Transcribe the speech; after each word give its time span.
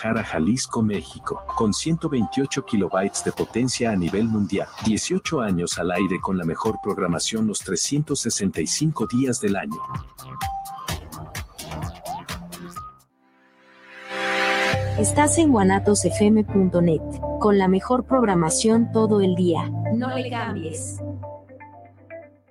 Jara, 0.00 0.22
Jalisco, 0.22 0.80
México, 0.80 1.42
con 1.56 1.74
128 1.74 2.64
kilobytes 2.64 3.24
de 3.24 3.32
potencia 3.32 3.90
a 3.90 3.96
nivel 3.96 4.28
mundial, 4.28 4.68
18 4.84 5.40
años 5.40 5.76
al 5.76 5.90
aire 5.90 6.20
con 6.20 6.38
la 6.38 6.44
mejor 6.44 6.76
programación 6.80 7.48
los 7.48 7.58
365 7.58 9.08
días 9.08 9.40
del 9.40 9.56
año. 9.56 9.76
Estás 15.00 15.36
en 15.38 15.50
guanatosfm.net, 15.50 17.00
con 17.40 17.58
la 17.58 17.66
mejor 17.66 18.04
programación 18.04 18.92
todo 18.92 19.20
el 19.20 19.34
día. 19.34 19.68
No 19.94 20.14
le 20.14 20.30
cambies. 20.30 21.00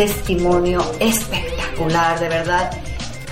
testimonio 0.00 0.80
espectacular, 0.98 2.18
de 2.18 2.28
verdad. 2.30 2.70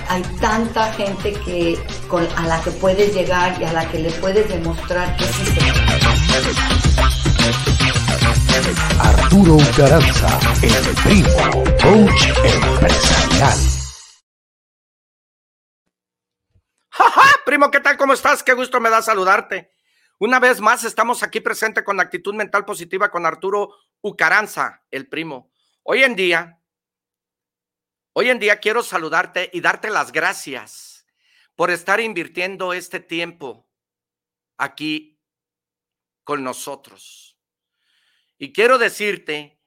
Hay 0.07 0.21
tanta 0.39 0.93
gente 0.93 1.33
que 1.33 1.79
con, 2.07 2.27
a 2.37 2.45
la 2.45 2.61
que 2.61 2.69
puedes 2.69 3.11
llegar 3.11 3.59
y 3.59 3.63
a 3.63 3.73
la 3.73 3.89
que 3.89 3.97
le 3.97 4.11
puedes 4.11 4.47
demostrar 4.47 5.17
que 5.17 5.25
sí 5.25 5.45
se 5.45 5.61
Arturo 8.99 9.55
Ucaranza, 9.55 10.39
el 10.61 10.85
primo, 11.03 11.63
coach 11.81 12.27
empresarial. 12.43 13.59
¡Ja, 16.91 17.31
Primo, 17.47 17.71
¿qué 17.71 17.79
tal? 17.79 17.97
¿Cómo 17.97 18.13
estás? 18.13 18.43
Qué 18.43 18.53
gusto 18.53 18.79
me 18.79 18.91
da 18.91 19.01
saludarte. 19.01 19.71
Una 20.19 20.39
vez 20.39 20.61
más 20.61 20.83
estamos 20.83 21.23
aquí 21.23 21.39
presente 21.39 21.83
con 21.83 21.99
actitud 21.99 22.35
mental 22.35 22.63
positiva 22.63 23.09
con 23.09 23.25
Arturo 23.25 23.71
Ucaranza, 24.01 24.83
el 24.91 25.07
primo. 25.09 25.49
Hoy 25.81 26.03
en 26.03 26.15
día 26.15 26.58
Hoy 28.21 28.29
en 28.29 28.39
día 28.39 28.59
quiero 28.59 28.83
saludarte 28.83 29.49
y 29.53 29.61
darte 29.61 29.89
las 29.89 30.11
gracias 30.11 31.07
por 31.55 31.71
estar 31.71 32.01
invirtiendo 32.01 32.73
este 32.73 32.99
tiempo 32.99 33.65
aquí 34.57 35.21
con 36.25 36.43
nosotros. 36.43 37.37
Y 38.37 38.51
quiero 38.51 38.77
decirte 38.77 39.61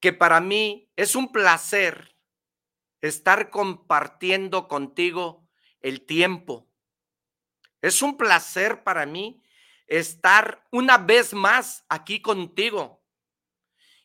que 0.00 0.12
para 0.12 0.38
mí 0.42 0.92
es 0.96 1.16
un 1.16 1.32
placer 1.32 2.14
estar 3.00 3.48
compartiendo 3.48 4.68
contigo 4.68 5.48
el 5.80 6.04
tiempo. 6.04 6.68
Es 7.80 8.02
un 8.02 8.18
placer 8.18 8.84
para 8.84 9.06
mí 9.06 9.42
estar 9.86 10.62
una 10.72 10.98
vez 10.98 11.32
más 11.32 11.86
aquí 11.88 12.20
contigo 12.20 12.97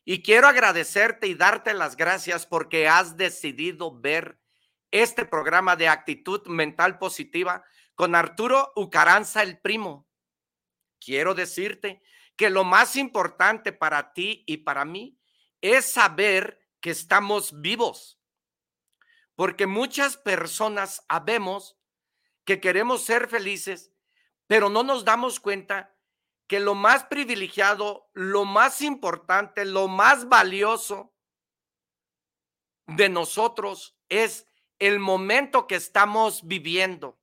y 0.06 0.22
quiero 0.22 0.48
agradecerte 0.48 1.28
y 1.28 1.36
darte 1.36 1.74
las 1.74 1.96
gracias 1.96 2.46
porque 2.46 2.88
has 2.88 3.16
decidido 3.16 4.00
ver 4.00 4.40
este 4.92 5.26
programa 5.26 5.76
de 5.76 5.88
actitud 5.88 6.46
mental 6.48 7.00
positiva 7.00 7.64
con 7.96 8.16
Arturo 8.16 8.72
Ucaranza, 8.76 9.42
el 9.42 9.60
primo. 9.60 10.08
Quiero 11.00 11.34
decirte 11.34 12.02
que 12.36 12.50
lo 12.50 12.64
más 12.64 12.96
importante 12.96 13.72
para 13.72 14.14
ti 14.14 14.44
y 14.46 14.58
para 14.58 14.86
mí 14.86 15.20
es 15.62 15.86
saber 15.86 16.60
que 16.82 16.90
estamos 16.90 17.62
vivos. 17.62 18.20
Porque 19.36 19.68
muchas 19.68 20.18
personas 20.18 21.04
sabemos 21.10 21.78
que 22.46 22.60
queremos 22.60 23.04
ser 23.04 23.28
felices, 23.28 23.92
pero 24.48 24.70
no 24.70 24.84
nos 24.84 25.06
damos 25.06 25.40
cuenta 25.40 25.93
que 26.54 26.60
lo 26.60 26.76
más 26.76 27.06
privilegiado, 27.06 28.12
lo 28.14 28.46
más 28.46 28.84
importante, 28.84 29.66
lo 29.66 29.88
más 29.88 30.30
valioso 30.30 31.12
de 32.86 33.10
nosotros 33.10 33.98
es 34.08 34.46
el 34.78 35.00
momento 35.00 35.66
que 35.66 35.74
estamos 35.74 36.48
viviendo. 36.48 37.20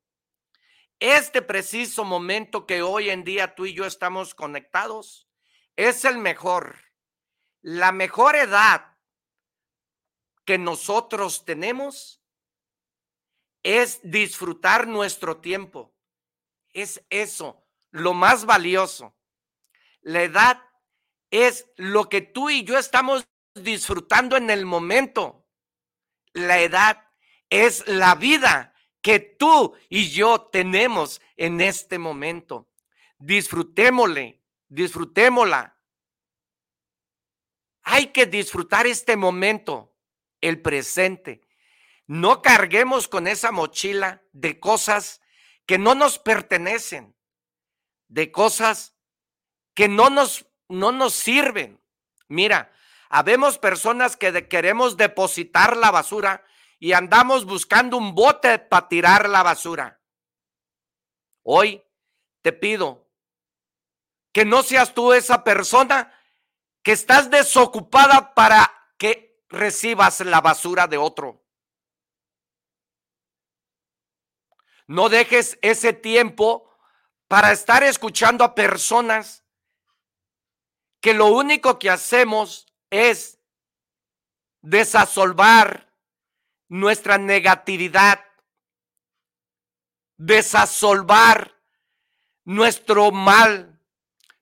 Este 0.99 1.43
preciso 1.43 2.03
momento 2.03 2.67
que 2.67 2.82
hoy 2.82 3.09
en 3.09 3.23
día 3.23 3.55
tú 3.55 3.67
y 3.67 3.73
yo 3.73 3.87
estamos 3.87 4.35
conectados 4.35 5.29
es 5.76 6.05
el 6.05 6.19
mejor. 6.19 6.81
La 7.62 7.93
mejor 7.93 8.35
edad 8.35 8.99
que 10.44 10.59
nosotros 10.59 11.44
tenemos 11.44 12.21
es 13.62 14.00
disfrutar 14.03 14.88
nuestro 14.88 15.37
tiempo. 15.37 15.94
Es 16.73 17.06
eso 17.11 17.65
lo 17.93 18.12
más 18.12 18.44
valioso. 18.44 19.15
La 20.02 20.23
edad 20.23 20.62
es 21.31 21.70
lo 21.76 22.08
que 22.08 22.20
tú 22.20 22.50
y 22.50 22.64
yo 22.64 22.79
estamos 22.79 23.26
disfrutando 23.55 24.37
en 24.37 24.50
el 24.50 24.67
momento. 24.67 25.47
La 26.32 26.61
edad 26.61 27.11
es 27.49 27.87
la 27.87 28.14
vida 28.14 28.75
que 29.02 29.19
tú 29.19 29.75
y 29.88 30.11
yo 30.11 30.43
tenemos 30.52 31.20
en 31.37 31.61
este 31.61 31.99
momento. 31.99 32.69
Disfrutémosle, 33.19 34.43
disfrutémosla. 34.69 35.76
Hay 37.82 38.08
que 38.08 38.26
disfrutar 38.26 38.87
este 38.87 39.17
momento, 39.17 39.97
el 40.41 40.61
presente. 40.61 41.43
No 42.06 42.43
carguemos 42.43 43.08
con 43.08 43.26
esa 43.26 43.52
mochila 43.52 44.23
de 44.32 44.61
cosas 44.61 45.20
que 45.67 45.79
no 45.79 45.94
nos 45.94 46.19
pertenecen, 46.19 47.17
de 48.08 48.32
cosas 48.32 48.97
que 49.75 49.88
no 49.88 50.11
nos, 50.11 50.46
no 50.69 50.93
nos 50.93 51.14
sirven. 51.14 51.81
Mira, 52.28 52.72
habemos 53.08 53.58
personas 53.58 54.17
que 54.17 54.49
queremos 54.49 54.96
depositar 54.96 55.76
la 55.76 55.90
basura 55.90 56.44
y 56.78 56.93
andamos 56.93 57.44
buscando 57.44 57.96
un 57.96 58.14
bote 58.14 58.58
para 58.58 58.88
tirar 58.88 59.28
la 59.28 59.43
basura. 59.43 60.00
Hoy 61.43 61.82
te 62.43 62.52
pido 62.52 63.08
que 64.32 64.44
no 64.44 64.62
seas 64.62 64.94
tú 64.94 65.12
esa 65.12 65.44
persona 65.44 66.12
que 66.82 66.93
estás 66.93 67.31
desocupada 67.31 68.34
para 68.34 68.70
que 68.96 69.44
recibas 69.49 70.20
la 70.20 70.40
basura 70.40 70.87
de 70.87 70.96
otro. 70.96 71.44
No 74.87 75.08
dejes 75.08 75.58
ese 75.62 75.93
tiempo 75.93 76.69
para 77.28 77.52
estar 77.52 77.82
escuchando 77.82 78.43
a 78.43 78.55
personas 78.55 79.39
que 81.00 81.14
lo 81.14 81.26
único 81.26 81.79
que 81.79 81.91
hacemos 81.91 82.67
es 82.91 83.38
desasolvar 84.62 85.93
nuestra 86.69 87.19
negatividad, 87.19 88.20
desasolvar 90.17 91.56
nuestro 92.44 93.11
mal, 93.11 93.81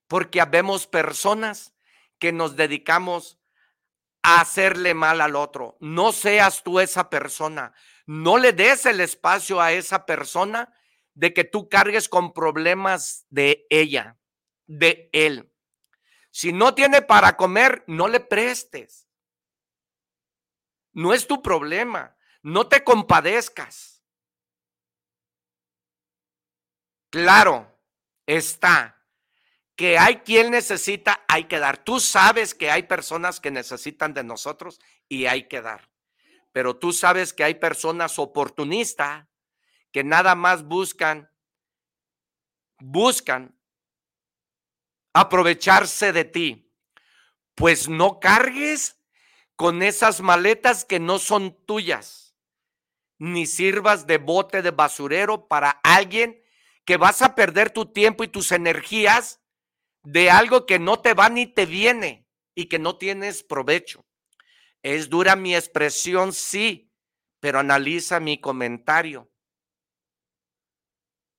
porque 0.09 0.41
habemos 0.41 0.87
personas 0.87 1.75
que 2.19 2.33
nos 2.33 2.57
dedicamos 2.57 3.39
a 4.23 4.41
hacerle 4.41 4.95
mal 4.95 5.21
al 5.21 5.37
otro. 5.37 5.77
No 5.81 6.13
seas 6.13 6.63
tú 6.63 6.81
esa 6.81 7.09
persona. 7.09 7.73
No 8.07 8.39
le 8.39 8.53
des 8.53 8.87
el 8.87 9.01
espacio 9.01 9.61
a 9.61 9.73
esa 9.73 10.07
persona 10.07 10.73
de 11.15 11.33
que 11.33 11.45
tú 11.45 11.69
cargues 11.69 12.09
con 12.09 12.33
problemas 12.33 13.27
de 13.29 13.67
ella, 13.71 14.19
de 14.67 15.09
él. 15.13 15.53
Si 16.39 16.53
no 16.53 16.73
tiene 16.73 17.03
para 17.03 17.37
comer, 17.37 17.83
no 17.89 18.07
le 18.07 18.21
prestes. 18.21 19.09
No 20.93 21.13
es 21.13 21.27
tu 21.27 21.43
problema. 21.43 22.17
No 22.43 22.69
te 22.69 22.85
compadezcas. 22.85 24.05
Claro, 27.11 27.77
está 28.25 29.05
que 29.75 29.99
hay 29.99 30.19
quien 30.19 30.53
necesita, 30.53 31.25
hay 31.27 31.47
que 31.47 31.59
dar. 31.59 31.83
Tú 31.83 31.99
sabes 31.99 32.55
que 32.55 32.71
hay 32.71 32.85
personas 32.85 33.41
que 33.41 33.51
necesitan 33.51 34.15
de 34.15 34.23
nosotros 34.23 34.79
y 35.09 35.27
hay 35.27 35.49
que 35.49 35.61
dar. 35.61 35.91
Pero 36.53 36.77
tú 36.77 36.93
sabes 36.93 37.33
que 37.33 37.43
hay 37.43 37.55
personas 37.55 38.17
oportunistas 38.21 39.27
que 39.91 40.05
nada 40.05 40.37
más 40.37 40.63
buscan, 40.63 41.33
buscan 42.79 43.58
aprovecharse 45.21 46.13
de 46.13 46.25
ti. 46.25 46.73
Pues 47.55 47.89
no 47.89 48.21
cargues 48.21 48.99
con 49.57 49.83
esas 49.83 50.21
maletas 50.21 50.85
que 50.85 51.01
no 51.01 51.19
son 51.19 51.65
tuyas, 51.67 52.37
ni 53.19 53.47
sirvas 53.47 54.07
de 54.07 54.19
bote 54.19 54.63
de 54.63 54.71
basurero 54.71 55.49
para 55.49 55.71
alguien 55.83 56.43
que 56.85 56.97
vas 56.97 57.23
a 57.23 57.35
perder 57.35 57.71
tu 57.71 57.87
tiempo 57.93 58.23
y 58.25 58.29
tus 58.29 58.53
energías 58.53 59.41
de 60.05 60.31
algo 60.31 60.65
que 60.65 60.79
no 60.79 61.01
te 61.01 61.15
va 61.15 61.29
ni 61.29 61.47
te 61.47 61.67
viene 61.67 62.27
y 62.55 62.67
que 62.67 62.79
no 62.79 62.97
tienes 62.97 63.43
provecho. 63.43 64.07
Es 64.83 65.11
dura 65.11 65.35
mi 65.37 65.55
expresión, 65.55 66.33
sí, 66.33 66.93
pero 67.41 67.59
analiza 67.59 68.21
mi 68.21 68.41
comentario. 68.41 69.31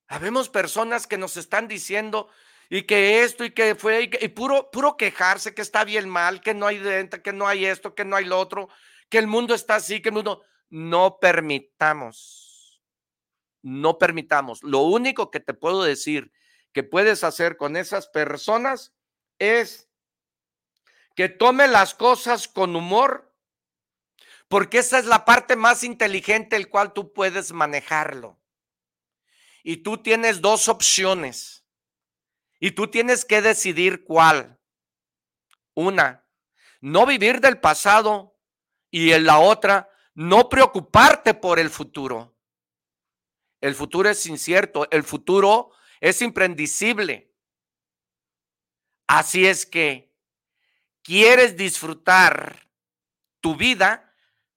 Habemos 0.08 0.50
personas 0.50 1.08
que 1.08 1.18
nos 1.18 1.38
están 1.38 1.68
diciendo 1.68 2.30
y 2.70 2.84
que 2.84 3.24
esto 3.24 3.44
y 3.44 3.52
que 3.52 3.74
fue 3.74 4.10
y, 4.22 4.28
puro, 4.30 4.70
puro 4.72 4.96
quejarse 4.96 5.56
que 5.56 5.62
está 5.62 5.84
bien 5.84 6.08
mal, 6.08 6.40
que 6.40 6.54
no 6.54 6.68
hay 6.68 6.78
renta, 6.78 7.22
que 7.22 7.34
no 7.34 7.48
hay 7.48 7.66
esto, 7.66 7.96
que 7.96 8.06
no 8.06 8.16
hay 8.16 8.26
lo 8.26 8.40
otro, 8.40 8.70
que 9.10 9.18
el 9.18 9.28
mundo 9.28 9.56
está 9.56 9.76
así, 9.76 10.02
que 10.02 10.10
el 10.10 10.16
mundo... 10.16 10.44
No 10.72 11.18
permitamos, 11.20 12.80
no 13.64 13.98
permitamos. 13.98 14.62
Lo 14.62 14.82
único 14.82 15.32
que 15.32 15.40
te 15.40 15.56
puedo 15.56 15.82
decir 15.82 16.32
que 16.74 16.84
puedes 16.84 17.24
hacer 17.24 17.58
con 17.58 17.76
esas 17.76 18.08
personas 18.08 18.94
es 19.40 19.90
que 21.16 21.28
tome 21.28 21.68
las 21.68 21.96
cosas 21.96 22.48
con 22.48 22.76
humor, 22.76 23.34
porque 24.48 24.78
esa 24.78 25.00
es 25.00 25.06
la 25.06 25.26
parte 25.26 25.56
más 25.56 25.84
inteligente 25.84 26.56
el 26.56 26.70
cual 26.70 26.94
tú 26.94 27.14
puedes 27.14 27.52
manejarlo. 27.52 28.40
Y 29.64 29.78
tú 29.78 29.98
tienes 29.98 30.40
dos 30.40 30.70
opciones 30.70 31.59
y 32.60 32.72
tú 32.72 32.88
tienes 32.88 33.26
que 33.26 33.42
decidir 33.42 34.04
cuál. 34.04 34.60
Una, 35.74 36.26
no 36.82 37.06
vivir 37.06 37.40
del 37.40 37.60
pasado 37.60 38.38
y 38.92 39.12
en 39.12 39.26
la 39.26 39.40
otra, 39.40 39.90
no 40.14 40.50
preocuparte 40.50 41.34
por 41.34 41.60
el 41.60 41.70
futuro. 41.70 42.36
El 43.62 43.76
futuro 43.76 44.10
es 44.10 44.26
incierto, 44.26 44.88
el 44.92 45.04
futuro 45.04 45.72
es 46.00 46.22
imprendicible. 46.22 47.34
Así 49.08 49.48
es 49.48 49.66
que, 49.66 50.14
¿quieres 51.02 51.58
disfrutar 51.58 52.70
tu 53.42 53.56
vida? 53.56 54.14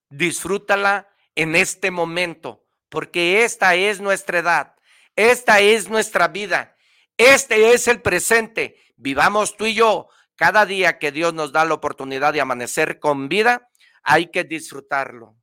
Disfrútala 0.08 1.08
en 1.34 1.56
este 1.56 1.90
momento, 1.90 2.64
porque 2.88 3.44
esta 3.44 3.74
es 3.74 4.00
nuestra 4.00 4.40
edad, 4.40 4.76
esta 5.16 5.60
es 5.60 5.88
nuestra 5.88 6.28
vida, 6.28 6.71
este 7.16 7.72
es 7.72 7.88
el 7.88 8.02
presente. 8.02 8.76
Vivamos 8.96 9.56
tú 9.56 9.66
y 9.66 9.74
yo. 9.74 10.08
Cada 10.34 10.66
día 10.66 10.98
que 10.98 11.12
Dios 11.12 11.34
nos 11.34 11.52
da 11.52 11.64
la 11.64 11.74
oportunidad 11.74 12.32
de 12.32 12.40
amanecer 12.40 12.98
con 12.98 13.28
vida, 13.28 13.70
hay 14.02 14.30
que 14.30 14.44
disfrutarlo. 14.44 15.36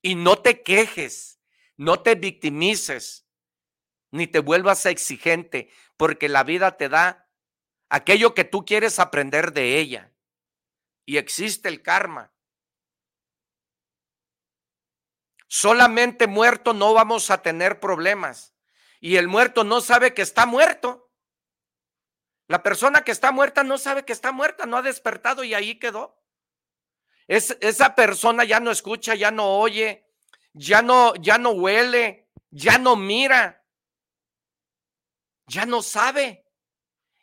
Y 0.00 0.14
no 0.14 0.38
te 0.38 0.62
quejes, 0.62 1.40
no 1.76 2.00
te 2.00 2.14
victimices, 2.14 3.26
ni 4.10 4.26
te 4.26 4.38
vuelvas 4.38 4.86
exigente, 4.86 5.70
porque 5.96 6.28
la 6.28 6.44
vida 6.44 6.76
te 6.76 6.88
da 6.88 7.28
aquello 7.88 8.34
que 8.34 8.44
tú 8.44 8.64
quieres 8.64 8.98
aprender 8.98 9.52
de 9.52 9.78
ella. 9.78 10.12
Y 11.04 11.16
existe 11.16 11.68
el 11.68 11.82
karma. 11.82 12.32
Solamente 15.48 16.26
muerto 16.26 16.74
no 16.74 16.92
vamos 16.92 17.30
a 17.30 17.42
tener 17.42 17.80
problemas. 17.80 18.54
Y 19.00 19.16
el 19.16 19.28
muerto 19.28 19.64
no 19.64 19.80
sabe 19.80 20.14
que 20.14 20.22
está 20.22 20.46
muerto. 20.46 21.10
La 22.46 22.62
persona 22.62 23.02
que 23.02 23.12
está 23.12 23.30
muerta 23.32 23.62
no 23.62 23.78
sabe 23.78 24.04
que 24.04 24.12
está 24.12 24.32
muerta, 24.32 24.66
no 24.66 24.76
ha 24.76 24.82
despertado 24.82 25.44
y 25.44 25.54
ahí 25.54 25.78
quedó. 25.78 26.22
Es, 27.26 27.56
esa 27.60 27.94
persona 27.94 28.44
ya 28.44 28.58
no 28.58 28.70
escucha, 28.70 29.14
ya 29.14 29.30
no 29.30 29.58
oye, 29.58 30.06
ya 30.54 30.80
no, 30.80 31.14
ya 31.16 31.36
no 31.36 31.50
huele, 31.50 32.30
ya 32.50 32.78
no 32.78 32.96
mira 32.96 33.58
ya 35.48 35.66
no 35.66 35.82
sabe. 35.82 36.44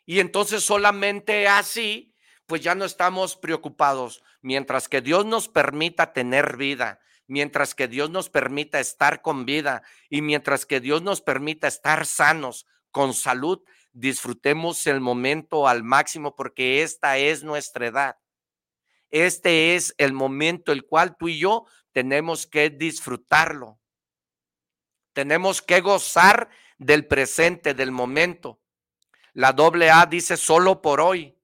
Y 0.04 0.20
entonces 0.20 0.62
solamente 0.62 1.48
así, 1.48 2.14
pues 2.46 2.60
ya 2.60 2.74
no 2.74 2.84
estamos 2.84 3.36
preocupados. 3.36 4.22
Mientras 4.42 4.88
que 4.88 5.00
Dios 5.00 5.24
nos 5.24 5.48
permita 5.48 6.12
tener 6.12 6.56
vida, 6.56 7.00
mientras 7.26 7.74
que 7.74 7.88
Dios 7.88 8.10
nos 8.10 8.30
permita 8.30 8.80
estar 8.80 9.22
con 9.22 9.46
vida 9.46 9.82
y 10.08 10.22
mientras 10.22 10.66
que 10.66 10.80
Dios 10.80 11.02
nos 11.02 11.20
permita 11.20 11.68
estar 11.68 12.06
sanos, 12.06 12.66
con 12.96 13.12
salud, 13.12 13.62
disfrutemos 13.92 14.86
el 14.86 15.02
momento 15.02 15.68
al 15.68 15.82
máximo 15.82 16.34
porque 16.34 16.82
esta 16.82 17.18
es 17.18 17.44
nuestra 17.44 17.88
edad. 17.88 18.16
Este 19.10 19.74
es 19.74 19.94
el 19.98 20.14
momento 20.14 20.72
el 20.72 20.86
cual 20.86 21.14
tú 21.18 21.28
y 21.28 21.38
yo 21.38 21.66
tenemos 21.92 22.46
que 22.46 22.70
disfrutarlo. 22.70 23.78
Tenemos 25.12 25.60
que 25.60 25.82
gozar 25.82 26.48
del 26.78 27.06
presente, 27.06 27.74
del 27.74 27.90
momento. 27.90 28.62
La 29.34 29.52
doble 29.52 29.90
A 29.90 30.06
dice 30.06 30.38
solo 30.38 30.80
por 30.80 31.02
hoy. 31.02 31.38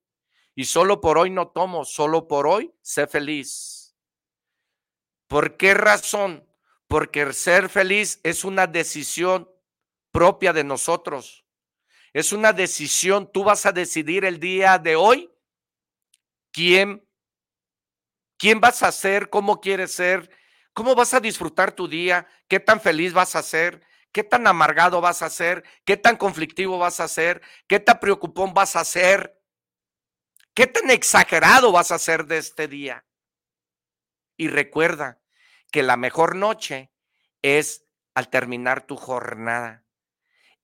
Y 0.55 0.65
solo 0.65 1.03
por 1.03 1.19
hoy 1.19 1.29
no 1.29 1.49
tomo, 1.49 1.85
solo 1.85 2.29
por 2.29 2.47
hoy 2.47 2.73
sé 2.81 3.07
feliz. 3.07 3.72
¿Por 5.33 5.57
qué 5.57 5.73
razón? 5.73 6.47
Porque 6.87 7.33
ser 7.33 7.71
feliz 7.71 8.21
es 8.23 8.45
una 8.45 8.67
decisión 8.67 9.49
propia 10.11 10.53
de 10.53 10.63
nosotros. 10.63 11.47
Es 12.13 12.35
una 12.35 12.53
decisión, 12.53 13.33
tú 13.33 13.43
vas 13.43 13.65
a 13.65 13.73
decidir 13.73 14.27
el 14.27 14.39
día 14.39 14.77
de 14.77 14.95
hoy 14.95 15.33
quién 16.51 17.09
quién 18.37 18.61
vas 18.61 18.83
a 18.83 18.93
ser, 18.93 19.31
cómo 19.31 19.59
quieres 19.63 19.95
ser, 19.95 20.29
¿Cómo 20.75 20.95
vas 20.95 21.15
a 21.15 21.21
disfrutar 21.21 21.73
tu 21.73 21.89
día? 21.89 22.27
¿Qué 22.47 22.61
tan 22.61 22.79
feliz 22.79 23.15
vas 23.15 23.35
a 23.35 23.43
ser? 23.43 23.83
¿Qué 24.13 24.25
tan 24.25 24.47
amargado 24.47 25.01
vas 25.01 25.23
a 25.23 25.31
ser? 25.31 25.65
¿Qué 25.87 25.97
tan 25.97 26.19
conflictivo 26.19 26.77
vas 26.77 27.01
a 27.01 27.09
ser? 27.09 27.41
¿Qué 27.67 27.81
tan 27.81 28.01
preocupón 28.01 28.53
vas 28.53 28.77
a 28.77 28.85
ser? 28.85 29.41
¿Qué 30.53 30.67
tan 30.67 30.91
exagerado 30.91 31.73
vas 31.73 31.91
a 31.91 31.99
ser 31.99 32.27
de 32.27 32.37
este 32.37 32.69
día? 32.69 33.07
Y 34.37 34.49
recuerda 34.49 35.22
que 35.73 35.83
la 35.83 35.97
mejor 35.97 36.37
noche 36.37 36.93
es 37.43 37.85
al 38.15 38.29
terminar 38.29 38.87
tu 38.87 38.97
jornada. 38.97 39.85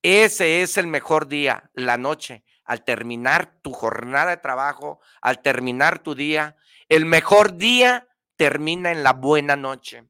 Ese 0.03 0.62
es 0.62 0.77
el 0.77 0.87
mejor 0.87 1.27
día, 1.27 1.71
la 1.75 1.97
noche, 1.97 2.45
al 2.65 2.85
terminar 2.85 3.61
tu 3.62 3.73
jornada 3.73 4.31
de 4.31 4.37
trabajo, 4.37 5.00
al 5.21 5.43
terminar 5.43 5.99
tu 5.99 6.15
día. 6.15 6.57
El 6.88 7.07
mejor 7.07 7.57
día 7.57 8.07
termina 8.37 8.93
en 8.93 9.03
la 9.03 9.15
buena 9.15 9.57
noche. 9.57 10.09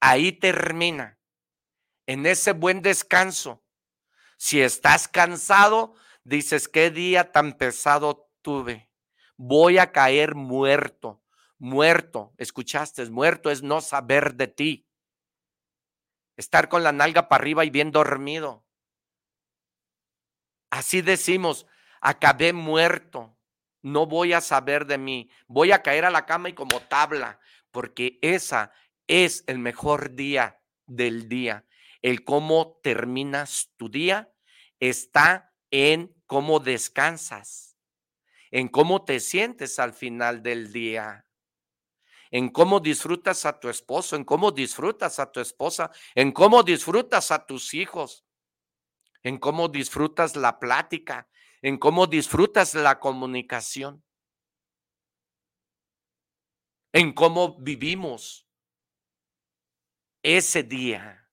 Ahí 0.00 0.32
termina, 0.32 1.18
en 2.06 2.26
ese 2.26 2.52
buen 2.52 2.82
descanso. 2.82 3.62
Si 4.38 4.60
estás 4.62 5.08
cansado, 5.08 5.94
dices, 6.24 6.68
qué 6.68 6.90
día 6.90 7.32
tan 7.32 7.52
pesado 7.52 8.30
tuve. 8.42 8.90
Voy 9.36 9.78
a 9.78 9.92
caer 9.92 10.34
muerto, 10.34 11.22
muerto. 11.58 12.32
Escuchaste, 12.38 13.08
muerto 13.10 13.50
es 13.50 13.62
no 13.62 13.80
saber 13.80 14.34
de 14.34 14.48
ti 14.48 14.88
estar 16.38 16.68
con 16.68 16.84
la 16.84 16.92
nalga 16.92 17.28
para 17.28 17.42
arriba 17.42 17.64
y 17.64 17.70
bien 17.70 17.90
dormido. 17.90 18.64
Así 20.70 21.02
decimos, 21.02 21.66
acabé 22.00 22.52
muerto, 22.52 23.36
no 23.82 24.06
voy 24.06 24.32
a 24.32 24.40
saber 24.40 24.86
de 24.86 24.98
mí, 24.98 25.30
voy 25.48 25.72
a 25.72 25.82
caer 25.82 26.04
a 26.04 26.10
la 26.10 26.26
cama 26.26 26.48
y 26.48 26.54
como 26.54 26.80
tabla, 26.80 27.40
porque 27.72 28.18
esa 28.22 28.72
es 29.08 29.42
el 29.48 29.58
mejor 29.58 30.14
día 30.14 30.62
del 30.86 31.28
día. 31.28 31.66
El 32.02 32.24
cómo 32.24 32.78
terminas 32.82 33.72
tu 33.76 33.88
día 33.88 34.32
está 34.78 35.52
en 35.72 36.14
cómo 36.26 36.60
descansas, 36.60 37.76
en 38.52 38.68
cómo 38.68 39.04
te 39.04 39.18
sientes 39.18 39.80
al 39.80 39.92
final 39.92 40.42
del 40.44 40.72
día 40.72 41.27
en 42.30 42.48
cómo 42.48 42.80
disfrutas 42.80 43.46
a 43.46 43.58
tu 43.58 43.68
esposo, 43.68 44.16
en 44.16 44.24
cómo 44.24 44.50
disfrutas 44.50 45.18
a 45.18 45.30
tu 45.30 45.40
esposa, 45.40 45.90
en 46.14 46.32
cómo 46.32 46.62
disfrutas 46.62 47.30
a 47.30 47.46
tus 47.46 47.74
hijos, 47.74 48.24
en 49.22 49.38
cómo 49.38 49.68
disfrutas 49.68 50.36
la 50.36 50.58
plática, 50.58 51.28
en 51.62 51.78
cómo 51.78 52.06
disfrutas 52.06 52.74
la 52.74 53.00
comunicación, 53.00 54.02
en 56.92 57.12
cómo 57.12 57.58
vivimos 57.58 58.46
ese 60.22 60.62
día. 60.62 61.28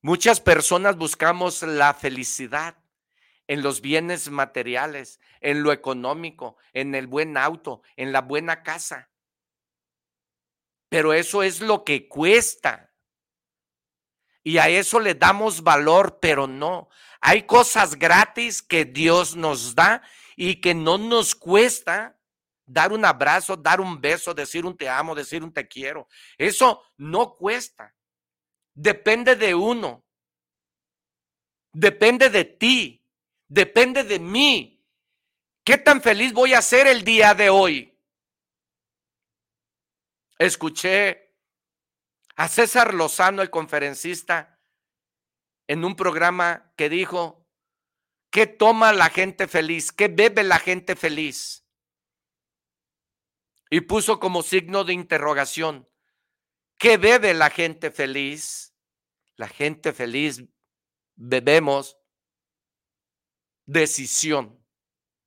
Muchas 0.00 0.40
personas 0.40 0.96
buscamos 0.96 1.62
la 1.62 1.94
felicidad 1.94 2.76
en 3.46 3.62
los 3.62 3.80
bienes 3.80 4.30
materiales, 4.30 5.20
en 5.40 5.62
lo 5.62 5.72
económico, 5.72 6.56
en 6.72 6.94
el 6.94 7.06
buen 7.06 7.36
auto, 7.36 7.82
en 7.96 8.12
la 8.12 8.20
buena 8.20 8.62
casa. 8.62 9.11
Pero 10.92 11.14
eso 11.14 11.42
es 11.42 11.62
lo 11.62 11.84
que 11.84 12.06
cuesta. 12.06 12.92
Y 14.44 14.58
a 14.58 14.68
eso 14.68 15.00
le 15.00 15.14
damos 15.14 15.62
valor, 15.62 16.18
pero 16.20 16.46
no. 16.46 16.90
Hay 17.22 17.44
cosas 17.44 17.98
gratis 17.98 18.60
que 18.60 18.84
Dios 18.84 19.34
nos 19.34 19.74
da 19.74 20.02
y 20.36 20.60
que 20.60 20.74
no 20.74 20.98
nos 20.98 21.34
cuesta 21.34 22.20
dar 22.66 22.92
un 22.92 23.06
abrazo, 23.06 23.56
dar 23.56 23.80
un 23.80 24.02
beso, 24.02 24.34
decir 24.34 24.66
un 24.66 24.76
te 24.76 24.86
amo, 24.86 25.14
decir 25.14 25.42
un 25.42 25.50
te 25.50 25.66
quiero. 25.66 26.08
Eso 26.36 26.82
no 26.98 27.36
cuesta. 27.36 27.94
Depende 28.74 29.34
de 29.34 29.54
uno. 29.54 30.04
Depende 31.72 32.28
de 32.28 32.44
ti. 32.44 33.02
Depende 33.48 34.04
de 34.04 34.18
mí. 34.18 34.84
¿Qué 35.64 35.78
tan 35.78 36.02
feliz 36.02 36.34
voy 36.34 36.52
a 36.52 36.60
ser 36.60 36.86
el 36.86 37.02
día 37.02 37.32
de 37.32 37.48
hoy? 37.48 37.91
Escuché 40.38 41.34
a 42.36 42.48
César 42.48 42.94
Lozano, 42.94 43.42
el 43.42 43.50
conferencista, 43.50 44.60
en 45.66 45.84
un 45.84 45.96
programa 45.96 46.72
que 46.76 46.88
dijo, 46.88 47.46
¿qué 48.30 48.46
toma 48.46 48.92
la 48.92 49.10
gente 49.10 49.46
feliz? 49.46 49.92
¿Qué 49.92 50.08
bebe 50.08 50.42
la 50.42 50.58
gente 50.58 50.96
feliz? 50.96 51.64
Y 53.70 53.82
puso 53.82 54.20
como 54.20 54.42
signo 54.42 54.84
de 54.84 54.92
interrogación, 54.92 55.88
¿qué 56.78 56.96
bebe 56.96 57.32
la 57.34 57.50
gente 57.50 57.90
feliz? 57.90 58.74
La 59.36 59.48
gente 59.48 59.92
feliz 59.92 60.44
bebemos 61.14 61.96
decisión. 63.64 64.62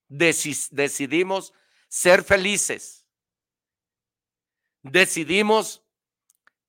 decidimos 0.07 1.53
ser 1.87 2.23
felices 2.23 2.94
decidimos 4.91 5.83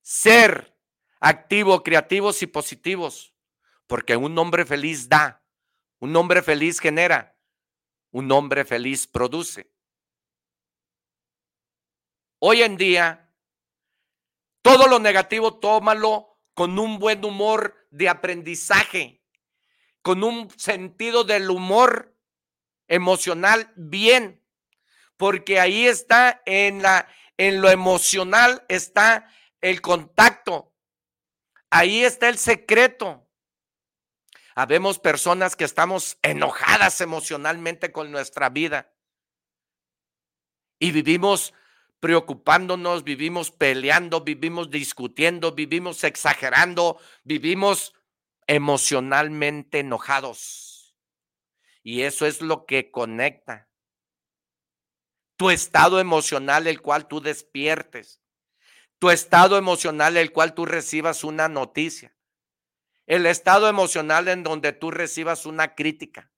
ser 0.00 0.75
activos, 1.20 1.82
creativos 1.82 2.42
y 2.42 2.46
positivos, 2.46 3.35
porque 3.87 4.16
un 4.16 4.37
hombre 4.38 4.64
feliz 4.64 5.08
da, 5.08 5.44
un 5.99 6.14
hombre 6.16 6.42
feliz 6.42 6.80
genera, 6.80 7.38
un 8.11 8.30
hombre 8.32 8.64
feliz 8.64 9.06
produce. 9.06 9.70
Hoy 12.38 12.62
en 12.62 12.76
día, 12.76 13.35
todo 14.62 14.87
lo 14.88 14.99
negativo 14.99 15.58
tómalo 15.58 16.38
con 16.54 16.78
un 16.78 16.99
buen 16.99 17.25
humor 17.25 17.87
de 17.90 18.08
aprendizaje, 18.08 19.23
con 20.00 20.25
un 20.25 20.50
sentido 20.58 21.25
del 21.25 21.50
humor 21.50 22.16
emocional 22.88 23.73
bien, 23.76 24.42
porque 25.16 25.61
ahí 25.61 25.87
está 25.87 26.42
en 26.46 26.82
la 26.82 27.08
en 27.37 27.61
lo 27.61 27.71
emocional 27.71 28.64
está 28.69 29.31
el 29.61 29.81
contacto. 29.81 30.73
Ahí 31.71 32.05
está 32.05 32.28
el 32.28 32.38
secreto. 32.38 33.26
Habemos 34.55 34.99
personas 34.99 35.57
que 35.57 35.64
estamos 35.64 36.19
enojadas 36.23 37.00
emocionalmente 37.00 37.93
con 37.93 38.11
nuestra 38.11 38.49
vida 38.49 38.90
y 40.78 40.93
vivimos 40.93 41.52
preocupándonos, 42.00 43.05
vivimos 43.05 43.50
peleando, 43.50 44.23
vivimos 44.23 44.71
discutiendo, 44.71 45.52
vivimos 45.52 46.05
exagerando, 46.05 46.99
vivimos 47.25 47.95
emocionalmente 48.47 49.81
enojados. 49.81 50.97
Y 51.83 52.02
eso 52.02 52.26
es 52.26 52.40
lo 52.40 52.66
que 52.66 52.90
conecta 52.90 53.69
tu 55.37 55.50
estado 55.50 56.00
emocional 56.00 56.66
el 56.66 56.81
cual 56.81 57.07
tú 57.07 57.21
despiertes, 57.21 58.21
tu 58.99 59.11
estado 59.11 59.59
emocional 59.59 60.16
el 60.16 60.33
cual 60.33 60.55
tú 60.55 60.64
recibas 60.64 61.25
una 61.25 61.49
noticia, 61.49 62.16
el 63.07 63.26
estado 63.26 63.69
emocional 63.69 64.28
en 64.28 64.43
donde 64.43 64.73
tú 64.73 64.90
recibas 64.90 65.47
una 65.47 65.75
crítica. 65.75 66.31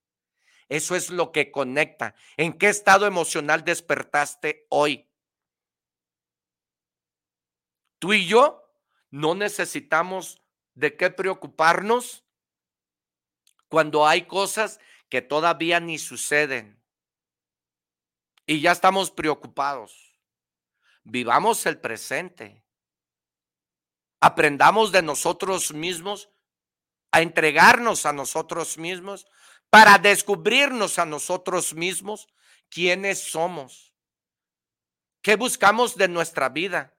Eso 0.69 0.97
es 0.97 1.09
lo 1.09 1.33
que 1.33 1.51
conecta. 1.51 2.15
¿En 2.37 2.53
qué 2.53 2.69
estado 2.69 3.07
emocional 3.07 3.65
despertaste 3.65 4.67
hoy? 4.69 5.09
Tú 7.99 8.13
y 8.13 8.27
yo 8.27 8.71
no 9.11 9.35
necesitamos 9.35 10.43
de 10.75 10.95
qué 10.97 11.11
preocuparnos 11.11 12.25
cuando 13.69 14.07
hay 14.07 14.27
cosas 14.27 14.79
que 15.09 15.23
todavía 15.23 15.81
ni 15.81 15.99
suceden 15.99 16.78
y 18.49 18.63
ya 18.63 18.73
estamos 18.73 19.11
preocupados. 19.11 20.19
Vivamos 21.05 21.67
el 21.67 21.79
presente. 21.79 22.65
Aprendamos 24.21 24.91
de 24.91 25.03
nosotros 25.03 25.73
mismos 25.73 26.31
a 27.13 27.21
entregarnos 27.21 28.07
a 28.07 28.13
nosotros 28.13 28.79
mismos 28.79 29.27
para 29.71 29.99
descubrirnos 29.99 30.99
a 30.99 31.05
nosotros 31.05 31.75
mismos 31.75 32.27
quiénes 32.71 33.23
somos. 33.23 33.95
¿Qué 35.21 35.37
buscamos 35.37 35.97
de 35.97 36.09
nuestra 36.09 36.49
vida? 36.49 36.97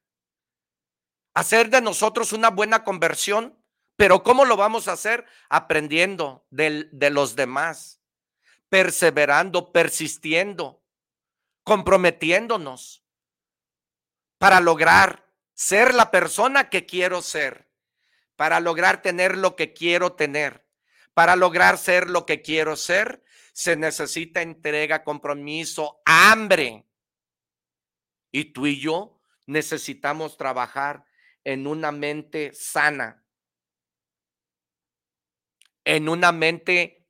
Hacer 1.34 1.72
de 1.72 1.82
nosotros 1.82 2.32
una 2.32 2.51
buena 2.51 2.84
conversión, 2.84 3.58
pero 3.96 4.22
¿cómo 4.22 4.46
lo 4.46 4.56
vamos 4.56 4.88
a 4.88 4.91
hacer? 4.94 5.25
Aprendiendo 5.50 6.46
de, 6.51 7.10
los 7.12 7.36
demás, 7.36 8.01
perseverando, 8.70 9.72
persistiendo, 9.72 10.78
comprometiéndonos 11.69 13.05
para 14.39 14.59
lograr 14.59 15.31
ser 15.53 15.93
la 15.93 16.09
persona 16.09 16.67
que 16.67 16.88
quiero 16.88 17.21
ser, 17.21 17.69
para 18.35 18.59
lograr 18.59 19.03
tener 19.03 19.38
lo 19.38 19.55
que 19.55 19.71
quiero 19.71 20.13
tener, 20.13 20.67
para 21.13 21.35
lograr 21.35 21.77
ser 21.77 22.09
lo 22.09 22.25
que 22.25 22.41
quiero 22.41 22.75
ser, 22.75 23.23
se 23.53 23.75
necesita 23.75 24.41
entrega, 24.41 25.03
compromiso, 25.03 26.01
hambre. 26.05 26.88
Y 28.31 28.45
tú 28.45 28.65
y 28.65 28.79
yo 28.79 29.21
necesitamos 29.45 30.38
trabajar 30.38 31.05
en 31.43 31.67
una 31.67 31.91
mente 31.91 32.51
sana, 32.55 33.23
en 35.85 36.09
una 36.09 36.31
mente, 36.31 37.05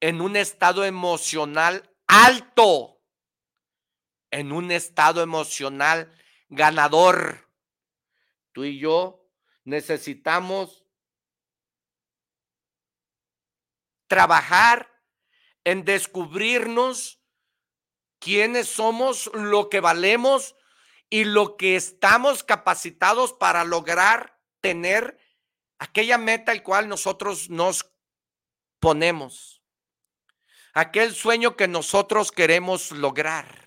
en 0.00 0.20
un 0.20 0.34
estado 0.34 0.84
emocional 0.84 1.88
alto, 2.08 2.95
en 4.30 4.52
un 4.52 4.70
estado 4.70 5.22
emocional 5.22 6.12
ganador. 6.48 7.50
Tú 8.52 8.64
y 8.64 8.78
yo 8.78 9.26
necesitamos 9.64 10.84
trabajar 14.06 14.90
en 15.64 15.84
descubrirnos 15.84 17.20
quiénes 18.18 18.68
somos, 18.68 19.30
lo 19.34 19.68
que 19.68 19.80
valemos 19.80 20.54
y 21.10 21.24
lo 21.24 21.56
que 21.56 21.76
estamos 21.76 22.42
capacitados 22.42 23.32
para 23.32 23.64
lograr 23.64 24.40
tener 24.60 25.18
aquella 25.78 26.18
meta 26.18 26.52
al 26.52 26.62
cual 26.62 26.88
nosotros 26.88 27.50
nos 27.50 27.90
ponemos, 28.80 29.62
aquel 30.72 31.14
sueño 31.14 31.56
que 31.56 31.68
nosotros 31.68 32.32
queremos 32.32 32.92
lograr. 32.92 33.65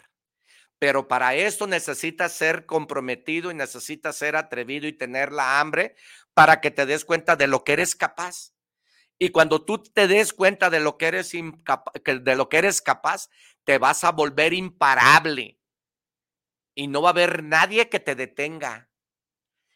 Pero 0.80 1.10
para 1.10 1.36
esto 1.36 1.68
necesitas 1.68 2.32
ser 2.32 2.66
comprometido 2.66 3.52
y 3.52 3.54
necesitas 3.54 4.16
ser 4.16 4.38
atrevido 4.38 4.88
y 4.88 4.94
tener 4.94 5.34
la 5.34 5.60
hambre 5.60 5.96
para 6.34 6.62
que 6.62 6.72
te 6.72 6.86
des 6.86 7.04
cuenta 7.04 7.36
de 7.36 7.48
lo 7.48 7.66
que 7.66 7.74
eres 7.74 7.96
capaz. 7.96 8.54
Y 9.20 9.30
cuando 9.30 9.66
tú 9.66 9.84
te 9.84 10.08
des 10.08 10.32
cuenta 10.32 10.70
de 10.70 10.80
lo 10.80 10.98
que 10.98 11.08
eres 11.08 11.32
de 11.34 12.36
lo 12.38 12.48
que 12.48 12.58
eres 12.58 12.82
capaz, 12.82 13.30
te 13.66 13.78
vas 13.78 14.06
a 14.06 14.14
volver 14.14 14.54
imparable. 14.54 15.60
Y 16.74 16.88
no 16.88 17.02
va 17.02 17.10
a 17.10 17.12
haber 17.12 17.44
nadie 17.44 17.90
que 17.90 18.00
te 18.00 18.16
detenga. 18.16 18.90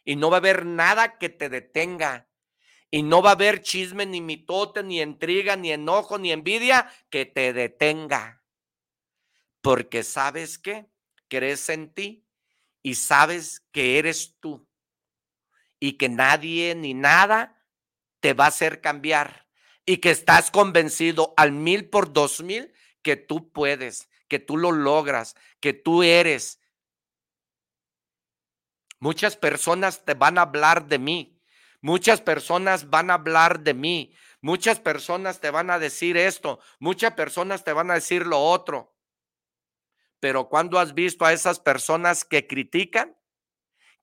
Y 0.06 0.16
no 0.16 0.30
va 0.30 0.38
a 0.38 0.40
haber 0.40 0.66
nada 0.66 1.18
que 1.18 1.28
te 1.28 1.50
detenga. 1.50 2.30
Y 2.90 3.04
no 3.04 3.22
va 3.22 3.32
a 3.32 3.34
haber 3.34 3.62
chisme, 3.62 4.06
ni 4.06 4.22
mitote, 4.22 4.84
ni 4.84 5.02
intriga, 5.02 5.58
ni 5.58 5.74
enojo, 5.74 6.18
ni 6.18 6.32
envidia 6.32 6.90
que 7.10 7.26
te 7.26 7.52
detenga. 7.52 8.42
Porque 9.62 10.04
sabes 10.04 10.58
que 10.58 10.93
crees 11.34 11.68
en 11.70 11.92
ti 11.92 12.28
y 12.84 12.94
sabes 12.94 13.66
que 13.72 13.98
eres 13.98 14.36
tú. 14.40 14.68
Y 15.80 15.94
que 15.94 16.08
nadie 16.08 16.76
ni 16.76 16.94
nada 16.94 17.60
te 18.20 18.34
va 18.34 18.46
a 18.46 18.50
hacer 18.50 18.82
cambiar 18.82 19.48
y 19.84 19.98
que 19.98 20.12
estás 20.12 20.52
convencido 20.52 21.34
al 21.36 21.52
mil 21.52 21.90
por 21.90 22.14
dos 22.14 22.42
mil 22.42 22.72
que 23.02 23.16
tú 23.16 23.52
puedes, 23.52 24.10
que 24.28 24.38
tú 24.38 24.58
lo 24.58 24.72
logras, 24.72 25.36
que 25.60 25.74
tú 25.74 26.04
eres. 26.04 26.60
Muchas 29.00 29.36
personas 29.36 30.06
te 30.06 30.14
van 30.14 30.38
a 30.38 30.44
hablar 30.44 30.86
de 30.86 31.00
mí. 31.00 31.42
Muchas 31.82 32.22
personas 32.22 32.92
van 32.92 33.10
a 33.10 33.16
hablar 33.16 33.62
de 33.62 33.74
mí. 33.74 34.16
Muchas 34.40 34.80
personas 34.80 35.42
te 35.42 35.50
van 35.50 35.72
a 35.72 35.80
decir 35.80 36.16
esto. 36.16 36.60
Muchas 36.80 37.14
personas 37.14 37.64
te 37.64 37.74
van 37.74 37.90
a 37.90 37.96
decir 37.96 38.26
lo 38.28 38.40
otro. 38.40 38.93
Pero 40.24 40.48
cuando 40.48 40.80
has 40.80 40.94
visto 40.94 41.26
a 41.26 41.34
esas 41.34 41.60
personas 41.60 42.24
que 42.24 42.48
critican, 42.48 43.14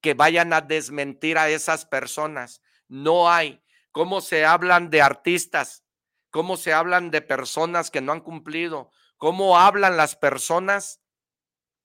que 0.02 0.12
vayan 0.12 0.52
a 0.52 0.60
desmentir 0.60 1.38
a 1.38 1.48
esas 1.48 1.86
personas, 1.86 2.60
no 2.88 3.30
hay. 3.30 3.64
Cómo 3.90 4.20
se 4.20 4.44
hablan 4.44 4.90
de 4.90 5.00
artistas, 5.00 5.82
cómo 6.28 6.58
se 6.58 6.74
hablan 6.74 7.10
de 7.10 7.22
personas 7.22 7.90
que 7.90 8.02
no 8.02 8.12
han 8.12 8.20
cumplido, 8.20 8.90
cómo 9.16 9.58
hablan 9.58 9.96
las 9.96 10.14
personas, 10.14 11.00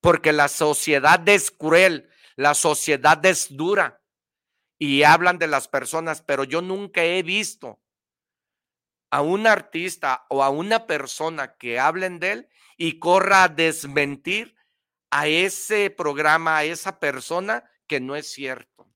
porque 0.01 0.33
la 0.33 0.49
sociedad 0.49 1.25
es 1.29 1.49
cruel, 1.49 2.09
la 2.35 2.55
sociedad 2.55 3.25
es 3.25 3.55
dura 3.55 4.01
y 4.77 5.03
hablan 5.03 5.37
de 5.37 5.47
las 5.47 5.69
personas, 5.69 6.21
pero 6.21 6.43
yo 6.43 6.61
nunca 6.61 7.05
he 7.05 7.23
visto 7.23 7.81
a 9.11 9.21
un 9.21 9.47
artista 9.47 10.25
o 10.29 10.43
a 10.43 10.49
una 10.49 10.87
persona 10.87 11.55
que 11.55 11.79
hablen 11.79 12.19
de 12.19 12.31
él 12.33 12.49
y 12.77 12.99
corra 12.99 13.43
a 13.43 13.47
desmentir 13.49 14.55
a 15.09 15.27
ese 15.27 15.89
programa, 15.89 16.57
a 16.57 16.63
esa 16.65 16.99
persona 16.99 17.69
que 17.87 17.99
no 17.99 18.15
es 18.15 18.27
cierto. 18.27 18.89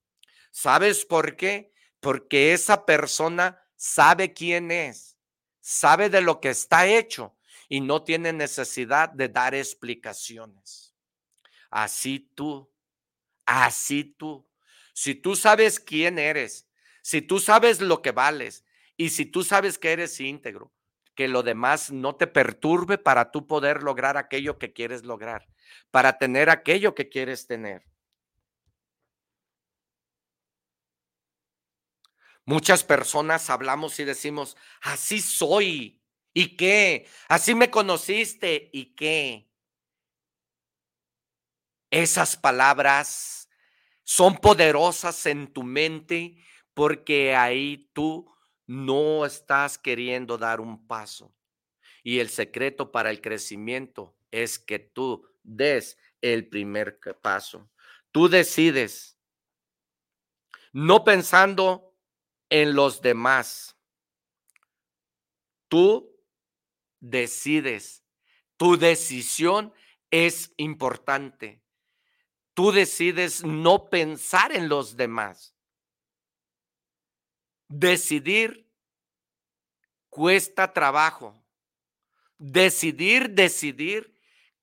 ¿Sabes 0.51 1.05
por 1.05 1.35
qué? 1.35 1.71
porque 1.99 2.53
esa 2.53 2.85
persona 2.85 3.61
sabe 3.75 4.33
quién 4.33 4.71
es, 4.71 5.17
sabe 5.59 6.09
de 6.09 6.21
lo 6.21 6.39
que 6.39 6.49
está 6.49 6.87
hecho 6.87 7.35
y 7.67 7.81
no 7.81 8.03
tiene 8.03 8.33
necesidad 8.33 9.09
de 9.09 9.29
dar 9.29 9.53
explicaciones. 9.53 10.95
Así 11.69 12.31
tú, 12.35 12.71
así 13.45 14.03
tú. 14.03 14.47
Si 14.93 15.15
tú 15.15 15.35
sabes 15.35 15.79
quién 15.79 16.19
eres, 16.19 16.67
si 17.01 17.21
tú 17.21 17.39
sabes 17.39 17.79
lo 17.79 18.01
que 18.01 18.11
vales 18.11 18.65
y 18.97 19.09
si 19.09 19.25
tú 19.25 19.43
sabes 19.43 19.77
que 19.77 19.91
eres 19.91 20.19
íntegro, 20.19 20.73
que 21.19 21.27
lo 21.27 21.43
demás 21.43 21.91
no 21.91 22.15
te 22.15 22.27
perturbe 22.27 22.97
para 22.97 23.29
tú 23.29 23.45
poder 23.45 23.83
lograr 23.83 24.15
aquello 24.15 24.57
que 24.57 24.71
quieres 24.71 25.03
lograr, 25.03 25.49
para 25.91 26.17
tener 26.17 26.49
aquello 26.49 26.95
que 26.95 27.09
quieres 27.09 27.45
tener. 27.45 27.85
Muchas 32.45 32.85
personas 32.85 33.49
hablamos 33.49 33.99
y 33.99 34.05
decimos, 34.05 34.55
así 34.79 35.19
soy. 35.19 36.01
¿Y 36.33 36.55
qué? 36.55 37.05
Así 37.27 37.53
me 37.53 37.69
conociste. 37.69 38.69
¿Y 38.71 38.95
qué? 38.95 39.51
Esas 41.91 42.37
palabras 42.37 43.49
son 44.05 44.37
poderosas 44.37 45.25
en 45.25 45.51
tu 45.51 45.63
mente 45.63 46.37
porque 46.73 47.35
ahí 47.35 47.89
tú 47.91 48.33
no 48.69 49.25
estás 49.25 49.79
queriendo 49.79 50.37
dar 50.37 50.61
un 50.61 50.85
paso. 50.85 51.33
Y 52.03 52.19
el 52.19 52.29
secreto 52.29 52.91
para 52.91 53.09
el 53.09 53.19
crecimiento 53.19 54.15
es 54.29 54.59
que 54.59 54.77
tú 54.77 55.27
des 55.41 55.97
el 56.21 56.47
primer 56.47 56.99
paso. 57.19 57.67
Tú 58.11 58.29
decides, 58.29 59.17
no 60.71 61.03
pensando 61.03 61.95
en 62.47 62.75
los 62.75 63.01
demás. 63.01 63.75
Tú 65.67 66.15
decides. 66.99 68.03
Tu 68.55 68.77
decisión 68.77 69.73
es 70.11 70.53
importante. 70.57 71.63
Tú 72.53 72.71
decides 72.71 73.43
no 73.43 73.89
pensar 73.89 74.55
en 74.55 74.69
los 74.69 74.95
demás. 74.95 75.55
Decidir 77.69 78.69
cuesta 80.09 80.73
trabajo. 80.73 81.41
Decidir, 82.37 83.29
decidir 83.29 84.13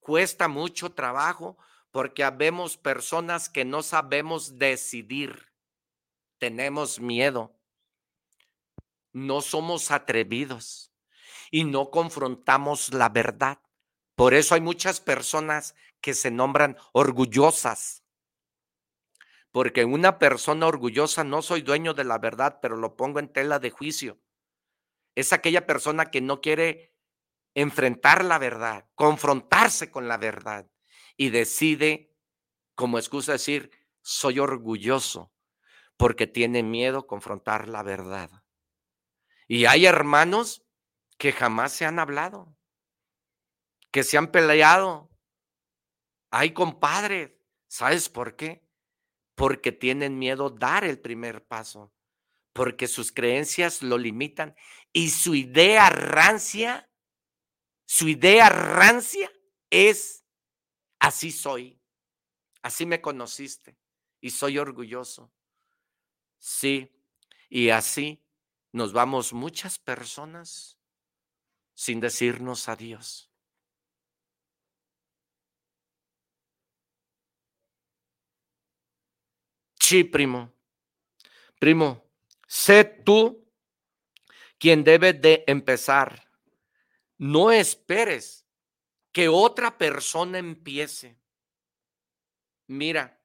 cuesta 0.00 0.48
mucho 0.48 0.90
trabajo 0.92 1.56
porque 1.90 2.22
habemos 2.22 2.76
personas 2.76 3.48
que 3.48 3.64
no 3.64 3.82
sabemos 3.82 4.58
decidir. 4.58 5.50
Tenemos 6.38 7.00
miedo 7.00 7.56
no 9.16 9.40
somos 9.40 9.90
atrevidos 9.92 10.92
y 11.50 11.64
no 11.64 11.90
confrontamos 11.90 12.92
la 12.92 13.08
verdad. 13.08 13.58
Por 14.14 14.34
eso 14.34 14.54
hay 14.54 14.60
muchas 14.60 15.00
personas 15.00 15.74
que 16.02 16.12
se 16.12 16.30
nombran 16.30 16.76
orgullosas. 16.92 18.02
Porque 19.56 19.86
una 19.86 20.18
persona 20.18 20.66
orgullosa 20.66 21.24
no 21.24 21.40
soy 21.40 21.62
dueño 21.62 21.94
de 21.94 22.04
la 22.04 22.18
verdad, 22.18 22.58
pero 22.60 22.76
lo 22.76 22.94
pongo 22.94 23.20
en 23.20 23.32
tela 23.32 23.58
de 23.58 23.70
juicio. 23.70 24.20
Es 25.14 25.32
aquella 25.32 25.66
persona 25.66 26.10
que 26.10 26.20
no 26.20 26.42
quiere 26.42 26.94
enfrentar 27.54 28.22
la 28.22 28.38
verdad, 28.38 28.86
confrontarse 28.94 29.90
con 29.90 30.08
la 30.08 30.18
verdad 30.18 30.70
y 31.16 31.30
decide 31.30 32.14
como 32.74 32.98
excusa 32.98 33.32
decir, 33.32 33.70
soy 34.02 34.40
orgulloso 34.40 35.32
porque 35.96 36.26
tiene 36.26 36.62
miedo 36.62 37.06
confrontar 37.06 37.66
la 37.66 37.82
verdad. 37.82 38.28
Y 39.48 39.64
hay 39.64 39.86
hermanos 39.86 40.66
que 41.16 41.32
jamás 41.32 41.72
se 41.72 41.86
han 41.86 41.98
hablado, 41.98 42.54
que 43.90 44.04
se 44.04 44.18
han 44.18 44.30
peleado. 44.30 45.10
Hay 46.30 46.52
compadres. 46.52 47.32
¿Sabes 47.68 48.10
por 48.10 48.36
qué? 48.36 48.65
Porque 49.36 49.70
tienen 49.70 50.18
miedo 50.18 50.50
dar 50.50 50.82
el 50.82 50.98
primer 50.98 51.46
paso, 51.46 51.92
porque 52.52 52.88
sus 52.88 53.12
creencias 53.12 53.82
lo 53.82 53.98
limitan 53.98 54.56
y 54.92 55.10
su 55.10 55.36
idea 55.36 55.88
rancia, 55.90 56.90
su 57.86 58.08
idea 58.08 58.48
rancia 58.48 59.30
es, 59.70 60.24
así 60.98 61.30
soy, 61.30 61.80
así 62.62 62.86
me 62.86 63.00
conociste 63.00 63.78
y 64.20 64.30
soy 64.30 64.58
orgulloso. 64.58 65.32
Sí, 66.38 66.90
y 67.48 67.68
así 67.68 68.24
nos 68.72 68.92
vamos 68.92 69.32
muchas 69.32 69.78
personas 69.78 70.78
sin 71.74 72.00
decirnos 72.00 72.68
adiós. 72.68 73.30
Sí, 79.88 80.02
primo. 80.02 80.52
Primo, 81.60 82.10
sé 82.48 82.82
tú 82.82 83.48
quien 84.58 84.82
debe 84.82 85.12
de 85.12 85.44
empezar. 85.46 86.28
No 87.18 87.52
esperes 87.52 88.48
que 89.12 89.28
otra 89.28 89.78
persona 89.78 90.38
empiece. 90.38 91.20
Mira, 92.66 93.22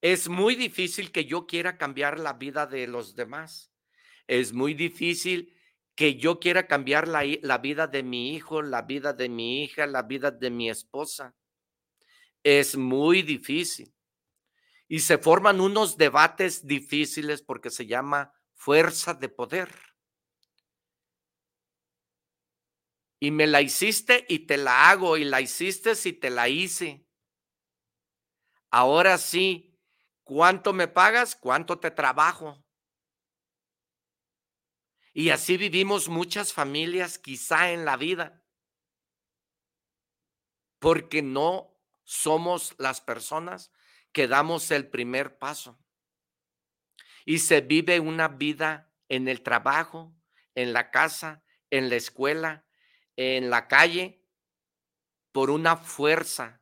es 0.00 0.30
muy 0.30 0.54
difícil 0.54 1.12
que 1.12 1.26
yo 1.26 1.46
quiera 1.46 1.76
cambiar 1.76 2.18
la 2.18 2.32
vida 2.32 2.66
de 2.66 2.86
los 2.86 3.14
demás. 3.14 3.70
Es 4.26 4.54
muy 4.54 4.72
difícil 4.72 5.54
que 5.94 6.14
yo 6.14 6.40
quiera 6.40 6.66
cambiar 6.66 7.06
la, 7.06 7.22
la, 7.42 7.58
vida 7.58 7.86
de 7.86 8.02
mi 8.02 8.34
hijo, 8.34 8.62
la 8.62 8.80
vida 8.80 9.12
de 9.12 9.28
mi 9.28 9.62
hija, 9.64 9.86
la 9.86 10.04
vida 10.04 10.30
de 10.30 10.48
mi 10.48 10.70
esposa. 10.70 11.36
Es 12.42 12.78
muy 12.78 13.20
difícil. 13.20 13.92
Y 14.92 14.98
se 14.98 15.18
forman 15.18 15.60
unos 15.60 15.96
debates 15.96 16.66
difíciles 16.66 17.42
porque 17.42 17.70
se 17.70 17.86
llama 17.86 18.34
fuerza 18.54 19.14
de 19.14 19.28
poder. 19.28 19.72
Y 23.20 23.30
me 23.30 23.46
la 23.46 23.62
hiciste 23.62 24.26
y 24.28 24.46
te 24.46 24.56
la 24.56 24.90
hago, 24.90 25.16
y 25.16 25.22
la 25.22 25.40
hiciste 25.40 25.92
y 26.04 26.12
te 26.14 26.28
la 26.28 26.48
hice. 26.48 27.06
Ahora 28.72 29.16
sí, 29.18 29.78
¿cuánto 30.24 30.72
me 30.72 30.88
pagas? 30.88 31.36
¿Cuánto 31.36 31.78
te 31.78 31.92
trabajo? 31.92 32.60
Y 35.12 35.30
así 35.30 35.56
vivimos 35.56 36.08
muchas 36.08 36.52
familias 36.52 37.16
quizá 37.16 37.70
en 37.70 37.84
la 37.84 37.96
vida, 37.96 38.42
porque 40.80 41.22
no 41.22 41.78
somos 42.02 42.74
las 42.78 43.00
personas 43.00 43.70
que 44.12 44.28
damos 44.28 44.70
el 44.70 44.88
primer 44.88 45.38
paso. 45.38 45.78
Y 47.24 47.38
se 47.38 47.60
vive 47.60 48.00
una 48.00 48.28
vida 48.28 48.92
en 49.08 49.28
el 49.28 49.42
trabajo, 49.42 50.14
en 50.54 50.72
la 50.72 50.90
casa, 50.90 51.42
en 51.70 51.90
la 51.90 51.96
escuela, 51.96 52.64
en 53.16 53.50
la 53.50 53.68
calle, 53.68 54.24
por 55.32 55.50
una 55.50 55.76
fuerza 55.76 56.60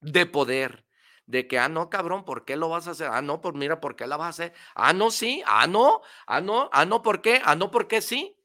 de 0.00 0.26
poder, 0.26 0.84
de 1.26 1.46
que, 1.46 1.58
ah, 1.58 1.68
no, 1.68 1.88
cabrón, 1.88 2.24
¿por 2.24 2.44
qué 2.44 2.56
lo 2.56 2.68
vas 2.68 2.88
a 2.88 2.90
hacer? 2.90 3.08
Ah, 3.10 3.22
no, 3.22 3.40
pues 3.40 3.54
mira, 3.54 3.80
¿por 3.80 3.96
qué 3.96 4.06
la 4.06 4.16
vas 4.16 4.26
a 4.26 4.44
hacer? 4.44 4.54
Ah, 4.74 4.92
no, 4.92 5.10
sí, 5.10 5.42
ah, 5.46 5.66
no, 5.66 6.02
ah, 6.26 6.40
no, 6.40 6.68
ah, 6.72 6.84
no, 6.84 7.02
¿por 7.02 7.22
qué? 7.22 7.40
Ah, 7.44 7.54
no, 7.54 7.70
¿por 7.70 7.88
qué 7.88 8.02
sí? 8.02 8.36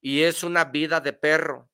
Y 0.00 0.22
es 0.22 0.42
una 0.42 0.64
vida 0.64 1.00
de 1.00 1.12
perro. 1.12 1.70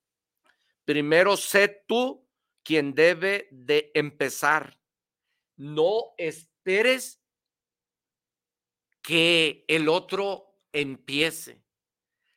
Primero 0.85 1.37
sé 1.37 1.85
tú 1.87 2.28
quien 2.69 2.95
debe 2.95 3.49
de 3.51 3.91
empezar. 3.95 4.79
No 5.57 6.13
esperes 6.19 7.19
que 9.01 9.65
el 9.69 9.89
otro 9.89 10.61
empiece. 10.71 11.65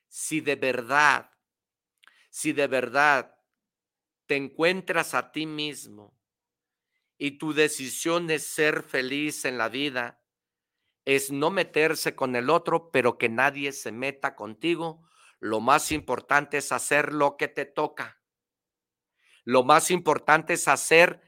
Si 0.07 0.39
de 0.39 0.55
verdad, 0.55 1.31
si 2.29 2.53
de 2.53 2.67
verdad 2.67 3.35
te 4.25 4.37
encuentras 4.37 5.15
a 5.15 5.33
ti 5.33 5.45
mismo 5.45 6.17
y 7.17 7.31
tu 7.31 7.53
decisión 7.53 8.31
es 8.31 8.47
ser 8.47 8.83
feliz 8.83 9.43
en 9.43 9.57
la 9.57 9.67
vida, 9.67 10.23
es 11.03 11.29
no 11.29 11.51
meterse 11.51 12.15
con 12.15 12.37
el 12.37 12.49
otro, 12.49 12.89
pero 12.89 13.17
que 13.17 13.27
nadie 13.27 13.73
se 13.73 13.91
meta 13.91 14.37
contigo. 14.37 15.05
Lo 15.41 15.59
más 15.59 15.91
importante 15.91 16.59
es 16.59 16.71
hacer 16.71 17.11
lo 17.11 17.35
que 17.35 17.49
te 17.49 17.65
toca. 17.65 18.20
Lo 19.51 19.63
más 19.63 19.91
importante 19.91 20.53
es 20.53 20.69
hacer 20.69 21.19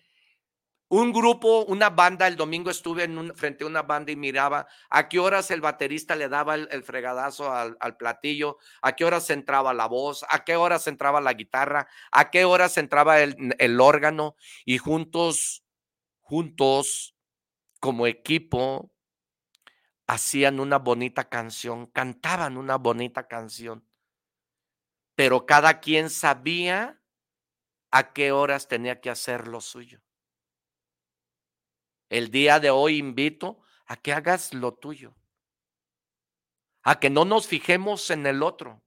un 0.88 1.12
grupo, 1.12 1.66
una 1.66 1.90
banda, 1.90 2.26
el 2.26 2.38
domingo 2.38 2.70
estuve 2.70 3.04
en 3.04 3.36
frente 3.36 3.66
a 3.66 3.68
una 3.68 3.82
banda 3.82 4.14
y 4.14 4.16
miraba 4.16 4.66
a 4.90 5.10
qué 5.10 5.20
horas 5.20 5.52
el 5.52 5.60
baterista 5.60 6.16
le 6.16 6.30
daba 6.30 6.56
el, 6.56 6.84
fregadazo 6.84 7.52
al, 7.52 7.98
platillo, 7.98 8.60
a 8.82 8.96
qué 8.96 9.04
horas 9.04 9.30
entraba 9.30 9.74
la 9.74 9.88
voz, 9.88 10.24
a 10.30 10.46
qué 10.46 10.56
horas 10.56 10.88
entraba 10.88 11.20
la 11.20 11.34
guitarra, 11.34 11.90
a 12.12 12.32
qué 12.32 12.46
horas 12.46 12.78
entraba 12.78 13.20
el, 13.20 13.56
el 13.60 13.82
órgano. 13.82 14.38
Y 14.64 14.78
juntos 14.78 15.66
juntos 16.22 17.18
como 17.82 18.08
equipo 18.08 18.90
hacían 20.08 20.62
una 20.62 20.78
bonita 20.80 21.28
canción, 21.28 21.88
cantaban 21.88 22.56
una 22.56 22.78
bonita 22.78 23.28
canción, 23.28 23.86
pero 25.16 25.46
cada 25.46 25.82
quien 25.82 26.10
sabía 26.10 27.03
a 27.96 28.12
qué 28.12 28.32
horas 28.32 28.68
tenía 28.68 29.00
que 29.00 29.12
hacer 29.12 29.48
lo 29.48 29.62
suyo. 29.62 30.02
El 32.10 32.32
día 32.32 32.60
de 32.60 32.72
hoy 32.72 32.98
invito 32.98 33.62
a 33.86 33.98
que 33.98 34.12
hagas 34.12 34.52
lo 34.52 34.74
tuyo, 34.74 35.14
a 36.82 37.00
que 37.00 37.12
no 37.12 37.24
nos 37.24 37.46
fijemos 37.46 38.10
en 38.10 38.26
el 38.26 38.42
otro. 38.42 38.82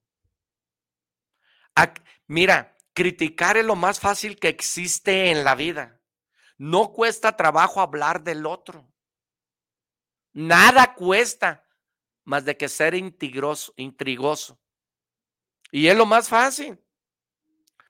mira, 2.26 2.76
criticar 2.94 3.56
es 3.56 3.64
lo 3.64 3.76
más 3.76 4.00
fácil 4.00 4.40
que 4.40 4.48
existe 4.48 5.30
en 5.30 5.44
la 5.44 5.54
vida. 5.54 6.00
No 6.58 6.92
cuesta 6.92 7.36
trabajo 7.36 7.80
hablar 7.80 8.24
del 8.24 8.44
otro. 8.44 8.92
Nada 10.32 10.94
cuesta 10.94 11.64
más 12.24 12.44
de 12.44 12.56
que 12.56 12.68
ser 12.68 12.96
intrigoso, 12.96 13.72
intrigoso. 13.76 14.60
Y 15.70 15.86
es 15.86 15.96
lo 15.96 16.06
más 16.06 16.28
fácil, 16.28 16.84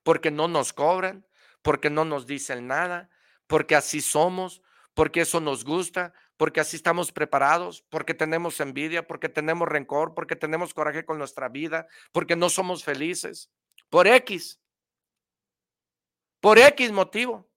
porque 0.06 0.30
no 0.30 0.46
nos 0.46 0.72
cobran, 0.72 1.26
porque 1.62 1.90
no 1.90 2.04
nos 2.04 2.28
dicen 2.28 2.68
nada, 2.68 3.10
porque 3.48 3.74
así 3.74 4.00
somos, 4.00 4.62
porque 4.94 5.22
eso 5.22 5.40
nos 5.40 5.64
gusta, 5.64 6.14
porque 6.36 6.60
así 6.60 6.76
estamos 6.76 7.10
preparados, 7.10 7.82
porque 7.88 8.14
tenemos 8.14 8.60
envidia, 8.60 9.04
porque 9.04 9.28
tenemos 9.28 9.66
rencor, 9.66 10.14
porque 10.14 10.36
tenemos 10.36 10.72
coraje 10.72 11.04
con 11.04 11.18
nuestra 11.18 11.48
vida, 11.48 11.88
porque 12.12 12.36
no 12.36 12.50
somos 12.50 12.84
felices, 12.84 13.50
por 13.90 14.06
X, 14.06 14.60
por 16.38 16.56
X 16.56 16.92
motivo. 16.92 17.50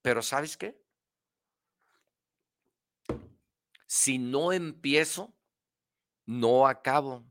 Pero 0.00 0.22
¿sabes 0.22 0.56
qué? 0.56 0.80
Si 3.86 4.16
no 4.16 4.54
empiezo, 4.54 5.36
no 6.24 6.66
acabo. 6.66 7.30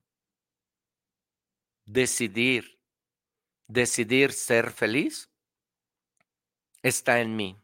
Decidir, 1.85 2.74
decidir 3.67 4.33
ser 4.33 4.71
feliz, 4.71 5.31
está 6.81 7.19
en 7.19 7.35
mí. 7.35 7.61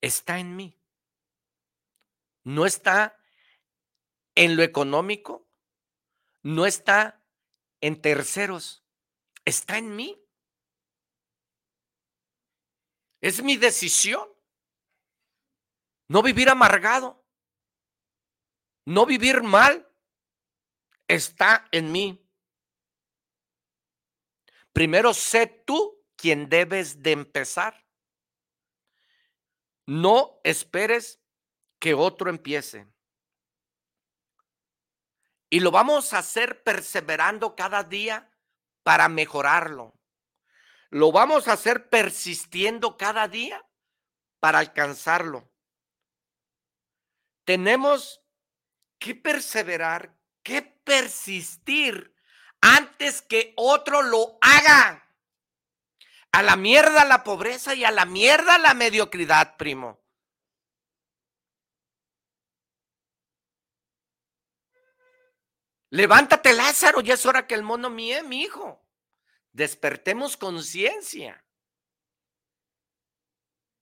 Está 0.00 0.38
en 0.38 0.56
mí. 0.56 0.78
No 2.44 2.66
está 2.66 3.18
en 4.34 4.56
lo 4.56 4.62
económico, 4.62 5.48
no 6.42 6.64
está 6.64 7.22
en 7.80 8.00
terceros, 8.00 8.84
está 9.44 9.78
en 9.78 9.94
mí. 9.96 10.20
Es 13.20 13.42
mi 13.42 13.56
decisión. 13.56 14.28
No 16.08 16.22
vivir 16.22 16.48
amargado. 16.48 17.24
No 18.86 19.06
vivir 19.06 19.42
mal. 19.42 19.86
Está 21.08 21.68
en 21.72 21.92
mí. 21.92 22.27
Primero 24.72 25.14
sé 25.14 25.46
tú 25.46 26.04
quien 26.16 26.48
debes 26.48 27.02
de 27.02 27.12
empezar. 27.12 27.86
No 29.86 30.40
esperes 30.44 31.20
que 31.78 31.94
otro 31.94 32.28
empiece. 32.28 32.86
Y 35.50 35.60
lo 35.60 35.70
vamos 35.70 36.12
a 36.12 36.18
hacer 36.18 36.62
perseverando 36.62 37.56
cada 37.56 37.82
día 37.82 38.30
para 38.82 39.08
mejorarlo. 39.08 39.94
Lo 40.90 41.12
vamos 41.12 41.48
a 41.48 41.52
hacer 41.52 41.88
persistiendo 41.88 42.96
cada 42.96 43.28
día 43.28 43.66
para 44.40 44.58
alcanzarlo. 44.58 45.50
Tenemos 47.44 48.22
que 48.98 49.14
perseverar, 49.14 50.18
que 50.42 50.62
persistir 50.62 52.14
antes 52.60 53.22
que 53.22 53.52
otro 53.56 54.02
lo 54.02 54.38
haga. 54.40 55.04
A 56.32 56.42
la 56.42 56.56
mierda 56.56 57.04
la 57.04 57.24
pobreza 57.24 57.74
y 57.74 57.84
a 57.84 57.90
la 57.90 58.04
mierda 58.04 58.58
la 58.58 58.74
mediocridad, 58.74 59.56
primo. 59.56 59.98
Levántate, 65.90 66.52
Lázaro, 66.52 67.00
ya 67.00 67.14
es 67.14 67.24
hora 67.24 67.46
que 67.46 67.54
el 67.54 67.62
mono 67.62 67.88
mie, 67.88 68.22
mi 68.22 68.42
hijo. 68.42 68.86
Despertemos 69.52 70.36
conciencia. 70.36 71.42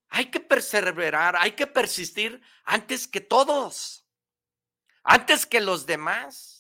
Hay 0.09 0.31
que 0.31 0.39
perseverar, 0.39 1.37
hay 1.37 1.53
que 1.53 1.67
persistir 1.67 2.41
antes 2.65 3.09
que 3.09 3.21
todos, 3.21 4.07
antes 5.03 5.45
que 5.47 5.61
los 5.61 5.85
demás. 5.85 6.56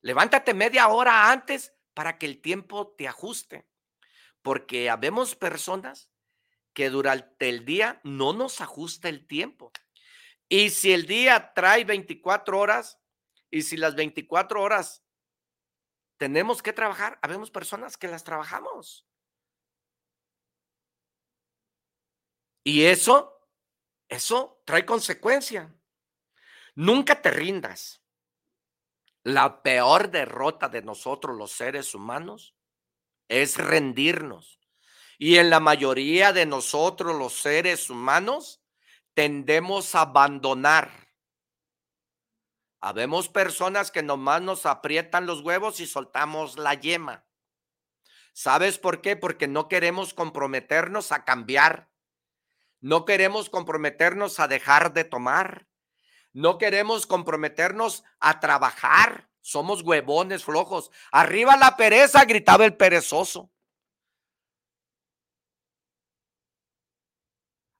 Levántate 0.00 0.54
media 0.54 0.88
hora 0.88 1.30
antes 1.30 1.74
para 1.94 2.18
que 2.18 2.26
el 2.26 2.40
tiempo 2.40 2.94
te 2.96 3.08
ajuste, 3.08 3.68
porque 4.42 4.90
habemos 4.90 5.34
personas 5.34 6.10
que 6.72 6.90
durante 6.90 7.48
el 7.48 7.64
día 7.64 8.00
no 8.04 8.32
nos 8.32 8.60
ajusta 8.60 9.08
el 9.08 9.26
tiempo. 9.26 9.72
Y 10.48 10.70
si 10.70 10.92
el 10.92 11.06
día 11.06 11.52
trae 11.52 11.84
24 11.84 12.58
horas 12.58 13.00
y 13.50 13.62
si 13.62 13.76
las 13.76 13.96
24 13.96 14.62
horas 14.62 15.04
tenemos 16.18 16.62
que 16.62 16.72
trabajar, 16.72 17.18
habemos 17.22 17.50
personas 17.50 17.96
que 17.96 18.08
las 18.08 18.24
trabajamos. 18.24 19.06
Y 22.64 22.84
eso, 22.84 23.40
eso 24.08 24.62
trae 24.64 24.84
consecuencia. 24.84 25.74
Nunca 26.74 27.20
te 27.20 27.30
rindas. 27.30 28.02
La 29.28 29.62
peor 29.62 30.10
derrota 30.10 30.70
de 30.70 30.80
nosotros 30.80 31.36
los 31.36 31.52
seres 31.52 31.94
humanos 31.94 32.56
es 33.28 33.58
rendirnos. 33.58 34.58
Y 35.18 35.36
en 35.36 35.50
la 35.50 35.60
mayoría 35.60 36.32
de 36.32 36.46
nosotros 36.46 37.14
los 37.14 37.34
seres 37.34 37.90
humanos 37.90 38.62
tendemos 39.12 39.94
a 39.94 40.00
abandonar. 40.00 41.12
Habemos 42.80 43.28
personas 43.28 43.90
que 43.90 44.02
nomás 44.02 44.40
nos 44.40 44.64
aprietan 44.64 45.26
los 45.26 45.42
huevos 45.42 45.78
y 45.80 45.86
soltamos 45.86 46.56
la 46.56 46.72
yema. 46.72 47.26
¿Sabes 48.32 48.78
por 48.78 49.02
qué? 49.02 49.14
Porque 49.14 49.46
no 49.46 49.68
queremos 49.68 50.14
comprometernos 50.14 51.12
a 51.12 51.26
cambiar. 51.26 51.90
No 52.80 53.04
queremos 53.04 53.50
comprometernos 53.50 54.40
a 54.40 54.48
dejar 54.48 54.94
de 54.94 55.04
tomar. 55.04 55.67
No 56.38 56.56
queremos 56.56 57.04
comprometernos 57.04 58.04
a 58.20 58.38
trabajar. 58.38 59.28
Somos 59.40 59.82
huevones 59.82 60.44
flojos. 60.44 60.92
Arriba 61.10 61.56
la 61.56 61.76
pereza, 61.76 62.24
gritaba 62.26 62.64
el 62.64 62.76
perezoso. 62.76 63.50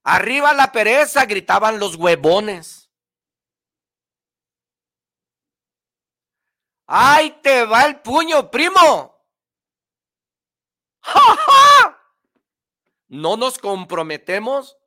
Arriba 0.03 0.53
la 0.53 0.73
pereza, 0.73 1.25
gritaban 1.25 1.79
los 1.79 1.95
huevones. 1.95 2.91
¡Ay, 6.85 7.39
te 7.41 7.63
va 7.63 7.85
el 7.85 8.01
puño, 8.01 8.51
primo! 8.51 9.25
¡Ja, 10.99 11.97
No 13.07 13.37
nos 13.37 13.57
comprometemos 13.57 14.78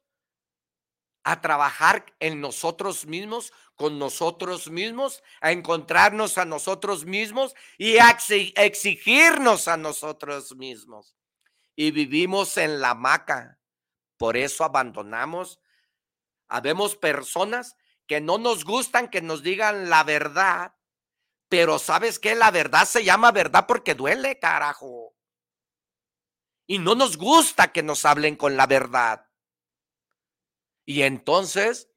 a 1.25 1.41
trabajar 1.41 2.07
en 2.21 2.41
nosotros 2.41 3.07
mismos, 3.07 3.53
con 3.77 3.99
nosotros 3.99 4.71
mismos, 4.71 5.23
a 5.41 5.53
encontrarnos 5.53 6.39
a 6.39 6.45
nosotros 6.45 7.05
mismos 7.05 7.55
y 7.79 7.99
a 7.99 8.17
exigirnos 8.57 9.69
a 9.69 9.77
nosotros 9.77 10.55
mismos. 10.57 11.15
Y 11.75 11.91
vivimos 11.91 12.57
en 12.57 12.81
la 12.81 12.95
maca. 12.95 13.59
Por 14.19 14.37
eso 14.37 14.65
abandonamos. 14.65 15.61
Habemos 16.49 16.97
personas 16.97 17.77
que 18.07 18.21
no 18.21 18.39
nos 18.39 18.65
gustan 18.65 19.09
que 19.09 19.23
nos 19.23 19.43
digan 19.43 19.89
la 19.89 20.05
verdad, 20.05 20.75
pero 21.49 21.79
¿sabes 21.79 22.19
qué? 22.19 22.35
La 22.35 22.51
verdad 22.51 22.85
se 22.85 23.05
llama 23.05 23.33
verdad 23.33 23.67
porque 23.67 23.95
duele, 23.95 24.39
carajo. 24.39 25.15
Y 26.67 26.79
no 26.79 26.95
nos 26.95 27.17
gusta 27.17 27.73
que 27.73 27.83
nos 27.83 28.05
hablen 28.05 28.37
con 28.37 28.57
la 28.57 28.67
verdad. 28.67 29.32
Y 30.85 31.03
entonces, 31.03 31.91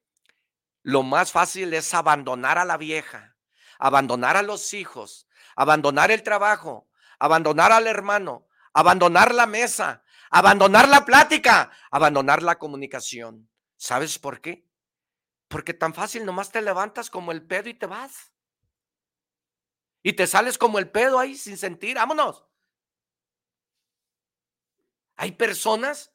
lo 0.84 1.04
más 1.04 1.32
fácil 1.32 1.74
es 1.74 1.94
abandonar 1.94 2.58
a 2.58 2.66
la 2.66 2.78
vieja, 2.78 3.36
abandonar 3.80 4.38
a 4.38 4.44
los 4.44 4.74
hijos, 4.74 5.28
abandonar 5.56 6.12
el 6.12 6.24
trabajo, 6.24 6.90
abandonar 7.20 7.72
al 7.72 7.88
hermano, 7.88 8.48
abandonar 8.74 9.34
la 9.34 9.48
mesa, 9.48 10.04
abandonar 10.30 10.88
la 10.88 11.06
plática, 11.06 11.72
abandonar 11.90 12.44
la 12.44 12.60
comunicación. 12.60 13.50
¿Sabes 13.78 14.20
por 14.20 14.42
qué? 14.42 14.68
Porque 15.48 15.74
tan 15.74 15.94
fácil 15.94 16.26
nomás 16.26 16.52
te 16.52 16.62
levantas 16.62 17.10
como 17.10 17.32
el 17.32 17.46
pedo 17.46 17.70
y 17.70 17.74
te 17.74 17.86
vas. 17.86 18.32
Y 20.04 20.14
te 20.14 20.28
sales 20.28 20.58
como 20.58 20.78
el 20.78 20.92
pedo 20.92 21.18
ahí 21.18 21.36
sin 21.36 21.58
sentir, 21.58 21.96
vámonos. 21.96 22.46
Hay 25.16 25.32
personas, 25.32 26.14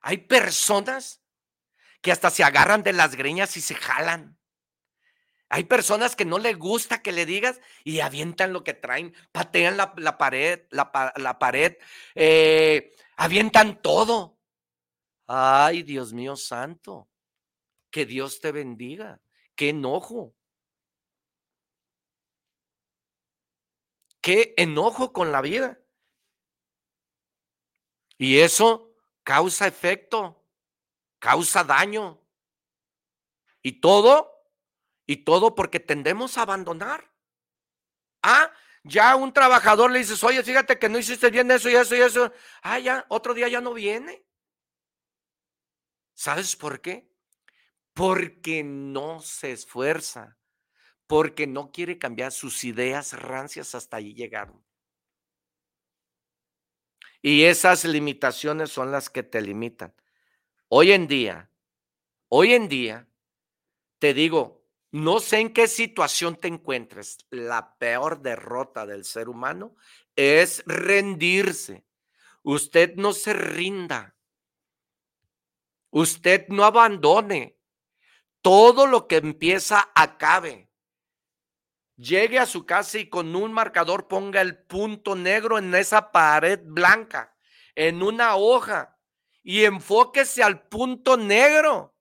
hay 0.00 0.18
personas 0.18 1.19
que 2.00 2.12
hasta 2.12 2.30
se 2.30 2.44
agarran 2.44 2.82
de 2.82 2.92
las 2.92 3.14
greñas 3.14 3.56
y 3.56 3.60
se 3.60 3.74
jalan. 3.74 4.38
Hay 5.48 5.64
personas 5.64 6.14
que 6.14 6.24
no 6.24 6.38
les 6.38 6.56
gusta 6.56 7.02
que 7.02 7.10
le 7.10 7.26
digas 7.26 7.60
y 7.82 8.00
avientan 8.00 8.52
lo 8.52 8.62
que 8.62 8.72
traen, 8.72 9.14
patean 9.32 9.76
la, 9.76 9.94
pared, 10.16 10.62
la, 10.70 11.38
pared, 11.38 11.76
eh, 12.14 12.94
avientan 13.16 13.82
todo. 13.82 14.38
Ay, 15.26 15.82
Dios 15.82 16.12
mío 16.12 16.36
santo, 16.36 17.10
que 17.90 18.06
Dios 18.06 18.40
te 18.40 18.52
bendiga. 18.52 19.20
Qué 19.56 19.70
enojo. 19.70 20.36
Qué 24.20 24.54
enojo 24.56 25.12
con 25.12 25.32
la 25.32 25.40
vida. 25.40 25.80
Y 28.18 28.38
eso 28.38 28.94
causa 29.24 29.66
efecto 29.66 30.39
causa 31.20 31.62
daño. 31.62 32.20
Y 33.62 33.80
todo, 33.80 34.32
y 35.06 35.18
todo 35.18 35.54
porque 35.54 35.78
tendemos 35.78 36.36
a 36.36 36.42
abandonar. 36.42 37.08
Ah, 38.22 38.52
ya 38.82 39.14
un 39.14 39.32
trabajador 39.32 39.90
le 39.92 40.00
dices, 40.00 40.24
oye, 40.24 40.42
fíjate 40.42 40.78
que 40.78 40.88
no 40.88 40.98
hiciste 40.98 41.30
bien 41.30 41.50
eso 41.50 41.70
y 41.70 41.76
eso 41.76 41.94
y 41.94 42.00
eso. 42.00 42.32
Ah, 42.62 42.78
ya, 42.78 43.06
otro 43.08 43.34
día 43.34 43.48
ya 43.48 43.60
no 43.60 43.74
viene. 43.74 44.24
¿Sabes 46.14 46.56
por 46.56 46.80
qué? 46.80 47.08
Porque 47.92 48.62
no 48.64 49.20
se 49.20 49.52
esfuerza, 49.52 50.38
porque 51.06 51.46
no 51.46 51.70
quiere 51.70 51.98
cambiar 51.98 52.32
sus 52.32 52.64
ideas 52.64 53.12
rancias 53.12 53.74
hasta 53.74 53.98
ahí 53.98 54.14
llegaron. 54.14 54.64
Y 57.22 57.44
esas 57.44 57.84
limitaciones 57.84 58.70
son 58.70 58.90
las 58.90 59.10
que 59.10 59.22
te 59.22 59.42
limitan. 59.42 59.94
Hoy 60.72 60.92
en 60.92 61.08
día, 61.08 61.50
hoy 62.28 62.54
en 62.54 62.68
día, 62.68 63.08
te 63.98 64.14
digo, 64.14 64.64
no 64.92 65.18
sé 65.18 65.40
en 65.40 65.52
qué 65.52 65.66
situación 65.66 66.36
te 66.36 66.46
encuentres. 66.46 67.18
La 67.28 67.76
peor 67.76 68.22
derrota 68.22 68.86
del 68.86 69.04
ser 69.04 69.28
humano 69.28 69.74
es 70.14 70.62
rendirse. 70.66 71.84
Usted 72.44 72.94
no 72.94 73.12
se 73.12 73.32
rinda. 73.32 74.14
Usted 75.90 76.46
no 76.50 76.64
abandone. 76.64 77.58
Todo 78.40 78.86
lo 78.86 79.08
que 79.08 79.16
empieza 79.16 79.90
acabe. 79.92 80.70
Llegue 81.96 82.38
a 82.38 82.46
su 82.46 82.64
casa 82.64 83.00
y 83.00 83.08
con 83.08 83.34
un 83.34 83.52
marcador 83.52 84.06
ponga 84.06 84.40
el 84.40 84.56
punto 84.56 85.16
negro 85.16 85.58
en 85.58 85.74
esa 85.74 86.12
pared 86.12 86.60
blanca, 86.62 87.36
en 87.74 88.04
una 88.04 88.36
hoja 88.36 88.99
y 89.42 89.64
enfóquese 89.64 90.42
al 90.42 90.62
punto 90.68 91.16
negro. 91.16 91.94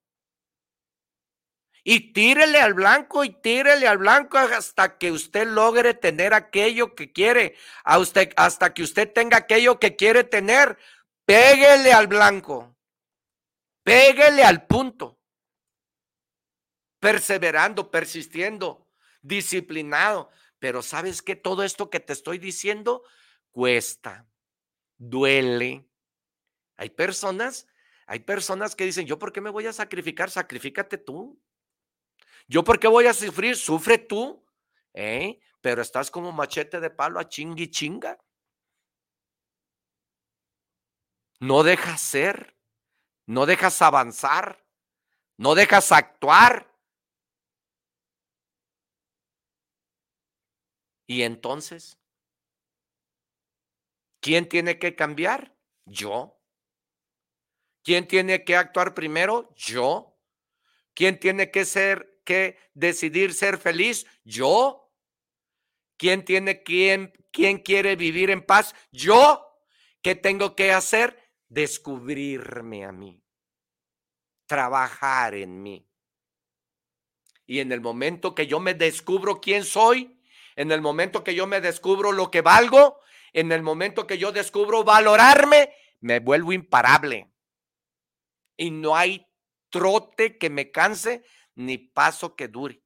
Y 1.84 2.14
tírele 2.14 2.60
al 2.60 2.74
blanco 2.74 3.24
y 3.24 3.30
tírele 3.30 3.88
al 3.88 3.98
blanco 3.98 4.38
hasta 4.38 4.98
que 4.98 5.12
usted 5.12 5.48
logre 5.48 5.94
tener 5.94 6.34
aquello 6.34 6.94
que 6.94 7.12
quiere, 7.12 7.56
a 7.84 7.98
usted, 8.00 8.32
hasta 8.36 8.74
que 8.74 8.84
usted 8.84 9.12
tenga 9.12 9.38
aquello 9.38 9.80
que 9.80 9.96
quiere 9.96 10.24
tener. 10.24 10.78
Péguele 11.26 11.94
al 11.94 12.08
blanco, 12.08 12.76
péguele 13.84 14.44
al 14.44 14.68
punto, 14.68 15.20
perseverando, 17.00 17.90
persistiendo, 17.90 18.88
disciplinado. 19.22 20.30
Pero 20.60 20.82
sabes 20.82 21.22
que 21.22 21.36
todo 21.36 21.64
esto 21.64 21.90
que 21.90 22.00
te 22.00 22.14
estoy 22.14 22.38
diciendo 22.38 23.04
cuesta, 23.52 24.28
duele, 24.98 25.89
hay 26.80 26.90
personas, 26.92 27.68
hay 28.08 28.20
personas 28.20 28.74
que 28.74 28.86
dicen, 28.86 29.06
¿yo 29.06 29.20
por 29.20 29.34
qué 29.34 29.42
me 29.42 29.50
voy 29.50 29.68
a 29.68 29.74
sacrificar? 29.74 30.30
Sacrifícate 30.32 30.98
tú. 30.98 31.38
¿Yo 32.48 32.64
por 32.64 32.80
qué 32.80 32.88
voy 32.88 33.06
a 33.06 33.14
sufrir? 33.14 33.58
Sufre 33.58 33.98
tú. 33.98 34.46
¿eh? 34.94 35.42
Pero 35.60 35.82
estás 35.82 36.10
como 36.10 36.32
machete 36.32 36.80
de 36.80 36.90
palo 36.90 37.20
a 37.20 37.28
chingui 37.28 37.70
chinga. 37.70 38.18
No 41.42 41.64
dejas 41.64 42.00
ser, 42.00 42.56
no 43.26 43.46
dejas 43.46 43.82
avanzar, 43.82 44.66
no 45.36 45.54
dejas 45.54 45.92
actuar. 45.92 46.74
Y 51.08 51.24
entonces, 51.24 52.00
¿quién 54.22 54.48
tiene 54.48 54.80
que 54.80 54.96
cambiar? 54.96 55.54
Yo. 55.86 56.39
¿Quién 57.90 58.08
tiene 58.08 58.44
que 58.44 58.56
actuar 58.56 58.94
primero? 58.94 59.52
Yo. 59.56 60.16
¿Quién 60.94 61.20
tiene 61.20 61.50
que 61.50 61.66
ser, 61.66 62.22
que 62.24 62.56
decidir 62.76 63.34
ser 63.34 63.58
feliz? 63.58 64.06
Yo. 64.24 64.94
¿Quién 65.98 66.24
tiene 66.24 66.62
quién, 66.62 67.12
quién 67.32 67.58
quiere 67.58 67.96
vivir 67.96 68.30
en 68.30 68.46
paz? 68.46 68.76
Yo. 68.92 69.44
¿Qué 70.04 70.14
tengo 70.14 70.56
que 70.56 70.72
hacer? 70.72 71.18
descubrirme 71.48 72.86
a 72.86 72.92
mí, 72.92 73.24
trabajar 74.46 75.34
en 75.34 75.64
mí. 75.64 75.90
Y 77.48 77.58
en 77.58 77.72
el 77.72 77.82
momento 77.82 78.36
que 78.36 78.46
yo 78.46 78.60
me 78.60 78.76
descubro 78.76 79.42
quién 79.42 79.66
soy, 79.66 80.22
en 80.56 80.72
el 80.72 80.82
momento 80.82 81.24
que 81.24 81.34
yo 81.34 81.48
me 81.48 81.60
descubro 81.60 82.12
lo 82.12 82.30
que 82.30 82.42
valgo, 82.42 83.00
en 83.34 83.52
el 83.52 83.64
momento 83.64 84.06
que 84.06 84.20
yo 84.20 84.32
descubro 84.32 84.84
valorarme, 84.84 85.74
me 86.02 86.20
vuelvo 86.20 86.54
imparable. 86.54 87.32
Y 88.60 88.72
no 88.72 88.98
hay 88.98 89.26
trote 89.70 90.38
que 90.38 90.50
me 90.50 90.70
canse 90.70 91.24
ni 91.56 91.78
paso 91.78 92.36
que 92.36 92.50
dure, 92.50 92.84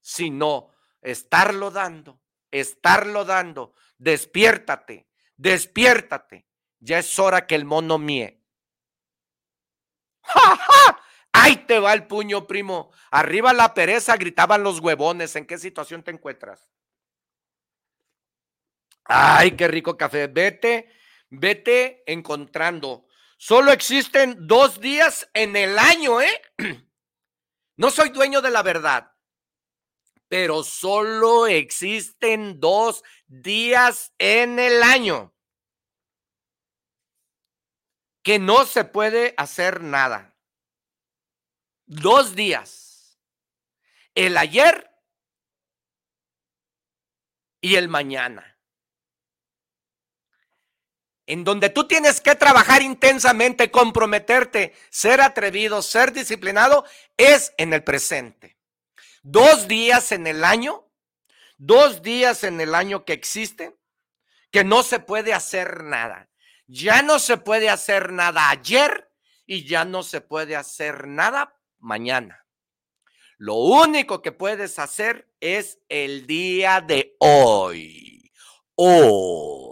sino 0.00 0.70
estarlo 1.02 1.70
dando, 1.70 2.22
estarlo 2.50 3.26
dando. 3.26 3.74
Despiértate, 3.98 5.06
despiértate. 5.36 6.46
Ya 6.80 6.98
es 6.98 7.18
hora 7.18 7.46
que 7.46 7.54
el 7.54 7.66
mono 7.66 7.98
mie. 7.98 8.42
¡Ja, 10.22 10.56
ja! 10.56 10.98
Ahí 11.32 11.56
te 11.66 11.78
va 11.78 11.92
el 11.92 12.06
puño, 12.06 12.46
primo. 12.46 12.90
Arriba 13.10 13.52
la 13.52 13.74
pereza, 13.74 14.16
gritaban 14.16 14.62
los 14.62 14.80
huevones. 14.80 15.36
¿En 15.36 15.44
qué 15.44 15.58
situación 15.58 16.02
te 16.02 16.10
encuentras? 16.10 16.70
Ay, 19.04 19.56
qué 19.58 19.68
rico 19.68 19.94
café. 19.98 20.26
Vete, 20.28 20.90
vete 21.28 22.02
encontrando. 22.10 23.06
Solo 23.44 23.72
existen 23.72 24.46
dos 24.46 24.78
días 24.80 25.28
en 25.34 25.56
el 25.56 25.76
año, 25.76 26.20
¿eh? 26.20 26.42
No 27.76 27.90
soy 27.90 28.10
dueño 28.10 28.40
de 28.40 28.52
la 28.52 28.62
verdad, 28.62 29.16
pero 30.28 30.62
solo 30.62 31.48
existen 31.48 32.60
dos 32.60 33.02
días 33.26 34.14
en 34.18 34.60
el 34.60 34.80
año 34.84 35.34
que 38.22 38.38
no 38.38 38.64
se 38.64 38.84
puede 38.84 39.34
hacer 39.36 39.80
nada. 39.80 40.36
Dos 41.86 42.36
días. 42.36 43.18
El 44.14 44.36
ayer 44.36 44.88
y 47.60 47.74
el 47.74 47.88
mañana 47.88 48.51
en 51.26 51.44
donde 51.44 51.70
tú 51.70 51.86
tienes 51.86 52.20
que 52.20 52.34
trabajar 52.34 52.82
intensamente, 52.82 53.70
comprometerte, 53.70 54.74
ser 54.90 55.20
atrevido, 55.20 55.82
ser 55.82 56.12
disciplinado, 56.12 56.84
es 57.16 57.52
en 57.58 57.72
el 57.72 57.84
presente. 57.84 58.58
Dos 59.22 59.68
días 59.68 60.12
en 60.12 60.26
el 60.26 60.44
año, 60.44 60.88
dos 61.58 62.02
días 62.02 62.42
en 62.44 62.60
el 62.60 62.74
año 62.74 63.04
que 63.04 63.12
existen, 63.12 63.76
que 64.50 64.64
no 64.64 64.82
se 64.82 64.98
puede 64.98 65.32
hacer 65.32 65.84
nada. 65.84 66.28
Ya 66.66 67.02
no 67.02 67.18
se 67.18 67.36
puede 67.36 67.68
hacer 67.68 68.12
nada 68.12 68.50
ayer 68.50 69.10
y 69.46 69.64
ya 69.66 69.84
no 69.84 70.02
se 70.02 70.20
puede 70.20 70.56
hacer 70.56 71.06
nada 71.06 71.58
mañana. 71.78 72.46
Lo 73.38 73.56
único 73.56 74.22
que 74.22 74.32
puedes 74.32 74.78
hacer 74.78 75.28
es 75.40 75.78
el 75.88 76.26
día 76.26 76.80
de 76.80 77.16
hoy. 77.18 78.32
Hoy. 78.74 79.71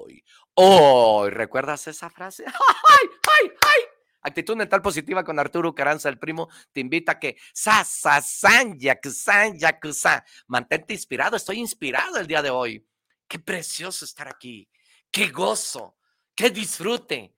Hoy, 0.62 1.30
¿recuerdas 1.30 1.86
esa 1.86 2.10
frase? 2.10 2.44
¡Ay, 2.46 3.08
ay, 3.40 3.50
ay! 3.62 3.82
Actitud 4.20 4.54
mental 4.56 4.82
positiva 4.82 5.24
con 5.24 5.38
Arturo 5.38 5.74
Caranza, 5.74 6.10
el 6.10 6.18
primo, 6.18 6.50
te 6.72 6.80
invita 6.80 7.12
a 7.12 7.18
que 7.18 7.38
sa, 7.54 7.82
sa, 7.82 8.20
san, 8.20 8.78
yakusan, 8.78 9.58
yakusan. 9.58 10.22
Mantente 10.48 10.92
inspirado, 10.92 11.34
estoy 11.34 11.60
inspirado 11.60 12.18
el 12.18 12.26
día 12.26 12.42
de 12.42 12.50
hoy. 12.50 12.86
Qué 13.26 13.38
precioso 13.38 14.04
estar 14.04 14.28
aquí. 14.28 14.68
Qué 15.10 15.28
gozo, 15.28 15.96
qué 16.34 16.50
disfrute 16.50 17.34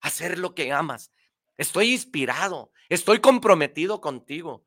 hacer 0.00 0.36
lo 0.36 0.52
que 0.52 0.72
amas. 0.72 1.12
Estoy 1.56 1.92
inspirado, 1.92 2.72
estoy 2.88 3.20
comprometido 3.20 4.00
contigo. 4.00 4.66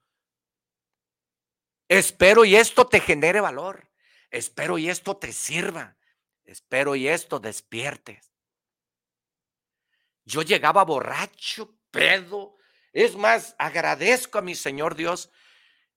Espero 1.90 2.46
y 2.46 2.56
esto 2.56 2.88
te 2.88 3.02
genere 3.02 3.42
valor. 3.42 3.92
Espero 4.32 4.78
y 4.78 4.90
esto 4.90 5.18
te 5.18 5.34
sirva. 5.34 5.98
Espero 6.48 6.96
y 6.96 7.10
esto 7.10 7.40
despiertes. 7.40 8.32
Yo 10.26 10.42
llegaba 10.42 10.86
borracho, 10.86 11.78
pedo. 11.92 12.56
Es 12.94 13.16
más, 13.16 13.54
agradezco 13.60 14.40
a 14.40 14.42
mi 14.42 14.56
Señor 14.56 14.96
Dios, 14.96 15.30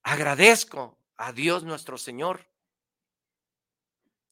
agradezco 0.02 0.98
a 1.16 1.32
Dios 1.32 1.62
nuestro 1.62 1.96
Señor, 1.96 2.50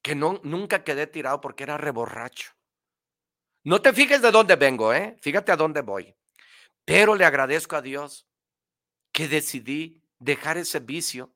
que 0.02 0.16
no, 0.16 0.40
nunca 0.42 0.82
quedé 0.82 1.06
tirado 1.06 1.40
porque 1.40 1.62
era 1.62 1.76
reborracho. 1.76 2.52
No 3.62 3.80
te 3.80 3.92
fijes 3.92 4.20
de 4.20 4.32
dónde 4.32 4.56
vengo, 4.56 4.92
¿eh? 4.92 5.16
Fíjate 5.20 5.52
a 5.52 5.56
dónde 5.56 5.82
voy. 5.82 6.16
Pero 6.84 7.14
le 7.14 7.24
agradezco 7.24 7.76
a 7.76 7.82
Dios 7.82 8.26
que 9.12 9.28
decidí 9.28 10.02
dejar 10.18 10.58
ese 10.58 10.80
vicio 10.80 11.32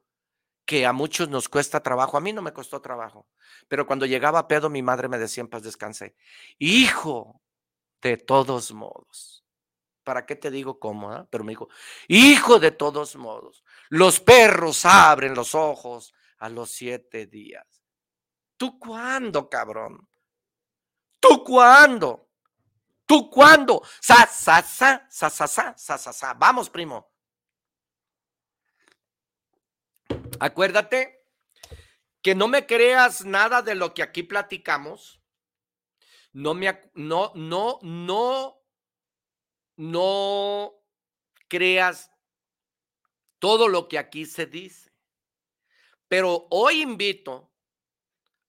que 0.65 0.87
a 0.87 0.93
muchos 0.93 1.29
nos 1.29 1.49
cuesta 1.49 1.83
trabajo. 1.83 2.17
A 2.17 2.21
mí 2.21 2.33
no 2.33 2.43
me 2.43 2.53
costó 2.53 2.81
trabajo. 2.81 3.27
Pero 3.69 3.87
cuando 3.87 4.07
llegaba 4.07 4.41
a 4.41 4.49
pedo, 4.49 4.71
mi 4.71 4.83
madre 4.83 5.09
me 5.09 5.19
decía 5.19 5.43
en 5.43 5.49
paz 5.49 5.63
descanse, 5.63 6.15
hijo, 6.59 7.41
de 8.01 8.17
todos 8.17 8.73
modos. 8.73 9.45
¿Para 10.05 10.27
qué 10.27 10.35
te 10.35 10.51
digo 10.51 10.81
cómo? 10.81 11.13
Ah? 11.13 11.27
Pero 11.31 11.45
me 11.45 11.53
dijo, 11.53 11.69
hijo 12.09 12.59
de 12.59 12.73
todos 12.73 13.15
modos, 13.17 13.63
los 13.89 14.19
perros 14.21 14.85
abren 14.85 15.35
los 15.35 15.55
ojos 15.55 16.13
a 16.39 16.49
los 16.49 16.71
siete 16.71 17.27
días. 17.27 17.85
¿Tú 18.57 18.79
cuándo, 18.79 19.49
cabrón? 19.49 20.09
¿Tú 21.21 21.45
cuándo? 21.45 22.31
¿Tú 23.07 23.31
cuándo? 23.31 23.83
Sa, 24.01 24.27
sa, 24.27 24.63
sa, 24.63 25.07
sa, 25.09 25.31
sa, 25.31 25.47
sa, 25.47 25.75
sa, 25.77 25.99
sa, 25.99 26.13
sa. 26.13 26.35
Vamos, 26.35 26.69
primo. 26.69 27.12
Acuérdate 30.41 31.25
que 32.23 32.35
no 32.35 32.49
me 32.49 32.67
creas 32.67 33.25
nada 33.25 33.63
de 33.63 33.75
lo 33.75 33.95
que 33.95 34.03
aquí 34.03 34.23
platicamos. 34.23 35.23
No 36.33 36.55
me, 36.55 36.81
no, 36.95 37.33
no, 37.35 37.79
no, 37.83 38.63
no 39.77 40.73
creas 41.49 42.11
todo 43.39 43.69
lo 43.69 43.89
que 43.89 43.99
aquí 43.99 44.25
se 44.25 44.47
dice. 44.47 44.93
Pero 46.09 46.47
hoy 46.51 46.83
invito 46.83 47.53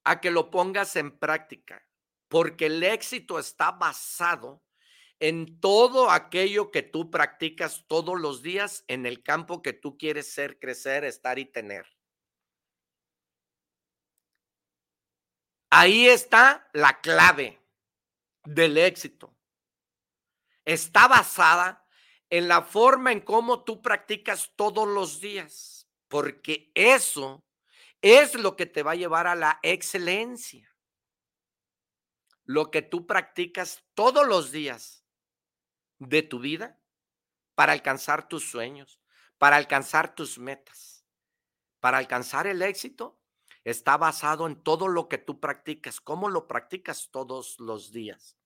a 0.04 0.20
que 0.20 0.32
lo 0.32 0.50
pongas 0.50 0.96
en 0.96 1.18
práctica, 1.18 1.86
porque 2.28 2.66
el 2.66 2.84
éxito 2.84 3.40
está 3.40 3.72
basado 3.72 4.63
en 5.24 5.62
todo 5.62 6.12
aquello 6.12 6.70
que 6.70 6.82
tú 6.82 7.10
practicas 7.10 7.86
todos 7.88 8.20
los 8.20 8.42
días 8.42 8.84
en 8.90 9.06
el 9.06 9.24
campo 9.24 9.62
que 9.62 9.72
tú 9.72 9.98
quieres 9.98 10.34
ser, 10.34 10.60
crecer, 10.60 11.06
estar 11.06 11.40
y 11.40 11.46
tener. 11.46 11.86
Ahí 15.70 16.10
está 16.10 16.70
la 16.74 17.00
clave 17.00 17.58
del 18.44 18.78
éxito. 18.78 19.34
Está 20.66 21.08
basada 21.08 21.88
en 22.30 22.50
la 22.50 22.62
forma 22.62 23.14
en 23.14 23.22
cómo 23.22 23.64
tú 23.64 23.82
practicas 23.82 24.52
todos 24.58 24.86
los 24.86 25.22
días, 25.22 25.88
porque 26.10 26.70
eso 26.76 27.46
es 28.02 28.36
lo 28.36 28.58
que 28.58 28.66
te 28.66 28.84
va 28.84 28.92
a 28.92 28.96
llevar 28.96 29.28
a 29.28 29.36
la 29.36 29.62
excelencia. 29.64 30.70
Lo 32.44 32.72
que 32.72 32.82
tú 32.82 33.08
practicas 33.08 33.86
todos 33.94 34.28
los 34.28 34.52
días 34.52 35.03
de 36.10 36.24
tu 36.24 36.40
vida 36.40 36.80
para 37.56 37.74
alcanzar 37.74 38.28
tus 38.28 38.50
sueños, 38.50 39.00
para 39.38 39.58
alcanzar 39.58 40.16
tus 40.16 40.38
metas, 40.38 41.06
para 41.80 41.98
alcanzar 41.98 42.48
el 42.48 42.62
éxito, 42.62 43.20
está 43.64 43.98
basado 43.98 44.48
en 44.48 44.62
todo 44.62 44.88
lo 44.88 45.08
que 45.08 45.18
tú 45.18 45.40
practicas, 45.40 46.02
cómo 46.02 46.30
lo 46.30 46.48
practicas 46.48 47.10
todos 47.12 47.60
los 47.60 47.92
días. 47.92 48.38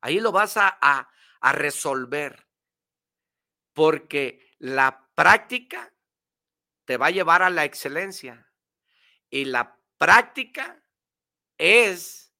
Ahí 0.00 0.20
lo 0.20 0.32
vas 0.32 0.56
a, 0.56 0.78
a, 0.80 1.52
resolver, 1.52 2.46
porque 3.72 4.54
la 4.58 5.08
práctica 5.14 5.92
te 6.84 6.96
va 6.96 7.06
a 7.06 7.10
llevar 7.10 7.42
a 7.42 7.50
la 7.50 7.64
excelencia 7.64 8.50
y 9.30 9.46
la 9.46 9.78
práctica 9.98 10.82
es 11.58 12.34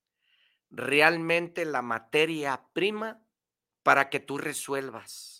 realmente 0.70 1.64
la 1.64 1.82
materia 1.82 2.66
prima 2.72 3.23
para 3.84 4.10
que 4.10 4.18
tú 4.18 4.38
resuelvas 4.38 5.34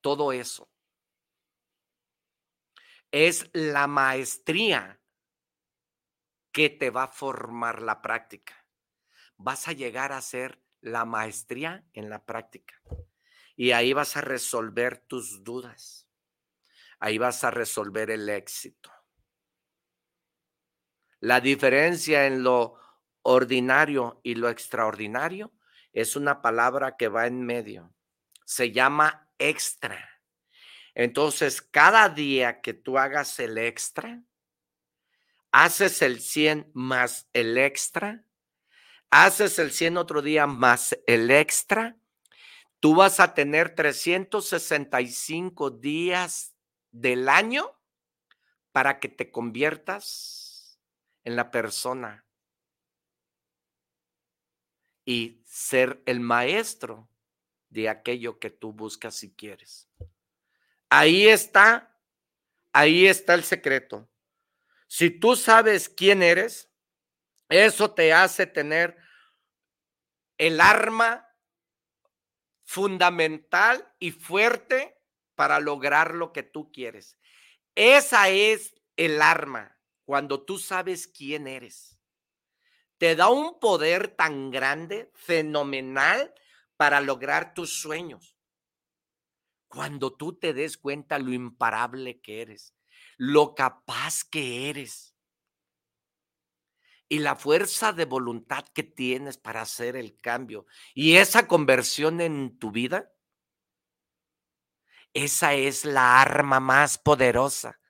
todo 0.00 0.32
eso 0.32 0.68
es 3.10 3.50
la 3.52 3.86
maestría 3.86 5.00
que 6.52 6.70
te 6.70 6.90
va 6.90 7.04
a 7.04 7.08
formar 7.08 7.82
la 7.82 8.02
práctica. 8.02 8.66
Vas 9.36 9.68
a 9.68 9.72
llegar 9.72 10.12
a 10.12 10.20
ser 10.20 10.62
la 10.80 11.04
maestría 11.04 11.84
en 11.92 12.08
la 12.08 12.24
práctica. 12.24 12.80
Y 13.56 13.72
ahí 13.72 13.92
vas 13.92 14.16
a 14.16 14.20
resolver 14.20 14.98
tus 14.98 15.42
dudas. 15.42 16.08
Ahí 16.98 17.18
vas 17.18 17.42
a 17.44 17.50
resolver 17.50 18.10
el 18.10 18.28
éxito. 18.28 18.92
La 21.20 21.40
diferencia 21.40 22.26
en 22.26 22.42
lo 22.42 22.78
ordinario 23.22 24.20
y 24.22 24.36
lo 24.36 24.48
extraordinario 24.48 25.52
es 25.92 26.16
una 26.16 26.42
palabra 26.42 26.96
que 26.96 27.08
va 27.08 27.26
en 27.26 27.42
medio. 27.42 27.92
Se 28.44 28.72
llama 28.72 29.28
extra. 29.38 30.08
Entonces, 30.94 31.62
cada 31.62 32.08
día 32.08 32.60
que 32.60 32.74
tú 32.74 32.98
hagas 32.98 33.38
el 33.38 33.58
extra, 33.58 34.22
haces 35.52 36.02
el 36.02 36.20
100 36.20 36.70
más 36.74 37.28
el 37.32 37.58
extra, 37.58 38.24
haces 39.10 39.58
el 39.58 39.72
100 39.72 39.96
otro 39.96 40.22
día 40.22 40.46
más 40.46 40.98
el 41.06 41.30
extra, 41.30 41.96
tú 42.80 42.94
vas 42.94 43.20
a 43.20 43.34
tener 43.34 43.74
365 43.74 45.70
días 45.70 46.54
del 46.90 47.28
año 47.28 47.78
para 48.72 49.00
que 49.00 49.08
te 49.08 49.30
conviertas 49.30 50.80
en 51.24 51.36
la 51.36 51.50
persona 51.50 52.24
y 55.04 55.42
ser 55.46 56.02
el 56.06 56.20
maestro 56.20 57.08
de 57.68 57.88
aquello 57.88 58.38
que 58.38 58.50
tú 58.50 58.72
buscas 58.72 59.14
si 59.14 59.32
quieres. 59.34 59.88
Ahí 60.88 61.28
está, 61.28 61.96
ahí 62.72 63.06
está 63.06 63.34
el 63.34 63.44
secreto. 63.44 64.08
Si 64.88 65.10
tú 65.10 65.36
sabes 65.36 65.88
quién 65.88 66.22
eres, 66.22 66.68
eso 67.48 67.92
te 67.92 68.12
hace 68.12 68.46
tener 68.46 68.96
el 70.36 70.60
arma 70.60 71.28
fundamental 72.64 73.92
y 73.98 74.10
fuerte 74.10 74.96
para 75.34 75.60
lograr 75.60 76.14
lo 76.14 76.32
que 76.32 76.42
tú 76.42 76.72
quieres. 76.72 77.18
Esa 77.74 78.28
es 78.30 78.74
el 78.96 79.22
arma 79.22 79.76
cuando 80.04 80.42
tú 80.42 80.58
sabes 80.58 81.06
quién 81.06 81.46
eres. 81.46 81.99
Te 83.00 83.16
da 83.16 83.30
un 83.30 83.58
poder 83.58 84.08
tan 84.08 84.50
grande, 84.50 85.10
fenomenal, 85.14 86.34
para 86.76 87.00
lograr 87.00 87.54
tus 87.54 87.80
sueños. 87.80 88.36
Cuando 89.68 90.12
tú 90.12 90.34
te 90.34 90.52
des 90.52 90.76
cuenta 90.76 91.18
lo 91.18 91.32
imparable 91.32 92.20
que 92.20 92.42
eres, 92.42 92.74
lo 93.16 93.54
capaz 93.54 94.22
que 94.22 94.68
eres 94.68 95.16
y 97.08 97.20
la 97.20 97.36
fuerza 97.36 97.94
de 97.94 98.04
voluntad 98.04 98.66
que 98.74 98.82
tienes 98.82 99.38
para 99.38 99.62
hacer 99.62 99.96
el 99.96 100.20
cambio 100.20 100.66
y 100.92 101.16
esa 101.16 101.46
conversión 101.48 102.20
en 102.20 102.58
tu 102.58 102.70
vida, 102.70 103.14
esa 105.14 105.54
es 105.54 105.86
la 105.86 106.20
arma 106.20 106.60
más 106.60 106.98
poderosa. 106.98 107.80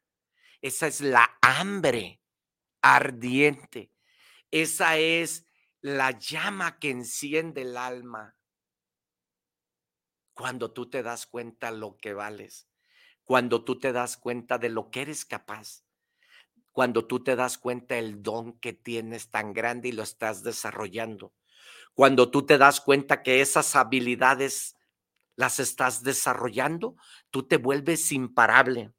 Esa 0.62 0.86
es 0.86 1.00
la 1.00 1.36
hambre 1.42 2.22
ardiente. 2.80 3.89
Esa 4.50 4.96
es 4.98 5.46
la 5.80 6.18
llama 6.18 6.78
que 6.78 6.90
enciende 6.90 7.62
el 7.62 7.76
alma. 7.76 8.36
Cuando 10.34 10.72
tú 10.72 10.90
te 10.90 11.02
das 11.02 11.26
cuenta 11.26 11.70
lo 11.70 11.96
que 11.96 12.14
vales, 12.14 12.68
cuando 13.24 13.64
tú 13.64 13.78
te 13.78 13.92
das 13.92 14.16
cuenta 14.16 14.58
de 14.58 14.68
lo 14.68 14.90
que 14.90 15.02
eres 15.02 15.24
capaz, 15.24 15.84
cuando 16.72 17.06
tú 17.06 17.22
te 17.22 17.36
das 17.36 17.58
cuenta 17.58 17.96
el 17.96 18.22
don 18.22 18.58
que 18.58 18.72
tienes 18.72 19.30
tan 19.30 19.52
grande 19.52 19.88
y 19.88 19.92
lo 19.92 20.02
estás 20.02 20.42
desarrollando, 20.42 21.32
cuando 21.94 22.30
tú 22.30 22.46
te 22.46 22.58
das 22.58 22.80
cuenta 22.80 23.22
que 23.22 23.40
esas 23.40 23.76
habilidades 23.76 24.76
las 25.36 25.60
estás 25.60 26.02
desarrollando, 26.02 26.96
tú 27.30 27.46
te 27.46 27.56
vuelves 27.56 28.12
imparable. 28.12 28.92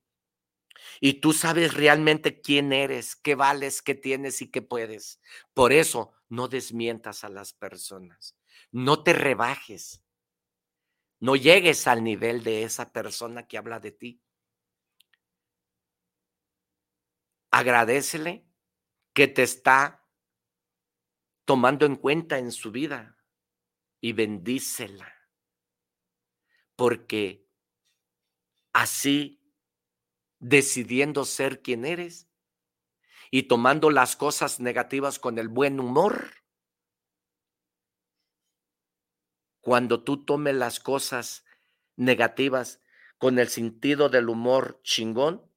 Y 1.00 1.16
tú 1.16 1.34
sabes 1.34 1.74
realmente 1.74 2.42
quién 2.42 2.74
eres, 2.74 3.16
qué 3.16 3.36
vales, 3.36 3.82
qué 3.82 3.96
tienes 3.96 4.42
y 4.42 4.52
qué 4.52 4.62
puedes. 4.62 5.20
Por 5.54 5.74
eso 5.74 6.14
no 6.30 6.48
desmientas 6.48 7.24
a 7.24 7.30
las 7.30 7.54
personas. 7.54 8.38
No 8.72 9.04
te 9.04 9.14
rebajes. 9.14 10.04
No 11.20 11.36
llegues 11.36 11.88
al 11.88 12.04
nivel 12.04 12.44
de 12.44 12.64
esa 12.64 12.92
persona 12.92 13.48
que 13.48 13.58
habla 13.58 13.80
de 13.80 13.92
ti. 13.92 14.22
Agradecele 17.52 18.46
que 19.14 19.28
te 19.28 19.44
está 19.44 20.08
tomando 21.46 21.86
en 21.86 21.96
cuenta 21.96 22.40
en 22.40 22.52
su 22.52 22.72
vida 22.72 23.18
y 24.00 24.14
bendícela 24.14 25.22
porque 26.82 27.48
así, 28.74 29.41
decidiendo 30.42 31.24
ser 31.24 31.62
quien 31.62 31.86
eres 31.86 32.28
y 33.30 33.44
tomando 33.44 33.92
las 33.92 34.18
cosas 34.18 34.60
negativas 34.60 35.20
con 35.20 35.38
el 35.38 35.48
buen 35.48 35.80
humor, 35.80 36.32
cuando 39.62 40.04
tú 40.04 40.26
tomes 40.26 40.56
las 40.56 40.80
cosas 40.80 41.46
negativas 41.96 42.82
con 43.20 43.38
el 43.38 43.48
sentido 43.48 44.10
del 44.10 44.28
humor 44.28 44.82
chingón, 44.84 45.48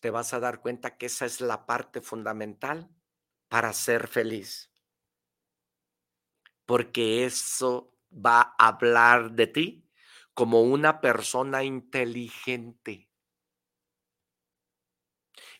te 0.00 0.10
vas 0.10 0.34
a 0.34 0.40
dar 0.40 0.60
cuenta 0.60 0.96
que 0.96 1.06
esa 1.06 1.24
es 1.24 1.40
la 1.40 1.64
parte 1.64 2.00
fundamental 2.00 2.90
para 3.48 3.72
ser 3.72 4.08
feliz. 4.08 4.72
Porque 6.66 7.24
eso 7.24 7.94
va 8.12 8.54
a 8.58 8.68
hablar 8.68 9.32
de 9.32 9.46
ti 9.46 9.88
como 10.34 10.62
una 10.62 11.00
persona 11.00 11.62
inteligente. 11.62 13.09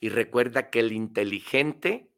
Y 0.01 0.09
recuerda 0.09 0.70
que 0.70 0.80
el 0.80 0.92
inteligente, 0.92 2.11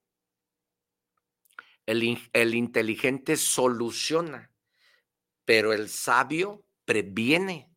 el, 1.84 2.18
el 2.32 2.54
inteligente 2.54 3.36
soluciona, 3.36 4.52
pero 5.44 5.72
el 5.72 5.88
sabio 5.88 6.64
previene. 6.84 7.68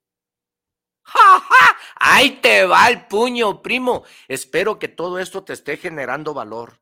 ¡Ja, 1.01 1.39
ja! 1.39 1.77
Ahí 1.95 2.39
te 2.41 2.65
va 2.65 2.87
el 2.87 3.07
puño, 3.07 3.61
primo. 3.61 4.05
Espero 4.27 4.77
que 4.77 4.87
todo 4.87 5.19
esto 5.19 5.43
te 5.43 5.53
esté 5.53 5.77
generando 5.77 6.33
valor. 6.33 6.81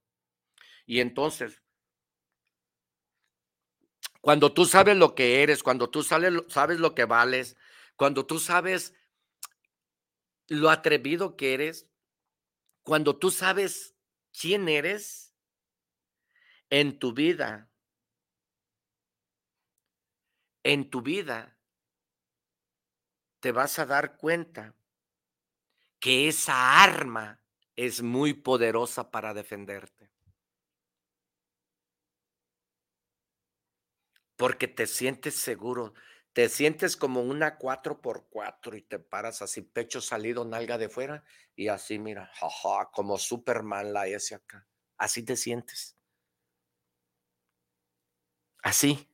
Y 0.86 1.00
entonces, 1.00 1.64
cuando 4.20 4.54
tú 4.54 4.66
sabes 4.66 4.98
lo 4.98 5.16
que 5.16 5.44
eres, 5.44 5.64
cuando 5.64 5.90
tú 5.90 6.04
sabes 6.04 6.80
lo 6.80 6.96
que 6.96 7.06
vales, 7.06 7.58
cuando 7.96 8.26
tú 8.26 8.40
sabes 8.40 8.94
lo 10.48 10.70
atrevido 10.70 11.36
que 11.36 11.54
eres, 11.54 11.88
cuando 12.84 13.18
tú 13.18 13.32
sabes 13.32 13.96
quién 14.38 14.68
eres 14.68 15.34
en 16.70 17.00
tu 17.00 17.14
vida, 17.14 17.70
en 20.64 20.90
tu 20.90 21.02
vida, 21.02 21.58
te 23.40 23.52
vas 23.52 23.80
a 23.80 23.86
dar 23.86 24.18
cuenta 24.18 24.76
que 26.00 26.28
esa 26.28 26.84
arma 26.84 27.42
es 27.76 28.02
muy 28.02 28.34
poderosa 28.34 29.12
para 29.12 29.34
defenderte. 29.34 30.12
Porque 34.36 34.68
te 34.68 34.88
sientes 34.88 35.36
seguro, 35.36 35.94
te 36.34 36.50
sientes 36.50 36.98
como 36.98 37.22
una 37.22 37.58
4x4 37.60 38.76
y 38.76 38.82
te 38.82 39.00
paras 39.00 39.42
así, 39.42 39.62
pecho 39.62 40.02
salido, 40.02 40.44
nalga 40.46 40.78
de 40.78 40.90
fuera 40.90 41.24
y 41.56 41.68
así, 41.68 42.00
mira, 42.00 42.30
jaja, 42.34 42.90
como 42.92 43.18
Superman 43.18 43.94
la 43.94 44.08
S 44.08 44.34
acá. 44.34 44.68
Así 44.98 45.24
te 45.24 45.36
sientes. 45.38 45.96
Así. 48.64 49.08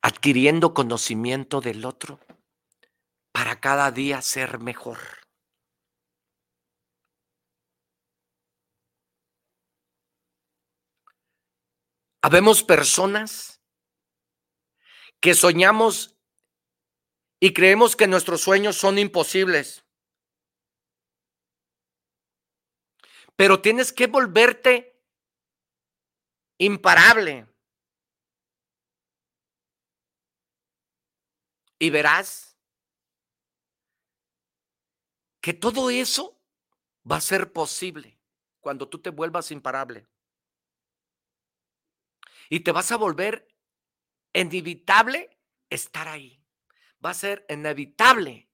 Adquiriendo 0.00 0.74
conocimiento 0.74 1.60
del 1.60 1.84
otro 1.84 2.20
para 3.32 3.60
cada 3.60 3.90
día 3.90 4.22
ser 4.22 4.60
mejor. 4.60 4.98
Habemos 12.22 12.62
personas 12.62 13.57
que 15.20 15.34
soñamos 15.34 16.16
y 17.40 17.52
creemos 17.52 17.96
que 17.96 18.06
nuestros 18.06 18.40
sueños 18.40 18.76
son 18.76 18.98
imposibles. 18.98 19.84
Pero 23.36 23.60
tienes 23.60 23.92
que 23.92 24.08
volverte 24.08 25.00
imparable. 26.58 27.46
Y 31.78 31.90
verás 31.90 32.56
que 35.40 35.54
todo 35.54 35.90
eso 35.90 36.36
va 37.10 37.16
a 37.16 37.20
ser 37.20 37.52
posible 37.52 38.18
cuando 38.60 38.88
tú 38.88 38.98
te 38.98 39.10
vuelvas 39.10 39.52
imparable. 39.52 40.06
Y 42.50 42.60
te 42.60 42.72
vas 42.72 42.90
a 42.90 42.96
volver 42.96 43.47
inevitable 44.32 45.38
estar 45.70 46.08
ahí. 46.08 46.42
Va 47.04 47.10
a 47.10 47.14
ser 47.14 47.44
inevitable 47.48 48.48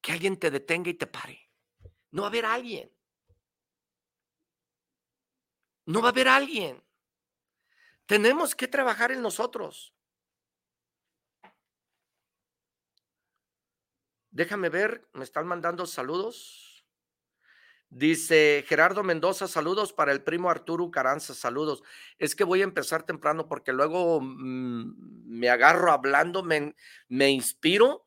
que 0.00 0.12
alguien 0.12 0.38
te 0.38 0.50
detenga 0.50 0.90
y 0.90 0.94
te 0.94 1.06
pare. 1.06 1.50
No 2.10 2.22
va 2.22 2.28
a 2.28 2.30
haber 2.30 2.46
alguien. 2.46 2.90
no 5.90 6.00
va 6.00 6.08
a 6.08 6.10
haber 6.12 6.28
alguien. 6.28 6.82
Tenemos 8.06 8.54
que 8.54 8.68
trabajar 8.68 9.12
en 9.12 9.22
nosotros. 9.22 9.94
Déjame 14.30 14.68
ver, 14.68 15.08
me 15.12 15.24
están 15.24 15.46
mandando 15.46 15.86
saludos. 15.86 16.69
Dice 17.90 18.64
Gerardo 18.68 19.02
Mendoza, 19.02 19.48
saludos 19.48 19.92
para 19.92 20.12
el 20.12 20.22
primo 20.22 20.48
Arturo 20.48 20.92
Caranza, 20.92 21.34
saludos. 21.34 21.82
Es 22.18 22.36
que 22.36 22.44
voy 22.44 22.60
a 22.60 22.64
empezar 22.64 23.02
temprano 23.02 23.48
porque 23.48 23.72
luego 23.72 24.20
mm, 24.20 24.94
me 25.26 25.50
agarro 25.50 25.90
hablando, 25.90 26.44
me, 26.44 26.76
me 27.08 27.30
inspiro 27.30 28.04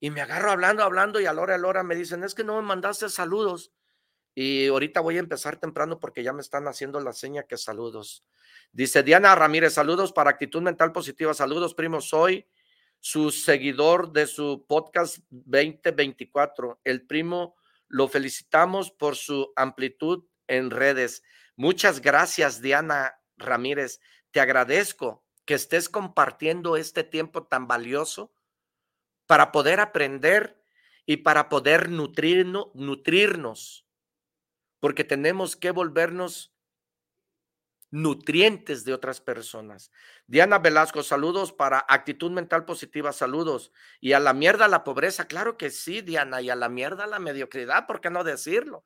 y 0.00 0.10
me 0.10 0.20
agarro 0.20 0.50
hablando, 0.50 0.82
hablando 0.82 1.20
y 1.20 1.26
a 1.26 1.32
la 1.32 1.42
hora 1.42 1.54
a 1.54 1.58
la 1.58 1.68
hora 1.68 1.82
me 1.84 1.94
dicen, 1.94 2.24
es 2.24 2.34
que 2.34 2.42
no 2.42 2.56
me 2.56 2.66
mandaste 2.66 3.08
saludos. 3.08 3.72
Y 4.34 4.66
ahorita 4.66 5.00
voy 5.00 5.16
a 5.16 5.20
empezar 5.20 5.58
temprano 5.58 6.00
porque 6.00 6.24
ya 6.24 6.32
me 6.32 6.40
están 6.40 6.66
haciendo 6.66 6.98
la 6.98 7.12
seña 7.12 7.44
que 7.44 7.56
saludos. 7.56 8.24
Dice 8.72 9.04
Diana 9.04 9.36
Ramírez, 9.36 9.74
saludos 9.74 10.12
para 10.12 10.30
actitud 10.30 10.60
mental 10.60 10.90
positiva. 10.90 11.34
Saludos, 11.34 11.74
primo. 11.74 12.00
Soy 12.00 12.48
su 12.98 13.30
seguidor 13.30 14.12
de 14.12 14.26
su 14.26 14.64
podcast 14.66 15.18
2024. 15.30 16.80
El 16.82 17.06
primo 17.06 17.54
lo 17.90 18.08
felicitamos 18.08 18.90
por 18.90 19.16
su 19.16 19.52
amplitud 19.56 20.24
en 20.46 20.70
redes. 20.70 21.22
Muchas 21.56 22.00
gracias, 22.00 22.62
Diana 22.62 23.20
Ramírez. 23.36 24.00
Te 24.30 24.40
agradezco 24.40 25.24
que 25.44 25.54
estés 25.54 25.88
compartiendo 25.88 26.76
este 26.76 27.04
tiempo 27.04 27.46
tan 27.46 27.66
valioso 27.66 28.32
para 29.26 29.52
poder 29.52 29.80
aprender 29.80 30.62
y 31.04 31.18
para 31.18 31.48
poder 31.48 31.90
nutrirnos, 31.90 32.68
nutrirnos 32.74 33.86
porque 34.80 35.04
tenemos 35.04 35.56
que 35.56 35.70
volvernos 35.70 36.54
nutrientes 37.90 38.84
de 38.84 38.94
otras 38.94 39.20
personas. 39.20 39.90
Diana 40.26 40.58
Velasco, 40.58 41.02
saludos 41.02 41.52
para 41.52 41.84
actitud 41.88 42.30
mental 42.30 42.64
positiva, 42.64 43.12
saludos. 43.12 43.72
Y 44.00 44.12
a 44.12 44.20
la 44.20 44.32
mierda 44.32 44.68
la 44.68 44.84
pobreza, 44.84 45.26
claro 45.26 45.56
que 45.56 45.70
sí, 45.70 46.00
Diana, 46.00 46.40
y 46.40 46.50
a 46.50 46.56
la 46.56 46.68
mierda 46.68 47.06
la 47.06 47.18
mediocridad, 47.18 47.86
¿por 47.86 48.00
qué 48.00 48.10
no 48.10 48.24
decirlo? 48.24 48.84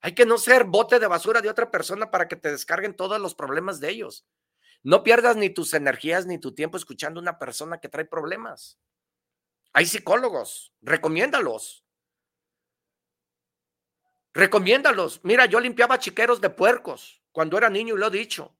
Hay 0.00 0.14
que 0.14 0.26
no 0.26 0.36
ser 0.36 0.64
bote 0.64 0.98
de 0.98 1.06
basura 1.06 1.40
de 1.40 1.48
otra 1.48 1.70
persona 1.70 2.10
para 2.10 2.28
que 2.28 2.36
te 2.36 2.50
descarguen 2.50 2.94
todos 2.94 3.18
los 3.20 3.34
problemas 3.34 3.80
de 3.80 3.90
ellos. 3.90 4.26
No 4.82 5.02
pierdas 5.02 5.36
ni 5.36 5.48
tus 5.48 5.72
energías 5.72 6.26
ni 6.26 6.38
tu 6.38 6.54
tiempo 6.54 6.76
escuchando 6.76 7.20
a 7.20 7.22
una 7.22 7.38
persona 7.38 7.78
que 7.80 7.88
trae 7.88 8.04
problemas. 8.04 8.78
Hay 9.72 9.86
psicólogos, 9.86 10.74
recomiéndalos. 10.82 11.86
Recomiéndalos. 14.34 15.20
Mira, 15.22 15.46
yo 15.46 15.58
limpiaba 15.58 15.98
chiqueros 15.98 16.40
de 16.40 16.50
puercos 16.50 17.23
cuando 17.34 17.58
era 17.58 17.68
niño 17.68 17.96
y 17.96 17.98
lo 17.98 18.06
he 18.06 18.10
dicho. 18.10 18.56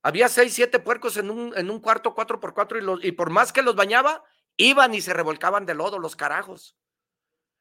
Había 0.00 0.28
seis, 0.28 0.54
siete 0.54 0.78
puercos 0.78 1.16
en 1.16 1.28
un, 1.28 1.52
en 1.56 1.70
un 1.70 1.80
cuarto 1.80 2.14
cuatro 2.14 2.38
por 2.38 2.54
cuatro 2.54 2.78
y, 2.78 2.82
los, 2.82 3.04
y 3.04 3.10
por 3.10 3.30
más 3.30 3.52
que 3.52 3.62
los 3.62 3.74
bañaba, 3.74 4.22
iban 4.56 4.94
y 4.94 5.00
se 5.00 5.12
revolcaban 5.12 5.66
de 5.66 5.74
lodo 5.74 5.98
los 5.98 6.14
carajos. 6.14 6.78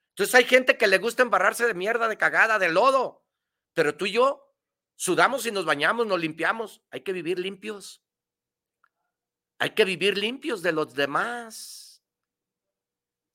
Entonces 0.10 0.36
hay 0.36 0.46
gente 0.46 0.78
que 0.78 0.86
le 0.86 1.00
gusta 1.00 1.24
embarrarse 1.24 1.66
de 1.66 1.74
mierda, 1.74 2.08
de 2.08 2.16
cagada, 2.18 2.60
de 2.60 2.70
lodo. 2.70 3.26
Pero 3.74 3.98
tú 3.98 4.06
y 4.06 4.12
yo 4.12 4.54
sudamos 4.96 5.48
y 5.48 5.52
nos 5.52 5.66
bañamos, 5.66 6.06
nos 6.06 6.20
limpiamos. 6.20 6.84
Hay 6.92 7.02
que 7.02 7.12
vivir 7.12 7.40
limpios. 7.40 8.04
Hay 9.58 9.72
que 9.72 9.84
vivir 9.84 10.16
limpios 10.16 10.62
de 10.62 10.74
los 10.74 10.94
demás. 10.94 12.04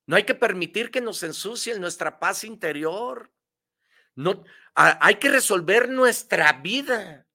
No 0.06 0.14
hay 0.14 0.22
que 0.22 0.36
permitir 0.36 0.92
que 0.92 1.00
nos 1.00 1.24
ensucien 1.24 1.80
nuestra 1.80 2.20
paz 2.20 2.44
interior. 2.44 3.32
No, 4.16 4.44
hay 4.74 5.16
que 5.16 5.28
resolver 5.28 5.88
nuestra 5.90 6.54
vida. 6.54 7.26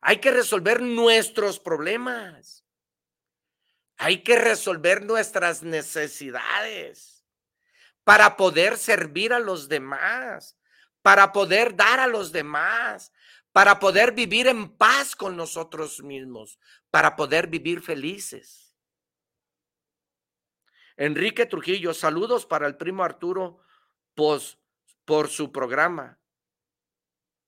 Hay 0.00 0.18
que 0.18 0.30
resolver 0.30 0.82
nuestros 0.82 1.58
problemas. 1.58 2.66
Hay 3.96 4.22
que 4.22 4.36
resolver 4.36 5.04
nuestras 5.04 5.62
necesidades 5.62 7.24
para 8.02 8.36
poder 8.36 8.76
servir 8.76 9.32
a 9.32 9.38
los 9.38 9.68
demás, 9.68 10.58
para 11.00 11.32
poder 11.32 11.76
dar 11.76 12.00
a 12.00 12.08
los 12.08 12.32
demás, 12.32 13.12
para 13.52 13.78
poder 13.78 14.12
vivir 14.12 14.48
en 14.48 14.68
paz 14.76 15.14
con 15.14 15.36
nosotros 15.36 16.02
mismos, 16.02 16.58
para 16.90 17.14
poder 17.14 17.46
vivir 17.46 17.80
felices. 17.80 18.76
Enrique 20.96 21.46
Trujillo, 21.46 21.94
saludos 21.94 22.46
para 22.46 22.66
el 22.66 22.76
primo 22.76 23.04
Arturo 23.04 23.60
Pos 24.14 24.58
por 25.04 25.28
su 25.28 25.52
programa. 25.52 26.18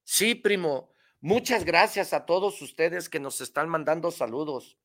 Sí, 0.04 0.34
primo, 0.34 0.92
muchas 1.20 1.64
gracias 1.64 2.12
a 2.12 2.26
todos 2.26 2.62
ustedes 2.62 3.08
que 3.08 3.20
nos 3.20 3.40
están 3.40 3.68
mandando 3.68 4.10
saludos. 4.10 4.78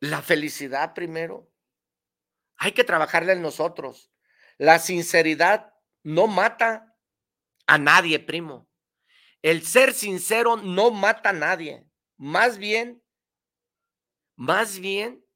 La 0.00 0.22
felicidad 0.22 0.94
primero. 0.94 1.50
Hay 2.56 2.72
que 2.72 2.84
trabajarla 2.84 3.32
en 3.32 3.42
nosotros. 3.42 4.12
La 4.56 4.78
sinceridad 4.78 5.74
no 6.02 6.26
mata 6.26 6.96
a 7.66 7.78
nadie, 7.78 8.18
primo. 8.18 8.68
El 9.42 9.64
ser 9.64 9.92
sincero 9.92 10.56
no 10.56 10.90
mata 10.90 11.30
a 11.30 11.32
nadie. 11.32 11.88
Más 12.16 12.58
bien 12.58 13.02
más 14.38 14.78
bien, 14.78 15.26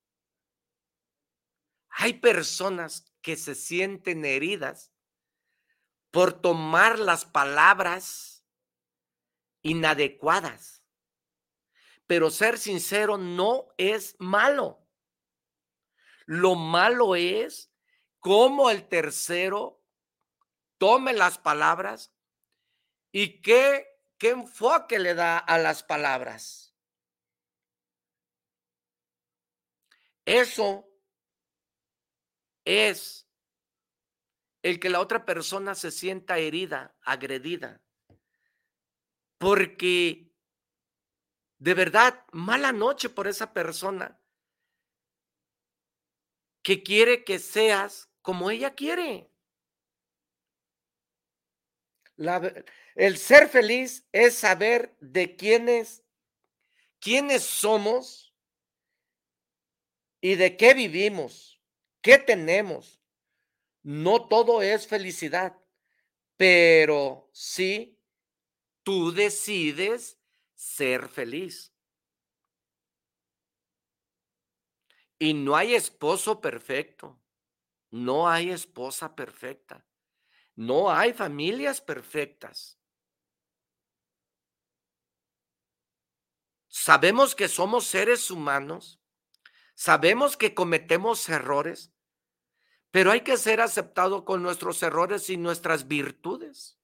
hay 1.88 2.12
personas 2.12 3.12
que 3.20 3.34
se 3.34 3.57
sienten 3.57 4.24
heridas 4.24 4.92
por 6.12 6.40
tomar 6.40 7.00
las 7.00 7.24
palabras 7.24 8.44
inadecuadas. 9.62 10.84
Pero 12.07 12.30
ser 12.30 12.61
sincero 12.61 13.18
no 13.18 13.74
es 13.76 14.14
malo. 14.20 14.86
Lo 16.24 16.55
malo 16.55 17.16
es 17.16 17.72
cómo 18.20 18.70
el 18.70 18.86
tercero 18.86 19.82
tome 20.78 21.12
las 21.12 21.38
palabras 21.38 22.14
y 23.11 23.42
qué, 23.42 24.00
qué 24.16 24.30
enfoque 24.30 25.00
le 25.00 25.14
da 25.14 25.38
a 25.38 25.59
las 25.59 25.82
palabras. 25.82 26.72
Eso 30.25 30.89
es 32.64 33.29
el 34.62 34.79
que 34.79 34.91
la 34.91 35.01
otra 35.01 35.25
persona 35.25 35.75
se 35.75 35.91
sienta 35.91 36.39
herida, 36.39 36.95
agredida. 37.03 37.83
Porque 39.39 40.33
de 41.62 41.75
verdad, 41.75 42.25
mala 42.33 42.73
noche 42.73 43.09
por 43.09 43.29
esa 43.29 43.53
persona 43.53 44.20
que 46.61 46.83
quiere 46.83 47.23
que 47.23 47.39
seas 47.39 48.11
como 48.20 48.51
ella 48.51 48.75
quiere. 48.75 49.31
el 52.97 53.16
ser 53.16 53.49
feliz 53.49 54.09
es 54.11 54.35
saber 54.35 54.97
de 54.99 55.37
quiénes, 55.37 56.03
quiénes 56.99 57.45
somos 57.45 58.22
¿Y 60.25 60.37
de 60.37 60.57
qué 60.57 60.73
vivimos? 60.73 61.61
¿Qué 62.01 62.16
tenemos? 62.16 63.03
No 63.83 64.29
todo 64.29 64.62
es 64.62 64.87
felicidad, 64.87 65.59
pero 66.37 67.29
sí 67.33 67.99
tú 68.85 69.12
decides 69.12 70.20
ser 70.55 71.09
feliz. 71.09 71.75
Y 75.18 75.35
no 75.35 75.57
hay 75.57 75.75
esposo 75.75 76.41
perfecto, 76.41 77.20
no 77.91 78.29
hay 78.29 78.51
esposa 78.51 79.16
perfecta, 79.16 79.85
no 80.55 80.93
hay 80.93 81.12
familias 81.12 81.81
perfectas. 81.81 82.79
Sabemos 86.68 87.35
que 87.35 87.49
somos 87.49 87.87
seres 87.87 88.31
humanos 88.31 89.01
Sabemos 89.75 90.37
que 90.37 90.55
cometemos 90.55 91.29
errores, 91.29 91.93
pero 92.91 93.11
hay 93.11 93.23
que 93.23 93.37
ser 93.37 93.61
aceptado 93.61 94.25
con 94.25 94.43
nuestros 94.43 94.83
errores 94.83 95.31
y 95.31 95.37
nuestras 95.37 95.89
virtudes. 95.89 96.79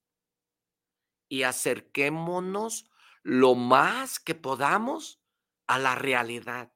Y 1.29 1.43
acerquémonos 1.43 2.91
lo 3.23 3.55
más 3.55 4.19
que 4.19 4.35
podamos 4.35 5.23
a 5.67 5.79
la 5.79 5.95
realidad. 5.95 6.73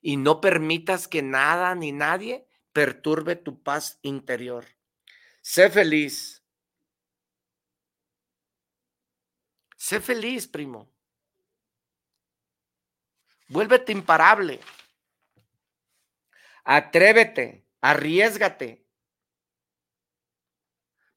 Y 0.00 0.16
no 0.16 0.40
permitas 0.40 1.06
que 1.08 1.22
nada 1.22 1.74
ni 1.74 1.92
nadie 1.92 2.48
perturbe 2.72 3.36
tu 3.36 3.62
paz 3.62 3.98
interior. 4.02 4.66
Sé 5.40 5.70
feliz. 5.70 6.44
Sé 9.76 10.00
feliz, 10.00 10.48
primo. 10.48 10.95
Vuélvete 13.48 13.92
imparable. 13.92 14.60
Atrévete, 16.64 17.64
arriesgate 17.80 18.86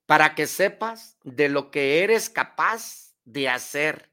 para 0.05 0.33
que 0.33 0.47
sepas 0.47 1.17
de 1.23 1.49
lo 1.49 1.69
que 1.69 2.03
eres 2.03 2.29
capaz 2.29 3.15
de 3.25 3.47
hacer. 3.47 4.11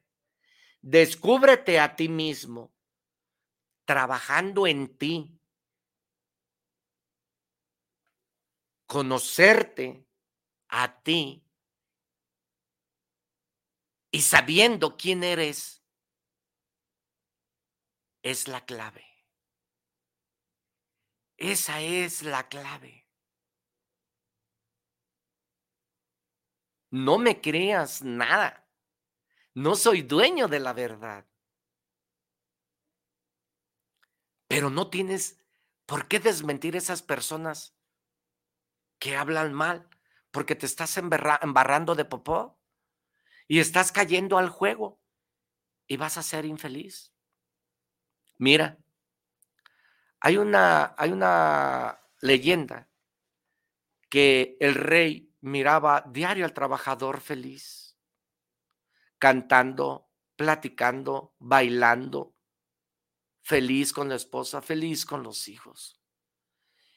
Descúbrete 0.81 1.79
a 1.79 1.95
ti 1.95 2.07
mismo, 2.07 2.71
trabajando 3.85 4.67
en 4.67 4.95
ti. 4.95 5.39
Conocerte 8.85 10.07
a 10.69 11.01
ti 11.01 11.43
y 14.11 14.21
sabiendo 14.21 14.97
quién 14.97 15.23
eres 15.23 15.76
es 18.21 18.47
la 18.47 18.65
clave. 18.65 19.05
Esa 21.37 21.81
es 21.81 22.23
la 22.23 22.47
clave. 22.49 23.05
No 26.89 27.17
me 27.17 27.41
creas 27.41 28.01
nada. 28.01 28.67
No 29.53 29.75
soy 29.75 30.01
dueño 30.01 30.47
de 30.47 30.59
la 30.59 30.73
verdad. 30.73 31.25
Pero 34.47 34.69
no 34.69 34.89
tienes 34.89 35.39
por 35.85 36.07
qué 36.07 36.19
desmentir 36.19 36.75
esas 36.75 37.01
personas 37.01 37.75
que 38.99 39.15
hablan 39.15 39.53
mal, 39.53 39.89
porque 40.31 40.55
te 40.55 40.65
estás 40.65 40.97
embarrando 40.97 41.95
de 41.95 42.05
popó 42.05 42.59
y 43.47 43.59
estás 43.59 43.91
cayendo 43.91 44.37
al 44.37 44.49
juego 44.49 45.01
y 45.87 45.97
vas 45.97 46.17
a 46.17 46.23
ser 46.23 46.45
infeliz. 46.45 47.16
Mira, 48.37 48.77
hay 50.19 50.37
una, 50.37 50.95
hay 50.97 51.11
una 51.11 51.99
leyenda 52.21 52.89
que 54.09 54.57
el 54.59 54.75
rey 54.75 55.33
miraba 55.41 56.03
diario 56.07 56.45
al 56.45 56.53
trabajador 56.53 57.21
feliz, 57.21 57.97
cantando, 59.17 60.09
platicando, 60.35 61.35
bailando, 61.39 62.35
feliz 63.41 63.93
con 63.93 64.09
la 64.09 64.15
esposa, 64.15 64.61
feliz 64.61 65.05
con 65.05 65.23
los 65.23 65.47
hijos. 65.47 66.01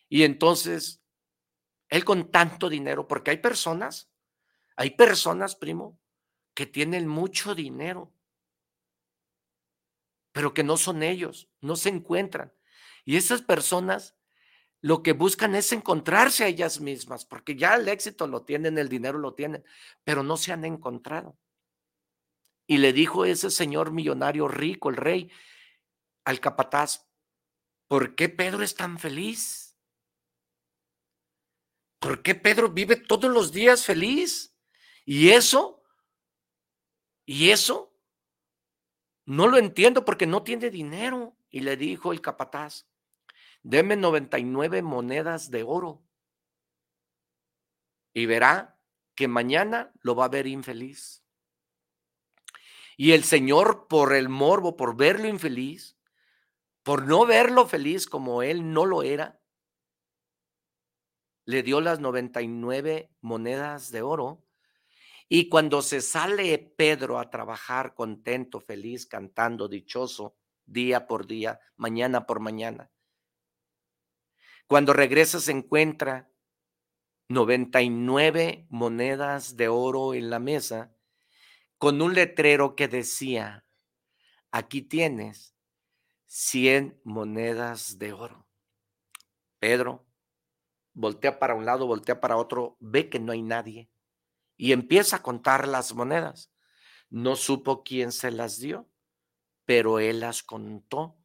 Y 0.08 0.24
entonces, 0.24 1.02
él 1.88 2.04
con 2.04 2.30
tanto 2.30 2.68
dinero, 2.68 3.06
porque 3.06 3.30
hay 3.30 3.38
personas, 3.38 4.10
hay 4.76 4.90
personas, 4.90 5.56
primo, 5.56 5.98
que 6.54 6.66
tienen 6.66 7.06
mucho 7.06 7.54
dinero, 7.54 8.12
pero 10.40 10.54
que 10.54 10.64
no 10.64 10.78
son 10.78 11.02
ellos, 11.02 11.50
no 11.60 11.76
se 11.76 11.90
encuentran. 11.90 12.50
Y 13.04 13.18
esas 13.18 13.42
personas 13.42 14.16
lo 14.80 15.02
que 15.02 15.12
buscan 15.12 15.54
es 15.54 15.70
encontrarse 15.70 16.44
a 16.44 16.46
ellas 16.46 16.80
mismas, 16.80 17.26
porque 17.26 17.56
ya 17.56 17.74
el 17.74 17.86
éxito 17.88 18.26
lo 18.26 18.46
tienen, 18.46 18.78
el 18.78 18.88
dinero 18.88 19.18
lo 19.18 19.34
tienen, 19.34 19.62
pero 20.02 20.22
no 20.22 20.38
se 20.38 20.52
han 20.52 20.64
encontrado. 20.64 21.36
Y 22.66 22.78
le 22.78 22.94
dijo 22.94 23.26
ese 23.26 23.50
señor 23.50 23.92
millonario 23.92 24.48
rico, 24.48 24.88
el 24.88 24.96
rey, 24.96 25.30
al 26.24 26.40
capataz, 26.40 27.06
¿por 27.86 28.14
qué 28.14 28.30
Pedro 28.30 28.62
es 28.62 28.74
tan 28.74 28.98
feliz? 28.98 29.76
¿Por 31.98 32.22
qué 32.22 32.34
Pedro 32.34 32.70
vive 32.70 32.96
todos 32.96 33.30
los 33.30 33.52
días 33.52 33.84
feliz? 33.84 34.56
Y 35.04 35.32
eso, 35.32 35.82
y 37.26 37.50
eso, 37.50 37.89
no 39.26 39.46
lo 39.46 39.58
entiendo 39.58 40.04
porque 40.04 40.26
no 40.26 40.42
tiene 40.42 40.70
dinero. 40.70 41.36
Y 41.50 41.60
le 41.60 41.76
dijo 41.76 42.12
el 42.12 42.20
capataz, 42.20 42.86
deme 43.62 43.96
99 43.96 44.82
monedas 44.82 45.50
de 45.50 45.64
oro 45.64 46.02
y 48.12 48.26
verá 48.26 48.78
que 49.14 49.28
mañana 49.28 49.92
lo 50.00 50.14
va 50.14 50.26
a 50.26 50.28
ver 50.28 50.46
infeliz. 50.46 51.24
Y 52.96 53.12
el 53.12 53.24
Señor, 53.24 53.88
por 53.88 54.14
el 54.14 54.28
morbo, 54.28 54.76
por 54.76 54.96
verlo 54.96 55.26
infeliz, 55.26 55.96
por 56.82 57.06
no 57.06 57.26
verlo 57.26 57.66
feliz 57.66 58.06
como 58.06 58.42
él 58.42 58.72
no 58.72 58.84
lo 58.84 59.02
era, 59.02 59.40
le 61.44 61.62
dio 61.62 61.80
las 61.80 61.98
99 61.98 63.10
monedas 63.20 63.90
de 63.90 64.02
oro. 64.02 64.44
Y 65.32 65.48
cuando 65.48 65.80
se 65.80 66.00
sale 66.00 66.58
Pedro 66.58 67.20
a 67.20 67.30
trabajar 67.30 67.94
contento, 67.94 68.60
feliz, 68.60 69.06
cantando, 69.06 69.68
dichoso, 69.68 70.36
día 70.66 71.06
por 71.06 71.28
día, 71.28 71.60
mañana 71.76 72.26
por 72.26 72.40
mañana, 72.40 72.90
cuando 74.66 74.92
regresa 74.92 75.38
se 75.38 75.52
encuentra 75.52 76.32
99 77.28 78.66
monedas 78.70 79.56
de 79.56 79.68
oro 79.68 80.14
en 80.14 80.30
la 80.30 80.40
mesa 80.40 80.96
con 81.78 82.02
un 82.02 82.14
letrero 82.14 82.74
que 82.74 82.88
decía, 82.88 83.64
aquí 84.50 84.82
tienes 84.82 85.54
100 86.26 87.00
monedas 87.04 87.98
de 87.98 88.12
oro. 88.12 88.48
Pedro 89.60 90.08
voltea 90.92 91.38
para 91.38 91.54
un 91.54 91.66
lado, 91.66 91.86
voltea 91.86 92.20
para 92.20 92.36
otro, 92.36 92.76
ve 92.80 93.08
que 93.08 93.20
no 93.20 93.30
hay 93.30 93.42
nadie 93.42 93.90
y 94.60 94.72
empieza 94.72 95.16
a 95.16 95.22
contar 95.22 95.66
las 95.66 95.94
monedas. 95.94 96.52
No 97.08 97.34
supo 97.34 97.82
quién 97.82 98.12
se 98.12 98.30
las 98.30 98.58
dio, 98.58 98.90
pero 99.64 100.00
él 100.00 100.20
las 100.20 100.42
contó. 100.42 101.16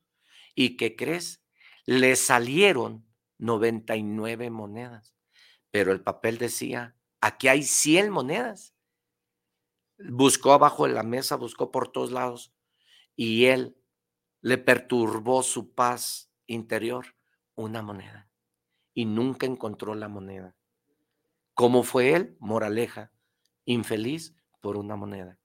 ¿Y 0.55 0.77
qué 0.77 0.95
crees? 0.95 1.43
Le 1.85 2.15
salieron 2.15 3.05
99 3.39 4.49
monedas, 4.51 5.17
pero 5.69 5.91
el 5.91 5.99
papel 5.99 6.37
decía, 6.37 6.95
aquí 7.19 7.49
hay 7.49 7.63
100 7.63 8.09
monedas. 8.09 8.73
Buscó 9.97 10.53
abajo 10.53 10.87
de 10.87 10.93
la 10.93 11.03
mesa, 11.03 11.35
buscó 11.35 11.71
por 11.71 11.91
todos 11.91 12.13
lados 12.13 12.53
y 13.17 13.47
él 13.47 13.75
le 14.39 14.57
perturbó 14.57 15.43
su 15.43 15.73
paz 15.73 16.31
interior 16.47 17.17
una 17.53 17.81
moneda 17.81 18.29
y 18.93 19.03
nunca 19.03 19.45
encontró 19.45 19.93
la 19.93 20.07
moneda. 20.07 20.55
¿Cómo 21.53 21.83
fue 21.83 22.13
él? 22.13 22.37
Moraleja, 22.39 23.11
infeliz 23.65 24.35
por 24.61 24.77
una 24.77 24.95
moneda. 24.95 25.39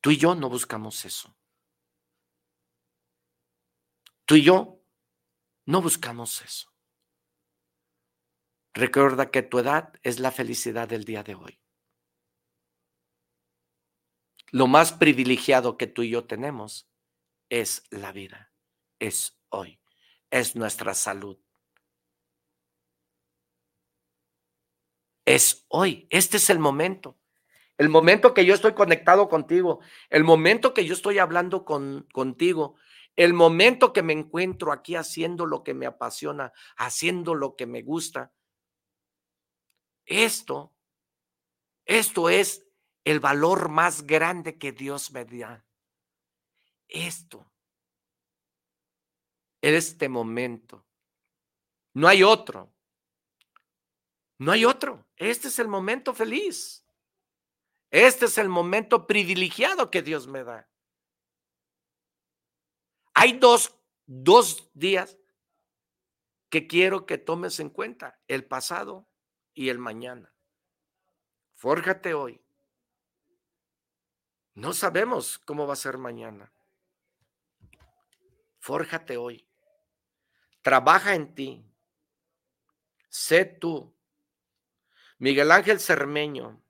Tú 0.00 0.10
y 0.10 0.16
yo 0.16 0.34
no 0.34 0.48
buscamos 0.48 1.04
eso. 1.04 1.36
Tú 4.24 4.36
y 4.36 4.42
yo 4.42 4.82
no 5.66 5.82
buscamos 5.82 6.42
eso. 6.42 6.72
Recuerda 8.74 9.30
que 9.30 9.42
tu 9.42 9.58
edad 9.58 9.92
es 10.02 10.18
la 10.18 10.32
felicidad 10.32 10.88
del 10.88 11.04
día 11.04 11.22
de 11.22 11.34
hoy. 11.34 11.60
Lo 14.50 14.66
más 14.66 14.92
privilegiado 14.92 15.76
que 15.76 15.86
tú 15.86 16.02
y 16.02 16.10
yo 16.10 16.26
tenemos 16.26 16.90
es 17.48 17.84
la 17.90 18.12
vida, 18.12 18.52
es 18.98 19.38
hoy, 19.50 19.80
es 20.30 20.56
nuestra 20.56 20.94
salud. 20.94 21.38
Es 25.24 25.64
hoy, 25.68 26.06
este 26.10 26.36
es 26.36 26.50
el 26.50 26.58
momento. 26.58 27.18
El 27.78 27.88
momento 27.88 28.34
que 28.34 28.44
yo 28.44 28.54
estoy 28.54 28.74
conectado 28.74 29.28
contigo, 29.28 29.80
el 30.10 30.24
momento 30.24 30.74
que 30.74 30.84
yo 30.84 30.94
estoy 30.94 31.18
hablando 31.18 31.64
con, 31.64 32.06
contigo, 32.12 32.76
el 33.16 33.34
momento 33.34 33.92
que 33.92 34.02
me 34.02 34.12
encuentro 34.12 34.72
aquí 34.72 34.94
haciendo 34.94 35.46
lo 35.46 35.62
que 35.62 35.74
me 35.74 35.86
apasiona, 35.86 36.52
haciendo 36.76 37.34
lo 37.34 37.56
que 37.56 37.66
me 37.66 37.82
gusta. 37.82 38.32
Esto, 40.06 40.72
esto 41.84 42.28
es 42.28 42.66
el 43.04 43.20
valor 43.20 43.68
más 43.68 44.06
grande 44.06 44.58
que 44.58 44.72
Dios 44.72 45.12
me 45.12 45.24
da. 45.24 45.64
Esto. 46.88 47.50
Este 49.60 50.08
momento. 50.08 50.86
No 51.94 52.08
hay 52.08 52.22
otro. 52.22 52.72
No 54.42 54.50
hay 54.50 54.64
otro. 54.64 55.06
Este 55.14 55.46
es 55.46 55.60
el 55.60 55.68
momento 55.68 56.12
feliz. 56.12 56.84
Este 57.90 58.24
es 58.24 58.38
el 58.38 58.48
momento 58.48 59.06
privilegiado 59.06 59.88
que 59.88 60.02
Dios 60.02 60.26
me 60.26 60.42
da. 60.42 60.68
Hay 63.14 63.34
dos, 63.34 63.72
dos 64.04 64.68
días 64.74 65.16
que 66.48 66.66
quiero 66.66 67.06
que 67.06 67.18
tomes 67.18 67.60
en 67.60 67.70
cuenta, 67.70 68.20
el 68.26 68.44
pasado 68.44 69.08
y 69.54 69.68
el 69.68 69.78
mañana. 69.78 70.34
Fórjate 71.54 72.12
hoy. 72.12 72.44
No 74.54 74.72
sabemos 74.72 75.38
cómo 75.38 75.68
va 75.68 75.74
a 75.74 75.76
ser 75.76 75.98
mañana. 75.98 76.52
Fórjate 78.58 79.16
hoy. 79.16 79.48
Trabaja 80.62 81.14
en 81.14 81.32
ti. 81.32 81.64
Sé 83.08 83.44
tú. 83.44 83.94
Miguel 85.22 85.52
Ángel 85.52 85.78
Cermeño. 85.78 86.60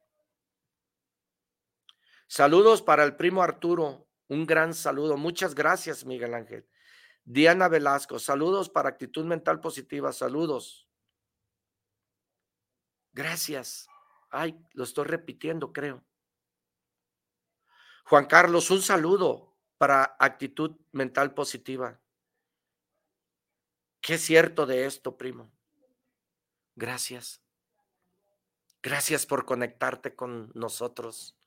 Saludos 2.27 2.83
para 2.83 3.03
el 3.03 3.17
primo 3.17 3.43
Arturo 3.43 4.07
un 4.29 4.45
gran 4.45 4.75
saludo. 4.75 5.17
Muchas 5.17 5.55
gracias, 5.55 6.05
Miguel 6.05 6.35
Ángel. 6.35 6.69
Diana 7.25 7.69
Velasco, 7.69 8.19
saludos 8.19 8.69
para 8.69 8.91
actitud 8.91 9.25
mental 9.25 9.59
positiva, 9.63 10.13
saludos. 10.13 10.87
Gracias. 13.15 13.89
Ay, 14.29 14.63
lo 14.75 14.85
estoy 14.85 15.07
repitiendo, 15.07 15.73
creo. 15.73 16.05
Juan 18.05 18.27
Carlos, 18.27 18.71
un 18.71 18.83
saludo 18.83 19.57
para 19.79 20.15
actitud 20.19 20.79
mental 20.91 21.33
positiva. 21.33 22.03
¿Qué 24.03 24.17
es 24.17 24.21
cierto 24.21 24.67
de 24.67 24.85
esto, 24.85 25.17
primo? 25.17 25.51
Gracias. 26.77 27.43
Gracias 28.83 29.27
por 29.27 29.45
conectarte 29.45 30.17
con 30.17 30.51
nosotros. 30.55 31.39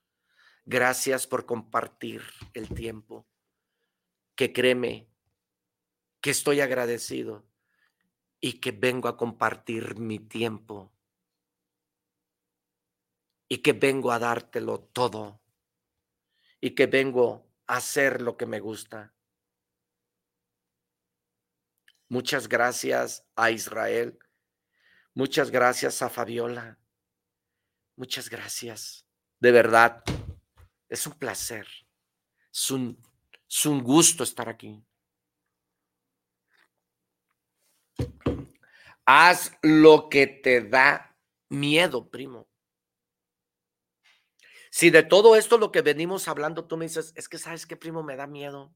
Gracias 0.63 1.27
por 1.27 1.45
compartir 1.45 2.21
el 2.53 2.69
tiempo. 2.69 3.27
Que 4.35 4.53
créeme 4.53 5.09
que 6.21 6.29
estoy 6.29 6.61
agradecido 6.61 7.45
y 8.39 8.59
que 8.59 8.71
vengo 8.71 9.09
a 9.09 9.17
compartir 9.17 9.99
mi 9.99 10.19
tiempo 10.19 10.93
y 13.49 13.57
que 13.57 13.73
vengo 13.73 14.11
a 14.11 14.19
dártelo 14.19 14.79
todo 14.79 15.41
y 16.61 16.71
que 16.71 16.87
vengo 16.87 17.51
a 17.67 17.77
hacer 17.77 18.21
lo 18.21 18.37
que 18.37 18.45
me 18.45 18.59
gusta. 18.59 19.13
Muchas 22.07 22.47
gracias 22.47 23.27
a 23.35 23.51
Israel. 23.51 24.17
Muchas 25.13 25.51
gracias 25.51 26.01
a 26.01 26.09
Fabiola. 26.09 26.79
Muchas 27.95 28.29
gracias. 28.29 29.05
De 29.39 29.51
verdad, 29.51 30.03
es 30.89 31.07
un 31.07 31.13
placer. 31.13 31.67
Es 32.51 32.71
un, 32.71 32.97
es 33.49 33.65
un 33.65 33.83
gusto 33.83 34.23
estar 34.23 34.49
aquí. 34.49 34.83
Haz 39.05 39.57
lo 39.61 40.09
que 40.09 40.27
te 40.27 40.61
da 40.61 41.15
miedo, 41.49 42.09
primo. 42.09 42.47
Si 44.71 44.89
de 44.89 45.03
todo 45.03 45.37
esto 45.37 45.57
lo 45.57 45.71
que 45.71 45.81
venimos 45.81 46.27
hablando, 46.27 46.65
tú 46.65 46.75
me 46.75 46.85
dices, 46.85 47.13
es 47.15 47.29
que 47.29 47.37
sabes 47.37 47.65
qué, 47.65 47.77
primo, 47.77 48.03
me 48.03 48.17
da 48.17 48.27
miedo. 48.27 48.75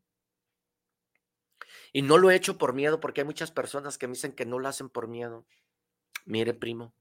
Y 1.92 2.04
no 2.04 2.18
lo 2.18 2.32
he 2.32 2.36
hecho 2.36 2.58
por 2.58 2.74
miedo, 2.74 3.00
porque 3.00 3.22
hay 3.22 3.26
muchas 3.26 3.52
personas 3.52 3.98
que 3.98 4.08
me 4.08 4.14
dicen 4.14 4.34
que 4.34 4.46
no 4.46 4.60
lo 4.60 4.70
hacen 4.70 4.88
por 4.88 5.08
miedo. 5.08 5.46
Mire, 6.26 6.54
primo, 6.54 6.94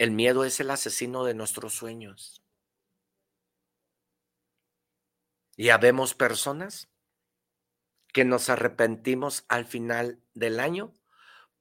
el 0.00 0.10
miedo 0.10 0.44
es 0.44 0.58
el 0.60 0.70
asesino 0.70 1.24
de 1.24 1.34
nuestros 1.34 1.74
sueños. 1.74 2.42
Y 5.56 5.68
habemos 5.68 6.14
personas 6.14 6.88
que 8.12 8.24
nos 8.24 8.48
arrepentimos 8.48 9.44
al 9.48 9.66
final 9.66 10.20
del 10.34 10.58
año 10.58 10.94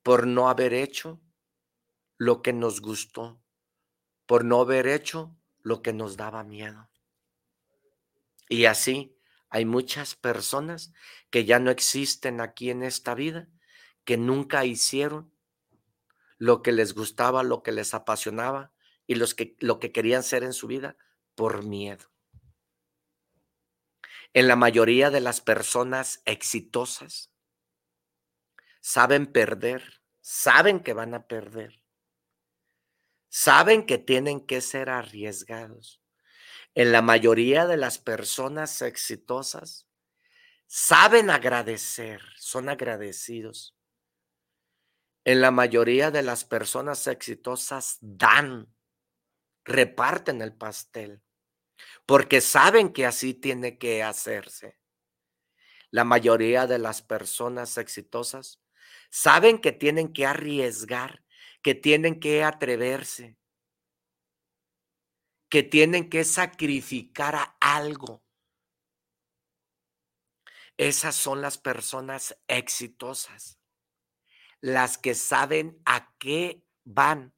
por 0.01 0.25
no 0.25 0.49
haber 0.49 0.73
hecho 0.73 1.21
lo 2.17 2.41
que 2.41 2.53
nos 2.53 2.81
gustó 2.81 3.41
por 4.29 4.45
no 4.45 4.61
haber 4.61 4.85
hecho 4.85 5.35
lo 5.63 5.81
que 5.81 5.91
nos 5.91 6.15
daba 6.15 6.43
miedo. 6.43 6.87
Y 8.47 8.65
así 8.65 9.17
hay 9.49 9.65
muchas 9.65 10.13
personas 10.13 10.93
que 11.31 11.45
ya 11.45 11.57
no 11.57 11.71
existen 11.71 12.39
aquí 12.39 12.69
en 12.69 12.83
esta 12.83 13.15
vida, 13.15 13.49
que 14.05 14.17
nunca 14.17 14.65
hicieron 14.65 15.33
lo 16.39 16.63
que 16.63 16.71
les 16.71 16.95
gustaba, 16.95 17.43
lo 17.43 17.61
que 17.61 17.71
les 17.71 17.93
apasionaba 17.93 18.73
y 19.05 19.13
los 19.15 19.35
que, 19.35 19.55
lo 19.59 19.79
que 19.79 19.91
querían 19.91 20.23
ser 20.23 20.43
en 20.43 20.53
su 20.53 20.65
vida 20.65 20.97
por 21.35 21.63
miedo. 21.63 22.11
En 24.33 24.47
la 24.47 24.55
mayoría 24.55 25.11
de 25.11 25.21
las 25.21 25.41
personas 25.41 26.23
exitosas 26.25 27.31
saben 28.81 29.27
perder, 29.27 30.01
saben 30.21 30.79
que 30.79 30.93
van 30.93 31.13
a 31.13 31.27
perder 31.27 31.79
saben 33.29 33.85
que 33.85 33.97
tienen 33.97 34.45
que 34.45 34.59
ser 34.61 34.89
arriesgados. 34.89 36.01
En 36.75 36.91
la 36.91 37.01
mayoría 37.01 37.65
de 37.67 37.77
las 37.77 37.97
personas 37.97 38.81
exitosas 38.81 39.87
saben 40.65 41.29
agradecer, 41.29 42.21
son 42.37 42.69
agradecidos. 42.69 43.75
En 45.30 45.41
la 45.41 45.51
mayoría 45.51 46.09
de 46.09 46.23
las 46.23 46.43
personas 46.43 47.05
exitosas 47.05 47.99
dan, 48.01 48.73
reparten 49.63 50.41
el 50.41 50.55
pastel, 50.55 51.21
porque 52.07 52.41
saben 52.41 52.91
que 52.91 53.05
así 53.05 53.36
tiene 53.36 53.77
que 53.77 54.01
hacerse. 54.01 54.80
La 55.91 56.03
mayoría 56.03 56.65
de 56.65 56.80
las 56.80 57.03
personas 57.03 57.77
exitosas 57.77 58.59
saben 59.11 59.61
que 59.61 59.71
tienen 59.71 60.13
que 60.13 60.25
arriesgar 60.25 61.23
que 61.61 61.75
tienen 61.75 62.19
que 62.19 62.43
atreverse, 62.43 63.38
que 65.47 65.61
tienen 65.61 66.09
que 66.09 66.23
sacrificar 66.23 67.36
a 67.36 67.55
algo. 67.59 68.23
Esas 70.77 71.15
son 71.15 71.41
las 71.41 71.59
personas 71.59 72.36
exitosas, 72.47 73.59
las 74.62 74.97
que 74.97 75.16
saben 75.16 75.82
a 75.86 76.14
qué 76.18 76.64
van, 76.84 77.34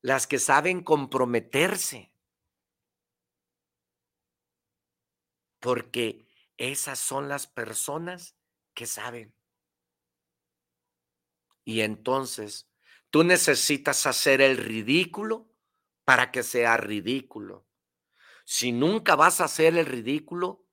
las 0.00 0.26
que 0.26 0.38
saben 0.38 0.82
comprometerse. 0.82 2.12
Porque 5.60 6.26
esas 6.56 6.98
son 6.98 7.28
las 7.28 7.46
personas 7.46 8.36
que 8.74 8.86
saben. 8.86 9.34
Y 11.64 11.82
entonces 11.82 12.72
Tú 13.12 13.24
necesitas 13.24 14.06
hacer 14.06 14.40
el 14.40 14.56
ridículo 14.56 15.54
para 16.02 16.30
que 16.32 16.42
sea 16.42 16.78
ridículo. 16.78 17.68
Si 18.46 18.72
nunca 18.72 19.16
vas 19.16 19.42
a 19.42 19.44
hacer 19.44 19.76
el 19.76 19.84
ridículo, 19.84 20.66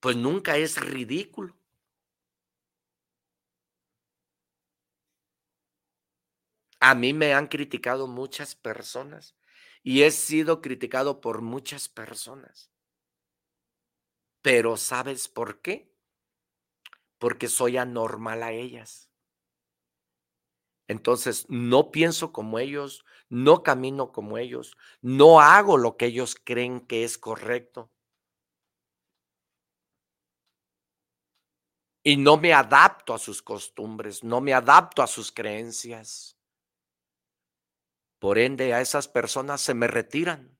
pues 0.00 0.16
nunca 0.16 0.58
es 0.58 0.78
ridículo. 0.78 1.58
A 6.84 6.96
mí 6.96 7.14
me 7.14 7.32
han 7.32 7.46
criticado 7.46 8.08
muchas 8.08 8.56
personas 8.56 9.36
y 9.84 10.02
he 10.02 10.10
sido 10.10 10.60
criticado 10.60 11.20
por 11.20 11.40
muchas 11.40 11.88
personas. 11.88 12.72
Pero 14.42 14.76
¿sabes 14.76 15.28
por 15.28 15.60
qué? 15.60 15.94
Porque 17.18 17.46
soy 17.46 17.76
anormal 17.76 18.42
a 18.42 18.50
ellas. 18.50 19.08
Entonces, 20.88 21.46
no 21.48 21.92
pienso 21.92 22.32
como 22.32 22.58
ellos, 22.58 23.04
no 23.28 23.62
camino 23.62 24.10
como 24.10 24.36
ellos, 24.36 24.76
no 25.02 25.40
hago 25.40 25.78
lo 25.78 25.96
que 25.96 26.06
ellos 26.06 26.34
creen 26.34 26.80
que 26.80 27.04
es 27.04 27.16
correcto. 27.16 27.92
Y 32.02 32.16
no 32.16 32.38
me 32.38 32.52
adapto 32.52 33.14
a 33.14 33.20
sus 33.20 33.40
costumbres, 33.40 34.24
no 34.24 34.40
me 34.40 34.52
adapto 34.52 35.00
a 35.00 35.06
sus 35.06 35.30
creencias. 35.30 36.41
Por 38.22 38.38
ende, 38.38 38.72
a 38.72 38.80
esas 38.80 39.08
personas 39.08 39.60
se 39.60 39.74
me 39.74 39.88
retiran, 39.88 40.56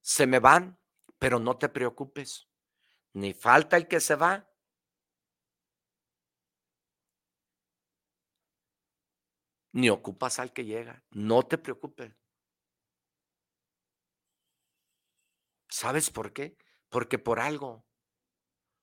se 0.00 0.24
me 0.28 0.38
van, 0.38 0.78
pero 1.18 1.40
no 1.40 1.58
te 1.58 1.68
preocupes, 1.68 2.48
ni 3.14 3.34
falta 3.34 3.76
el 3.76 3.88
que 3.88 3.98
se 3.98 4.14
va, 4.14 4.48
ni 9.72 9.90
ocupas 9.90 10.38
al 10.38 10.52
que 10.52 10.64
llega. 10.64 11.02
No 11.10 11.42
te 11.42 11.58
preocupes. 11.58 12.14
¿Sabes 15.68 16.10
por 16.10 16.32
qué? 16.32 16.56
Porque 16.88 17.18
por 17.18 17.40
algo. 17.40 17.84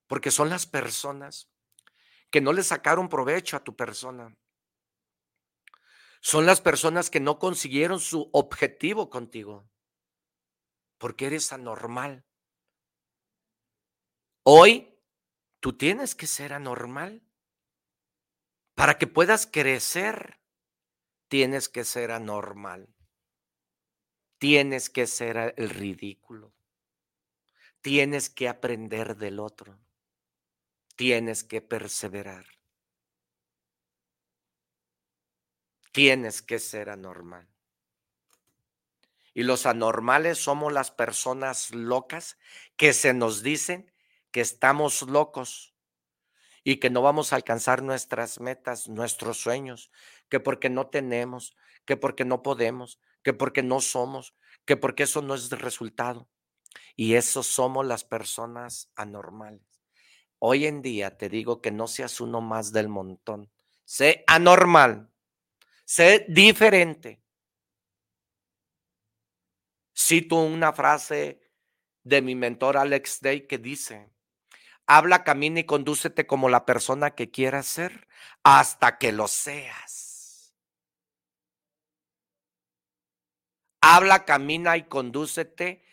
Porque 0.07 0.30
son 0.30 0.49
las 0.49 0.65
personas 0.65 1.49
que 2.30 2.41
no 2.41 2.51
le 2.51 2.63
sacaron 2.63 3.07
provecho 3.07 3.55
a 3.55 3.63
tu 3.63 3.78
persona. 3.78 4.36
Son 6.26 6.47
las 6.47 6.59
personas 6.59 7.11
que 7.11 7.19
no 7.19 7.38
consiguieron 7.38 7.99
su 7.99 8.32
objetivo 8.34 9.11
contigo. 9.11 9.69
Porque 10.97 11.28
eres 11.28 11.53
anormal. 11.53 12.26
Hoy 14.41 14.99
tú 15.59 15.78
tienes 15.78 16.15
que 16.15 16.26
ser 16.26 16.53
anormal 16.53 17.21
para 18.73 18.97
que 18.97 19.05
puedas 19.05 19.45
crecer 19.45 20.41
tienes 21.28 21.69
que 21.69 21.84
ser 21.84 22.09
anormal. 22.09 22.91
Tienes 24.39 24.89
que 24.89 25.05
ser 25.05 25.53
el 25.57 25.69
ridículo. 25.69 26.55
Tienes 27.82 28.32
que 28.32 28.49
aprender 28.49 29.15
del 29.15 29.39
otro. 29.39 29.80
Tienes 30.95 31.43
que 31.43 31.61
perseverar. 31.61 32.55
Tienes 35.95 36.41
que 36.41 36.59
ser 36.59 36.89
anormal. 36.89 37.47
Y 39.33 39.43
los 39.43 39.65
anormales 39.65 40.37
somos 40.37 40.73
las 40.73 40.91
personas 40.91 41.73
locas 41.73 42.37
que 42.75 42.91
se 42.91 43.13
nos 43.13 43.43
dicen 43.43 43.93
que 44.31 44.41
estamos 44.41 45.03
locos 45.03 45.73
y 46.65 46.81
que 46.81 46.89
no 46.89 47.01
vamos 47.01 47.31
a 47.31 47.37
alcanzar 47.37 47.81
nuestras 47.81 48.41
metas, 48.41 48.89
nuestros 48.89 49.37
sueños, 49.37 49.89
que 50.27 50.41
porque 50.41 50.69
no 50.69 50.87
tenemos, 50.87 51.55
que 51.85 51.95
porque 51.95 52.25
no 52.25 52.43
podemos, 52.43 52.99
que 53.23 53.31
porque 53.31 53.63
no 53.63 53.79
somos, 53.79 54.35
que 54.65 54.75
porque 54.75 55.03
eso 55.03 55.21
no 55.21 55.33
es 55.33 55.49
resultado. 55.51 56.27
Y 56.97 57.13
eso 57.13 57.41
somos 57.41 57.85
las 57.85 58.03
personas 58.03 58.91
anormales. 58.97 59.81
Hoy 60.39 60.65
en 60.65 60.81
día 60.81 61.17
te 61.17 61.29
digo 61.29 61.61
que 61.61 61.71
no 61.71 61.87
seas 61.87 62.19
uno 62.19 62.41
más 62.41 62.73
del 62.73 62.89
montón. 62.89 63.49
Sé 63.85 64.25
anormal. 64.27 65.14
Sé 65.86 66.25
diferente. 66.27 67.21
Cito 69.95 70.38
una 70.38 70.73
frase 70.73 71.39
de 72.03 72.21
mi 72.21 72.36
mentor 72.36 72.77
Alex 72.77 73.21
Day 73.21 73.47
que 73.47 73.59
dice, 73.59 74.09
habla, 74.88 75.23
camina 75.23 75.59
y 75.59 75.63
condúcete 75.65 76.27
como 76.27 76.49
la 76.49 76.65
persona 76.65 77.11
que 77.11 77.31
quieras 77.31 77.67
ser 77.67 78.07
hasta 78.43 78.97
que 78.97 79.11
lo 79.11 79.27
seas. 79.27 80.55
Habla, 83.81 84.25
camina 84.25 84.77
y 84.77 84.83
condúcete 84.88 85.83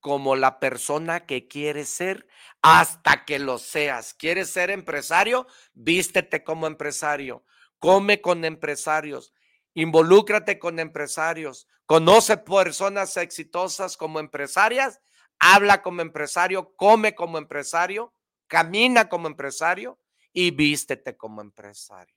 como 0.00 0.36
la 0.36 0.58
persona 0.58 1.26
que 1.26 1.46
quieres 1.46 1.90
ser 1.90 2.26
hasta 2.62 3.26
que 3.26 3.38
lo 3.38 3.58
seas. 3.58 4.14
¿Quieres 4.14 4.48
ser 4.50 4.70
empresario? 4.70 5.46
Vístete 5.74 6.42
como 6.42 6.66
empresario. 6.66 7.44
Come 7.78 8.20
con 8.20 8.44
empresarios. 8.44 9.32
Involúcrate 9.74 10.58
con 10.58 10.78
empresarios. 10.78 11.68
Conoce 11.84 12.38
personas 12.38 13.16
exitosas 13.16 13.96
como 13.96 14.20
empresarias. 14.20 15.00
Habla 15.38 15.82
como 15.82 16.00
empresario. 16.00 16.74
Come 16.76 17.14
como 17.14 17.38
empresario. 17.38 18.14
Camina 18.46 19.08
como 19.08 19.26
empresario. 19.26 19.98
Y 20.32 20.50
vístete 20.50 21.16
como 21.16 21.40
empresario. 21.42 22.16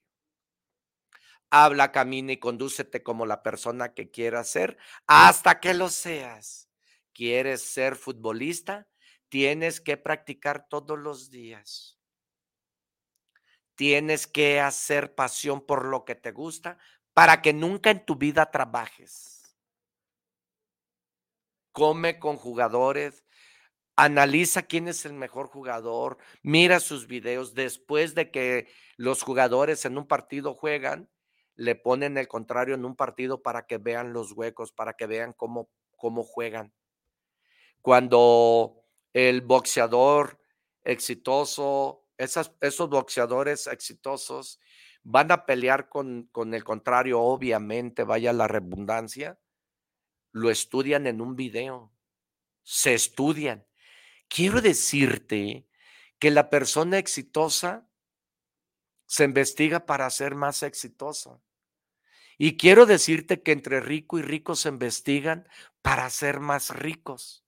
Habla, 1.52 1.92
camina 1.92 2.32
y 2.32 2.38
condúcete 2.38 3.02
como 3.02 3.26
la 3.26 3.42
persona 3.42 3.94
que 3.94 4.12
quieras 4.12 4.50
ser 4.50 4.78
hasta 5.08 5.60
que 5.60 5.74
lo 5.74 5.90
seas. 5.90 6.70
¿Quieres 7.14 7.62
ser 7.64 7.96
futbolista? 7.96 8.88
Tienes 9.30 9.82
que 9.82 9.98
practicar 9.98 10.68
todos 10.70 10.98
los 10.98 11.30
días. 11.30 11.99
Tienes 13.80 14.28
que 14.28 14.60
hacer 14.60 15.16
pasión 15.16 15.66
por 15.66 15.86
lo 15.86 16.04
que 16.04 16.14
te 16.14 16.34
gusta 16.34 16.78
para 17.14 17.42
que 17.42 17.54
nunca 17.54 17.90
en 17.90 18.06
tu 18.06 18.18
vida 18.18 18.52
trabajes. 18.52 19.56
Come 21.72 22.20
con 22.20 22.36
jugadores, 22.36 23.24
analiza 23.96 24.64
quién 24.64 24.90
es 24.90 25.06
el 25.06 25.14
mejor 25.14 25.48
jugador, 25.48 26.18
mira 26.44 26.82
sus 26.82 27.08
videos. 27.08 27.54
Después 27.54 28.16
de 28.16 28.32
que 28.32 28.68
los 28.98 29.24
jugadores 29.24 29.86
en 29.86 29.98
un 29.98 30.10
partido 30.10 30.56
juegan, 30.56 31.10
le 31.56 31.76
ponen 31.76 32.18
el 32.18 32.28
contrario 32.28 32.76
en 32.76 32.84
un 32.84 32.98
partido 32.98 33.42
para 33.42 33.66
que 33.66 33.78
vean 33.78 34.12
los 34.12 34.34
huecos, 34.34 34.74
para 34.74 34.98
que 34.98 35.08
vean 35.08 35.32
cómo, 35.32 35.70
cómo 35.96 36.26
juegan. 36.26 36.74
Cuando 37.82 38.84
el 39.14 39.40
boxeador 39.40 40.38
exitoso, 40.84 42.09
esos 42.20 42.90
boxeadores 42.90 43.68
exitosos 43.68 44.60
van 45.04 45.32
a 45.32 45.46
pelear 45.46 45.90
con, 45.90 46.28
con 46.32 46.54
el 46.54 46.64
contrario, 46.64 47.22
obviamente, 47.22 48.04
vaya 48.04 48.34
la 48.34 48.48
redundancia, 48.48 49.40
lo 50.32 50.52
estudian 50.52 51.08
en 51.08 51.22
un 51.22 51.36
video, 51.36 51.92
se 52.64 52.94
estudian. 52.94 53.66
Quiero 54.28 54.62
decirte 54.62 55.66
que 56.20 56.30
la 56.30 56.50
persona 56.50 56.98
exitosa 56.98 57.90
se 59.08 59.24
investiga 59.24 59.86
para 59.86 60.10
ser 60.10 60.36
más 60.36 60.62
exitosa. 60.62 61.42
Y 62.38 62.58
quiero 62.58 62.86
decirte 62.86 63.42
que 63.42 63.52
entre 63.52 63.80
rico 63.80 64.20
y 64.20 64.22
rico 64.22 64.56
se 64.56 64.70
investigan 64.70 65.48
para 65.82 66.10
ser 66.10 66.40
más 66.40 66.70
ricos. 66.70 67.44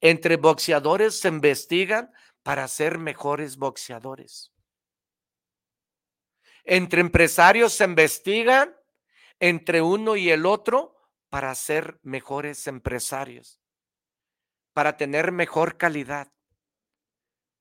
Entre 0.00 0.36
boxeadores 0.36 1.18
se 1.18 1.28
investigan 1.28 2.12
para 2.42 2.66
ser 2.68 2.98
mejores 2.98 3.56
boxeadores. 3.56 4.52
Entre 6.64 7.00
empresarios 7.00 7.72
se 7.72 7.84
investigan 7.84 8.76
entre 9.38 9.80
uno 9.82 10.16
y 10.16 10.30
el 10.30 10.46
otro 10.46 10.96
para 11.30 11.54
ser 11.54 11.98
mejores 12.02 12.66
empresarios, 12.66 13.60
para 14.72 14.96
tener 14.96 15.32
mejor 15.32 15.78
calidad, 15.78 16.32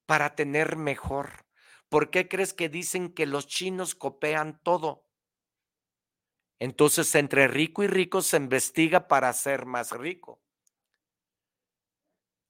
para 0.05 0.35
tener 0.35 0.75
mejor. 0.75 1.45
¿Por 1.87 2.09
qué 2.09 2.27
crees 2.27 2.53
que 2.53 2.69
dicen 2.69 3.13
que 3.13 3.25
los 3.25 3.47
chinos 3.47 3.95
copian 3.95 4.59
todo? 4.63 5.07
Entonces, 6.59 7.15
entre 7.15 7.47
rico 7.47 7.83
y 7.83 7.87
rico 7.87 8.21
se 8.21 8.37
investiga 8.37 9.07
para 9.07 9.31
ser 9.31 9.65
más 9.65 9.91
rico. 9.91 10.41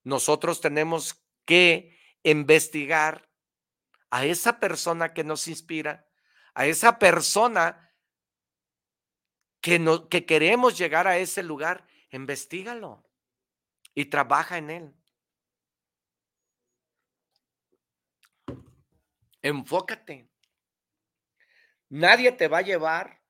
Nosotros 0.03 0.61
tenemos 0.61 1.23
que 1.45 1.98
investigar 2.23 3.29
a 4.09 4.25
esa 4.25 4.59
persona 4.59 5.13
que 5.13 5.23
nos 5.23 5.47
inspira, 5.47 6.07
a 6.53 6.65
esa 6.65 6.99
persona 6.99 7.93
que, 9.61 9.83
que 10.09 10.25
queremos 10.25 10.77
llegar 10.77 11.07
a 11.07 11.17
ese 11.17 11.43
lugar, 11.43 11.87
investigalo 12.11 13.03
y 13.93 14.05
trabaja 14.05 14.57
en 14.57 14.69
él. 14.69 14.95
Enfócate. 19.41 20.29
Nadie 21.89 22.31
te 22.31 22.47
va 22.47 22.59
a 22.59 22.61
llevar 22.61 23.21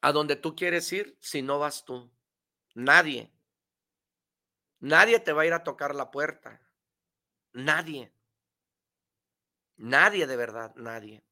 a 0.00 0.12
donde 0.12 0.36
tú 0.36 0.54
quieres 0.56 0.92
ir 0.92 1.16
si 1.20 1.42
no 1.42 1.58
vas 1.58 1.84
tú. 1.84 2.10
Nadie. 2.74 3.30
Nadie 4.80 5.20
te 5.20 5.32
va 5.32 5.42
a 5.42 5.46
ir 5.46 5.52
a 5.52 5.62
tocar 5.62 5.94
la 5.94 6.10
puerta. 6.10 6.60
Nadie. 7.52 8.12
Nadie 9.76 10.26
de 10.26 10.36
verdad, 10.36 10.74
nadie. 10.76 11.22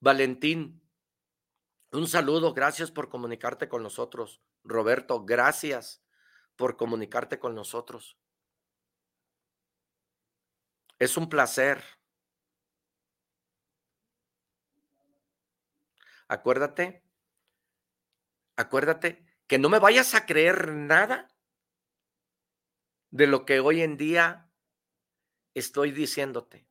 Valentín, 0.00 0.80
un 1.92 2.06
saludo, 2.06 2.54
gracias 2.54 2.90
por 2.90 3.08
comunicarte 3.08 3.68
con 3.68 3.82
nosotros. 3.82 4.40
Roberto, 4.64 5.24
gracias 5.24 6.02
por 6.56 6.76
comunicarte 6.76 7.38
con 7.38 7.54
nosotros. 7.54 8.16
Es 10.98 11.16
un 11.16 11.28
placer. 11.28 11.82
Acuérdate, 16.28 17.02
acuérdate 18.56 19.29
que 19.50 19.58
no 19.58 19.68
me 19.68 19.80
vayas 19.80 20.14
a 20.14 20.26
creer 20.26 20.72
nada 20.72 21.28
de 23.10 23.26
lo 23.26 23.44
que 23.44 23.58
hoy 23.58 23.82
en 23.82 23.96
día 23.96 24.48
estoy 25.54 25.90
diciéndote. 25.90 26.68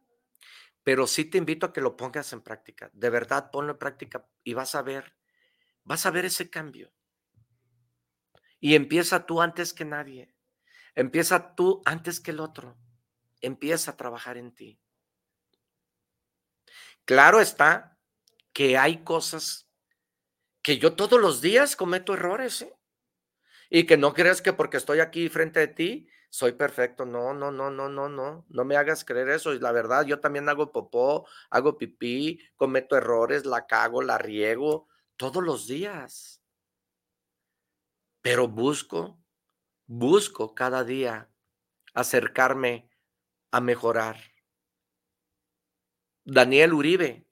Pero 0.82 1.06
sí 1.06 1.26
te 1.26 1.38
invito 1.38 1.66
a 1.66 1.74
que 1.74 1.82
lo 1.82 1.98
pongas 1.98 2.32
en 2.32 2.40
práctica. 2.40 2.90
De 2.94 3.10
verdad, 3.10 3.52
ponlo 3.52 3.74
en 3.74 3.80
práctica 3.80 4.30
y 4.46 4.54
vas 4.54 4.76
a 4.76 4.82
ver, 4.82 5.18
vas 5.84 6.06
a 6.06 6.12
ver 6.12 6.24
ese 6.24 6.50
cambio. 6.50 6.94
Y 8.62 8.76
empieza 8.76 9.26
tú 9.26 9.42
antes 9.42 9.74
que 9.74 9.84
nadie. 9.84 10.34
Empieza 10.96 11.56
tú 11.56 11.82
antes 11.84 12.22
que 12.22 12.32
el 12.32 12.40
otro. 12.40 12.78
Empieza 13.42 13.92
a 13.92 13.98
trabajar 13.98 14.38
en 14.38 14.56
ti. 14.56 14.80
Claro 17.04 17.42
está 17.42 18.00
que 18.54 18.78
hay 18.78 19.04
cosas 19.04 19.69
que 20.70 20.78
yo 20.78 20.94
todos 20.94 21.20
los 21.20 21.42
días 21.42 21.76
cometo 21.76 22.14
errores, 22.14 22.62
¿eh? 22.62 22.78
Y 23.72 23.88
que 23.88 23.98
no 23.98 24.14
creas 24.14 24.40
que 24.40 24.54
porque 24.54 24.78
estoy 24.78 25.00
aquí 25.00 25.28
frente 25.28 25.60
de 25.62 25.68
ti, 25.68 26.08
soy 26.30 26.52
perfecto. 26.52 27.06
No, 27.06 27.34
no, 27.34 27.50
no, 27.50 27.72
no, 27.72 27.90
no, 27.90 28.08
no. 28.08 28.46
No 28.48 28.66
me 28.66 28.76
hagas 28.78 29.04
creer 29.04 29.30
eso. 29.30 29.56
Y 29.56 29.60
la 29.60 29.72
verdad, 29.72 30.06
yo 30.06 30.20
también 30.20 30.48
hago 30.48 30.72
popó, 30.72 31.28
hago 31.50 31.76
pipí, 31.80 32.40
cometo 32.56 32.96
errores, 32.96 33.48
la 33.48 33.66
cago, 33.66 34.04
la 34.04 34.20
riego 34.20 34.88
todos 35.18 35.44
los 35.44 35.66
días. 35.66 36.44
Pero 38.22 38.48
busco, 38.48 39.20
busco 39.88 40.54
cada 40.54 40.84
día 40.84 41.32
acercarme 41.96 42.92
a 43.50 43.60
mejorar. 43.60 44.18
Daniel 46.26 46.74
Uribe, 46.74 47.28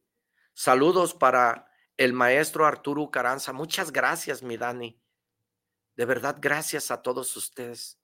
saludos 0.56 1.14
para 1.14 1.67
el 1.98 2.14
maestro 2.14 2.66
Arturo 2.66 3.10
Caranza. 3.12 3.54
Muchas 3.54 3.92
gracias, 3.92 4.44
mi 4.44 4.56
Dani. 4.56 5.02
De 5.96 6.06
verdad, 6.06 6.38
gracias 6.40 6.92
a 6.92 7.02
todos 7.02 7.36
ustedes. 7.36 8.00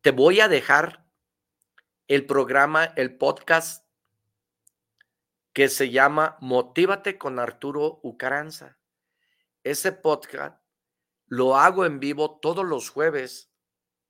Te 0.00 0.10
voy 0.10 0.40
a 0.40 0.48
dejar 0.48 1.06
el 2.08 2.26
programa, 2.26 2.84
el 2.84 3.16
podcast 3.16 3.86
que 5.52 5.68
se 5.68 5.90
llama 5.90 6.36
Motívate 6.40 7.18
con 7.18 7.38
Arturo 7.38 8.00
Ucaranza. 8.02 8.78
ese 9.64 9.92
podcast 9.92 10.62
lo 11.26 11.56
hago 11.56 11.84
en 11.84 12.00
vivo 12.00 12.38
todos 12.40 12.64
los 12.64 12.88
jueves 12.88 13.52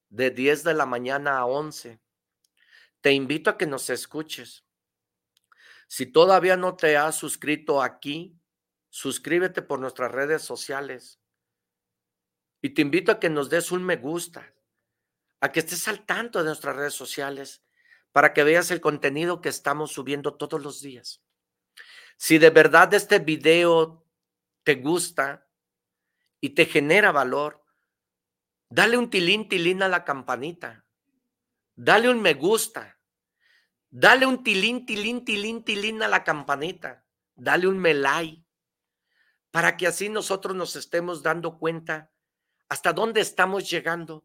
de 0.09 0.31
10 0.31 0.63
de 0.63 0.75
la 0.75 0.87
mañana 0.87 1.39
a 1.39 1.47
11. 1.47 2.01
Te 3.01 3.13
invito 3.13 3.51
a 3.51 3.59
que 3.59 3.67
nos 3.67 3.91
escuches. 3.91 4.65
Si 5.89 6.07
todavía 6.07 6.57
no 6.57 6.77
te 6.77 6.97
has 6.97 7.17
suscrito 7.17 7.83
aquí, 7.83 8.38
suscríbete 8.99 9.63
por 9.63 9.79
nuestras 9.79 10.11
redes 10.11 10.43
sociales. 10.43 11.21
Y 12.61 12.71
te 12.71 12.83
invito 12.83 13.13
a 13.13 13.21
que 13.21 13.31
nos 13.31 13.49
des 13.49 13.71
un 13.71 13.85
me 13.85 13.97
gusta, 13.97 14.53
a 15.41 15.53
que 15.53 15.61
estés 15.61 15.87
al 15.87 16.05
tanto 16.05 16.41
de 16.41 16.47
nuestras 16.47 16.75
redes 16.75 16.95
sociales 16.95 17.63
para 18.11 18.35
que 18.35 18.43
veas 18.43 18.73
el 18.73 18.81
contenido 18.81 19.41
que 19.41 19.51
estamos 19.51 19.93
subiendo 19.93 20.35
todos 20.35 20.61
los 20.61 20.83
días. 20.83 21.23
Si 22.17 22.39
de 22.39 22.51
verdad 22.51 22.93
este 22.93 23.21
video 23.21 24.05
te 24.65 24.75
gusta 24.75 25.47
y 26.41 26.51
te 26.51 26.67
genera 26.67 27.13
valor, 27.13 27.65
dale 28.69 28.99
un 28.99 29.11
tilín, 29.11 29.49
tilín 29.49 29.81
a 29.85 29.89
la 29.89 30.05
campanita. 30.05 30.85
Dale 31.77 32.11
un 32.11 32.21
me 32.21 32.35
gusta. 32.35 32.99
Dale 33.91 34.27
un 34.27 34.43
tilín, 34.43 34.85
tilín, 34.85 35.25
tilín, 35.25 35.63
tilín 35.63 36.03
a 36.03 36.09
la 36.09 36.25
campanita. 36.25 37.07
Dale 37.37 37.69
un 37.69 37.79
me 37.79 37.95
like. 37.95 38.48
Para 39.59 39.77
que 39.77 39.89
así 39.89 40.09
nosotros 40.09 40.55
nos 40.55 40.77
estemos 40.77 41.21
dando 41.21 41.59
cuenta 41.59 42.13
hasta 42.69 42.93
dónde 42.93 43.21
estamos 43.21 43.69
llegando 43.69 44.25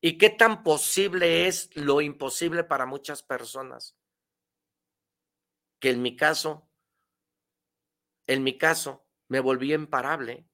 y 0.00 0.18
qué 0.18 0.30
tan 0.30 0.62
posible 0.62 1.48
es 1.48 1.68
lo 1.74 2.00
imposible 2.00 2.62
para 2.62 2.86
muchas 2.86 3.24
personas. 3.24 3.96
Que 5.80 5.90
en 5.90 6.00
mi 6.00 6.14
caso, 6.14 6.70
en 8.28 8.44
mi 8.44 8.56
caso, 8.56 9.04
me 9.26 9.40
volví 9.40 9.74
imparable 9.74 10.48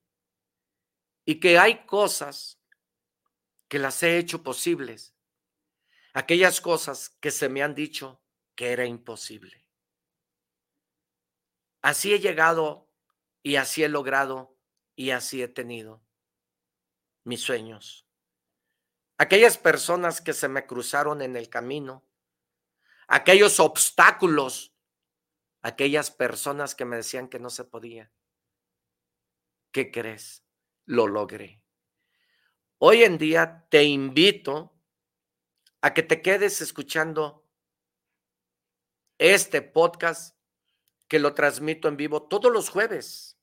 y 1.26 1.38
que 1.38 1.58
hay 1.58 1.84
cosas 1.84 2.62
que 3.68 3.78
las 3.78 4.02
he 4.02 4.16
hecho 4.16 4.42
posibles, 4.42 5.14
aquellas 6.14 6.62
cosas 6.62 7.10
que 7.10 7.30
se 7.30 7.50
me 7.50 7.62
han 7.62 7.74
dicho 7.74 8.22
que 8.54 8.72
era 8.72 8.86
imposible. 8.86 9.66
Así 11.82 12.14
he 12.14 12.20
llegado 12.20 12.89
y 13.42 13.56
así 13.56 13.82
he 13.82 13.88
logrado 13.88 14.56
y 14.94 15.10
así 15.10 15.42
he 15.42 15.48
tenido 15.48 16.02
mis 17.24 17.40
sueños. 17.40 18.06
Aquellas 19.18 19.58
personas 19.58 20.20
que 20.20 20.32
se 20.32 20.48
me 20.48 20.66
cruzaron 20.66 21.22
en 21.22 21.36
el 21.36 21.48
camino, 21.48 22.06
aquellos 23.06 23.60
obstáculos, 23.60 24.74
aquellas 25.62 26.10
personas 26.10 26.74
que 26.74 26.84
me 26.84 26.96
decían 26.96 27.28
que 27.28 27.38
no 27.38 27.50
se 27.50 27.64
podía. 27.64 28.10
¿Qué 29.72 29.90
crees? 29.90 30.44
Lo 30.86 31.06
logré. 31.06 31.62
Hoy 32.78 33.04
en 33.04 33.18
día 33.18 33.66
te 33.70 33.84
invito 33.84 34.74
a 35.82 35.92
que 35.92 36.02
te 36.02 36.22
quedes 36.22 36.60
escuchando 36.60 37.46
este 39.18 39.60
podcast 39.60 40.39
que 41.10 41.18
lo 41.18 41.34
transmito 41.34 41.88
en 41.88 41.96
vivo 41.96 42.28
todos 42.28 42.52
los 42.52 42.70
jueves. 42.70 43.36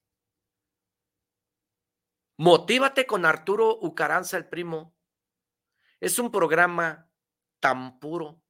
Motívate 2.37 3.05
con 3.05 3.25
Arturo 3.25 3.77
Ucaranza, 3.81 4.37
el 4.37 4.47
primo. 4.47 4.95
Es 5.99 6.17
un 6.17 6.31
programa 6.31 7.11
tan 7.59 7.99
puro, 7.99 8.41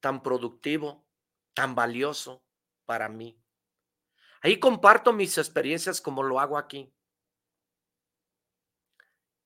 tan 0.00 0.22
productivo, 0.22 1.06
tan 1.52 1.74
valioso 1.74 2.46
para 2.86 3.10
mí. 3.10 3.38
Ahí 4.40 4.58
comparto 4.58 5.12
mis 5.12 5.36
experiencias 5.36 6.00
como 6.00 6.22
lo 6.22 6.40
hago 6.40 6.56
aquí. 6.56 6.94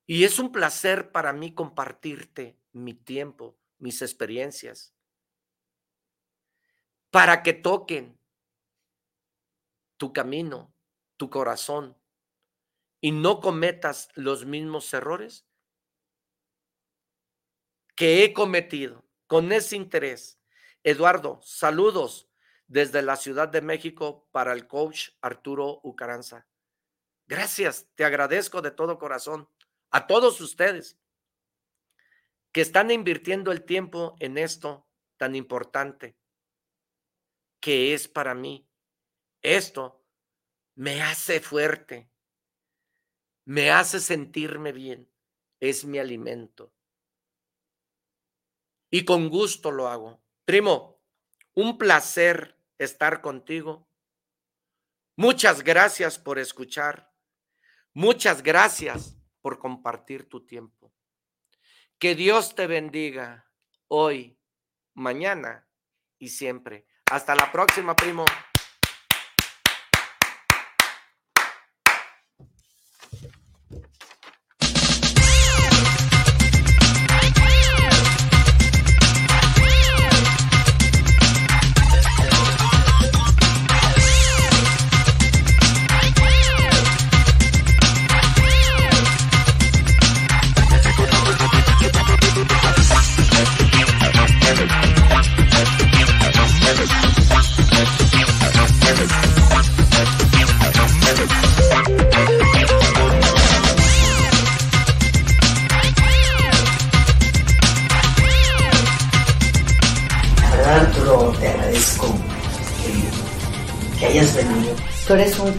Y 0.06 0.22
es 0.22 0.38
un 0.38 0.52
placer 0.52 1.10
para 1.10 1.32
mí 1.32 1.52
compartirte 1.52 2.60
mi 2.70 2.94
tiempo, 2.94 3.58
mis 3.78 4.02
experiencias, 4.02 4.94
para 7.10 7.42
que 7.42 7.54
toquen 7.54 8.19
tu 10.00 10.14
camino, 10.14 10.74
tu 11.18 11.28
corazón, 11.28 11.94
y 13.02 13.12
no 13.12 13.40
cometas 13.40 14.08
los 14.14 14.46
mismos 14.46 14.94
errores 14.94 15.46
que 17.94 18.24
he 18.24 18.32
cometido 18.32 19.04
con 19.26 19.52
ese 19.52 19.76
interés. 19.76 20.40
Eduardo, 20.84 21.38
saludos 21.42 22.30
desde 22.66 23.02
la 23.02 23.16
Ciudad 23.16 23.50
de 23.50 23.60
México 23.60 24.26
para 24.30 24.54
el 24.54 24.66
coach 24.66 25.10
Arturo 25.20 25.80
Ucaranza. 25.82 26.48
Gracias, 27.26 27.86
te 27.94 28.06
agradezco 28.06 28.62
de 28.62 28.70
todo 28.70 28.98
corazón 28.98 29.50
a 29.90 30.06
todos 30.06 30.40
ustedes 30.40 30.98
que 32.52 32.62
están 32.62 32.90
invirtiendo 32.90 33.52
el 33.52 33.66
tiempo 33.66 34.16
en 34.18 34.38
esto 34.38 34.88
tan 35.18 35.36
importante 35.36 36.16
que 37.60 37.92
es 37.92 38.08
para 38.08 38.34
mí. 38.34 38.69
Esto 39.42 40.04
me 40.74 41.02
hace 41.02 41.40
fuerte, 41.40 42.10
me 43.44 43.70
hace 43.70 44.00
sentirme 44.00 44.72
bien, 44.72 45.10
es 45.60 45.84
mi 45.84 45.98
alimento. 45.98 46.72
Y 48.90 49.04
con 49.04 49.28
gusto 49.28 49.70
lo 49.70 49.88
hago. 49.88 50.22
Primo, 50.44 51.00
un 51.54 51.78
placer 51.78 52.58
estar 52.78 53.20
contigo. 53.20 53.88
Muchas 55.16 55.62
gracias 55.62 56.18
por 56.18 56.38
escuchar. 56.38 57.12
Muchas 57.92 58.42
gracias 58.42 59.16
por 59.40 59.58
compartir 59.58 60.28
tu 60.28 60.44
tiempo. 60.44 60.92
Que 61.98 62.14
Dios 62.14 62.54
te 62.54 62.66
bendiga 62.66 63.50
hoy, 63.88 64.38
mañana 64.94 65.68
y 66.18 66.28
siempre. 66.28 66.86
Hasta 67.10 67.34
la 67.34 67.52
próxima, 67.52 67.94
primo. 67.94 68.24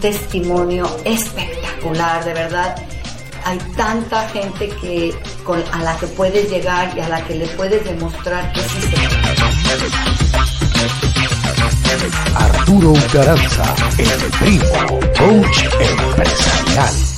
Testimonio 0.02 0.84
espectacular, 1.04 2.24
de 2.24 2.34
verdad. 2.34 2.76
Hay 3.44 3.58
tanta 3.76 4.28
gente 4.28 4.68
que 4.68 5.14
con, 5.44 5.62
a 5.72 5.82
la 5.82 5.96
que 5.96 6.06
puedes 6.08 6.50
llegar 6.50 6.92
y 6.96 7.00
a 7.00 7.08
la 7.08 7.24
que 7.24 7.36
le 7.36 7.46
puedes 7.48 7.84
demostrar 7.84 8.52
que 8.52 8.60
sí 8.60 8.94
Arturo 12.34 12.92
Garanza, 13.12 13.74
el 13.98 14.22
primo, 14.38 15.00
coach 15.18 15.64
empresarial. 15.80 17.11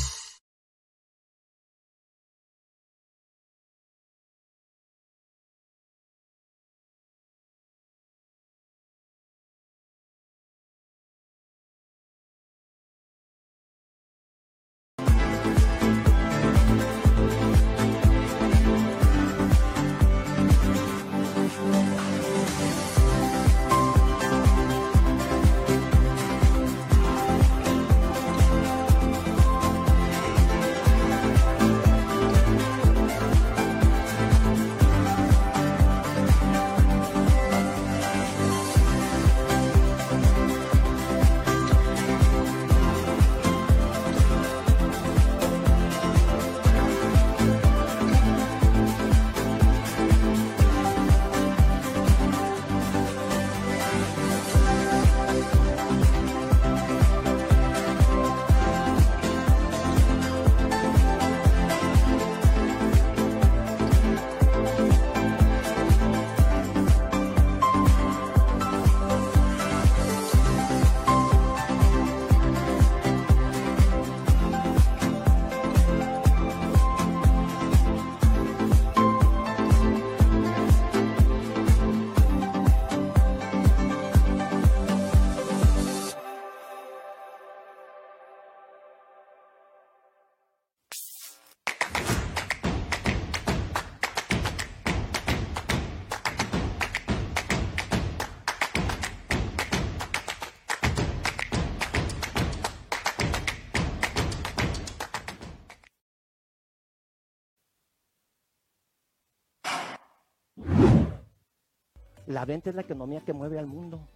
La 112.34 112.44
venta 112.44 112.68
es 112.68 112.74
la 112.74 112.82
economía 112.82 113.20
que 113.20 113.32
mueve 113.32 113.60
al 113.60 113.68
mundo. 113.68 114.08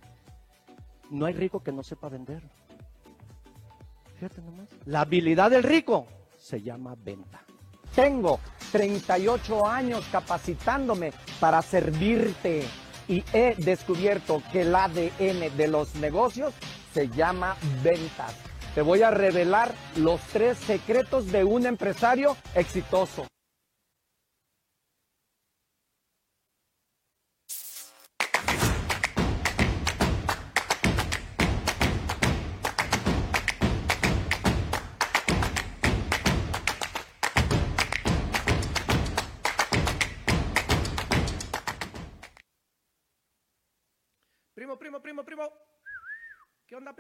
No 1.09 1.27
hay 1.27 1.35
rico 1.35 1.63
que 1.63 1.71
no 1.71 1.85
sepa 1.85 2.09
vender. 2.09 2.43
Fíjate 4.17 4.43
nomás. 4.43 4.69
La 4.87 5.03
habilidad 5.03 5.53
del 5.53 5.63
rico 5.63 6.09
se 6.37 6.61
llama 6.61 6.97
venta. 6.99 7.45
Tengo 7.95 8.41
38 8.73 9.65
años 9.65 10.05
capacitándome 10.11 11.13
para 11.39 11.63
servirte 11.63 12.65
y 13.07 13.23
he 13.33 13.55
descubierto 13.57 14.43
que 14.51 14.63
el 14.63 14.75
ADN 14.75 15.57
de 15.57 15.69
los 15.69 15.95
negocios 15.95 16.55
se 16.93 17.09
llama 17.11 17.55
ventas. 17.85 18.35
Te 18.75 18.83
voy 18.83 19.03
a 19.03 19.13
revelar 19.13 19.73
los 19.95 20.21
tres 20.33 20.59
secretos 20.59 21.31
de 21.31 21.45
un 21.45 21.67
empresario 21.67 22.37
exitoso. 22.57 23.29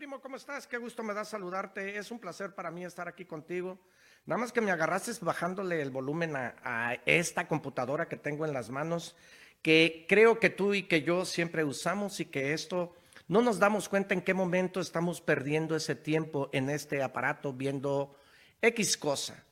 Primo? 0.08 0.22
¿Cómo 0.22 0.36
estás? 0.36 0.66
Qué 0.66 0.78
gusto 0.78 1.02
me 1.02 1.12
da 1.12 1.22
saludarte. 1.22 1.98
Es 1.98 2.10
un 2.10 2.18
placer 2.18 2.54
para 2.54 2.70
mí 2.70 2.82
estar 2.82 3.08
aquí 3.08 3.26
contigo. 3.26 3.78
Nada 4.24 4.40
más 4.40 4.52
que 4.52 4.62
me 4.62 4.70
agarraste 4.70 5.12
bajándole 5.20 5.82
el 5.82 5.90
volumen 5.90 6.34
a, 6.34 6.54
a 6.64 6.94
esta 7.04 7.46
computadora 7.46 8.08
que 8.08 8.16
tengo 8.16 8.46
en 8.46 8.54
las 8.54 8.70
manos, 8.70 9.16
que 9.60 10.06
creo 10.08 10.38
que 10.38 10.48
tú 10.48 10.72
y 10.72 10.84
que 10.84 11.02
yo 11.02 11.26
siempre 11.26 11.62
usamos 11.62 12.20
y 12.20 12.24
que 12.24 12.54
esto 12.54 12.94
no 13.26 13.42
nos 13.42 13.58
damos 13.58 13.90
cuenta 13.90 14.14
en 14.14 14.22
qué 14.22 14.32
momento 14.32 14.80
estamos 14.80 15.20
perdiendo 15.20 15.76
ese 15.76 15.94
tiempo 15.94 16.48
en 16.54 16.70
este 16.70 17.02
aparato 17.02 17.52
viendo 17.52 18.16
X 18.62 18.96
cosa. 18.96 19.44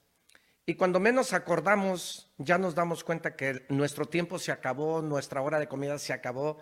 Y 0.65 0.77
cuando 0.77 1.01
menos 1.01 1.35
acordamos, 1.35 2.33
ya 2.39 2.57
nos 2.57 2.75
damos 2.75 3.05
cuenta 3.05 3.37
que 3.37 3.67
nuestro 3.69 4.07
tiempo 4.07 4.39
se 4.39 4.53
acabó, 4.53 5.03
nuestra 5.03 5.43
hora 5.43 5.59
de 5.59 5.69
comida 5.69 5.99
se 5.99 6.15
acabó 6.15 6.57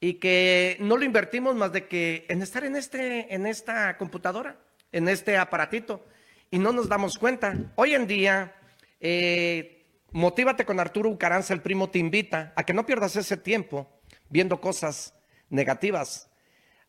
y 0.00 0.14
que 0.14 0.76
no 0.80 0.96
lo 0.96 1.04
invertimos 1.04 1.54
más 1.56 1.72
de 1.72 1.86
que 1.86 2.26
en 2.28 2.42
estar 2.42 2.64
en, 2.64 2.76
este, 2.76 3.34
en 3.34 3.46
esta 3.46 3.96
computadora, 3.96 4.60
en 4.92 5.08
este 5.08 5.36
aparatito, 5.36 6.04
y 6.50 6.58
no 6.58 6.72
nos 6.72 6.88
damos 6.88 7.18
cuenta. 7.18 7.54
Hoy 7.74 7.94
en 7.94 8.06
día, 8.06 8.54
eh, 9.00 9.78
Motívate 10.12 10.64
con 10.64 10.80
Arturo 10.80 11.10
Ucaranza, 11.10 11.52
el 11.52 11.60
primo, 11.60 11.90
te 11.90 11.98
invita 11.98 12.54
a 12.56 12.64
que 12.64 12.72
no 12.72 12.86
pierdas 12.86 13.14
ese 13.16 13.36
tiempo 13.36 14.00
viendo 14.30 14.58
cosas 14.60 15.14
negativas. 15.50 16.30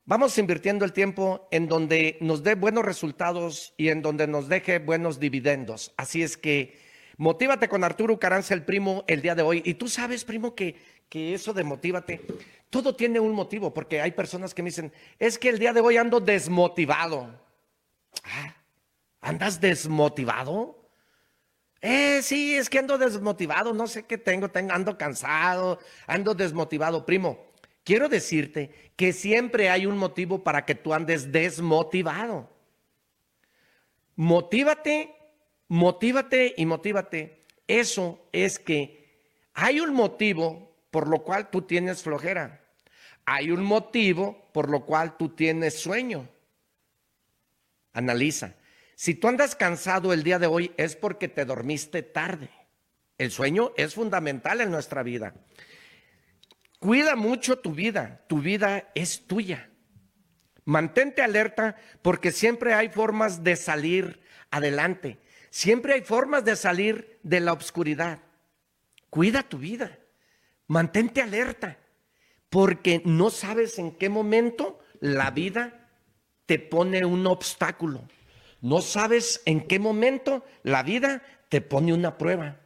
Vamos 0.05 0.37
invirtiendo 0.37 0.85
el 0.85 0.93
tiempo 0.93 1.47
en 1.51 1.67
donde 1.67 2.17
nos 2.21 2.43
dé 2.43 2.55
buenos 2.55 2.85
resultados 2.85 3.73
y 3.75 3.89
en 3.89 4.01
donde 4.01 4.25
nos 4.25 4.47
deje 4.47 4.79
buenos 4.79 5.19
dividendos. 5.19 5.93
Así 5.97 6.23
es 6.23 6.37
que 6.37 6.79
motívate 7.17 7.67
con 7.67 7.83
Arturo 7.83 8.13
Ucaranza, 8.13 8.53
el 8.53 8.63
primo, 8.63 9.03
el 9.07 9.21
día 9.21 9.35
de 9.35 9.41
hoy. 9.41 9.61
Y 9.65 9.73
tú 9.73 9.89
sabes, 9.89 10.23
primo, 10.23 10.55
que, 10.55 10.77
que 11.09 11.33
eso 11.33 11.53
de 11.53 11.63
motívate 11.63 12.21
todo 12.69 12.95
tiene 12.95 13.19
un 13.19 13.33
motivo, 13.33 13.73
porque 13.73 13.99
hay 13.99 14.11
personas 14.11 14.53
que 14.53 14.61
me 14.61 14.69
dicen, 14.69 14.93
es 15.17 15.39
que 15.39 15.49
el 15.49 15.59
día 15.59 15.73
de 15.73 15.81
hoy 15.81 15.97
ando 15.97 16.19
desmotivado. 16.19 17.41
Ah, 18.23 18.55
¿Andas 19.21 19.59
desmotivado? 19.59 20.77
Eh, 21.81 22.21
sí, 22.21 22.55
es 22.55 22.69
que 22.69 22.79
ando 22.79 22.97
desmotivado, 22.97 23.73
no 23.73 23.87
sé 23.87 24.03
qué 24.03 24.17
tengo, 24.17 24.49
tengo, 24.49 24.73
ando 24.73 24.97
cansado, 24.97 25.79
ando 26.05 26.35
desmotivado. 26.35 27.05
Primo, 27.05 27.39
quiero 27.83 28.07
decirte 28.07 28.91
que 28.95 29.13
siempre 29.13 29.69
hay 29.69 29.85
un 29.85 29.97
motivo 29.97 30.43
para 30.43 30.65
que 30.65 30.75
tú 30.75 30.93
andes 30.93 31.31
desmotivado. 31.31 32.49
Motívate, 34.15 35.15
motívate 35.69 36.53
y 36.55 36.65
motívate. 36.65 37.45
Eso 37.65 38.27
es 38.31 38.59
que 38.59 39.23
hay 39.53 39.79
un 39.79 39.93
motivo 39.93 40.68
por 40.91 41.07
lo 41.07 41.23
cual 41.23 41.49
tú 41.49 41.61
tienes 41.63 42.03
flojera 42.03 42.59
hay 43.31 43.51
un 43.51 43.63
motivo 43.63 44.49
por 44.53 44.71
lo 44.71 44.87
cual 44.87 45.15
tú 45.15 45.29
tienes 45.29 45.79
sueño. 45.79 46.27
Analiza. 47.93 48.55
Si 48.95 49.13
tú 49.13 49.27
andas 49.27 49.55
cansado 49.55 50.13
el 50.13 50.23
día 50.23 50.39
de 50.39 50.47
hoy 50.47 50.73
es 50.77 50.95
porque 50.95 51.27
te 51.27 51.45
dormiste 51.45 52.01
tarde. 52.01 52.49
El 53.19 53.29
sueño 53.29 53.71
es 53.77 53.93
fundamental 53.93 54.61
en 54.61 54.71
nuestra 54.71 55.03
vida. 55.03 55.35
Cuida 56.79 57.15
mucho 57.15 57.59
tu 57.59 57.71
vida. 57.71 58.25
Tu 58.27 58.39
vida 58.39 58.89
es 58.95 59.27
tuya. 59.27 59.69
Mantente 60.65 61.21
alerta 61.21 61.75
porque 62.01 62.31
siempre 62.31 62.73
hay 62.73 62.89
formas 62.89 63.43
de 63.43 63.57
salir 63.57 64.23
adelante. 64.49 65.19
Siempre 65.51 65.93
hay 65.93 66.01
formas 66.01 66.45
de 66.45 66.55
salir 66.55 67.19
de 67.21 67.41
la 67.41 67.53
oscuridad. 67.53 68.23
Cuida 69.11 69.43
tu 69.43 69.59
vida. 69.59 69.98
Mantente 70.69 71.19
alerta 71.19 71.79
porque 72.51 73.01
no 73.03 73.31
sabes 73.31 73.79
en 73.79 73.91
qué 73.91 74.07
momento 74.07 74.79
la 74.99 75.31
vida 75.31 75.89
te 76.45 76.59
pone 76.59 77.03
un 77.05 77.25
obstáculo. 77.25 78.07
No 78.61 78.81
sabes 78.81 79.41
en 79.45 79.61
qué 79.67 79.79
momento 79.79 80.45
la 80.61 80.83
vida 80.83 81.23
te 81.49 81.61
pone 81.61 81.91
una 81.91 82.19
prueba. 82.19 82.59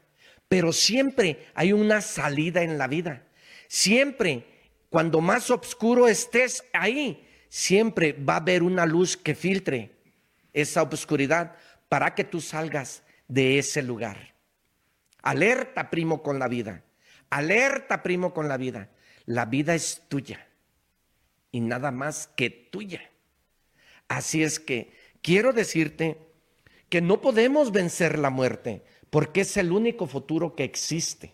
Pero 0.50 0.74
siempre 0.74 1.48
hay 1.56 1.72
una 1.72 2.02
salida 2.02 2.62
en 2.62 2.78
la 2.78 2.88
vida. 2.88 3.24
Siempre, 3.70 4.48
cuando 4.90 5.22
más 5.22 5.50
oscuro 5.50 6.10
estés 6.10 6.66
ahí, 6.74 7.26
siempre 7.48 8.12
va 8.12 8.34
a 8.34 8.42
haber 8.42 8.64
una 8.64 8.86
luz 8.86 9.16
que 9.16 9.34
filtre 9.34 9.92
esa 10.52 10.84
oscuridad 10.84 11.56
para 11.88 12.16
que 12.16 12.26
tú 12.26 12.42
salgas 12.42 13.02
de 13.30 13.60
ese 13.60 13.82
lugar. 13.82 14.36
Alerta, 15.22 15.90
primo, 15.90 16.22
con 16.22 16.38
la 16.38 16.50
vida. 16.50 16.84
Alerta, 17.34 18.04
primo, 18.04 18.32
con 18.32 18.48
la 18.48 18.58
vida. 18.58 18.92
La 19.26 19.46
vida 19.46 19.74
es 19.74 20.04
tuya 20.08 20.48
y 21.52 21.62
nada 21.62 21.90
más 21.90 22.28
que 22.28 22.52
tuya. 22.52 23.10
Así 24.08 24.44
es 24.44 24.60
que 24.60 24.94
quiero 25.24 25.52
decirte 25.52 26.20
que 26.90 27.02
no 27.02 27.22
podemos 27.22 27.72
vencer 27.72 28.20
la 28.20 28.30
muerte 28.30 28.84
porque 29.10 29.42
es 29.42 29.58
el 29.58 29.72
único 29.72 30.06
futuro 30.06 30.56
que 30.56 30.64
existe. 30.64 31.34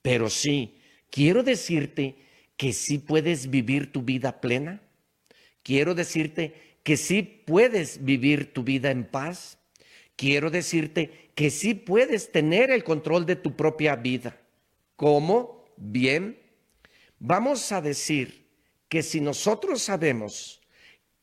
Pero 0.00 0.30
sí, 0.30 0.80
quiero 1.10 1.42
decirte 1.42 2.16
que 2.56 2.72
sí 2.72 2.96
puedes 2.96 3.50
vivir 3.50 3.92
tu 3.92 4.00
vida 4.00 4.40
plena. 4.40 4.80
Quiero 5.62 5.94
decirte 5.94 6.78
que 6.82 6.96
sí 6.96 7.22
puedes 7.22 8.02
vivir 8.06 8.54
tu 8.54 8.62
vida 8.62 8.90
en 8.90 9.04
paz. 9.04 9.58
Quiero 10.16 10.50
decirte 10.50 11.30
que 11.34 11.50
sí 11.50 11.74
puedes 11.74 12.32
tener 12.32 12.70
el 12.70 12.84
control 12.84 13.26
de 13.26 13.36
tu 13.36 13.54
propia 13.54 13.96
vida. 13.96 14.40
¿Cómo? 14.96 15.64
Bien, 15.76 16.38
Vamos 17.26 17.72
a 17.72 17.80
decir 17.80 18.50
que 18.86 19.02
si 19.02 19.22
nosotros 19.22 19.80
sabemos 19.80 20.60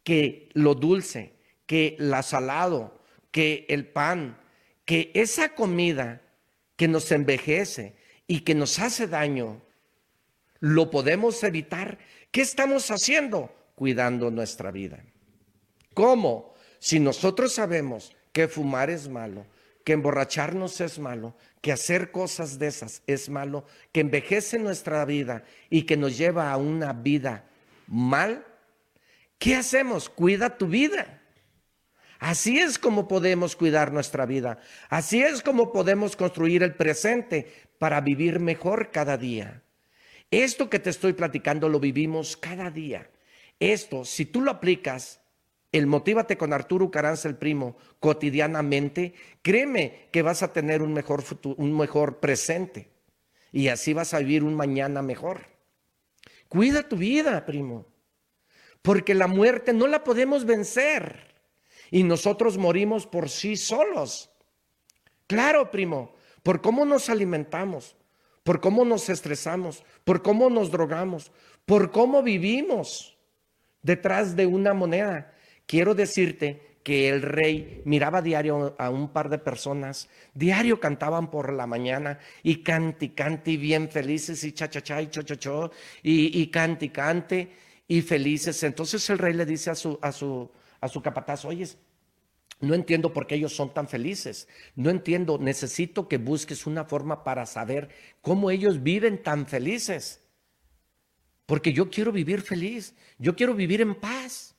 que 0.04 0.50
lo 0.54 0.74
dulce, 0.74 1.36
que 1.68 1.96
la 2.00 2.24
salado, 2.24 3.00
que 3.30 3.68
el 3.70 3.88
pan, 3.88 4.36
que 4.84 5.12
esa 5.14 5.54
comida 5.54 6.24
que 6.76 6.88
nos 6.88 7.12
envejece 7.12 7.98
y 8.26 8.40
que 8.40 8.56
nos 8.56 8.80
hace 8.80 9.06
daño, 9.06 9.62
lo 10.60 10.90
podemos 10.90 11.44
evitar, 11.44 12.00
¿qué 12.32 12.42
estamos 12.42 12.90
haciendo? 12.90 13.54
Cuidando 13.76 14.32
nuestra 14.32 14.72
vida. 14.72 15.06
¿Cómo? 15.94 16.56
Si 16.80 17.00
nosotros 17.00 17.54
sabemos 17.54 18.16
que 18.32 18.48
fumar 18.48 18.90
es 18.90 19.08
malo, 19.08 19.46
que 19.86 19.94
emborracharnos 19.94 20.82
es 20.82 20.98
malo, 20.98 21.36
que 21.62 21.72
hacer 21.72 22.12
cosas 22.12 22.58
de 22.60 22.68
esas 22.68 23.04
es 23.08 23.30
malo, 23.30 23.66
que 23.92 24.02
envejece 24.02 24.58
nuestra 24.58 25.06
vida 25.06 25.44
y 25.70 25.84
que 25.84 25.96
nos 25.96 26.18
lleva 26.18 26.52
a 26.52 26.58
una 26.58 26.92
vida 26.92 27.46
mal, 27.88 28.46
¿qué 29.38 29.56
hacemos? 29.56 30.10
Cuida 30.10 30.58
tu 30.58 30.68
vida. 30.68 31.22
Así 32.20 32.60
es 32.60 32.78
como 32.78 33.08
podemos 33.08 33.56
cuidar 33.56 33.92
nuestra 33.92 34.26
vida. 34.26 34.60
Así 34.90 35.22
es 35.22 35.42
como 35.42 35.72
podemos 35.72 36.16
construir 36.16 36.64
el 36.64 36.76
presente 36.76 37.52
para 37.80 38.02
vivir 38.02 38.40
mejor 38.40 38.92
cada 38.92 39.18
día. 39.18 39.64
Esto 40.30 40.70
que 40.70 40.80
te 40.80 40.90
estoy 40.90 41.14
platicando 41.14 41.68
lo 41.68 41.80
vivimos 41.80 42.38
cada 42.38 42.70
día. 42.70 43.10
Esto, 43.60 44.06
si 44.06 44.26
tú 44.26 44.42
lo 44.42 44.52
aplicas, 44.52 45.21
el 45.72 45.88
Motívate 45.88 46.38
con 46.38 46.54
Arturo 46.54 46.92
Caranza 46.92 47.30
el 47.30 47.38
primo 47.38 47.78
cotidianamente, 48.00 49.14
créeme 49.42 50.10
que 50.12 50.22
vas 50.22 50.44
a 50.44 50.52
tener 50.52 50.82
un 50.82 50.94
mejor 50.94 51.22
futuro, 51.22 51.56
un 51.58 51.76
mejor 51.76 52.20
presente 52.20 52.90
y 53.52 53.70
así 53.70 53.94
vas 53.94 54.14
a 54.14 54.20
vivir 54.20 54.44
un 54.44 54.56
mañana 54.56 55.02
mejor. 55.02 55.42
Cuida 56.50 56.88
tu 56.88 56.98
vida, 56.98 57.46
primo, 57.46 57.86
porque 58.82 59.16
la 59.16 59.28
muerte 59.28 59.74
no 59.74 59.88
la 59.88 60.04
podemos 60.04 60.46
vencer 60.46 61.32
y 61.90 62.04
nosotros 62.04 62.58
morimos 62.58 63.08
por 63.08 63.30
sí 63.30 63.56
solos. 63.56 64.30
Claro, 65.28 65.72
primo, 65.72 66.14
por 66.44 66.62
cómo 66.62 66.84
nos 66.84 67.10
alimentamos, 67.10 67.96
por 68.44 68.60
cómo 68.60 68.84
nos 68.84 69.08
estresamos, 69.10 69.84
por 70.04 70.22
cómo 70.22 70.50
nos 70.50 70.72
drogamos, 70.72 71.32
por 71.66 71.92
cómo 71.92 72.24
vivimos 72.24 73.18
detrás 73.82 74.36
de 74.36 74.46
una 74.46 74.74
moneda. 74.74 75.31
Quiero 75.72 75.96
decirte 75.96 76.80
que 76.84 77.08
el 77.08 77.22
rey 77.22 77.82
miraba 77.86 78.22
diario 78.22 78.76
a 78.78 78.90
un 78.90 79.08
par 79.14 79.30
de 79.30 79.38
personas, 79.38 80.10
diario 80.34 80.82
cantaban 80.82 81.32
por 81.32 81.54
la 81.54 81.66
mañana 81.66 82.20
y 82.44 82.62
canti, 82.62 83.12
canti, 83.12 83.56
bien 83.56 83.88
felices 83.90 84.44
y 84.44 84.52
cha, 84.52 84.70
cha, 84.70 84.84
cha 84.84 85.02
y 85.02 85.08
cho, 85.08 85.22
cho, 85.22 85.36
cho, 85.36 85.72
y, 86.04 86.42
y 86.42 86.48
canti, 86.48 86.90
cante 86.90 87.54
y 87.88 88.02
felices. 88.02 88.62
Entonces 88.64 89.10
el 89.10 89.18
rey 89.18 89.34
le 89.34 89.46
dice 89.46 89.70
a 89.70 89.76
su, 89.76 89.98
a 90.02 90.12
su, 90.12 90.52
a 90.82 90.90
su 90.90 91.02
capataz, 91.02 91.46
oye, 91.46 91.66
no 92.60 92.74
entiendo 92.74 93.14
por 93.14 93.26
qué 93.26 93.36
ellos 93.36 93.56
son 93.56 93.74
tan 93.74 93.88
felices. 93.88 94.50
No 94.76 94.90
entiendo, 94.90 95.38
necesito 95.38 96.10
que 96.10 96.18
busques 96.18 96.68
una 96.68 96.84
forma 96.84 97.24
para 97.24 97.46
saber 97.46 97.88
cómo 98.20 98.52
ellos 98.52 98.84
viven 98.84 99.24
tan 99.24 99.48
felices. 99.48 100.20
Porque 101.46 101.72
yo 101.72 101.90
quiero 101.90 102.12
vivir 102.12 102.42
feliz, 102.42 102.94
yo 103.18 103.38
quiero 103.38 103.56
vivir 103.56 103.80
en 103.80 103.96
paz. 103.96 104.51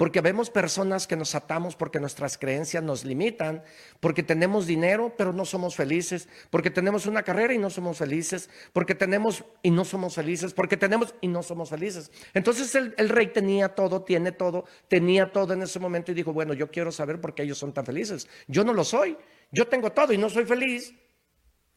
Porque 0.00 0.22
vemos 0.22 0.48
personas 0.48 1.06
que 1.06 1.14
nos 1.14 1.34
atamos 1.34 1.76
porque 1.76 2.00
nuestras 2.00 2.38
creencias 2.38 2.82
nos 2.82 3.04
limitan, 3.04 3.62
porque 4.00 4.22
tenemos 4.22 4.66
dinero 4.66 5.12
pero 5.14 5.34
no 5.34 5.44
somos 5.44 5.76
felices, 5.76 6.26
porque 6.48 6.70
tenemos 6.70 7.04
una 7.04 7.22
carrera 7.22 7.52
y 7.52 7.58
no 7.58 7.68
somos 7.68 7.98
felices, 7.98 8.48
porque 8.72 8.94
tenemos 8.94 9.44
y 9.62 9.70
no 9.70 9.84
somos 9.84 10.14
felices, 10.14 10.54
porque 10.54 10.78
tenemos 10.78 11.14
y 11.20 11.28
no 11.28 11.42
somos 11.42 11.68
felices. 11.68 12.10
Entonces 12.32 12.74
el, 12.74 13.08
rey 13.10 13.26
tenía 13.26 13.74
todo, 13.74 14.00
tiene 14.00 14.32
todo, 14.32 14.64
tenía 14.88 15.32
todo 15.32 15.52
en 15.52 15.60
ese 15.64 15.78
momento 15.78 16.12
y 16.12 16.14
dijo, 16.14 16.32
bueno, 16.32 16.54
yo 16.54 16.70
quiero 16.70 16.90
saber 16.90 17.20
por 17.20 17.34
qué 17.34 17.42
ellos 17.42 17.58
son 17.58 17.74
tan 17.74 17.84
felices. 17.84 18.26
Yo 18.48 18.64
no 18.64 18.72
lo 18.72 18.84
soy, 18.84 19.18
yo 19.52 19.68
tengo 19.68 19.92
todo 19.92 20.14
y 20.14 20.16
no 20.16 20.30
soy 20.30 20.46
feliz. 20.46 20.94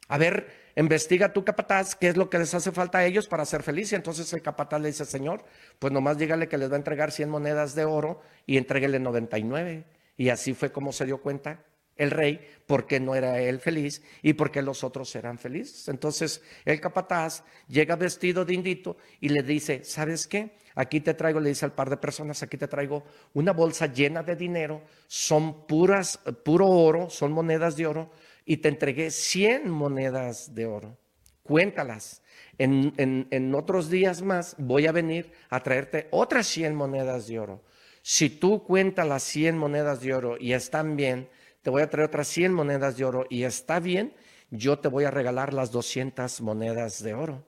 A 0.07 0.17
ver, 0.17 0.62
investiga 0.75 1.33
tu 1.33 1.43
capataz 1.43 1.95
qué 1.95 2.07
es 2.07 2.17
lo 2.17 2.29
que 2.29 2.39
les 2.39 2.53
hace 2.53 2.71
falta 2.71 2.99
a 2.99 3.05
ellos 3.05 3.27
para 3.27 3.45
ser 3.45 3.63
felices. 3.63 3.93
Y 3.93 3.95
entonces 3.95 4.31
el 4.33 4.41
capataz 4.41 4.81
le 4.81 4.87
dice, 4.89 5.05
Señor, 5.05 5.43
pues 5.79 5.93
nomás 5.93 6.17
dígale 6.17 6.47
que 6.47 6.57
les 6.57 6.69
va 6.69 6.75
a 6.75 6.77
entregar 6.77 7.11
100 7.11 7.29
monedas 7.29 7.75
de 7.75 7.85
oro 7.85 8.21
y 8.45 8.57
entréguele 8.57 8.99
99. 8.99 9.85
Y 10.17 10.29
así 10.29 10.53
fue 10.53 10.71
como 10.71 10.91
se 10.91 11.05
dio 11.05 11.21
cuenta 11.21 11.63
el 11.95 12.11
rey 12.11 12.39
por 12.65 12.87
qué 12.87 12.99
no 12.99 13.15
era 13.15 13.39
él 13.39 13.59
feliz 13.59 14.01
y 14.21 14.33
por 14.33 14.51
qué 14.51 14.61
los 14.61 14.83
otros 14.83 15.15
eran 15.15 15.37
felices. 15.37 15.87
Entonces 15.87 16.41
el 16.65 16.79
capataz 16.79 17.43
llega 17.67 17.95
vestido 17.95 18.45
de 18.45 18.53
indito 18.53 18.97
y 19.19 19.29
le 19.29 19.43
dice, 19.43 19.83
¿sabes 19.83 20.27
qué? 20.27 20.57
Aquí 20.75 21.01
te 21.01 21.13
traigo, 21.13 21.39
le 21.39 21.49
dice 21.49 21.65
al 21.65 21.73
par 21.73 21.89
de 21.89 21.97
personas, 21.97 22.41
aquí 22.41 22.57
te 22.57 22.67
traigo 22.67 23.03
una 23.33 23.53
bolsa 23.53 23.85
llena 23.85 24.23
de 24.23 24.35
dinero, 24.35 24.81
son 25.07 25.67
puras, 25.67 26.19
puro 26.43 26.67
oro, 26.67 27.09
son 27.11 27.31
monedas 27.31 27.75
de 27.75 27.85
oro, 27.85 28.09
y 28.45 28.57
te 28.57 28.69
entregué 28.69 29.11
100 29.11 29.69
monedas 29.69 30.53
de 30.53 30.65
oro. 30.65 30.97
Cuéntalas. 31.43 32.21
En, 32.57 32.93
en, 32.97 33.55
otros 33.55 33.89
días 33.89 34.21
más 34.21 34.55
voy 34.57 34.85
a 34.85 34.91
venir 34.91 35.31
a 35.49 35.61
traerte 35.61 36.07
otras 36.11 36.47
100 36.47 36.75
monedas 36.75 37.27
de 37.27 37.39
oro. 37.39 37.63
Si 38.01 38.29
tú 38.29 38.63
cuentas 38.63 39.07
las 39.07 39.23
100 39.23 39.57
monedas 39.57 40.01
de 40.01 40.13
oro 40.13 40.37
y 40.39 40.53
están 40.53 40.95
bien, 40.95 41.29
te 41.61 41.69
voy 41.69 41.81
a 41.81 41.89
traer 41.89 42.07
otras 42.07 42.27
100 42.27 42.53
monedas 42.53 42.97
de 42.97 43.05
oro 43.05 43.25
y 43.29 43.43
está 43.43 43.79
bien, 43.79 44.13
yo 44.51 44.79
te 44.79 44.87
voy 44.87 45.05
a 45.05 45.11
regalar 45.11 45.53
las 45.53 45.71
200 45.71 46.41
monedas 46.41 47.01
de 47.01 47.13
oro. 47.13 47.43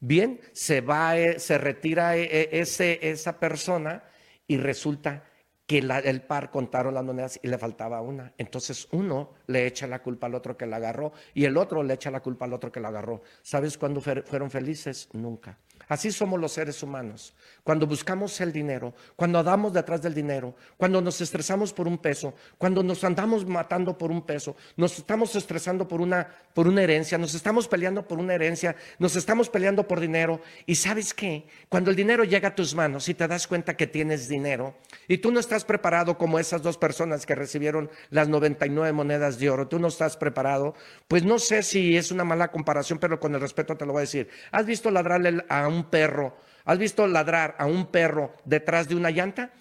Bien, 0.00 0.40
se 0.52 0.80
va, 0.80 1.18
eh, 1.18 1.38
se 1.38 1.58
retira 1.58 2.16
eh, 2.16 2.22
eh, 2.24 2.48
ese, 2.52 2.98
esa 3.02 3.38
persona 3.38 4.02
y 4.46 4.56
resulta 4.56 5.24
que 5.70 5.78
el 5.78 6.22
par 6.22 6.50
contaron 6.50 6.94
las 6.94 7.04
monedas 7.04 7.38
y 7.44 7.46
le 7.46 7.56
faltaba 7.56 8.00
una. 8.00 8.32
Entonces 8.38 8.88
uno 8.90 9.34
le 9.46 9.68
echa 9.68 9.86
la 9.86 10.02
culpa 10.02 10.26
al 10.26 10.34
otro 10.34 10.56
que 10.56 10.66
la 10.66 10.78
agarró 10.78 11.12
y 11.32 11.44
el 11.44 11.56
otro 11.56 11.84
le 11.84 11.94
echa 11.94 12.10
la 12.10 12.18
culpa 12.18 12.46
al 12.46 12.54
otro 12.54 12.72
que 12.72 12.80
la 12.80 12.88
agarró. 12.88 13.22
¿Sabes 13.40 13.78
cuándo 13.78 14.00
fueron 14.00 14.50
felices? 14.50 15.08
Nunca. 15.12 15.58
Así 15.90 16.12
somos 16.12 16.38
los 16.38 16.52
seres 16.52 16.84
humanos. 16.84 17.34
Cuando 17.64 17.84
buscamos 17.84 18.40
el 18.40 18.52
dinero, 18.52 18.94
cuando 19.16 19.40
andamos 19.40 19.72
detrás 19.72 20.00
del 20.00 20.14
dinero, 20.14 20.54
cuando 20.76 21.02
nos 21.02 21.20
estresamos 21.20 21.72
por 21.72 21.88
un 21.88 21.98
peso, 21.98 22.32
cuando 22.58 22.84
nos 22.84 23.02
andamos 23.02 23.44
matando 23.44 23.98
por 23.98 24.12
un 24.12 24.24
peso, 24.24 24.54
nos 24.76 24.96
estamos 24.96 25.34
estresando 25.34 25.88
por 25.88 26.00
una, 26.00 26.28
por 26.54 26.68
una 26.68 26.84
herencia, 26.84 27.18
nos 27.18 27.34
estamos 27.34 27.66
peleando 27.66 28.06
por 28.06 28.20
una 28.20 28.34
herencia, 28.34 28.76
nos 29.00 29.16
estamos 29.16 29.50
peleando 29.50 29.88
por 29.88 29.98
dinero. 29.98 30.40
Y 30.64 30.76
sabes 30.76 31.12
qué? 31.12 31.48
Cuando 31.68 31.90
el 31.90 31.96
dinero 31.96 32.22
llega 32.22 32.50
a 32.50 32.54
tus 32.54 32.72
manos 32.72 33.08
y 33.08 33.14
te 33.14 33.26
das 33.26 33.48
cuenta 33.48 33.76
que 33.76 33.88
tienes 33.88 34.28
dinero 34.28 34.76
y 35.08 35.18
tú 35.18 35.32
no 35.32 35.40
estás 35.40 35.64
preparado 35.64 36.16
como 36.16 36.38
esas 36.38 36.62
dos 36.62 36.78
personas 36.78 37.26
que 37.26 37.34
recibieron 37.34 37.90
las 38.10 38.28
99 38.28 38.92
monedas 38.92 39.40
de 39.40 39.50
oro, 39.50 39.66
tú 39.66 39.80
no 39.80 39.88
estás 39.88 40.16
preparado, 40.16 40.76
pues 41.08 41.24
no 41.24 41.40
sé 41.40 41.64
si 41.64 41.96
es 41.96 42.12
una 42.12 42.22
mala 42.22 42.52
comparación, 42.52 43.00
pero 43.00 43.18
con 43.18 43.34
el 43.34 43.40
respeto 43.40 43.76
te 43.76 43.84
lo 43.84 43.92
voy 43.92 44.00
a 44.00 44.02
decir. 44.02 44.28
¿Has 44.52 44.66
visto 44.66 44.88
ladrarle 44.88 45.44
a 45.48 45.66
un 45.66 45.79
perro, 45.84 46.36
¿has 46.64 46.78
visto 46.78 47.06
ladrar 47.06 47.56
a 47.58 47.66
un 47.66 47.86
perro 47.86 48.34
detrás 48.44 48.88
de 48.88 48.96
una 48.96 49.10
llanta? 49.10 49.52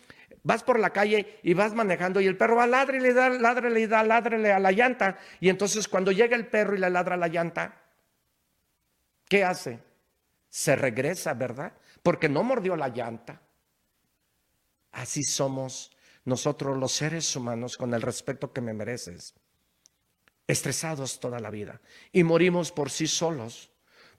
Vas 0.43 0.63
por 0.63 0.79
la 0.79 0.91
calle 0.91 1.39
y 1.43 1.53
vas 1.53 1.73
manejando 1.73 2.21
y 2.21 2.25
el 2.25 2.37
perro 2.37 2.55
va 2.55 2.67
ladre 2.67 2.97
y 2.97 3.01
le 3.01 3.13
da, 3.13 3.29
ladre 3.29 3.79
y 3.79 3.87
da, 3.87 4.03
ladrele 4.03 4.51
a 4.51 4.59
la 4.59 4.71
llanta. 4.71 5.17
Y 5.39 5.49
entonces 5.49 5.87
cuando 5.87 6.11
llega 6.11 6.35
el 6.35 6.47
perro 6.47 6.75
y 6.75 6.79
le 6.79 6.89
ladra 6.89 7.15
a 7.15 7.17
la 7.17 7.27
llanta, 7.27 7.81
¿qué 9.27 9.43
hace? 9.43 9.79
Se 10.49 10.75
regresa, 10.75 11.33
¿verdad? 11.33 11.73
Porque 12.01 12.29
no 12.29 12.43
mordió 12.43 12.75
la 12.75 12.87
llanta. 12.87 13.41
Así 14.91 15.23
somos 15.23 15.91
nosotros 16.25 16.77
los 16.77 16.93
seres 16.93 17.35
humanos 17.35 17.77
con 17.77 17.93
el 17.93 18.01
respeto 18.01 18.53
que 18.53 18.61
me 18.61 18.73
mereces, 18.73 19.35
estresados 20.47 21.19
toda 21.19 21.39
la 21.39 21.49
vida 21.49 21.81
y 22.11 22.23
morimos 22.23 22.71
por 22.71 22.89
sí 22.89 23.07
solos, 23.07 23.71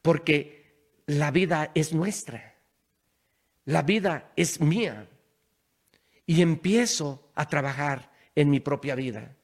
porque 0.02 0.59
la 1.10 1.32
vida 1.32 1.72
es 1.74 1.92
nuestra. 1.92 2.54
La 3.64 3.82
vida 3.82 4.32
es 4.36 4.60
mía. 4.60 5.08
Y 6.24 6.40
empiezo 6.40 7.32
a 7.34 7.48
trabajar 7.48 8.12
en 8.36 8.48
mi 8.48 8.60
propia 8.60 8.94
vida, 8.94 9.34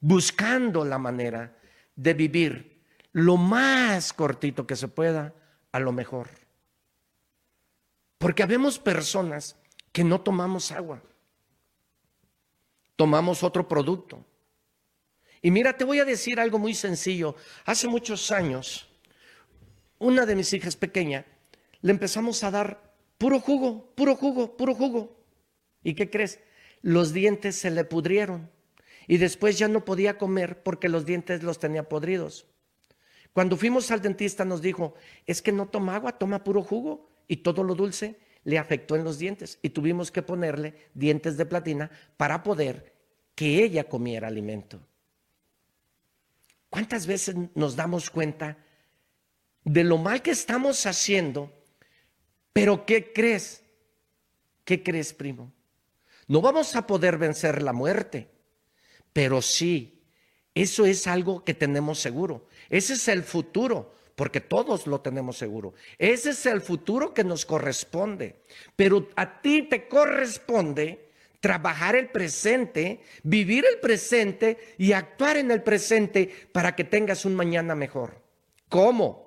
buscando 0.00 0.84
la 0.84 0.98
manera 0.98 1.56
de 1.94 2.12
vivir 2.12 2.82
lo 3.12 3.38
más 3.38 4.12
cortito 4.12 4.66
que 4.66 4.76
se 4.76 4.88
pueda 4.88 5.34
a 5.72 5.80
lo 5.80 5.92
mejor. 5.92 6.28
Porque 8.18 8.42
habemos 8.42 8.78
personas 8.78 9.56
que 9.92 10.04
no 10.04 10.20
tomamos 10.20 10.72
agua, 10.72 11.02
tomamos 12.96 13.42
otro 13.42 13.66
producto. 13.66 14.22
Y 15.40 15.50
mira, 15.50 15.74
te 15.74 15.84
voy 15.84 16.00
a 16.00 16.04
decir 16.04 16.38
algo 16.38 16.58
muy 16.58 16.74
sencillo. 16.74 17.34
Hace 17.64 17.88
muchos 17.88 18.30
años, 18.30 18.90
una 19.98 20.26
de 20.26 20.36
mis 20.36 20.52
hijas 20.52 20.76
pequeña, 20.76 21.24
le 21.80 21.92
empezamos 21.92 22.42
a 22.44 22.50
dar 22.50 22.94
puro 23.18 23.40
jugo, 23.40 23.92
puro 23.94 24.16
jugo, 24.16 24.56
puro 24.56 24.74
jugo. 24.74 25.16
¿Y 25.82 25.94
qué 25.94 26.10
crees? 26.10 26.40
Los 26.82 27.12
dientes 27.12 27.56
se 27.56 27.70
le 27.70 27.84
pudrieron 27.84 28.50
y 29.06 29.18
después 29.18 29.58
ya 29.58 29.68
no 29.68 29.84
podía 29.84 30.18
comer 30.18 30.62
porque 30.62 30.88
los 30.88 31.06
dientes 31.06 31.42
los 31.42 31.58
tenía 31.58 31.88
podridos. 31.88 32.46
Cuando 33.32 33.56
fuimos 33.56 33.90
al 33.90 34.02
dentista 34.02 34.44
nos 34.44 34.62
dijo, 34.62 34.94
es 35.26 35.42
que 35.42 35.52
no 35.52 35.68
toma 35.68 35.96
agua, 35.96 36.18
toma 36.18 36.42
puro 36.42 36.62
jugo 36.62 37.08
y 37.28 37.38
todo 37.38 37.62
lo 37.62 37.74
dulce 37.74 38.18
le 38.44 38.58
afectó 38.58 38.94
en 38.94 39.04
los 39.04 39.18
dientes 39.18 39.58
y 39.60 39.70
tuvimos 39.70 40.12
que 40.12 40.22
ponerle 40.22 40.74
dientes 40.94 41.36
de 41.36 41.46
platina 41.46 41.90
para 42.16 42.42
poder 42.42 42.94
que 43.34 43.62
ella 43.62 43.88
comiera 43.88 44.28
alimento. 44.28 44.80
¿Cuántas 46.70 47.06
veces 47.06 47.34
nos 47.54 47.74
damos 47.74 48.08
cuenta 48.08 48.56
de 49.66 49.82
lo 49.82 49.98
mal 49.98 50.22
que 50.22 50.30
estamos 50.30 50.86
haciendo, 50.86 51.52
pero 52.52 52.86
¿qué 52.86 53.12
crees? 53.12 53.64
¿Qué 54.64 54.82
crees, 54.82 55.12
primo? 55.12 55.52
No 56.28 56.40
vamos 56.40 56.76
a 56.76 56.86
poder 56.86 57.18
vencer 57.18 57.62
la 57.62 57.72
muerte, 57.72 58.28
pero 59.12 59.42
sí, 59.42 60.00
eso 60.54 60.86
es 60.86 61.06
algo 61.08 61.44
que 61.44 61.52
tenemos 61.52 61.98
seguro. 61.98 62.46
Ese 62.70 62.94
es 62.94 63.08
el 63.08 63.24
futuro, 63.24 63.92
porque 64.14 64.40
todos 64.40 64.86
lo 64.86 65.00
tenemos 65.00 65.36
seguro. 65.36 65.74
Ese 65.98 66.30
es 66.30 66.46
el 66.46 66.60
futuro 66.60 67.12
que 67.12 67.24
nos 67.24 67.44
corresponde, 67.44 68.36
pero 68.76 69.08
a 69.16 69.42
ti 69.42 69.62
te 69.62 69.88
corresponde 69.88 71.10
trabajar 71.40 71.96
el 71.96 72.10
presente, 72.10 73.00
vivir 73.24 73.64
el 73.68 73.80
presente 73.80 74.74
y 74.78 74.92
actuar 74.92 75.36
en 75.36 75.50
el 75.50 75.64
presente 75.64 76.30
para 76.52 76.76
que 76.76 76.84
tengas 76.84 77.24
un 77.24 77.34
mañana 77.34 77.74
mejor. 77.74 78.22
¿Cómo? 78.68 79.25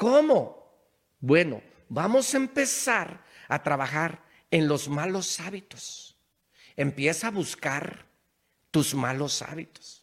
¿Cómo? 0.00 0.80
Bueno, 1.20 1.60
vamos 1.90 2.32
a 2.32 2.38
empezar 2.38 3.22
a 3.48 3.62
trabajar 3.62 4.24
en 4.50 4.66
los 4.66 4.88
malos 4.88 5.38
hábitos. 5.40 6.16
Empieza 6.74 7.26
a 7.26 7.30
buscar 7.30 8.06
tus 8.70 8.94
malos 8.94 9.42
hábitos. 9.42 10.02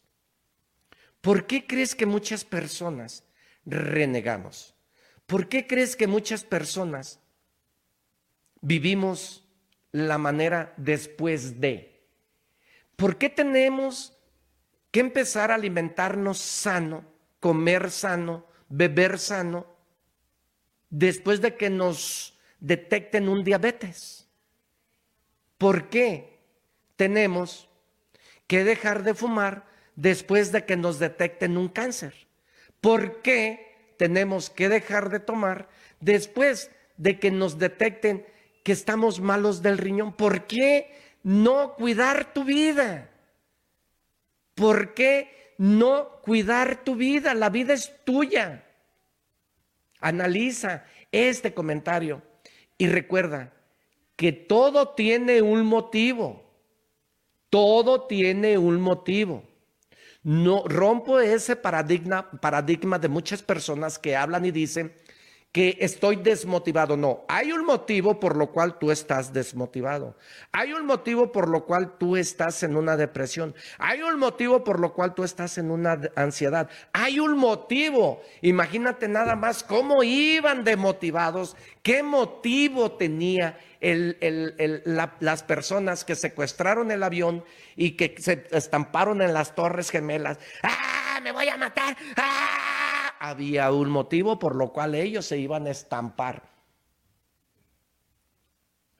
¿Por 1.20 1.48
qué 1.48 1.66
crees 1.66 1.96
que 1.96 2.06
muchas 2.06 2.44
personas 2.44 3.24
renegamos? 3.66 4.72
¿Por 5.26 5.48
qué 5.48 5.66
crees 5.66 5.96
que 5.96 6.06
muchas 6.06 6.44
personas 6.44 7.18
vivimos 8.60 9.48
la 9.90 10.16
manera 10.16 10.74
después 10.76 11.60
de? 11.60 12.06
¿Por 12.94 13.18
qué 13.18 13.30
tenemos 13.30 14.16
que 14.92 15.00
empezar 15.00 15.50
a 15.50 15.56
alimentarnos 15.56 16.38
sano 16.38 17.04
comer 17.40 17.90
sano, 17.90 18.46
beber 18.68 19.18
sano, 19.18 19.77
después 20.90 21.40
de 21.40 21.56
que 21.56 21.70
nos 21.70 22.38
detecten 22.60 23.28
un 23.28 23.44
diabetes? 23.44 24.26
¿Por 25.56 25.88
qué 25.88 26.38
tenemos 26.96 27.68
que 28.46 28.64
dejar 28.64 29.02
de 29.02 29.14
fumar 29.14 29.66
después 29.96 30.52
de 30.52 30.64
que 30.64 30.76
nos 30.76 30.98
detecten 30.98 31.56
un 31.56 31.68
cáncer? 31.68 32.14
¿Por 32.80 33.22
qué 33.22 33.94
tenemos 33.96 34.50
que 34.50 34.68
dejar 34.68 35.10
de 35.10 35.20
tomar 35.20 35.68
después 36.00 36.70
de 36.96 37.18
que 37.18 37.30
nos 37.30 37.58
detecten 37.58 38.26
que 38.62 38.72
estamos 38.72 39.20
malos 39.20 39.62
del 39.62 39.78
riñón? 39.78 40.12
¿Por 40.12 40.46
qué 40.46 40.94
no 41.22 41.74
cuidar 41.74 42.32
tu 42.32 42.44
vida? 42.44 43.10
¿Por 44.54 44.94
qué 44.94 45.54
no 45.58 46.20
cuidar 46.22 46.84
tu 46.84 46.94
vida? 46.94 47.34
La 47.34 47.50
vida 47.50 47.74
es 47.74 47.92
tuya. 48.04 48.64
Analiza 50.00 50.84
este 51.12 51.54
comentario 51.54 52.22
y 52.76 52.86
recuerda 52.86 53.52
que 54.16 54.32
todo 54.32 54.90
tiene 54.90 55.42
un 55.42 55.64
motivo. 55.64 56.44
Todo 57.50 58.06
tiene 58.06 58.58
un 58.58 58.80
motivo. 58.80 59.44
No 60.22 60.64
rompo 60.66 61.20
ese 61.20 61.56
paradigma, 61.56 62.30
paradigma 62.40 62.98
de 62.98 63.08
muchas 63.08 63.42
personas 63.42 63.98
que 63.98 64.16
hablan 64.16 64.44
y 64.44 64.50
dicen 64.50 64.92
que 65.52 65.78
estoy 65.80 66.16
desmotivado. 66.16 66.96
No, 66.96 67.24
hay 67.28 67.52
un 67.52 67.64
motivo 67.64 68.20
por 68.20 68.36
lo 68.36 68.52
cual 68.52 68.78
tú 68.78 68.90
estás 68.90 69.32
desmotivado. 69.32 70.16
Hay 70.52 70.72
un 70.72 70.84
motivo 70.86 71.32
por 71.32 71.48
lo 71.48 71.64
cual 71.64 71.96
tú 71.98 72.16
estás 72.16 72.62
en 72.62 72.76
una 72.76 72.96
depresión. 72.96 73.54
Hay 73.78 74.02
un 74.02 74.18
motivo 74.18 74.62
por 74.62 74.78
lo 74.78 74.92
cual 74.92 75.14
tú 75.14 75.24
estás 75.24 75.56
en 75.58 75.70
una 75.70 75.98
ansiedad. 76.16 76.68
Hay 76.92 77.18
un 77.18 77.38
motivo. 77.38 78.20
Imagínate 78.42 79.08
nada 79.08 79.36
más 79.36 79.62
cómo 79.62 80.02
iban 80.02 80.64
demotivados, 80.64 81.56
qué 81.82 82.02
motivo 82.02 82.92
tenía 82.92 83.58
las 83.80 85.42
personas 85.44 86.04
que 86.04 86.14
secuestraron 86.14 86.90
el 86.90 87.02
avión 87.02 87.44
y 87.74 87.92
que 87.92 88.14
se 88.18 88.46
estamparon 88.50 89.22
en 89.22 89.32
las 89.32 89.54
torres 89.54 89.90
gemelas. 89.90 90.38
¡Ah, 90.62 91.20
me 91.22 91.32
voy 91.32 91.48
a 91.48 91.56
matar! 91.56 91.96
¡Ah! 92.16 92.77
Había 93.18 93.70
un 93.72 93.90
motivo 93.90 94.38
por 94.38 94.54
lo 94.54 94.72
cual 94.72 94.94
ellos 94.94 95.26
se 95.26 95.38
iban 95.38 95.66
a 95.66 95.70
estampar. 95.70 96.48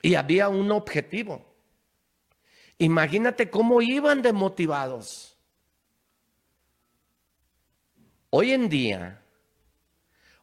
Y 0.02 0.14
había 0.14 0.48
un 0.48 0.70
objetivo. 0.70 1.44
Imagínate 2.78 3.50
cómo 3.50 3.82
iban 3.82 4.22
de 4.22 4.32
motivados. 4.32 5.36
Hoy 8.30 8.52
en 8.52 8.68
día, 8.68 9.22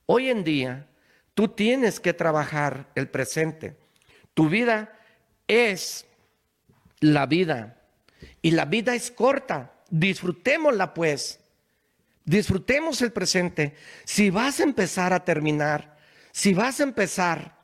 hoy 0.06 0.30
en 0.30 0.44
día, 0.44 0.88
tú 1.34 1.48
tienes 1.48 2.00
que 2.00 2.14
trabajar 2.14 2.90
el 2.96 3.10
presente. 3.10 3.78
Tu 4.34 4.50
vida 4.50 5.00
es 5.48 6.06
la 7.00 7.26
vida. 7.26 7.82
Y 8.42 8.52
la 8.52 8.66
vida 8.66 8.96
es 8.96 9.12
corta. 9.12 9.74
Disfrutémosla 9.90 10.94
pues. 10.94 11.40
Disfrutemos 12.26 13.02
el 13.02 13.12
presente. 13.12 13.76
Si 14.04 14.32
vas 14.32 14.60
a 14.60 14.64
empezar 14.64 15.14
a 15.14 15.24
terminar, 15.24 15.98
si 16.32 16.54
vas 16.54 16.80
a 16.80 16.84
empezar 16.84 17.56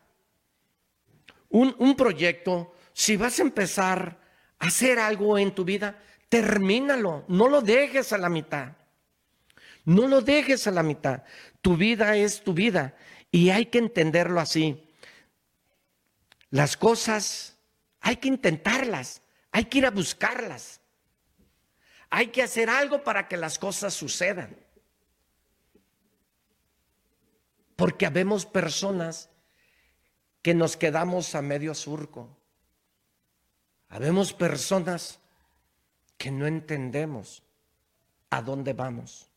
un, 1.49 1.75
un, 1.79 1.95
proyecto, 1.95 2.75
si 2.93 3.17
vas 3.17 3.39
a 3.39 3.41
empezar 3.41 4.19
a 4.59 4.67
hacer 4.67 4.99
algo 4.99 5.37
en 5.37 5.53
tu 5.53 5.65
vida, 5.65 5.99
termínalo. 6.29 7.25
No 7.27 7.49
lo 7.49 7.61
dejes 7.61 8.13
a 8.13 8.17
la 8.19 8.29
mitad. 8.29 8.73
No 9.83 10.07
lo 10.07 10.21
dejes 10.21 10.67
a 10.67 10.71
la 10.71 10.83
mitad. 10.83 11.23
Tu 11.61 11.75
vida 11.75 12.15
es 12.15 12.43
tu 12.43 12.53
vida 12.53 12.95
y 13.31 13.49
hay 13.49 13.65
que 13.65 13.79
entenderlo 13.79 14.39
así. 14.39 14.87
Las 16.51 16.77
cosas 16.77 17.57
hay 18.01 18.17
que 18.17 18.27
intentarlas, 18.27 19.21
hay 19.51 19.65
que 19.65 19.79
ir 19.79 19.85
a 19.85 19.91
buscarlas. 19.91 20.80
Hay 22.11 22.27
que 22.27 22.43
hacer 22.43 22.69
algo 22.69 23.03
para 23.03 23.27
que 23.29 23.37
las 23.37 23.57
cosas 23.57 23.93
sucedan. 23.93 24.55
Porque 27.77 28.05
habemos 28.05 28.45
personas 28.45 29.29
que 30.41 30.53
nos 30.53 30.75
quedamos 30.75 31.33
a 31.35 31.41
medio 31.41 31.73
surco. 31.73 32.37
Habemos 33.87 34.33
personas 34.33 35.19
que 36.17 36.31
no 36.31 36.45
entendemos 36.47 37.43
a 38.29 38.41
dónde 38.41 38.73
vamos. 38.73 39.31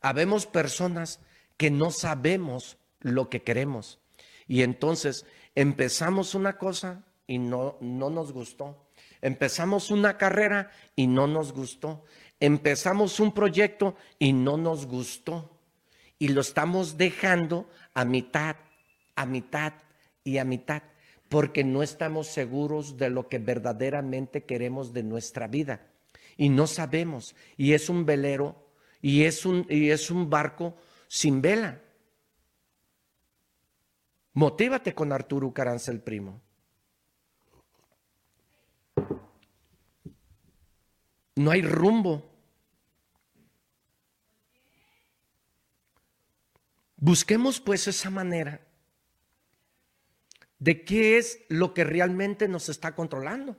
Habemos 0.00 0.44
personas 0.46 1.20
que 1.56 1.70
no 1.70 1.92
sabemos 1.92 2.78
lo 2.98 3.30
que 3.30 3.42
queremos. 3.42 4.00
Y 4.48 4.62
entonces 4.62 5.24
empezamos 5.54 6.34
una 6.34 6.58
cosa 6.58 7.04
y 7.28 7.38
no, 7.38 7.78
no 7.80 8.10
nos 8.10 8.32
gustó. 8.32 8.81
Empezamos 9.22 9.92
una 9.92 10.18
carrera 10.18 10.72
y 10.96 11.06
no 11.06 11.28
nos 11.28 11.52
gustó. 11.52 12.04
Empezamos 12.40 13.20
un 13.20 13.32
proyecto 13.32 13.94
y 14.18 14.32
no 14.32 14.56
nos 14.56 14.86
gustó. 14.86 15.56
Y 16.18 16.28
lo 16.28 16.40
estamos 16.40 16.98
dejando 16.98 17.70
a 17.94 18.04
mitad, 18.04 18.56
a 19.14 19.24
mitad 19.24 19.74
y 20.24 20.38
a 20.38 20.44
mitad, 20.44 20.82
porque 21.28 21.62
no 21.62 21.84
estamos 21.84 22.26
seguros 22.26 22.96
de 22.96 23.10
lo 23.10 23.28
que 23.28 23.38
verdaderamente 23.38 24.44
queremos 24.44 24.92
de 24.92 25.04
nuestra 25.04 25.46
vida. 25.46 25.86
Y 26.36 26.48
no 26.48 26.66
sabemos. 26.66 27.36
Y 27.56 27.74
es 27.74 27.88
un 27.88 28.04
velero 28.04 28.56
y 29.00 29.22
es 29.22 29.46
un, 29.46 29.66
y 29.68 29.90
es 29.90 30.10
un 30.10 30.28
barco 30.28 30.76
sin 31.06 31.40
vela. 31.40 31.80
Motívate 34.32 34.94
con 34.94 35.12
Arturo 35.12 35.52
Caranza 35.52 35.92
el 35.92 36.00
primo. 36.00 36.40
No 41.36 41.50
hay 41.50 41.62
rumbo. 41.62 42.30
Busquemos 46.96 47.60
pues 47.60 47.88
esa 47.88 48.10
manera 48.10 48.60
de 50.58 50.84
qué 50.84 51.18
es 51.18 51.40
lo 51.48 51.74
que 51.74 51.82
realmente 51.82 52.46
nos 52.46 52.68
está 52.68 52.94
controlando. 52.94 53.56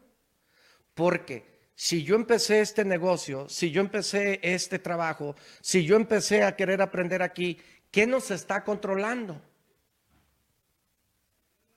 Porque 0.94 1.54
si 1.76 2.04
yo 2.04 2.16
empecé 2.16 2.62
este 2.62 2.86
negocio, 2.86 3.50
si 3.50 3.72
yo 3.72 3.82
empecé 3.82 4.40
este 4.42 4.80
trabajo, 4.80 5.36
si 5.60 5.84
yo 5.84 5.98
empecé 5.98 6.44
a 6.44 6.56
querer 6.56 6.82
aprender 6.82 7.22
aquí, 7.22 7.60
¿qué 7.92 8.08
nos 8.08 8.32
está 8.32 8.64
controlando? 8.64 9.42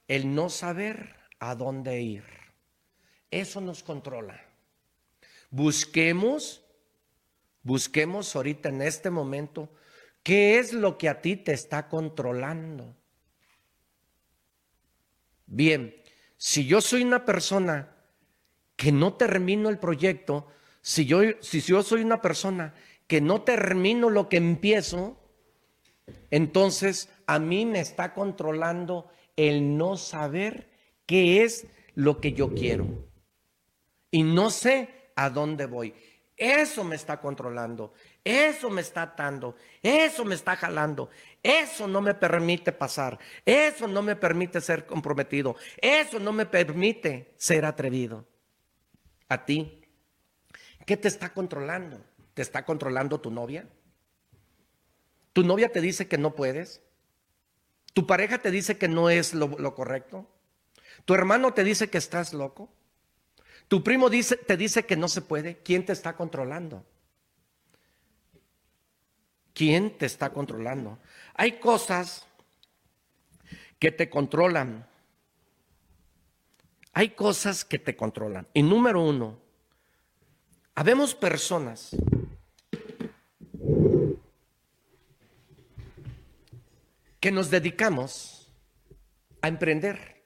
El 0.06 0.32
no 0.32 0.50
saber 0.50 1.16
a 1.40 1.56
dónde 1.56 2.00
ir. 2.00 2.45
Eso 3.30 3.60
nos 3.60 3.82
controla. 3.82 4.40
Busquemos, 5.50 6.62
busquemos 7.62 8.34
ahorita 8.34 8.68
en 8.68 8.82
este 8.82 9.10
momento 9.10 9.68
qué 10.22 10.58
es 10.58 10.72
lo 10.72 10.98
que 10.98 11.08
a 11.08 11.20
ti 11.20 11.36
te 11.36 11.52
está 11.52 11.88
controlando. 11.88 12.94
Bien, 15.46 15.94
si 16.36 16.66
yo 16.66 16.80
soy 16.80 17.02
una 17.02 17.24
persona 17.24 17.94
que 18.74 18.92
no 18.92 19.14
termino 19.14 19.68
el 19.68 19.78
proyecto, 19.78 20.48
si 20.82 21.06
yo, 21.06 21.20
si 21.40 21.60
yo 21.60 21.82
soy 21.82 22.02
una 22.02 22.20
persona 22.20 22.74
que 23.06 23.20
no 23.20 23.42
termino 23.42 24.10
lo 24.10 24.28
que 24.28 24.36
empiezo, 24.36 25.18
entonces 26.30 27.08
a 27.26 27.38
mí 27.38 27.66
me 27.66 27.80
está 27.80 28.12
controlando 28.12 29.08
el 29.36 29.76
no 29.76 29.96
saber 29.96 30.68
qué 31.06 31.44
es 31.44 31.66
lo 31.94 32.20
que 32.20 32.32
yo 32.32 32.54
quiero. 32.54 32.86
Y 34.10 34.22
no 34.22 34.50
sé 34.50 35.10
a 35.16 35.30
dónde 35.30 35.66
voy. 35.66 35.94
Eso 36.36 36.84
me 36.84 36.96
está 36.96 37.18
controlando, 37.18 37.94
eso 38.22 38.68
me 38.68 38.82
está 38.82 39.02
atando, 39.02 39.56
eso 39.82 40.22
me 40.22 40.34
está 40.34 40.54
jalando, 40.54 41.08
eso 41.42 41.88
no 41.88 42.02
me 42.02 42.12
permite 42.12 42.72
pasar, 42.72 43.18
eso 43.46 43.88
no 43.88 44.02
me 44.02 44.16
permite 44.16 44.60
ser 44.60 44.84
comprometido, 44.84 45.56
eso 45.78 46.20
no 46.20 46.34
me 46.34 46.44
permite 46.44 47.32
ser 47.36 47.64
atrevido. 47.64 48.26
A 49.30 49.46
ti, 49.46 49.80
¿qué 50.84 50.98
te 50.98 51.08
está 51.08 51.32
controlando? 51.32 52.04
¿Te 52.34 52.42
está 52.42 52.66
controlando 52.66 53.18
tu 53.18 53.30
novia? 53.30 53.66
¿Tu 55.32 55.42
novia 55.42 55.72
te 55.72 55.80
dice 55.80 56.06
que 56.06 56.18
no 56.18 56.34
puedes? 56.34 56.82
¿Tu 57.94 58.06
pareja 58.06 58.38
te 58.38 58.50
dice 58.50 58.76
que 58.76 58.88
no 58.88 59.08
es 59.08 59.32
lo, 59.32 59.48
lo 59.58 59.74
correcto? 59.74 60.28
¿Tu 61.06 61.14
hermano 61.14 61.54
te 61.54 61.64
dice 61.64 61.88
que 61.88 61.96
estás 61.96 62.34
loco? 62.34 62.75
Tu 63.68 63.82
primo 63.82 64.08
dice, 64.08 64.36
te 64.36 64.56
dice 64.56 64.86
que 64.86 64.96
no 64.96 65.08
se 65.08 65.22
puede. 65.22 65.56
¿Quién 65.58 65.84
te 65.84 65.92
está 65.92 66.16
controlando? 66.16 66.84
¿Quién 69.52 69.96
te 69.96 70.06
está 70.06 70.32
controlando? 70.32 70.98
Hay 71.34 71.58
cosas 71.58 72.26
que 73.78 73.90
te 73.90 74.08
controlan. 74.08 74.86
Hay 76.92 77.10
cosas 77.10 77.64
que 77.64 77.78
te 77.78 77.96
controlan. 77.96 78.46
Y 78.54 78.62
número 78.62 79.02
uno, 79.02 79.38
habemos 80.74 81.14
personas 81.14 81.96
que 87.18 87.32
nos 87.32 87.50
dedicamos 87.50 88.52
a 89.42 89.48
emprender. 89.48 90.22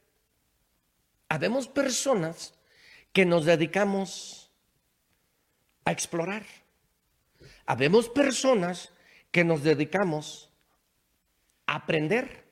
Habemos 1.28 1.66
personas 1.66 2.52
que 3.12 3.24
nos 3.24 3.44
dedicamos 3.44 4.50
a 5.84 5.92
explorar. 5.92 6.44
Habemos 7.66 8.08
personas 8.08 8.92
que 9.30 9.44
nos 9.44 9.62
dedicamos 9.62 10.50
a 11.66 11.76
aprender. 11.76 12.44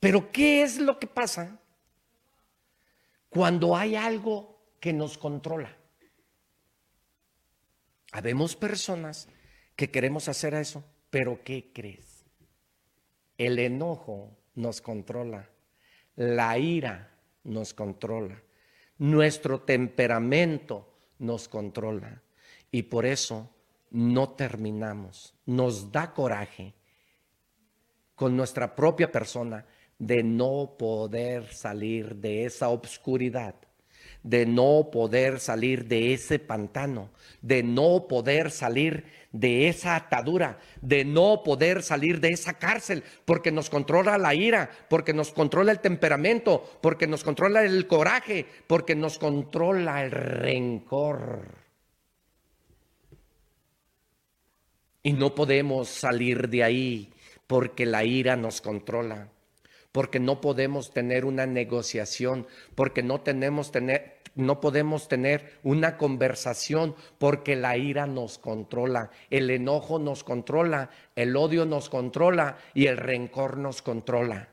Pero 0.00 0.30
¿qué 0.30 0.62
es 0.62 0.78
lo 0.78 0.98
que 0.98 1.06
pasa 1.06 1.60
cuando 3.28 3.76
hay 3.76 3.96
algo 3.96 4.62
que 4.80 4.92
nos 4.92 5.18
controla? 5.18 5.76
Habemos 8.12 8.56
personas 8.56 9.28
que 9.76 9.90
queremos 9.90 10.28
hacer 10.28 10.54
eso, 10.54 10.84
pero 11.10 11.42
¿qué 11.44 11.72
crees? 11.72 12.24
El 13.36 13.58
enojo 13.58 14.36
nos 14.54 14.80
controla, 14.80 15.48
la 16.16 16.58
ira 16.58 17.16
nos 17.44 17.74
controla, 17.74 18.42
nuestro 18.98 19.60
temperamento 19.60 20.88
nos 21.18 21.48
controla 21.48 22.22
y 22.70 22.82
por 22.84 23.06
eso 23.06 23.50
no 23.90 24.30
terminamos. 24.30 25.34
Nos 25.46 25.90
da 25.90 26.12
coraje 26.12 26.74
con 28.14 28.36
nuestra 28.36 28.74
propia 28.74 29.10
persona 29.10 29.64
de 29.98 30.22
no 30.22 30.74
poder 30.78 31.52
salir 31.52 32.16
de 32.16 32.44
esa 32.44 32.68
obscuridad 32.68 33.54
de 34.22 34.46
no 34.46 34.90
poder 34.92 35.40
salir 35.40 35.86
de 35.86 36.12
ese 36.12 36.38
pantano, 36.38 37.10
de 37.40 37.62
no 37.62 38.08
poder 38.08 38.50
salir 38.50 39.04
de 39.32 39.68
esa 39.68 39.96
atadura, 39.96 40.58
de 40.80 41.04
no 41.04 41.42
poder 41.42 41.82
salir 41.82 42.20
de 42.20 42.30
esa 42.30 42.54
cárcel, 42.54 43.04
porque 43.24 43.52
nos 43.52 43.70
controla 43.70 44.18
la 44.18 44.34
ira, 44.34 44.70
porque 44.88 45.12
nos 45.12 45.32
controla 45.32 45.72
el 45.72 45.80
temperamento, 45.80 46.78
porque 46.80 47.06
nos 47.06 47.24
controla 47.24 47.64
el 47.64 47.86
coraje, 47.86 48.46
porque 48.66 48.94
nos 48.94 49.18
controla 49.18 50.04
el 50.04 50.10
rencor. 50.10 51.42
Y 55.02 55.12
no 55.12 55.34
podemos 55.34 55.88
salir 55.88 56.48
de 56.48 56.64
ahí 56.64 57.12
porque 57.46 57.86
la 57.86 58.04
ira 58.04 58.36
nos 58.36 58.60
controla 58.60 59.28
porque 59.92 60.20
no 60.20 60.40
podemos 60.40 60.92
tener 60.92 61.24
una 61.24 61.46
negociación, 61.46 62.46
porque 62.74 63.02
no 63.02 63.20
tenemos 63.20 63.72
tener 63.72 64.18
no 64.34 64.60
podemos 64.60 65.08
tener 65.08 65.58
una 65.64 65.96
conversación 65.96 66.94
porque 67.18 67.56
la 67.56 67.76
ira 67.76 68.06
nos 68.06 68.38
controla, 68.38 69.10
el 69.30 69.50
enojo 69.50 69.98
nos 69.98 70.22
controla, 70.22 70.90
el 71.16 71.36
odio 71.36 71.64
nos 71.64 71.88
controla 71.88 72.56
y 72.72 72.86
el 72.86 72.98
rencor 72.98 73.56
nos 73.56 73.82
controla. 73.82 74.50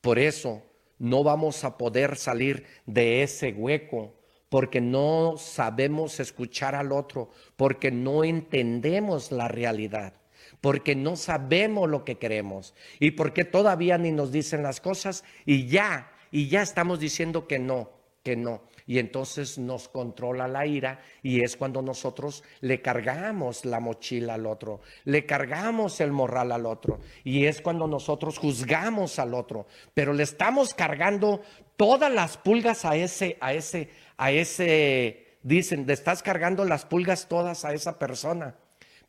Por 0.00 0.20
eso 0.20 0.62
no 0.98 1.24
vamos 1.24 1.64
a 1.64 1.76
poder 1.76 2.16
salir 2.16 2.64
de 2.86 3.24
ese 3.24 3.52
hueco 3.52 4.14
porque 4.48 4.80
no 4.80 5.34
sabemos 5.36 6.20
escuchar 6.20 6.76
al 6.76 6.92
otro, 6.92 7.30
porque 7.56 7.90
no 7.90 8.22
entendemos 8.22 9.32
la 9.32 9.48
realidad 9.48 10.14
porque 10.62 10.94
no 10.94 11.16
sabemos 11.16 11.90
lo 11.90 12.04
que 12.06 12.16
queremos 12.16 12.72
y 12.98 13.10
porque 13.10 13.44
todavía 13.44 13.98
ni 13.98 14.12
nos 14.12 14.32
dicen 14.32 14.62
las 14.62 14.80
cosas 14.80 15.24
y 15.44 15.66
ya, 15.66 16.12
y 16.30 16.48
ya 16.48 16.62
estamos 16.62 17.00
diciendo 17.00 17.46
que 17.46 17.58
no, 17.58 17.90
que 18.22 18.36
no. 18.36 18.62
Y 18.86 18.98
entonces 18.98 19.58
nos 19.58 19.88
controla 19.88 20.46
la 20.46 20.64
ira 20.66 21.00
y 21.22 21.42
es 21.42 21.56
cuando 21.56 21.82
nosotros 21.82 22.44
le 22.60 22.80
cargamos 22.80 23.64
la 23.64 23.80
mochila 23.80 24.34
al 24.34 24.46
otro, 24.46 24.80
le 25.04 25.26
cargamos 25.26 26.00
el 26.00 26.12
morral 26.12 26.52
al 26.52 26.66
otro 26.66 27.00
y 27.24 27.46
es 27.46 27.60
cuando 27.60 27.88
nosotros 27.88 28.38
juzgamos 28.38 29.18
al 29.18 29.34
otro, 29.34 29.66
pero 29.94 30.12
le 30.12 30.22
estamos 30.22 30.74
cargando 30.74 31.42
todas 31.76 32.12
las 32.12 32.36
pulgas 32.36 32.84
a 32.84 32.94
ese, 32.94 33.36
a 33.40 33.52
ese, 33.52 33.90
a 34.16 34.30
ese, 34.30 35.38
dicen, 35.42 35.86
le 35.88 35.92
estás 35.92 36.22
cargando 36.22 36.64
las 36.64 36.84
pulgas 36.84 37.28
todas 37.28 37.64
a 37.64 37.74
esa 37.74 37.98
persona 37.98 38.54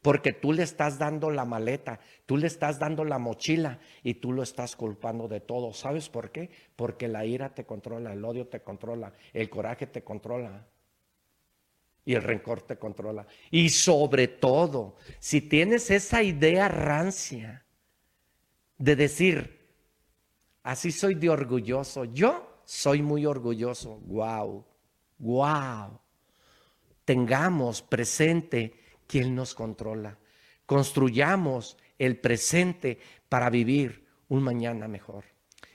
porque 0.03 0.33
tú 0.33 0.51
le 0.51 0.63
estás 0.63 0.99
dando 0.99 1.31
la 1.31 1.45
maleta, 1.45 2.01
tú 2.25 2.35
le 2.35 2.45
estás 2.45 2.77
dando 2.77 3.05
la 3.05 3.19
mochila 3.19 3.79
y 4.03 4.15
tú 4.15 4.33
lo 4.33 4.43
estás 4.43 4.75
culpando 4.75 5.29
de 5.29 5.39
todo. 5.39 5.73
¿Sabes 5.73 6.09
por 6.09 6.29
qué? 6.29 6.51
Porque 6.75 7.07
la 7.07 7.25
ira 7.25 7.55
te 7.55 7.65
controla, 7.65 8.11
el 8.11 8.23
odio 8.23 8.45
te 8.45 8.61
controla, 8.61 9.13
el 9.31 9.49
coraje 9.49 9.87
te 9.87 10.03
controla 10.03 10.67
y 12.03 12.15
el 12.15 12.21
rencor 12.21 12.61
te 12.63 12.77
controla. 12.77 13.25
Y 13.49 13.69
sobre 13.69 14.27
todo, 14.27 14.97
si 15.19 15.39
tienes 15.39 15.89
esa 15.89 16.21
idea 16.21 16.67
rancia 16.67 17.63
de 18.77 18.97
decir, 18.97 19.69
así 20.63 20.91
soy 20.91 21.15
de 21.15 21.29
orgulloso, 21.29 22.03
yo 22.03 22.61
soy 22.65 23.01
muy 23.01 23.25
orgulloso, 23.25 24.01
wow, 24.05 24.65
wow. 25.19 25.97
Tengamos 27.05 27.81
presente 27.81 28.82
¿Quién 29.13 29.35
nos 29.35 29.53
controla. 29.53 30.17
Construyamos 30.65 31.77
el 31.99 32.17
presente 32.17 32.97
para 33.29 33.51
vivir 33.51 34.07
un 34.27 34.41
mañana 34.41 34.87
mejor. 34.87 35.25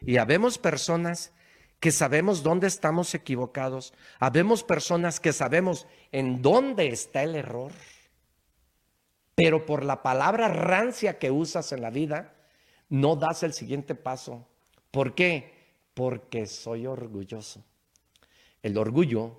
Y 0.00 0.16
habemos 0.16 0.58
personas 0.58 1.32
que 1.78 1.92
sabemos 1.92 2.42
dónde 2.42 2.66
estamos 2.66 3.14
equivocados. 3.14 3.94
Habemos 4.18 4.64
personas 4.64 5.20
que 5.20 5.32
sabemos 5.32 5.86
en 6.10 6.42
dónde 6.42 6.88
está 6.88 7.22
el 7.22 7.36
error. 7.36 7.70
Pero 9.36 9.66
por 9.66 9.84
la 9.84 10.02
palabra 10.02 10.48
rancia 10.48 11.20
que 11.20 11.30
usas 11.30 11.70
en 11.70 11.82
la 11.82 11.90
vida, 11.90 12.34
no 12.88 13.14
das 13.14 13.44
el 13.44 13.52
siguiente 13.52 13.94
paso. 13.94 14.48
¿Por 14.90 15.14
qué? 15.14 15.76
Porque 15.94 16.46
soy 16.46 16.88
orgulloso. 16.88 17.64
El 18.64 18.76
orgullo 18.78 19.38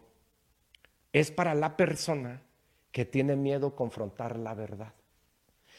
es 1.12 1.32
para 1.32 1.54
la 1.54 1.76
persona 1.76 2.44
que 2.92 3.06
tiene 3.06 3.36
miedo 3.36 3.76
confrontar 3.76 4.38
la 4.38 4.54
verdad. 4.54 4.94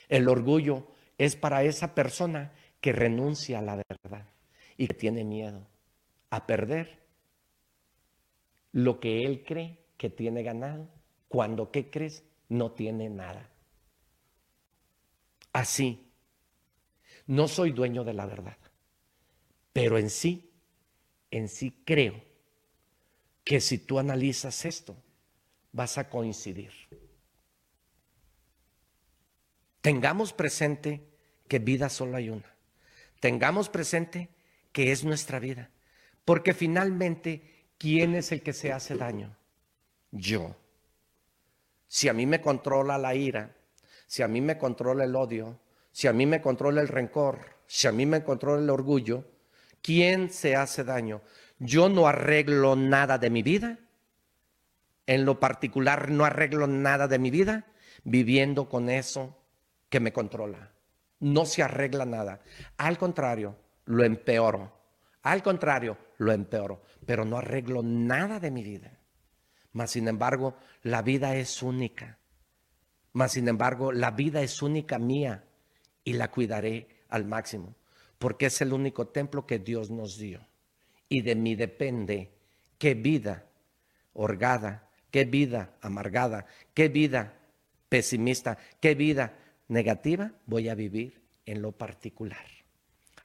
El 0.08 0.28
orgullo 0.28 0.86
es 1.18 1.36
para 1.36 1.62
esa 1.64 1.94
persona 1.94 2.52
que 2.80 2.92
renuncia 2.92 3.58
a 3.58 3.62
la 3.62 3.76
verdad 3.76 4.26
y 4.76 4.86
que 4.86 4.94
tiene 4.94 5.24
miedo 5.24 5.66
a 6.30 6.46
perder 6.46 7.00
lo 8.72 9.00
que 9.00 9.24
él 9.24 9.44
cree 9.44 9.78
que 9.96 10.10
tiene 10.10 10.42
ganado, 10.42 10.88
cuando, 11.28 11.70
¿qué 11.70 11.90
crees? 11.90 12.24
No 12.48 12.72
tiene 12.72 13.10
nada. 13.10 13.50
Así, 15.52 16.10
no 17.26 17.48
soy 17.48 17.72
dueño 17.72 18.04
de 18.04 18.14
la 18.14 18.26
verdad, 18.26 18.56
pero 19.72 19.98
en 19.98 20.10
sí, 20.10 20.50
en 21.30 21.48
sí 21.48 21.82
creo 21.84 22.14
que 23.44 23.60
si 23.60 23.78
tú 23.78 23.98
analizas 23.98 24.64
esto, 24.64 24.96
vas 25.72 25.98
a 25.98 26.08
coincidir. 26.08 26.72
Tengamos 29.80 30.32
presente 30.32 31.06
que 31.48 31.58
vida 31.58 31.88
solo 31.88 32.16
hay 32.16 32.30
una. 32.30 32.54
Tengamos 33.18 33.68
presente 33.68 34.28
que 34.72 34.92
es 34.92 35.04
nuestra 35.04 35.38
vida. 35.38 35.70
Porque 36.24 36.54
finalmente, 36.54 37.68
¿quién 37.78 38.14
es 38.14 38.30
el 38.32 38.42
que 38.42 38.52
se 38.52 38.72
hace 38.72 38.94
daño? 38.94 39.36
Yo. 40.10 40.56
Si 41.88 42.08
a 42.08 42.12
mí 42.12 42.26
me 42.26 42.40
controla 42.40 42.98
la 42.98 43.14
ira, 43.14 43.56
si 44.06 44.22
a 44.22 44.28
mí 44.28 44.40
me 44.40 44.58
controla 44.58 45.04
el 45.04 45.16
odio, 45.16 45.58
si 45.92 46.06
a 46.06 46.12
mí 46.12 46.26
me 46.26 46.40
controla 46.40 46.82
el 46.82 46.88
rencor, 46.88 47.40
si 47.66 47.88
a 47.88 47.92
mí 47.92 48.06
me 48.06 48.22
controla 48.22 48.62
el 48.62 48.70
orgullo, 48.70 49.24
¿quién 49.82 50.30
se 50.30 50.56
hace 50.56 50.84
daño? 50.84 51.22
Yo 51.58 51.88
no 51.88 52.06
arreglo 52.06 52.76
nada 52.76 53.18
de 53.18 53.30
mi 53.30 53.42
vida. 53.42 53.78
En 55.06 55.24
lo 55.24 55.40
particular, 55.40 56.10
no 56.10 56.24
arreglo 56.24 56.66
nada 56.66 57.08
de 57.08 57.18
mi 57.18 57.30
vida 57.30 57.66
viviendo 58.04 58.68
con 58.68 58.88
eso 58.88 59.39
que 59.90 60.00
me 60.00 60.12
controla. 60.12 60.72
No 61.18 61.44
se 61.44 61.62
arregla 61.62 62.06
nada. 62.06 62.40
Al 62.78 62.96
contrario, 62.96 63.56
lo 63.84 64.04
empeoro. 64.04 64.72
Al 65.22 65.42
contrario, 65.42 65.98
lo 66.16 66.32
empeoro. 66.32 66.82
Pero 67.04 67.26
no 67.26 67.36
arreglo 67.36 67.82
nada 67.82 68.40
de 68.40 68.50
mi 68.50 68.62
vida. 68.62 68.98
Mas, 69.72 69.90
sin 69.90 70.08
embargo, 70.08 70.56
la 70.82 71.02
vida 71.02 71.36
es 71.36 71.62
única. 71.62 72.18
Mas, 73.12 73.32
sin 73.32 73.48
embargo, 73.48 73.92
la 73.92 74.12
vida 74.12 74.40
es 74.40 74.62
única 74.62 74.98
mía 74.98 75.44
y 76.04 76.14
la 76.14 76.30
cuidaré 76.30 76.88
al 77.08 77.26
máximo. 77.26 77.74
Porque 78.18 78.46
es 78.46 78.60
el 78.62 78.72
único 78.72 79.08
templo 79.08 79.46
que 79.46 79.58
Dios 79.58 79.90
nos 79.90 80.16
dio. 80.16 80.46
Y 81.08 81.22
de 81.22 81.34
mí 81.34 81.56
depende 81.56 82.32
qué 82.78 82.94
vida 82.94 83.46
orgada, 84.12 84.88
qué 85.10 85.24
vida 85.24 85.74
amargada, 85.80 86.46
qué 86.72 86.88
vida 86.88 87.34
pesimista, 87.88 88.56
qué 88.80 88.94
vida 88.94 89.34
negativa 89.70 90.32
voy 90.46 90.68
a 90.68 90.74
vivir 90.74 91.22
en 91.46 91.62
lo 91.62 91.72
particular. 91.72 92.44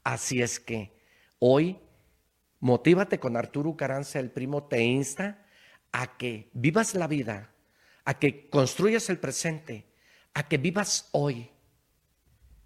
Así 0.04 0.42
es 0.42 0.60
que 0.60 0.96
hoy, 1.40 1.80
motívate 2.60 3.20
con 3.20 3.36
Arturo 3.36 3.76
Caranza, 3.76 4.20
el 4.20 4.32
primo, 4.32 4.64
te 4.64 4.84
insta 4.84 5.46
a 5.92 6.18
que 6.18 6.50
vivas 6.54 6.94
la 6.94 7.08
vida, 7.08 7.52
a 8.06 8.20
que 8.20 8.50
construyas 8.50 9.10
el 9.10 9.18
presente, 9.18 9.86
a 10.34 10.48
que 10.48 10.58
vivas 10.58 11.10
hoy 11.12 11.50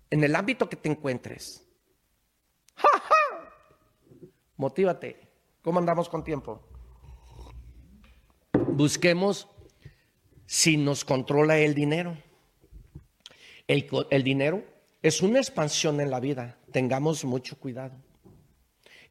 en 0.10 0.23
el 0.23 0.35
ámbito 0.35 0.69
que 0.69 0.76
te 0.76 0.89
encuentres. 0.89 1.65
¡Ja, 2.76 2.99
ja! 2.99 3.15
Motívate. 4.57 5.30
¿Cómo 5.61 5.80
andamos 5.80 6.10
con 6.10 6.23
tiempo? 6.23 6.68
Busquemos 8.53 9.47
si 10.45 10.77
nos 10.77 11.06
controla 11.06 11.57
el 11.60 11.76
dinero. 11.76 12.18
El, 13.70 14.24
dinero 14.24 14.64
es 15.04 15.22
una 15.22 15.38
expansión 15.38 16.02
en 16.02 16.10
la 16.10 16.20
vida. 16.20 16.58
Tengamos 16.72 17.24
mucho 17.24 17.56
cuidado. 17.60 17.94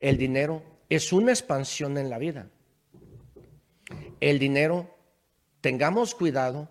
El 0.00 0.18
dinero 0.18 0.64
es 0.88 1.12
una 1.12 1.30
expansión 1.30 1.96
en 1.96 2.10
la 2.10 2.18
vida. 2.18 2.50
El 4.18 4.40
dinero, 4.40 4.92
tengamos 5.60 6.16
cuidado, 6.16 6.68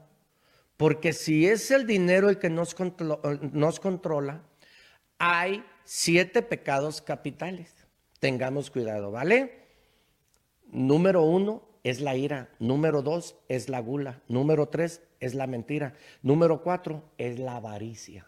porque 0.75 1.13
si 1.13 1.47
es 1.47 1.71
el 1.71 1.87
dinero 1.87 2.29
el 2.29 2.39
que 2.39 2.49
nos, 2.49 2.75
nos 3.53 3.79
controla, 3.79 4.43
hay 5.17 5.63
siete 5.85 6.41
pecados 6.41 7.01
capitales. 7.01 7.73
Tengamos 8.19 8.69
cuidado, 8.69 9.11
¿vale? 9.11 9.63
Número 10.65 11.23
uno 11.23 11.63
es 11.85 12.01
la 12.01 12.17
ira. 12.17 12.49
Número 12.59 13.01
dos 13.01 13.37
es 13.47 13.69
la 13.69 13.79
gula. 13.79 14.21
Número 14.27 14.67
tres 14.67 15.06
es 15.19 15.33
la 15.33 15.47
mentira. 15.47 15.93
Número 16.21 16.61
cuatro 16.61 17.11
es 17.17 17.39
la 17.39 17.55
avaricia. 17.55 18.27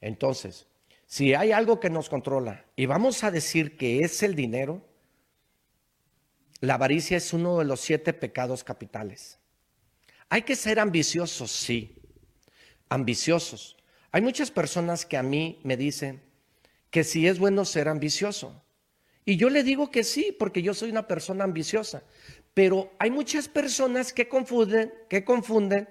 Entonces, 0.00 0.66
si 1.06 1.34
hay 1.34 1.52
algo 1.52 1.78
que 1.78 1.90
nos 1.90 2.08
controla 2.08 2.64
y 2.76 2.86
vamos 2.86 3.22
a 3.24 3.30
decir 3.30 3.76
que 3.76 4.00
es 4.00 4.22
el 4.22 4.34
dinero, 4.34 4.82
la 6.60 6.74
avaricia 6.74 7.16
es 7.16 7.32
uno 7.32 7.58
de 7.58 7.64
los 7.64 7.80
siete 7.80 8.12
pecados 8.12 8.64
capitales. 8.64 9.38
Hay 10.28 10.42
que 10.42 10.56
ser 10.56 10.78
ambiciosos, 10.80 11.50
sí, 11.50 11.96
ambiciosos. 12.88 13.76
Hay 14.12 14.22
muchas 14.22 14.50
personas 14.50 15.04
que 15.04 15.16
a 15.16 15.22
mí 15.22 15.60
me 15.64 15.76
dicen 15.76 16.22
que 16.90 17.04
si 17.04 17.26
es 17.26 17.38
bueno 17.38 17.64
ser 17.64 17.88
ambicioso. 17.88 18.62
Y 19.24 19.36
yo 19.36 19.50
le 19.50 19.62
digo 19.62 19.90
que 19.90 20.04
sí, 20.04 20.34
porque 20.38 20.62
yo 20.62 20.74
soy 20.74 20.90
una 20.90 21.06
persona 21.06 21.44
ambiciosa. 21.44 22.02
Pero 22.54 22.92
hay 22.98 23.10
muchas 23.10 23.48
personas 23.48 24.12
que 24.12 24.28
confunden, 24.28 24.92
que 25.08 25.24
confunden 25.24 25.88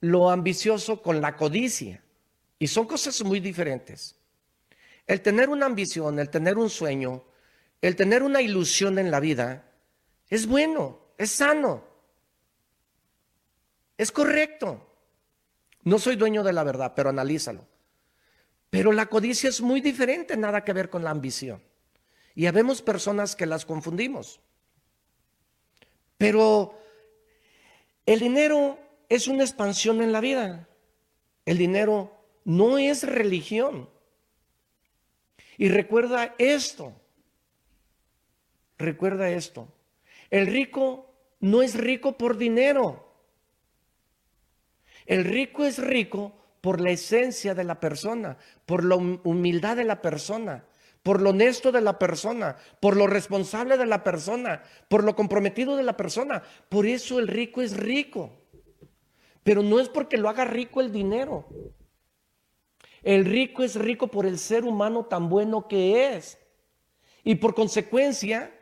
lo 0.00 0.30
ambicioso 0.30 1.02
con 1.02 1.20
la 1.20 1.36
codicia. 1.36 2.02
Y 2.58 2.66
son 2.68 2.86
cosas 2.86 3.22
muy 3.22 3.40
diferentes. 3.40 4.16
El 5.06 5.22
tener 5.22 5.48
una 5.48 5.66
ambición, 5.66 6.18
el 6.18 6.30
tener 6.30 6.58
un 6.58 6.70
sueño, 6.70 7.24
el 7.80 7.96
tener 7.96 8.22
una 8.22 8.42
ilusión 8.42 8.98
en 8.98 9.10
la 9.10 9.20
vida, 9.20 9.70
es 10.28 10.46
bueno, 10.46 11.00
es 11.16 11.30
sano, 11.30 11.84
es 13.96 14.12
correcto. 14.12 14.84
No 15.82 15.98
soy 15.98 16.16
dueño 16.16 16.42
de 16.42 16.52
la 16.52 16.62
verdad, 16.62 16.92
pero 16.94 17.10
analízalo. 17.10 17.66
Pero 18.70 18.92
la 18.92 19.06
codicia 19.06 19.48
es 19.48 19.60
muy 19.60 19.80
diferente, 19.80 20.36
nada 20.36 20.62
que 20.62 20.72
ver 20.72 20.90
con 20.90 21.02
la 21.02 21.10
ambición. 21.10 21.62
Y 22.34 22.46
habemos 22.46 22.82
personas 22.82 23.34
que 23.34 23.46
las 23.46 23.64
confundimos. 23.64 24.40
Pero 26.18 26.78
el 28.04 28.18
dinero 28.20 28.78
es 29.08 29.28
una 29.28 29.44
expansión 29.44 30.02
en 30.02 30.12
la 30.12 30.20
vida. 30.20 30.68
El 31.46 31.56
dinero 31.56 32.12
no 32.44 32.78
es 32.78 33.04
religión. 33.04 33.88
Y 35.56 35.68
recuerda 35.68 36.34
esto, 36.38 36.92
recuerda 38.78 39.28
esto, 39.28 39.68
el 40.30 40.46
rico 40.46 41.12
no 41.40 41.62
es 41.62 41.74
rico 41.74 42.16
por 42.16 42.36
dinero, 42.36 43.12
el 45.04 45.24
rico 45.24 45.64
es 45.64 45.78
rico 45.78 46.32
por 46.60 46.80
la 46.80 46.90
esencia 46.90 47.54
de 47.54 47.64
la 47.64 47.80
persona, 47.80 48.38
por 48.66 48.84
la 48.84 48.94
humildad 48.94 49.76
de 49.76 49.84
la 49.84 50.00
persona, 50.00 50.64
por 51.08 51.22
lo 51.22 51.30
honesto 51.30 51.72
de 51.72 51.80
la 51.80 51.98
persona, 51.98 52.58
por 52.80 52.94
lo 52.94 53.06
responsable 53.06 53.78
de 53.78 53.86
la 53.86 54.04
persona, 54.04 54.62
por 54.88 55.04
lo 55.04 55.16
comprometido 55.16 55.74
de 55.74 55.82
la 55.82 55.96
persona. 55.96 56.42
Por 56.68 56.84
eso 56.84 57.18
el 57.18 57.28
rico 57.28 57.62
es 57.62 57.74
rico. 57.74 58.42
Pero 59.42 59.62
no 59.62 59.80
es 59.80 59.88
porque 59.88 60.18
lo 60.18 60.28
haga 60.28 60.44
rico 60.44 60.82
el 60.82 60.92
dinero. 60.92 61.48
El 63.02 63.24
rico 63.24 63.64
es 63.64 63.74
rico 63.74 64.08
por 64.08 64.26
el 64.26 64.38
ser 64.38 64.64
humano 64.64 65.06
tan 65.06 65.30
bueno 65.30 65.66
que 65.66 66.14
es. 66.14 66.36
Y 67.24 67.36
por 67.36 67.54
consecuencia, 67.54 68.54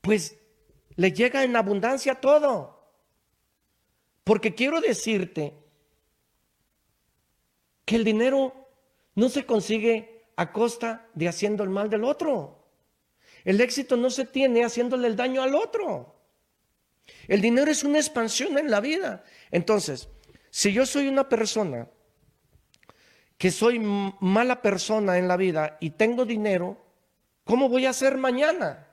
pues 0.00 0.34
le 0.96 1.12
llega 1.12 1.44
en 1.44 1.56
abundancia 1.56 2.14
todo. 2.14 2.90
Porque 4.24 4.54
quiero 4.54 4.80
decirte 4.80 5.52
que 7.84 7.96
el 7.96 8.04
dinero 8.04 8.54
no 9.14 9.28
se 9.28 9.44
consigue 9.44 10.17
a 10.38 10.52
costa 10.52 11.08
de 11.14 11.28
haciendo 11.28 11.64
el 11.64 11.70
mal 11.70 11.90
del 11.90 12.04
otro. 12.04 12.64
El 13.44 13.60
éxito 13.60 13.96
no 13.96 14.08
se 14.08 14.24
tiene 14.24 14.64
haciéndole 14.64 15.08
el 15.08 15.16
daño 15.16 15.42
al 15.42 15.56
otro. 15.56 16.14
El 17.26 17.40
dinero 17.40 17.68
es 17.72 17.82
una 17.82 17.98
expansión 17.98 18.56
en 18.56 18.70
la 18.70 18.80
vida. 18.80 19.24
Entonces, 19.50 20.08
si 20.50 20.72
yo 20.72 20.86
soy 20.86 21.08
una 21.08 21.28
persona 21.28 21.88
que 23.36 23.50
soy 23.50 23.80
mala 23.80 24.62
persona 24.62 25.18
en 25.18 25.26
la 25.26 25.36
vida 25.36 25.76
y 25.80 25.90
tengo 25.90 26.24
dinero, 26.24 26.76
¿cómo 27.42 27.68
voy 27.68 27.86
a 27.86 27.92
ser 27.92 28.16
mañana? 28.16 28.86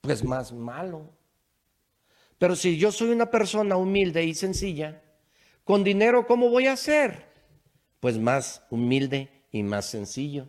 Pues 0.00 0.24
más 0.24 0.52
malo. 0.52 1.08
Pero 2.36 2.56
si 2.56 2.78
yo 2.78 2.90
soy 2.90 3.10
una 3.10 3.30
persona 3.30 3.76
humilde 3.76 4.24
y 4.24 4.34
sencilla, 4.34 5.02
con 5.62 5.84
dinero, 5.84 6.26
¿cómo 6.26 6.48
voy 6.48 6.66
a 6.66 6.76
ser? 6.76 7.28
Pues 8.00 8.18
más 8.18 8.64
humilde 8.70 9.33
y 9.54 9.62
más 9.62 9.86
sencillo. 9.86 10.48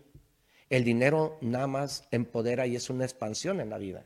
El 0.68 0.84
dinero 0.84 1.38
nada 1.40 1.68
más 1.68 2.08
empodera 2.10 2.66
y 2.66 2.76
es 2.76 2.90
una 2.90 3.06
expansión 3.06 3.62
en 3.62 3.70
la 3.70 3.78
vida. 3.78 4.04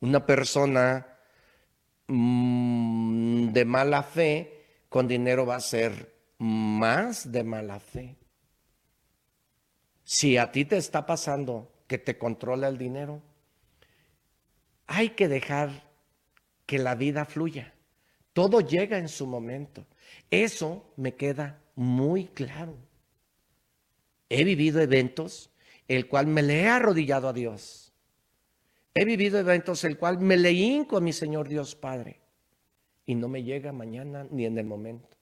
Una 0.00 0.24
persona 0.24 1.06
mm, 2.06 3.48
de 3.48 3.64
mala 3.66 4.02
fe 4.02 4.86
con 4.88 5.06
dinero 5.06 5.44
va 5.44 5.56
a 5.56 5.60
ser 5.60 6.14
más 6.38 7.30
de 7.30 7.44
mala 7.44 7.78
fe. 7.78 8.16
Si 10.02 10.38
a 10.38 10.50
ti 10.50 10.64
te 10.64 10.78
está 10.78 11.04
pasando 11.04 11.84
que 11.86 11.98
te 11.98 12.16
controla 12.16 12.68
el 12.68 12.78
dinero, 12.78 13.20
hay 14.86 15.10
que 15.10 15.28
dejar 15.28 15.90
que 16.64 16.78
la 16.78 16.94
vida 16.94 17.26
fluya. 17.26 17.74
Todo 18.32 18.62
llega 18.62 18.96
en 18.96 19.10
su 19.10 19.26
momento. 19.26 19.86
Eso 20.30 20.92
me 20.96 21.14
queda 21.14 21.60
muy 21.74 22.26
claro. 22.26 22.76
He 24.28 24.44
vivido 24.44 24.80
eventos 24.80 25.50
el 25.88 26.08
cual 26.08 26.26
me 26.26 26.42
le 26.42 26.62
he 26.62 26.68
arrodillado 26.68 27.28
a 27.28 27.32
Dios. 27.32 27.92
He 28.94 29.04
vivido 29.04 29.38
eventos 29.38 29.84
el 29.84 29.98
cual 29.98 30.18
me 30.20 30.36
le 30.36 30.52
hinco 30.52 30.96
a 30.96 31.00
mi 31.00 31.12
Señor 31.12 31.48
Dios 31.48 31.74
Padre 31.74 32.20
y 33.06 33.14
no 33.14 33.28
me 33.28 33.42
llega 33.42 33.72
mañana 33.72 34.26
ni 34.30 34.46
en 34.46 34.58
el 34.58 34.64
momento. 34.64 35.16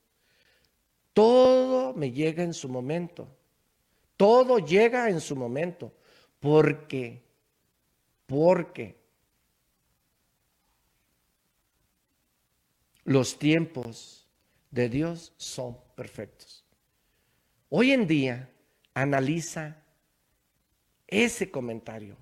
Todo 1.12 1.95
me 1.95 2.12
llega 2.12 2.43
en 2.43 2.55
su 2.55 2.69
momento. 2.69 3.29
Todo 4.17 4.59
llega 4.59 5.09
en 5.09 5.21
su 5.21 5.35
momento. 5.35 5.93
Porque, 6.39 7.23
porque 8.27 8.97
los 13.05 13.39
tiempos 13.39 14.20
de 14.71 14.89
Dios 14.89 15.33
son 15.37 15.79
perfectos. 15.97 16.65
Hoy 17.69 17.93
en 17.93 18.07
día, 18.07 18.51
analiza 18.95 19.77
ese 21.07 21.51
comentario. 21.51 22.17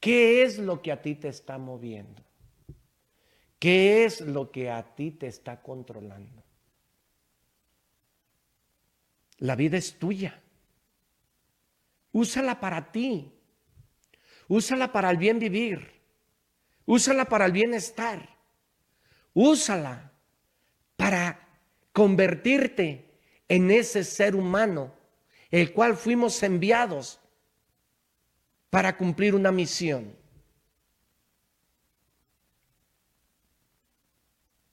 ¿Qué 0.00 0.42
es 0.42 0.58
lo 0.58 0.82
que 0.82 0.92
a 0.92 1.00
ti 1.00 1.14
te 1.14 1.28
está 1.28 1.58
moviendo? 1.58 2.22
¿Qué 3.58 4.04
es 4.04 4.20
lo 4.20 4.50
que 4.50 4.70
a 4.70 4.94
ti 4.94 5.12
te 5.12 5.28
está 5.28 5.62
controlando? 5.62 6.42
La 9.38 9.54
vida 9.54 9.76
es 9.76 9.98
tuya. 9.98 10.42
Úsala 12.12 12.58
para 12.60 12.90
ti. 12.90 13.32
Úsala 14.48 14.92
para 14.92 15.10
el 15.10 15.16
bien 15.16 15.38
vivir. 15.38 16.02
Úsala 16.84 17.26
para 17.26 17.46
el 17.46 17.52
bienestar. 17.52 18.28
Úsala 19.32 20.12
para 20.96 21.51
convertirte 21.92 23.20
en 23.48 23.70
ese 23.70 24.04
ser 24.04 24.34
humano, 24.34 24.92
el 25.50 25.72
cual 25.72 25.96
fuimos 25.96 26.42
enviados 26.42 27.20
para 28.70 28.96
cumplir 28.96 29.34
una 29.34 29.52
misión. 29.52 30.16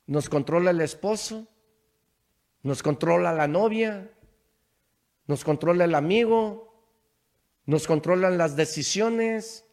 Nos 0.08 0.30
controla 0.30 0.72
el 0.72 0.82
esposo, 0.82 1.48
nos 2.64 2.82
controla 2.82 3.34
la 3.34 3.48
novia, 3.48 4.10
nos 5.28 5.44
controla 5.44 5.86
el 5.86 5.94
amigo, 5.94 6.74
nos 7.66 7.86
controlan 7.86 8.38
las 8.38 8.56
decisiones, 8.56 9.66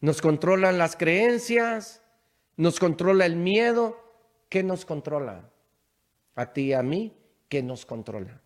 nos 0.00 0.20
controlan 0.20 0.78
las 0.78 0.94
creencias, 0.94 2.02
nos 2.56 2.78
controla 2.78 3.26
el 3.26 3.36
miedo. 3.36 3.98
¿Qué 4.48 4.62
nos 4.62 4.84
controla? 4.84 5.50
A 6.36 6.52
ti 6.52 6.66
y 6.66 6.72
a 6.74 6.82
mí, 6.82 7.16
que 7.48 7.62
nos 7.62 7.84
controla. 7.84 8.40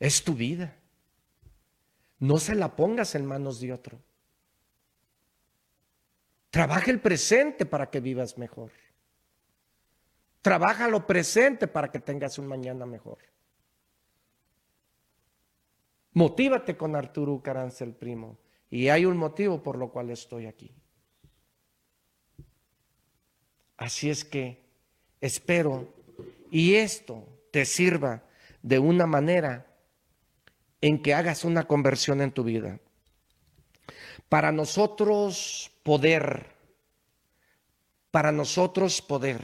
Es 0.00 0.24
tu 0.24 0.34
vida. 0.34 0.76
No 2.18 2.38
se 2.38 2.54
la 2.54 2.74
pongas 2.74 3.14
en 3.14 3.26
manos 3.26 3.60
de 3.60 3.72
otro. 3.72 4.00
Trabaja 6.50 6.90
el 6.90 7.00
presente 7.00 7.66
para 7.66 7.90
que 7.90 8.00
vivas 8.00 8.36
mejor. 8.38 8.72
Trabaja 10.40 10.88
lo 10.88 11.06
presente 11.06 11.68
para 11.68 11.90
que 11.90 12.00
tengas 12.00 12.38
un 12.38 12.46
mañana 12.46 12.84
mejor. 12.84 13.18
Motívate 16.14 16.76
con 16.76 16.96
Arturo 16.96 17.42
Caranza 17.42 17.84
el 17.84 17.94
primo. 17.94 18.38
Y 18.70 18.88
hay 18.88 19.04
un 19.04 19.16
motivo 19.16 19.62
por 19.62 19.76
lo 19.76 19.90
cual 19.90 20.10
estoy 20.10 20.46
aquí. 20.46 20.74
Así 23.76 24.10
es 24.10 24.24
que 24.24 24.61
espero 25.22 25.94
y 26.50 26.74
esto 26.74 27.26
te 27.50 27.64
sirva 27.64 28.22
de 28.60 28.78
una 28.78 29.06
manera 29.06 29.66
en 30.82 31.00
que 31.00 31.14
hagas 31.14 31.44
una 31.44 31.66
conversión 31.66 32.20
en 32.20 32.32
tu 32.32 32.44
vida. 32.44 32.80
Para 34.28 34.52
nosotros 34.52 35.70
poder, 35.82 36.46
para 38.10 38.32
nosotros 38.32 39.00
poder 39.00 39.40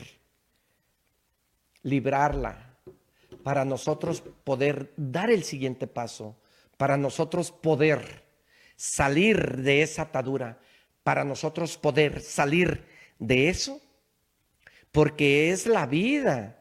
librarla, 1.82 2.76
para 3.42 3.64
nosotros 3.64 4.22
poder 4.44 4.92
dar 4.96 5.30
el 5.30 5.44
siguiente 5.44 5.86
paso, 5.86 6.36
para 6.76 6.96
nosotros 6.96 7.52
poder 7.52 8.24
salir 8.76 9.59
de 9.59 9.82
esa 9.82 10.02
atadura, 10.02 10.59
para 11.02 11.24
nosotros 11.24 11.78
poder 11.78 12.20
salir 12.20 12.84
de 13.18 13.48
eso, 13.48 13.80
porque 14.99 15.53
es 15.53 15.69
la 15.69 15.87
vida. 15.87 16.59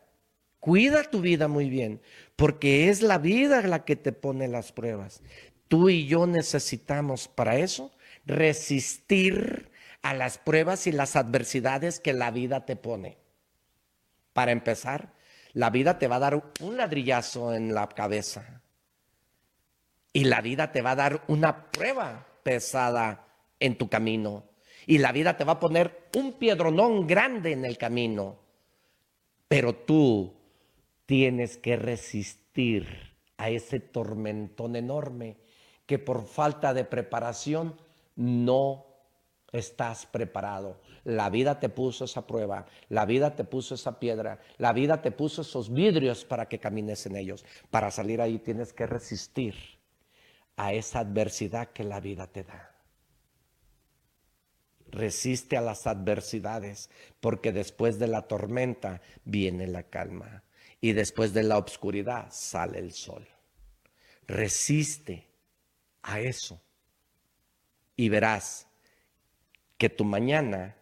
Cuida 0.60 1.02
tu 1.06 1.22
vida 1.22 1.48
muy 1.48 1.72
bien, 1.72 2.04
porque 2.36 2.88
es 2.88 3.02
la 3.02 3.18
vida 3.18 3.64
la 3.64 3.84
que 3.84 3.96
te 3.96 4.12
pone 4.12 4.48
las 4.48 4.72
pruebas. 4.72 5.24
Tú 5.68 5.90
y 5.90 6.06
yo 6.06 6.28
necesitamos 6.28 7.28
para 7.28 7.56
eso 7.56 7.92
resistir 8.28 9.72
a 10.04 10.14
las 10.14 10.38
pruebas 10.38 10.86
y 10.86 10.92
las 10.92 11.16
adversidades 11.16 12.00
que 12.00 12.14
la 12.14 12.30
vida 12.30 12.64
te 12.64 12.76
pone. 12.76 13.18
Para 14.34 14.52
empezar, 14.52 15.14
la 15.54 15.72
vida 15.72 15.98
te 15.98 16.08
va 16.08 16.18
a 16.18 16.20
dar 16.20 16.52
un 16.60 16.78
ladrillazo 16.78 17.56
en 17.56 17.74
la 17.74 17.90
cabeza 17.90 18.62
y 20.14 20.26
la 20.26 20.42
vida 20.42 20.72
te 20.72 20.84
va 20.84 20.92
a 20.92 20.96
dar 20.96 21.24
una 21.28 21.72
prueba 21.72 22.28
pesada 22.44 23.26
en 23.60 23.80
tu 23.80 23.90
camino 23.90 24.44
y 24.88 24.98
la 24.98 25.12
vida 25.12 25.36
te 25.36 25.44
va 25.44 25.54
a 25.54 25.60
poner 25.60 26.08
un 26.16 26.34
piedronón 26.34 27.06
grande 27.06 27.52
en 27.52 27.66
el 27.66 27.78
camino. 27.78 28.38
Pero 29.48 29.76
tú 29.76 30.34
tienes 31.06 31.58
que 31.58 31.76
resistir 31.76 32.88
a 33.36 33.50
ese 33.50 33.82
tormentón 33.82 34.78
enorme 34.78 35.38
que 35.86 36.00
por 36.00 36.26
falta 36.26 36.74
de 36.74 36.86
preparación 36.86 37.76
no 38.16 38.86
estás 39.52 40.06
preparado. 40.06 40.80
La 41.04 41.30
vida 41.30 41.60
te 41.60 41.70
puso 41.70 42.06
esa 42.06 42.26
prueba, 42.26 42.66
la 42.90 43.06
vida 43.06 43.36
te 43.36 43.44
puso 43.44 43.76
esa 43.76 44.00
piedra, 44.00 44.40
la 44.58 44.72
vida 44.72 45.02
te 45.02 45.12
puso 45.12 45.42
esos 45.42 45.72
vidrios 45.72 46.24
para 46.24 46.48
que 46.48 46.60
camines 46.60 47.06
en 47.06 47.18
ellos. 47.18 47.46
Para 47.70 47.92
salir 47.92 48.22
ahí 48.22 48.40
tienes 48.40 48.72
que 48.72 48.88
resistir 48.88 49.56
a 50.56 50.74
esa 50.74 51.00
adversidad 51.00 51.70
que 51.72 51.84
la 51.84 52.00
vida 52.00 52.28
te 52.28 52.44
da. 52.44 52.77
Resiste 54.98 55.58
a 55.58 55.62
las 55.62 55.86
adversidades, 55.86 56.90
porque 57.20 57.52
después 57.52 58.00
de 58.00 58.08
la 58.08 58.24
tormenta 58.24 59.00
viene 59.26 59.68
la 59.68 59.84
calma 59.84 60.42
y 60.82 60.94
después 60.94 61.34
de 61.34 61.44
la 61.44 61.60
oscuridad 61.60 62.30
sale 62.32 62.80
el 62.80 62.94
sol. 62.94 63.28
Resiste 64.26 65.28
a 66.02 66.20
eso 66.20 66.60
y 67.96 68.10
verás 68.10 68.68
que 69.78 69.90
tu 69.90 70.04
mañana 70.04 70.76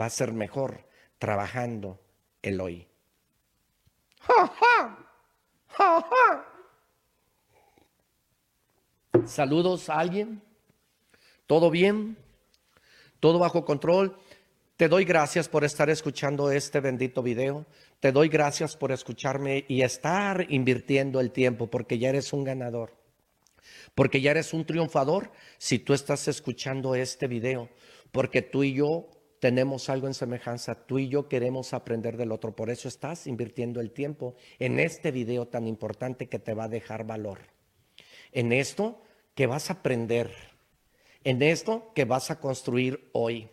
va 0.00 0.06
a 0.06 0.10
ser 0.10 0.32
mejor 0.32 0.88
trabajando 1.18 2.00
el 2.40 2.58
hoy. 2.58 2.88
Saludos 9.26 9.90
a 9.90 9.98
alguien. 9.98 10.42
¿Todo 11.46 11.70
bien? 11.70 12.23
¿Todo 13.24 13.38
bajo 13.38 13.64
control? 13.64 14.18
Te 14.76 14.86
doy 14.86 15.06
gracias 15.06 15.48
por 15.48 15.64
estar 15.64 15.88
escuchando 15.88 16.50
este 16.50 16.80
bendito 16.80 17.22
video. 17.22 17.64
Te 17.98 18.12
doy 18.12 18.28
gracias 18.28 18.76
por 18.76 18.92
escucharme 18.92 19.64
y 19.66 19.80
estar 19.80 20.44
invirtiendo 20.50 21.20
el 21.20 21.30
tiempo 21.30 21.70
porque 21.70 21.98
ya 21.98 22.10
eres 22.10 22.34
un 22.34 22.44
ganador. 22.44 22.92
Porque 23.94 24.20
ya 24.20 24.32
eres 24.32 24.52
un 24.52 24.66
triunfador 24.66 25.32
si 25.56 25.78
tú 25.78 25.94
estás 25.94 26.28
escuchando 26.28 26.94
este 26.94 27.26
video. 27.26 27.70
Porque 28.12 28.42
tú 28.42 28.62
y 28.62 28.74
yo 28.74 29.08
tenemos 29.40 29.88
algo 29.88 30.06
en 30.06 30.12
semejanza. 30.12 30.74
Tú 30.84 30.98
y 30.98 31.08
yo 31.08 31.26
queremos 31.26 31.72
aprender 31.72 32.18
del 32.18 32.30
otro. 32.30 32.54
Por 32.54 32.68
eso 32.68 32.88
estás 32.88 33.26
invirtiendo 33.26 33.80
el 33.80 33.90
tiempo 33.90 34.34
en 34.58 34.78
este 34.78 35.12
video 35.12 35.48
tan 35.48 35.66
importante 35.66 36.28
que 36.28 36.40
te 36.40 36.52
va 36.52 36.64
a 36.64 36.68
dejar 36.68 37.06
valor. 37.06 37.38
En 38.32 38.52
esto 38.52 39.00
que 39.34 39.46
vas 39.46 39.70
a 39.70 39.74
aprender. 39.80 40.53
En 41.24 41.42
esto 41.42 41.90
que 41.94 42.04
vas 42.04 42.30
a 42.30 42.38
construir 42.38 43.08
hoy 43.12 43.48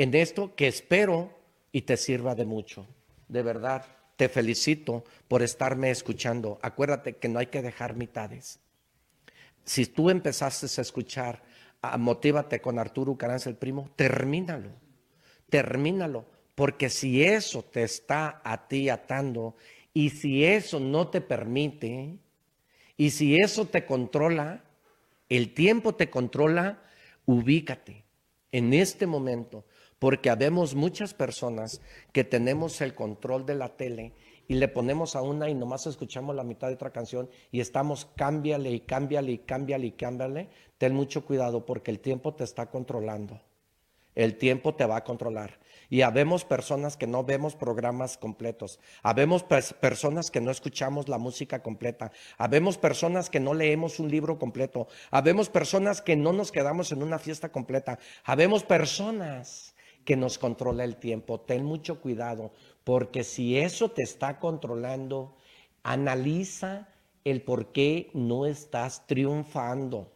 en 0.00 0.14
esto 0.14 0.54
que 0.54 0.66
espero 0.66 1.30
y 1.72 1.82
te 1.82 1.98
sirva 1.98 2.34
de 2.34 2.46
mucho. 2.46 2.86
De 3.28 3.42
verdad, 3.42 3.84
te 4.16 4.30
felicito 4.30 5.04
por 5.28 5.42
estarme 5.42 5.90
escuchando. 5.90 6.58
Acuérdate 6.62 7.16
que 7.16 7.28
no 7.28 7.38
hay 7.38 7.46
que 7.46 7.60
dejar 7.60 7.96
mitades. 7.96 8.60
Si 9.64 9.84
tú 9.84 10.08
empezaste 10.08 10.66
a 10.66 10.80
escuchar, 10.80 11.42
Motívate 11.98 12.60
con 12.60 12.78
Arturo 12.78 13.16
Caranza 13.16 13.48
el 13.48 13.56
primo, 13.56 13.90
termínalo, 13.96 14.70
termínalo, 15.48 16.26
porque 16.54 16.90
si 16.90 17.22
eso 17.22 17.62
te 17.62 17.82
está 17.82 18.40
a 18.44 18.68
ti 18.68 18.88
atando 18.90 19.56
y 19.94 20.10
si 20.10 20.44
eso 20.44 20.80
no 20.80 21.08
te 21.08 21.20
permite 21.20 22.16
y 22.96 23.10
si 23.10 23.36
eso 23.36 23.66
te 23.66 23.86
controla, 23.86 24.64
el 25.28 25.54
tiempo 25.54 25.94
te 25.94 26.10
controla, 26.10 26.82
ubícate 27.26 28.04
en 28.52 28.72
este 28.74 29.06
momento, 29.06 29.64
porque 29.98 30.30
habemos 30.30 30.74
muchas 30.74 31.14
personas 31.14 31.80
que 32.12 32.24
tenemos 32.24 32.80
el 32.80 32.94
control 32.94 33.46
de 33.46 33.54
la 33.54 33.76
tele 33.76 34.14
y 34.48 34.54
le 34.54 34.66
ponemos 34.66 35.14
a 35.14 35.22
una 35.22 35.48
y 35.48 35.54
nomás 35.54 35.86
escuchamos 35.86 36.34
la 36.34 36.42
mitad 36.42 36.66
de 36.66 36.74
otra 36.74 36.90
canción 36.90 37.30
y 37.52 37.60
estamos 37.60 38.06
cámbiale 38.16 38.70
y 38.70 38.80
cámbiale 38.80 39.30
y 39.30 39.38
cámbiale 39.38 39.86
y 39.86 39.92
cámbiale. 39.92 40.48
Ten 40.76 40.92
mucho 40.92 41.24
cuidado 41.24 41.64
porque 41.64 41.92
el 41.92 42.00
tiempo 42.00 42.34
te 42.34 42.42
está 42.42 42.66
controlando. 42.66 43.40
El 44.16 44.36
tiempo 44.38 44.74
te 44.74 44.86
va 44.86 44.96
a 44.96 45.04
controlar. 45.04 45.59
Y 45.90 46.02
habemos 46.02 46.44
personas 46.44 46.96
que 46.96 47.08
no 47.08 47.24
vemos 47.24 47.56
programas 47.56 48.16
completos. 48.16 48.78
Habemos 49.02 49.42
personas 49.42 50.30
que 50.30 50.40
no 50.40 50.52
escuchamos 50.52 51.08
la 51.08 51.18
música 51.18 51.64
completa. 51.64 52.12
Habemos 52.38 52.78
personas 52.78 53.28
que 53.28 53.40
no 53.40 53.54
leemos 53.54 53.98
un 53.98 54.08
libro 54.08 54.38
completo. 54.38 54.86
Habemos 55.10 55.48
personas 55.50 56.00
que 56.00 56.14
no 56.14 56.32
nos 56.32 56.52
quedamos 56.52 56.92
en 56.92 57.02
una 57.02 57.18
fiesta 57.18 57.50
completa. 57.50 57.98
Habemos 58.22 58.62
personas 58.62 59.74
que 60.04 60.16
nos 60.16 60.38
controla 60.38 60.84
el 60.84 60.96
tiempo. 60.96 61.40
Ten 61.40 61.64
mucho 61.64 62.00
cuidado, 62.00 62.52
porque 62.84 63.24
si 63.24 63.58
eso 63.58 63.90
te 63.90 64.02
está 64.02 64.38
controlando, 64.38 65.36
analiza 65.82 66.88
el 67.24 67.42
por 67.42 67.72
qué 67.72 68.10
no 68.14 68.46
estás 68.46 69.08
triunfando. 69.08 70.12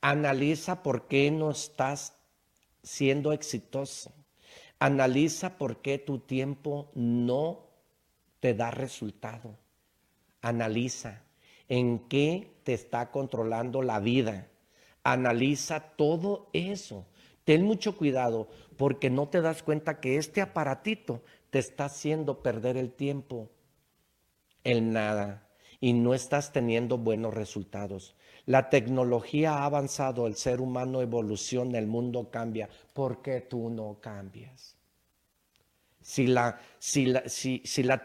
Analiza 0.00 0.84
por 0.84 1.08
qué 1.08 1.32
no 1.32 1.50
estás 1.50 2.16
siendo 2.84 3.32
exitoso. 3.32 4.12
Analiza 4.78 5.58
por 5.58 5.82
qué 5.82 5.98
tu 5.98 6.18
tiempo 6.18 6.90
no 6.94 7.66
te 8.40 8.54
da 8.54 8.70
resultado. 8.70 9.56
Analiza 10.40 11.22
en 11.68 12.08
qué 12.08 12.58
te 12.64 12.74
está 12.74 13.10
controlando 13.10 13.82
la 13.82 14.00
vida. 14.00 14.48
Analiza 15.02 15.80
todo 15.96 16.48
eso 16.52 17.06
Ten 17.44 17.62
mucho 17.62 17.96
cuidado 17.96 18.48
porque 18.76 19.10
no 19.10 19.28
te 19.28 19.42
das 19.42 19.62
cuenta 19.62 20.00
que 20.00 20.16
este 20.16 20.40
aparatito 20.40 21.22
te 21.50 21.58
está 21.58 21.84
haciendo 21.84 22.42
perder 22.42 22.76
el 22.76 22.90
tiempo 22.90 23.50
en 24.64 24.92
nada 24.92 25.46
y 25.78 25.92
no 25.92 26.14
estás 26.14 26.52
teniendo 26.52 26.96
buenos 26.96 27.34
resultados. 27.34 28.16
La 28.46 28.68
tecnología 28.68 29.54
ha 29.54 29.64
avanzado, 29.64 30.26
el 30.26 30.36
ser 30.36 30.60
humano 30.60 31.00
evoluciona, 31.00 31.78
el 31.78 31.86
mundo 31.86 32.30
cambia. 32.30 32.68
¿Por 32.92 33.22
qué 33.22 33.40
tú 33.40 33.70
no 33.70 33.98
cambias? 34.00 34.76
Si 36.02 36.26
la, 36.26 36.60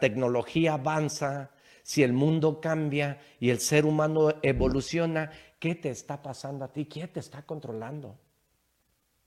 tecnología 0.00 0.74
avanza, 0.74 1.50
si 1.82 2.02
el 2.02 2.14
mundo 2.14 2.58
cambia 2.60 3.20
y 3.38 3.50
el 3.50 3.60
ser 3.60 3.84
humano 3.84 4.30
evoluciona, 4.42 5.30
¿qué 5.58 5.74
te 5.74 5.90
está 5.90 6.22
pasando 6.22 6.64
a 6.64 6.72
ti? 6.72 6.86
¿Quién 6.86 7.12
te 7.12 7.20
está 7.20 7.42
controlando? 7.42 8.18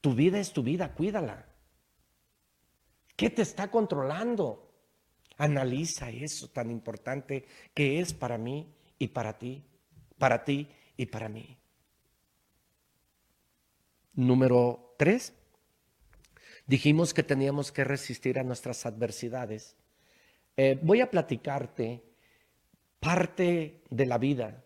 Tu 0.01 0.15
vida 0.15 0.39
es 0.39 0.51
tu 0.51 0.63
vida, 0.63 0.95
cuídala. 0.95 1.45
¿Qué 3.15 3.29
te 3.29 3.43
está 3.43 3.69
controlando? 3.69 4.71
Analiza 5.37 6.09
eso 6.09 6.49
tan 6.49 6.71
importante 6.71 7.45
que 7.75 7.99
es 7.99 8.13
para 8.13 8.39
mí 8.39 8.73
y 8.97 9.09
para 9.09 9.37
ti, 9.37 9.63
para 10.17 10.43
ti 10.43 10.67
y 10.97 11.05
para 11.05 11.29
mí. 11.29 11.57
Número 14.13 14.95
tres, 14.97 15.33
dijimos 16.67 17.13
que 17.13 17.23
teníamos 17.23 17.71
que 17.71 17.83
resistir 17.83 18.39
a 18.39 18.43
nuestras 18.43 18.85
adversidades. 18.85 19.75
Eh, 20.55 20.79
voy 20.81 21.01
a 21.01 21.09
platicarte 21.09 22.03
parte 22.99 23.81
de 23.89 24.05
la 24.05 24.17
vida 24.17 24.63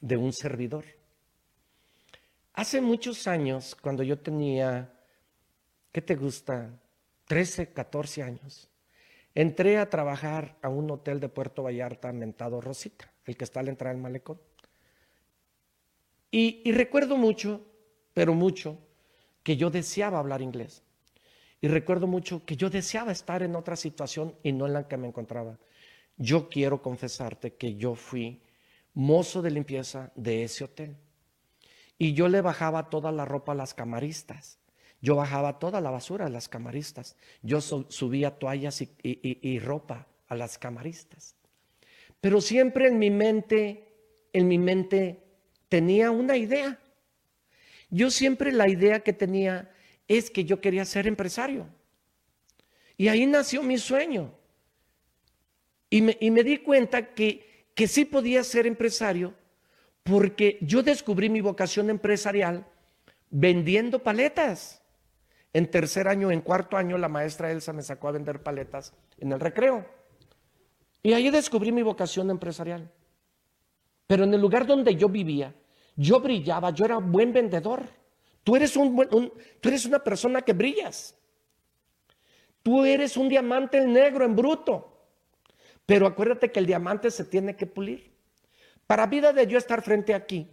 de 0.00 0.16
un 0.16 0.32
servidor. 0.32 0.84
Hace 2.54 2.80
muchos 2.80 3.26
años, 3.26 3.74
cuando 3.74 4.02
yo 4.02 4.18
tenía, 4.18 4.92
¿qué 5.92 6.02
te 6.02 6.16
gusta? 6.16 6.70
13, 7.26 7.72
14 7.72 8.22
años, 8.22 8.68
entré 9.34 9.78
a 9.78 9.90
trabajar 9.90 10.56
a 10.62 10.68
un 10.68 10.90
hotel 10.90 11.20
de 11.20 11.28
Puerto 11.28 11.62
Vallarta 11.62 12.12
mentado 12.12 12.60
Rosita, 12.60 13.12
el 13.26 13.36
que 13.36 13.44
está 13.44 13.60
a 13.60 13.62
la 13.64 13.70
entrada 13.70 13.92
del 13.92 14.02
malecón. 14.02 14.40
Y, 16.30 16.70
recuerdo 16.72 17.16
mucho, 17.16 17.64
pero 18.14 18.34
mucho, 18.34 18.78
que 19.42 19.56
yo 19.56 19.70
deseaba 19.70 20.18
hablar 20.18 20.42
inglés. 20.42 20.82
Y 21.60 21.68
recuerdo 21.68 22.06
mucho 22.06 22.44
que 22.44 22.56
yo 22.56 22.70
deseaba 22.70 23.12
estar 23.12 23.42
en 23.42 23.56
otra 23.56 23.76
situación 23.76 24.34
y 24.42 24.52
no 24.52 24.66
en 24.66 24.74
la 24.74 24.86
que 24.86 24.96
me 24.96 25.08
encontraba. 25.08 25.58
Yo 26.16 26.48
quiero 26.48 26.82
confesarte 26.82 27.54
que 27.54 27.76
yo 27.76 27.94
fui 27.94 28.42
mozo 28.94 29.42
de 29.42 29.50
limpieza 29.50 30.12
de 30.14 30.44
ese 30.44 30.64
hotel. 30.64 30.96
Y 31.96 32.12
yo 32.12 32.28
le 32.28 32.40
bajaba 32.40 32.90
toda 32.90 33.10
la 33.10 33.24
ropa 33.24 33.52
a 33.52 33.56
las 33.56 33.74
camaristas. 33.74 34.58
Yo 35.00 35.16
bajaba 35.16 35.58
toda 35.58 35.80
la 35.80 35.90
basura 35.90 36.26
a 36.26 36.30
las 36.30 36.48
camaristas. 36.48 37.16
Yo 37.42 37.60
subía 37.60 38.38
toallas 38.38 38.84
y 39.02 39.58
ropa 39.60 40.06
a 40.28 40.34
las 40.34 40.58
camaristas. 40.58 41.36
Pero 42.20 42.40
siempre 42.40 42.88
en 42.88 42.98
mi 42.98 43.10
mente, 43.10 43.88
en 44.32 44.48
mi 44.48 44.58
mente 44.58 45.27
tenía 45.68 46.10
una 46.10 46.36
idea. 46.36 46.78
Yo 47.90 48.10
siempre 48.10 48.52
la 48.52 48.68
idea 48.68 49.00
que 49.00 49.12
tenía 49.12 49.70
es 50.06 50.30
que 50.30 50.44
yo 50.44 50.60
quería 50.60 50.84
ser 50.84 51.06
empresario. 51.06 51.66
Y 52.96 53.08
ahí 53.08 53.26
nació 53.26 53.62
mi 53.62 53.78
sueño. 53.78 54.34
Y 55.90 56.02
me, 56.02 56.16
y 56.20 56.30
me 56.30 56.42
di 56.42 56.58
cuenta 56.58 57.14
que, 57.14 57.66
que 57.74 57.88
sí 57.88 58.04
podía 58.04 58.44
ser 58.44 58.66
empresario 58.66 59.34
porque 60.02 60.58
yo 60.62 60.82
descubrí 60.82 61.28
mi 61.28 61.40
vocación 61.40 61.90
empresarial 61.90 62.66
vendiendo 63.30 64.02
paletas. 64.02 64.82
En 65.52 65.70
tercer 65.70 66.08
año, 66.08 66.30
en 66.30 66.40
cuarto 66.40 66.76
año, 66.76 66.98
la 66.98 67.08
maestra 67.08 67.50
Elsa 67.50 67.72
me 67.72 67.82
sacó 67.82 68.08
a 68.08 68.12
vender 68.12 68.42
paletas 68.42 68.92
en 69.18 69.32
el 69.32 69.40
recreo. 69.40 69.86
Y 71.02 71.12
ahí 71.12 71.30
descubrí 71.30 71.72
mi 71.72 71.82
vocación 71.82 72.30
empresarial. 72.30 72.90
Pero 74.08 74.24
en 74.24 74.34
el 74.34 74.40
lugar 74.40 74.66
donde 74.66 74.96
yo 74.96 75.08
vivía, 75.08 75.54
yo 75.94 76.18
brillaba, 76.18 76.70
yo 76.70 76.86
era 76.86 76.96
buen 76.96 77.32
vendedor. 77.32 77.84
Tú 78.42 78.56
eres, 78.56 78.74
un, 78.74 79.30
tú 79.60 79.68
eres 79.68 79.84
una 79.84 80.02
persona 80.02 80.40
que 80.40 80.54
brillas. 80.54 81.14
Tú 82.62 82.84
eres 82.84 83.18
un 83.18 83.28
diamante 83.28 83.86
negro 83.86 84.24
en 84.24 84.34
bruto. 84.34 84.98
Pero 85.84 86.06
acuérdate 86.06 86.50
que 86.50 86.58
el 86.58 86.66
diamante 86.66 87.10
se 87.10 87.24
tiene 87.24 87.54
que 87.54 87.66
pulir. 87.66 88.10
Para 88.86 89.06
vida 89.06 89.34
de 89.34 89.46
yo 89.46 89.58
estar 89.58 89.82
frente 89.82 90.14
aquí, 90.14 90.48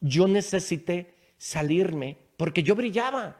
yo 0.00 0.26
necesité 0.26 1.14
salirme 1.36 2.16
porque 2.38 2.62
yo 2.62 2.74
brillaba. 2.74 3.36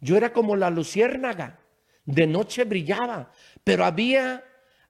Yo 0.00 0.16
era 0.16 0.32
como 0.32 0.56
la 0.56 0.70
luciérnaga. 0.70 1.60
De 2.04 2.26
noche 2.26 2.64
brillaba, 2.64 3.30
pero 3.62 3.84
había 3.84 4.44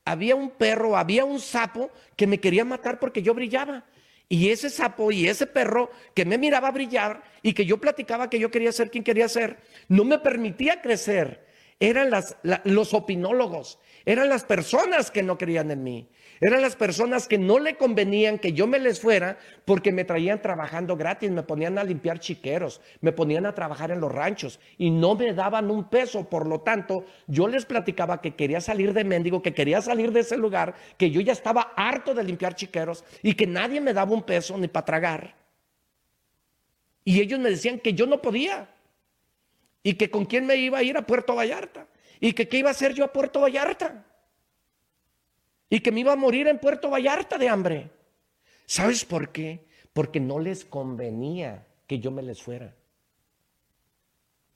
había 0.05 0.35
un 0.35 0.51
perro, 0.51 0.97
había 0.97 1.25
un 1.25 1.41
sapo 1.41 1.91
que 2.17 2.27
me 2.27 2.41
quería 2.41 2.65
matar 2.65 2.99
porque 2.99 3.23
yo 3.23 3.35
brillaba. 3.35 3.85
Y 4.29 4.51
ese 4.51 4.71
sapo 4.71 5.13
y 5.13 5.29
ese 5.29 5.47
perro 5.47 5.91
que 6.15 6.25
me 6.25 6.39
miraba 6.39 6.71
brillar 6.71 7.23
y 7.43 7.53
que 7.53 7.67
yo 7.67 7.79
platicaba 7.79 8.31
que 8.31 8.39
yo 8.39 8.51
quería 8.51 8.73
ser 8.73 8.91
quien 8.91 9.05
quería 9.05 9.29
ser, 9.29 9.59
no 9.89 10.05
me 10.05 10.19
permitía 10.19 10.81
crecer. 10.81 11.45
Eran 11.79 12.11
las, 12.11 12.37
los 12.65 12.95
opinólogos, 12.95 13.79
eran 14.05 14.29
las 14.29 14.45
personas 14.45 15.11
que 15.11 15.23
no 15.23 15.37
creían 15.37 15.71
en 15.71 15.83
mí. 15.83 16.09
Eran 16.47 16.61
las 16.61 16.77
personas 16.77 17.27
que 17.27 17.39
no 17.39 17.59
le 17.59 17.79
convenían 17.79 18.39
que 18.39 18.53
yo 18.53 18.67
me 18.67 18.79
les 18.79 19.01
fuera 19.01 19.39
porque 19.65 19.93
me 19.93 20.05
traían 20.05 20.43
trabajando 20.43 20.95
gratis, 20.95 21.31
me 21.31 21.43
ponían 21.43 21.79
a 21.79 21.85
limpiar 21.85 22.19
chiqueros, 22.19 22.83
me 23.01 23.13
ponían 23.13 23.47
a 23.47 23.55
trabajar 23.55 23.91
en 23.91 23.99
los 23.99 24.13
ranchos 24.13 24.61
y 24.77 24.91
no 24.91 25.15
me 25.15 25.33
daban 25.33 25.71
un 25.71 25.89
peso. 25.89 26.29
Por 26.29 26.47
lo 26.47 26.61
tanto, 26.61 27.07
yo 27.27 27.49
les 27.49 27.65
platicaba 27.65 28.21
que 28.21 28.35
quería 28.35 28.61
salir 28.61 28.93
de 28.93 29.05
mendigo, 29.05 29.41
que 29.41 29.55
quería 29.55 29.81
salir 29.81 30.13
de 30.13 30.21
ese 30.21 30.37
lugar, 30.37 30.75
que 30.99 31.11
yo 31.11 31.23
ya 31.23 31.33
estaba 31.33 31.73
harto 31.77 32.13
de 32.13 32.25
limpiar 32.25 32.55
chiqueros 32.55 33.05
y 33.23 33.33
que 33.33 33.47
nadie 33.47 33.81
me 33.81 33.95
daba 33.95 34.13
un 34.13 34.25
peso 34.25 34.59
ni 34.59 34.69
para 34.69 34.85
tragar. 34.85 35.35
Y 37.05 37.23
ellos 37.23 37.41
me 37.41 37.49
decían 37.49 37.79
que 37.79 37.95
yo 37.95 38.05
no 38.05 38.21
podía 38.21 38.69
y 39.83 39.95
que 39.95 40.11
con 40.11 40.27
quién 40.27 40.45
me 40.45 40.57
iba 40.57 40.77
a 40.77 40.83
ir 40.83 40.99
a 40.99 41.07
Puerto 41.07 41.35
Vallarta 41.35 41.87
y 42.21 42.35
que 42.35 42.49
qué 42.49 42.59
iba 42.59 42.69
a 42.69 42.73
hacer 42.73 42.93
yo 42.93 43.03
a 43.03 43.15
Puerto 43.15 43.41
Vallarta 43.41 44.05
y 45.75 45.81
que 45.81 45.91
me 45.91 45.99
iba 45.99 46.13
a 46.13 46.17
morir 46.17 46.47
en 46.47 46.61
Puerto 46.61 46.89
Vallarta 46.89 47.37
de 47.37 47.49
hambre. 47.49 47.91
¿Sabes 48.65 49.05
por 49.05 49.33
qué? 49.33 49.67
Porque 49.93 50.21
no 50.21 50.39
les 50.39 50.65
convenía 50.65 51.67
que 51.89 51.99
yo 51.99 52.13
me 52.13 52.23
les 52.23 52.41
fuera. 52.41 52.77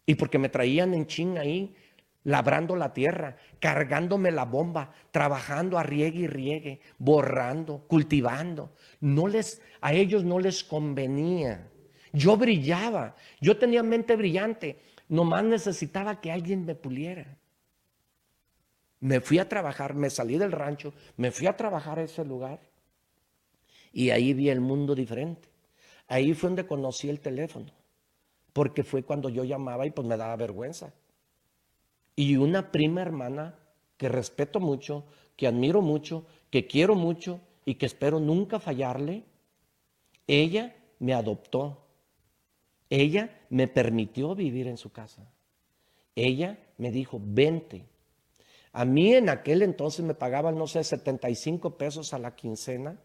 Y 0.06 0.14
porque 0.14 0.38
me 0.38 0.48
traían 0.48 0.94
en 0.94 1.08
ching 1.08 1.36
ahí, 1.36 1.74
labrando 2.22 2.76
la 2.76 2.92
tierra, 2.92 3.36
cargándome 3.58 4.30
la 4.30 4.44
bomba, 4.44 4.92
trabajando 5.10 5.76
a 5.76 5.82
riegue 5.82 6.20
y 6.20 6.26
riegue, 6.28 6.80
borrando, 6.98 7.78
cultivando. 7.88 8.76
No 9.00 9.26
les, 9.26 9.60
a 9.80 9.92
ellos 9.92 10.22
no 10.22 10.38
les 10.38 10.62
convenía. 10.62 11.68
Yo 12.12 12.36
brillaba, 12.36 13.16
yo 13.40 13.58
tenía 13.58 13.82
mente 13.82 14.14
brillante, 14.14 14.78
nomás 15.08 15.42
necesitaba 15.42 16.20
que 16.20 16.30
alguien 16.30 16.64
me 16.64 16.76
puliera. 16.76 17.37
Me 19.00 19.20
fui 19.20 19.38
a 19.38 19.48
trabajar, 19.48 19.94
me 19.94 20.10
salí 20.10 20.38
del 20.38 20.52
rancho, 20.52 20.92
me 21.16 21.30
fui 21.30 21.46
a 21.46 21.56
trabajar 21.56 21.98
a 21.98 22.02
ese 22.02 22.24
lugar 22.24 22.60
y 23.92 24.10
ahí 24.10 24.32
vi 24.34 24.48
el 24.48 24.60
mundo 24.60 24.94
diferente. 24.94 25.48
Ahí 26.08 26.34
fue 26.34 26.50
donde 26.50 26.66
conocí 26.66 27.08
el 27.08 27.20
teléfono, 27.20 27.66
porque 28.52 28.82
fue 28.82 29.02
cuando 29.02 29.28
yo 29.28 29.44
llamaba 29.44 29.86
y 29.86 29.90
pues 29.90 30.06
me 30.06 30.16
daba 30.16 30.36
vergüenza. 30.36 30.92
Y 32.16 32.36
una 32.36 32.72
prima 32.72 33.02
hermana 33.02 33.58
que 33.96 34.08
respeto 34.08 34.58
mucho, 34.58 35.04
que 35.36 35.46
admiro 35.46 35.82
mucho, 35.82 36.26
que 36.50 36.66
quiero 36.66 36.94
mucho 36.94 37.40
y 37.64 37.74
que 37.74 37.86
espero 37.86 38.18
nunca 38.18 38.58
fallarle, 38.58 39.24
ella 40.26 40.74
me 40.98 41.14
adoptó. 41.14 41.84
Ella 42.90 43.38
me 43.50 43.68
permitió 43.68 44.34
vivir 44.34 44.66
en 44.66 44.78
su 44.78 44.90
casa. 44.90 45.30
Ella 46.14 46.58
me 46.78 46.90
dijo, 46.90 47.20
vente, 47.22 47.84
a 48.72 48.84
mí 48.84 49.14
en 49.14 49.28
aquel 49.28 49.62
entonces 49.62 50.04
me 50.04 50.14
pagaban, 50.14 50.56
no 50.56 50.66
sé, 50.66 50.84
75 50.84 51.76
pesos 51.76 52.12
a 52.12 52.18
la 52.18 52.34
quincena 52.34 52.98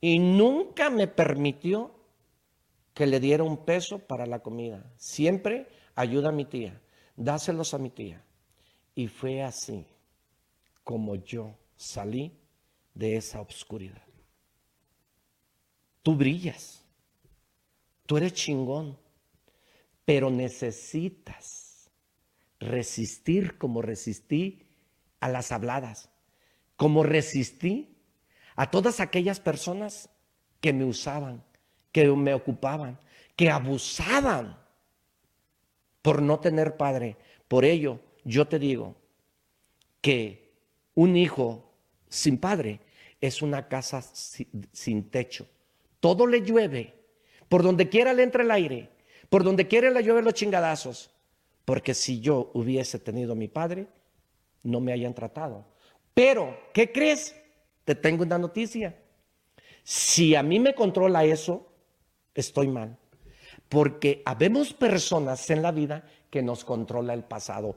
y 0.00 0.18
nunca 0.18 0.90
me 0.90 1.08
permitió 1.08 1.94
que 2.94 3.06
le 3.06 3.20
diera 3.20 3.42
un 3.42 3.64
peso 3.64 3.98
para 3.98 4.26
la 4.26 4.40
comida. 4.40 4.92
Siempre 4.96 5.68
ayuda 5.94 6.28
a 6.28 6.32
mi 6.32 6.44
tía, 6.44 6.80
dáselos 7.16 7.74
a 7.74 7.78
mi 7.78 7.90
tía. 7.90 8.24
Y 8.94 9.08
fue 9.08 9.42
así 9.42 9.86
como 10.84 11.16
yo 11.16 11.56
salí 11.76 12.38
de 12.94 13.16
esa 13.16 13.40
obscuridad. 13.40 14.02
Tú 16.02 16.14
brillas, 16.14 16.84
tú 18.06 18.16
eres 18.18 18.34
chingón, 18.34 18.98
pero 20.04 20.30
necesitas 20.30 21.90
resistir 22.60 23.58
como 23.58 23.82
resistí 23.82 24.63
a 25.24 25.28
las 25.30 25.52
habladas, 25.52 26.10
como 26.76 27.02
resistí 27.02 27.96
a 28.56 28.70
todas 28.70 29.00
aquellas 29.00 29.40
personas 29.40 30.10
que 30.60 30.74
me 30.74 30.84
usaban, 30.84 31.42
que 31.92 32.06
me 32.08 32.34
ocupaban, 32.34 33.00
que 33.34 33.48
abusaban 33.48 34.58
por 36.02 36.20
no 36.20 36.40
tener 36.40 36.76
padre. 36.76 37.16
Por 37.48 37.64
ello, 37.64 38.00
yo 38.22 38.46
te 38.46 38.58
digo 38.58 38.96
que 40.02 40.52
un 40.94 41.16
hijo 41.16 41.72
sin 42.10 42.36
padre 42.36 42.80
es 43.18 43.40
una 43.40 43.66
casa 43.66 44.02
sin 44.02 45.08
techo. 45.08 45.48
Todo 46.00 46.26
le 46.26 46.42
llueve, 46.42 47.02
por 47.48 47.62
donde 47.62 47.88
quiera 47.88 48.12
le 48.12 48.24
entra 48.24 48.42
el 48.42 48.50
aire, 48.50 48.90
por 49.30 49.42
donde 49.42 49.68
quiera 49.68 49.88
le 49.88 50.02
llueve 50.02 50.20
los 50.20 50.34
chingadazos. 50.34 51.10
Porque 51.64 51.94
si 51.94 52.20
yo 52.20 52.50
hubiese 52.52 52.98
tenido 52.98 53.34
mi 53.34 53.48
padre, 53.48 53.88
no 54.64 54.80
me 54.80 54.92
hayan 54.92 55.14
tratado. 55.14 55.64
Pero, 56.12 56.56
¿qué 56.72 56.90
crees? 56.90 57.36
Te 57.84 57.94
tengo 57.94 58.24
una 58.24 58.38
noticia. 58.38 58.96
Si 59.84 60.34
a 60.34 60.42
mí 60.42 60.58
me 60.58 60.74
controla 60.74 61.24
eso, 61.24 61.66
estoy 62.34 62.68
mal. 62.68 62.96
Porque 63.68 64.22
habemos 64.24 64.72
personas 64.72 65.48
en 65.50 65.62
la 65.62 65.70
vida 65.70 66.04
que 66.30 66.42
nos 66.42 66.64
controla 66.64 67.14
el 67.14 67.22
pasado. 67.22 67.76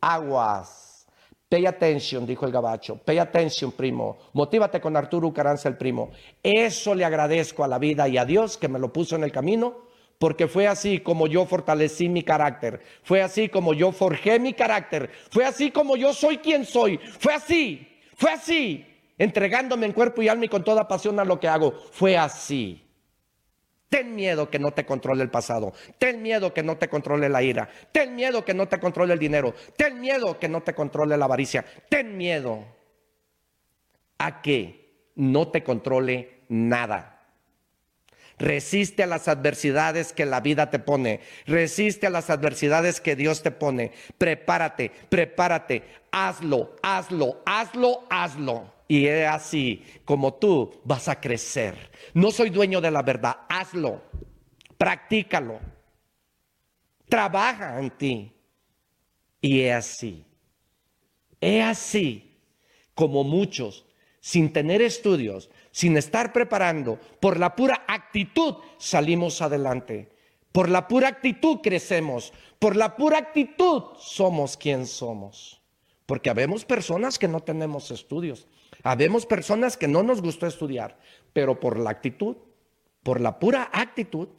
Aguas. 0.00 1.06
Pay 1.48 1.64
attention, 1.64 2.26
dijo 2.26 2.44
el 2.44 2.52
gabacho. 2.52 2.98
Pay 2.98 3.18
attention, 3.18 3.72
primo. 3.72 4.18
Motívate 4.34 4.80
con 4.80 4.96
Arturo 4.96 5.28
Ucaranza, 5.28 5.68
el 5.68 5.78
primo. 5.78 6.10
Eso 6.42 6.94
le 6.94 7.06
agradezco 7.06 7.64
a 7.64 7.68
la 7.68 7.78
vida 7.78 8.06
y 8.06 8.18
a 8.18 8.26
Dios 8.26 8.58
que 8.58 8.68
me 8.68 8.78
lo 8.78 8.92
puso 8.92 9.16
en 9.16 9.24
el 9.24 9.32
camino, 9.32 9.87
porque 10.18 10.48
fue 10.48 10.66
así 10.66 10.98
como 10.98 11.26
yo 11.28 11.46
fortalecí 11.46 12.08
mi 12.08 12.22
carácter. 12.22 12.80
Fue 13.04 13.22
así 13.22 13.48
como 13.48 13.72
yo 13.72 13.92
forjé 13.92 14.40
mi 14.40 14.52
carácter. 14.52 15.10
Fue 15.30 15.44
así 15.44 15.70
como 15.70 15.96
yo 15.96 16.12
soy 16.12 16.38
quien 16.38 16.64
soy. 16.64 16.98
Fue 16.98 17.34
así. 17.34 18.00
Fue 18.16 18.32
así. 18.32 18.84
Entregándome 19.16 19.86
en 19.86 19.92
cuerpo 19.92 20.20
y 20.20 20.28
alma 20.28 20.44
y 20.44 20.48
con 20.48 20.64
toda 20.64 20.88
pasión 20.88 21.20
a 21.20 21.24
lo 21.24 21.38
que 21.38 21.46
hago. 21.46 21.72
Fue 21.92 22.16
así. 22.16 22.84
Ten 23.88 24.14
miedo 24.14 24.50
que 24.50 24.58
no 24.58 24.72
te 24.72 24.84
controle 24.84 25.22
el 25.22 25.30
pasado. 25.30 25.72
Ten 25.98 26.20
miedo 26.20 26.52
que 26.52 26.62
no 26.62 26.76
te 26.76 26.88
controle 26.88 27.28
la 27.28 27.42
ira. 27.42 27.70
Ten 27.92 28.16
miedo 28.16 28.44
que 28.44 28.54
no 28.54 28.66
te 28.68 28.80
controle 28.80 29.14
el 29.14 29.18
dinero. 29.20 29.54
Ten 29.76 30.00
miedo 30.00 30.38
que 30.38 30.48
no 30.48 30.62
te 30.62 30.74
controle 30.74 31.16
la 31.16 31.24
avaricia. 31.24 31.64
Ten 31.88 32.16
miedo 32.16 32.66
a 34.18 34.42
que 34.42 35.12
no 35.14 35.48
te 35.48 35.62
controle 35.62 36.42
nada. 36.48 37.17
Resiste 38.38 39.02
a 39.02 39.06
las 39.06 39.28
adversidades 39.28 40.12
que 40.12 40.26
la 40.26 40.40
vida 40.40 40.70
te 40.70 40.78
pone. 40.78 41.20
Resiste 41.46 42.06
a 42.06 42.10
las 42.10 42.30
adversidades 42.30 43.00
que 43.00 43.16
Dios 43.16 43.42
te 43.42 43.50
pone. 43.50 43.92
Prepárate, 44.16 44.92
prepárate. 45.08 45.82
Hazlo, 46.12 46.76
hazlo, 46.82 47.42
hazlo, 47.44 48.06
hazlo. 48.08 48.72
Y 48.86 49.06
es 49.06 49.28
así 49.28 49.84
como 50.04 50.34
tú 50.34 50.80
vas 50.84 51.08
a 51.08 51.20
crecer. 51.20 51.90
No 52.14 52.30
soy 52.30 52.50
dueño 52.50 52.80
de 52.80 52.90
la 52.90 53.02
verdad. 53.02 53.38
Hazlo. 53.48 54.02
Practícalo. 54.78 55.60
Trabaja 57.08 57.80
en 57.80 57.90
ti. 57.90 58.32
Y 59.40 59.60
es 59.60 59.74
así. 59.74 60.24
Es 61.40 61.64
así 61.64 62.40
como 62.94 63.22
muchos, 63.22 63.86
sin 64.20 64.52
tener 64.52 64.82
estudios, 64.82 65.50
sin 65.78 65.96
estar 65.96 66.32
preparando, 66.32 66.98
por 67.20 67.38
la 67.38 67.54
pura 67.54 67.84
actitud 67.86 68.56
salimos 68.78 69.40
adelante. 69.40 70.10
Por 70.50 70.68
la 70.68 70.88
pura 70.88 71.06
actitud 71.06 71.58
crecemos. 71.62 72.32
Por 72.58 72.74
la 72.74 72.96
pura 72.96 73.18
actitud 73.18 73.84
somos 73.96 74.56
quien 74.56 74.88
somos. 74.88 75.62
Porque 76.04 76.30
habemos 76.30 76.64
personas 76.64 77.16
que 77.16 77.28
no 77.28 77.44
tenemos 77.44 77.92
estudios. 77.92 78.48
Habemos 78.82 79.24
personas 79.24 79.76
que 79.76 79.86
no 79.86 80.02
nos 80.02 80.20
gustó 80.20 80.48
estudiar, 80.48 80.98
pero 81.32 81.60
por 81.60 81.78
la 81.78 81.90
actitud, 81.90 82.36
por 83.04 83.20
la 83.20 83.38
pura 83.38 83.70
actitud, 83.72 84.30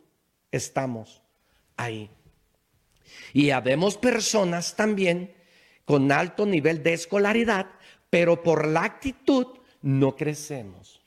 estamos 0.52 1.22
ahí. 1.78 2.10
Y 3.32 3.52
habemos 3.52 3.96
personas 3.96 4.76
también 4.76 5.34
con 5.86 6.12
alto 6.12 6.46
nivel 6.46 6.84
de 6.84 6.92
escolaridad, 6.92 7.68
pero 8.10 8.44
por 8.44 8.68
la 8.68 8.84
actitud 8.84 9.48
no 9.82 10.18
crecemos. 10.18 10.99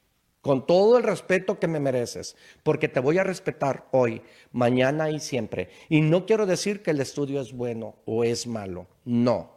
Con 0.43 0.67
todo 0.67 0.99
el 0.99 1.05
respeto 1.05 1.61
que 1.61 1.69
me 1.69 1.79
mereces, 1.79 2.37
porque 2.65 2.89
te 2.89 2.99
voy 2.99 3.17
a 3.19 3.25
respetar 3.25 3.87
hoy, 3.93 4.23
mañana 4.51 5.09
y 5.09 5.21
siempre. 5.21 5.71
Y 5.89 6.01
no 6.01 6.27
quiero 6.27 6.47
decir 6.47 6.83
que 6.83 6.91
el 6.91 7.01
estudio 7.01 7.41
es 7.41 7.53
bueno 7.53 7.95
o 8.07 8.25
es 8.25 8.49
malo, 8.49 8.89
no. 9.05 9.53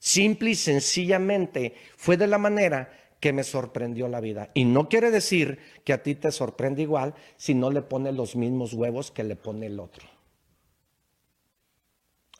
Simple 0.00 0.50
y 0.50 0.54
sencillamente 0.56 1.74
fue 1.96 2.16
de 2.16 2.26
la 2.26 2.36
manera 2.36 2.90
que 3.20 3.32
me 3.32 3.44
sorprendió 3.44 4.08
la 4.08 4.20
vida. 4.20 4.50
Y 4.54 4.64
no 4.64 4.88
quiere 4.88 5.12
decir 5.12 5.60
que 5.84 5.92
a 5.92 6.02
ti 6.02 6.16
te 6.16 6.32
sorprende 6.32 6.82
igual 6.82 7.14
si 7.36 7.54
no 7.54 7.70
le 7.70 7.82
pone 7.82 8.10
los 8.12 8.34
mismos 8.34 8.72
huevos 8.74 9.12
que 9.12 9.22
le 9.22 9.36
pone 9.36 9.66
el 9.66 9.78
otro. 9.78 10.06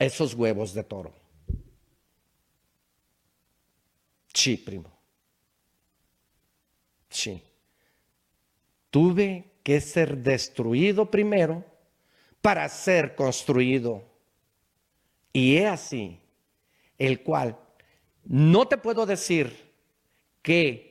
Esos 0.00 0.34
huevos 0.34 0.74
de 0.74 0.82
toro. 0.82 1.14
Sí, 4.34 4.56
primo. 4.56 4.95
Tuve 8.90 9.52
que 9.62 9.80
ser 9.80 10.18
destruido 10.18 11.10
primero 11.10 11.64
para 12.40 12.68
ser 12.68 13.14
construido. 13.14 14.04
Y 15.32 15.56
he 15.56 15.66
así 15.66 16.20
el 16.98 17.22
cual 17.22 17.58
no 18.24 18.66
te 18.66 18.78
puedo 18.78 19.06
decir 19.06 19.72
que 20.42 20.86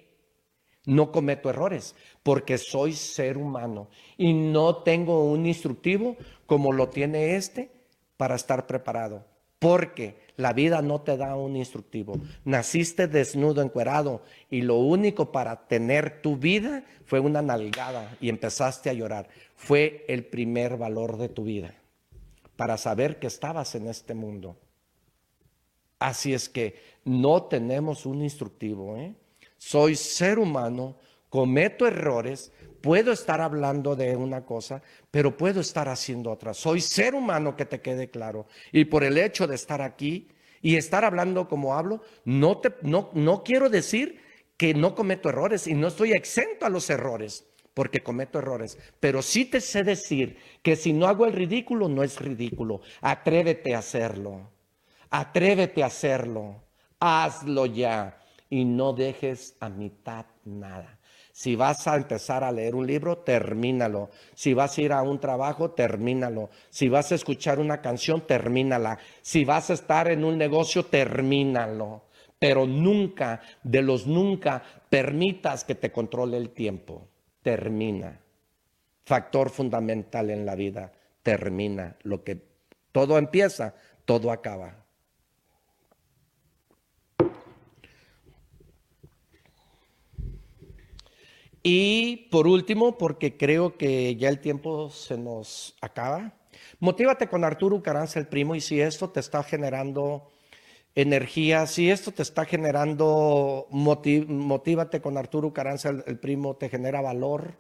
no 0.86 1.12
cometo 1.12 1.50
errores, 1.50 1.96
porque 2.22 2.58
soy 2.58 2.94
ser 2.94 3.38
humano 3.38 3.90
y 4.18 4.34
no 4.34 4.84
tengo 4.84 5.26
un 5.26 5.46
instructivo 5.46 6.16
como 6.46 6.72
lo 6.72 6.90
tiene 6.90 7.36
este 7.36 7.72
para 8.18 8.36
estar 8.36 8.68
preparado, 8.68 9.26
porque 9.58 10.16
la 10.38 10.54
vida 10.54 10.82
no 10.82 11.02
te 11.02 11.18
da 11.18 11.36
un 11.36 11.56
instructivo. 11.56 12.20
Naciste 12.44 13.08
desnudo, 13.08 13.62
encuerado, 13.62 14.22
y 14.50 14.62
lo 14.62 14.76
único 14.76 15.32
para 15.32 15.68
tener 15.68 16.22
tu 16.22 16.38
vida 16.38 16.84
fue 17.06 17.20
una 17.20 17.42
nalgada 17.42 18.18
y 18.20 18.30
empezaste 18.30 18.90
a 18.90 18.94
llorar. 18.94 19.30
Fue 19.56 20.06
el 20.08 20.26
primer 20.26 20.78
valor 20.78 21.18
de 21.18 21.30
tu 21.30 21.44
vida, 21.44 21.74
para 22.56 22.78
saber 22.78 23.20
que 23.20 23.28
estabas 23.28 23.76
en 23.76 23.88
este 23.88 24.14
mundo. 24.14 24.58
Así 26.00 26.34
es 26.34 26.50
que 26.50 26.76
no 27.06 27.44
tenemos 27.44 28.06
un 28.06 28.22
instructivo. 28.22 28.98
¿eh? 28.98 29.16
Soy 29.58 29.96
ser 29.96 30.40
humano, 30.40 30.98
cometo 31.36 31.86
errores, 31.86 32.54
puedo 32.80 33.12
estar 33.12 33.42
hablando 33.42 33.94
de 33.94 34.16
una 34.16 34.46
cosa, 34.46 34.82
pero 35.12 35.36
puedo 35.36 35.60
estar 35.60 35.90
haciendo 35.90 36.32
otra. 36.32 36.54
Soy 36.54 36.80
ser 36.80 37.14
humano, 37.14 37.58
que 37.58 37.66
te 37.66 37.82
quede 37.82 38.10
claro. 38.10 38.48
Y 38.72 38.86
por 38.86 39.04
el 39.04 39.18
hecho 39.18 39.46
de 39.46 39.56
estar 39.56 39.82
aquí 39.82 40.30
y 40.62 40.78
estar 40.78 41.04
hablando 41.04 41.50
como 41.50 41.74
hablo, 41.74 42.02
no, 42.24 42.60
te, 42.60 42.74
no, 42.84 43.10
no 43.14 43.44
quiero 43.44 43.70
decir 43.70 44.22
que 44.56 44.74
no 44.74 44.96
cometo 44.96 45.28
errores 45.28 45.68
y 45.68 45.74
no 45.74 45.90
estoy 45.90 46.14
exento 46.14 46.66
a 46.66 46.70
los 46.70 46.90
errores 46.90 47.46
porque 47.74 48.02
cometo 48.02 48.40
errores, 48.40 48.78
pero 49.02 49.22
sí 49.22 49.44
te 49.44 49.60
sé 49.60 49.84
decir 49.84 50.38
que 50.64 50.78
si 50.78 50.94
no 50.94 51.08
hago 51.08 51.26
el 51.26 51.34
ridículo, 51.34 51.90
no 51.90 52.02
es 52.04 52.22
ridículo. 52.22 52.80
Atrévete 53.02 53.76
a 53.76 53.80
hacerlo. 53.80 54.52
Atrévete 55.10 55.84
a 55.84 55.88
hacerlo, 55.88 56.64
hazlo 57.02 57.66
ya 57.66 58.22
y 58.50 58.64
no 58.64 58.94
dejes 58.94 59.58
a 59.60 59.68
mitad 59.68 60.26
nada. 60.46 60.98
Si 61.36 61.58
vas 61.58 61.86
a 61.86 61.98
empezar 61.98 62.46
a 62.46 62.52
leer 62.54 62.76
un 62.76 62.88
libro, 62.88 63.18
termínalo. 63.18 64.10
Si 64.34 64.54
vas 64.54 64.78
a 64.78 64.82
ir 64.82 64.94
a 64.94 65.02
un 65.02 65.20
trabajo, 65.20 65.72
termínalo. 65.72 66.50
Si 66.70 66.88
vas 66.88 67.12
a 67.12 67.16
escuchar 67.16 67.60
una 67.60 67.82
canción, 67.82 68.22
termínala. 68.26 68.98
Si 69.22 69.44
vas 69.44 69.70
a 69.70 69.74
estar 69.74 70.08
en 70.08 70.24
un 70.24 70.38
negocio, 70.38 70.86
termínalo. 70.86 72.04
Pero 72.40 72.66
nunca, 72.66 73.42
de 73.62 73.82
los 73.82 74.08
nunca, 74.08 74.64
permitas 74.90 75.66
que 75.66 75.76
te 75.76 75.92
controle 75.92 76.38
el 76.38 76.52
tiempo. 76.52 77.10
Termina. 77.42 78.18
Factor 79.04 79.50
fundamental 79.50 80.30
en 80.30 80.46
la 80.46 80.56
vida. 80.56 80.94
Termina. 81.22 81.98
Lo 82.04 82.24
que 82.24 82.42
todo 82.94 83.18
empieza, 83.18 83.76
todo 84.06 84.32
acaba. 84.32 84.85
Y 91.68 92.28
por 92.30 92.46
último, 92.46 92.96
porque 92.96 93.38
creo 93.38 93.76
que 93.76 94.16
ya 94.18 94.30
el 94.30 94.40
tiempo 94.40 94.92
se 94.92 95.18
nos 95.18 95.76
acaba, 95.82 96.32
motívate 96.80 97.28
con 97.28 97.44
Arturo 97.44 97.82
Caranza, 97.82 98.20
el 98.20 98.28
primo, 98.28 98.54
y 98.54 98.62
si 98.62 98.80
esto 98.80 99.10
te 99.10 99.20
está 99.20 99.42
generando 99.42 100.30
energía, 100.94 101.66
si 101.66 101.90
esto 101.90 102.12
te 102.12 102.22
está 102.22 102.46
generando, 102.46 103.66
motívate 103.72 105.02
con 105.02 105.18
Arturo 105.18 105.54
Caranza, 105.54 105.90
el, 105.90 106.20
primo, 106.20 106.56
te 106.56 106.70
genera 106.70 107.02
valor. 107.02 107.58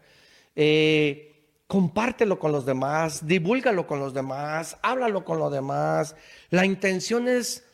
Eh, 0.55 1.47
compártelo 1.65 2.37
con 2.37 2.51
los 2.51 2.63
demás, 2.63 3.25
divúlgalo 3.25 3.87
con 3.87 3.99
los 3.99 4.13
demás, 4.13 4.77
háblalo 4.83 5.25
con 5.25 5.39
los 5.39 5.51
demás. 5.51 6.15
La 6.51 6.63
intención 6.67 7.27
es 7.27 7.65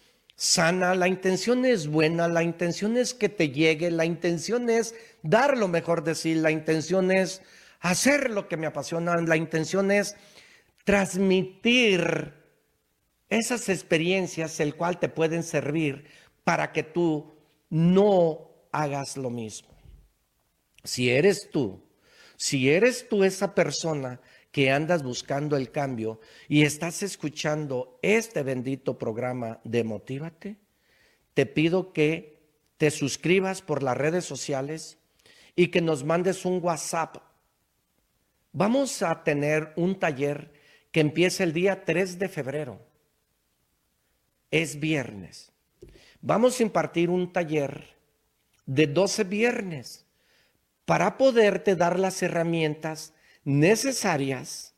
sana, 0.41 0.95
la 0.95 1.10
intención 1.10 1.66
es 1.66 1.88
buena, 1.88 2.30
la 2.30 2.41
intención 2.41 2.95
es 2.95 3.14
que 3.14 3.30
te 3.30 3.49
llegue, 3.49 3.91
la 3.91 4.06
intención 4.06 4.70
es 4.70 4.95
dar 5.23 5.57
lo 5.57 5.68
mejor 5.68 6.03
de 6.03 6.15
sí, 6.15 6.35
la 6.35 6.52
intención 6.52 7.11
es 7.11 7.41
hacer 7.80 8.30
lo 8.30 8.48
que 8.48 8.57
me 8.57 8.68
apasiona, 8.68 9.15
la 9.18 9.38
intención 9.38 9.91
es 9.91 10.15
transmitir 10.84 12.34
esas 13.30 13.69
experiencias, 13.69 14.60
el 14.60 14.76
cual 14.76 14.99
te 14.99 15.10
pueden 15.10 15.43
servir 15.43 16.06
para 16.43 16.72
que 16.72 16.84
tú 16.84 17.34
no 17.69 18.49
hagas 18.72 19.18
lo 19.18 19.30
mismo. 19.30 19.69
Si 20.84 21.10
eres 21.10 21.49
tú, 21.52 21.81
si 22.35 22.69
eres 22.69 23.07
tú 23.07 23.23
esa 23.23 23.53
persona 23.56 24.19
que 24.52 24.72
andas 24.72 25.03
buscando 25.03 25.56
el 25.56 25.72
cambio 25.72 26.19
y 26.49 26.64
estás 26.64 27.03
escuchando 27.03 27.99
este 28.02 28.43
bendito 28.43 28.98
programa 28.98 29.61
de 29.64 29.84
Motívate, 29.84 30.57
te 31.34 31.45
pido 31.45 31.93
que 31.93 32.41
te 32.77 32.91
suscribas 32.91 33.61
por 33.61 33.84
las 33.84 33.95
redes 33.95 34.26
sociales 34.26 34.98
y 35.61 35.67
que 35.67 35.79
nos 35.79 36.03
mandes 36.03 36.43
un 36.43 36.59
WhatsApp. 36.59 37.17
Vamos 38.51 39.03
a 39.03 39.23
tener 39.23 39.73
un 39.75 39.99
taller 39.99 40.51
que 40.91 41.01
empieza 41.01 41.43
el 41.43 41.53
día 41.53 41.85
3 41.85 42.17
de 42.17 42.29
febrero. 42.29 42.79
es 44.49 44.79
viernes. 44.79 45.51
Vamos 46.19 46.59
a 46.59 46.63
impartir 46.63 47.11
un 47.11 47.31
taller 47.31 47.95
de 48.65 48.88
12 48.88 49.23
viernes 49.25 50.07
para 50.85 51.15
poderte 51.19 51.75
dar 51.75 51.99
las 51.99 52.23
herramientas 52.23 53.13
necesarias 53.43 54.73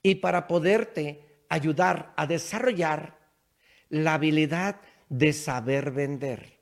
y 0.00 0.14
para 0.14 0.46
poderte 0.46 1.42
ayudar 1.48 2.14
a 2.16 2.28
desarrollar 2.28 3.18
la 3.88 4.14
habilidad 4.14 4.80
de 5.08 5.32
saber 5.32 5.90
vender. 5.90 6.55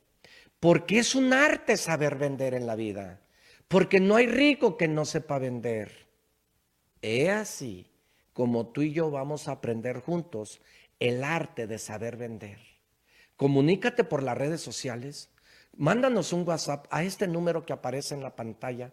Porque 0.64 0.98
es 0.98 1.14
un 1.14 1.34
arte 1.34 1.76
saber 1.76 2.16
vender 2.16 2.54
en 2.54 2.66
la 2.66 2.74
vida. 2.74 3.20
Porque 3.68 4.00
no 4.00 4.16
hay 4.16 4.26
rico 4.26 4.78
que 4.78 4.88
no 4.88 5.04
sepa 5.04 5.38
vender. 5.38 6.08
Es 7.02 7.28
así 7.28 7.90
como 8.32 8.68
tú 8.68 8.80
y 8.80 8.94
yo 8.94 9.10
vamos 9.10 9.46
a 9.46 9.52
aprender 9.52 10.00
juntos 10.00 10.62
el 11.00 11.22
arte 11.22 11.66
de 11.66 11.78
saber 11.78 12.16
vender. 12.16 12.60
Comunícate 13.36 14.04
por 14.04 14.22
las 14.22 14.38
redes 14.38 14.62
sociales. 14.62 15.28
Mándanos 15.76 16.32
un 16.32 16.48
WhatsApp 16.48 16.86
a 16.88 17.02
este 17.02 17.28
número 17.28 17.66
que 17.66 17.74
aparece 17.74 18.14
en 18.14 18.22
la 18.22 18.34
pantalla 18.34 18.90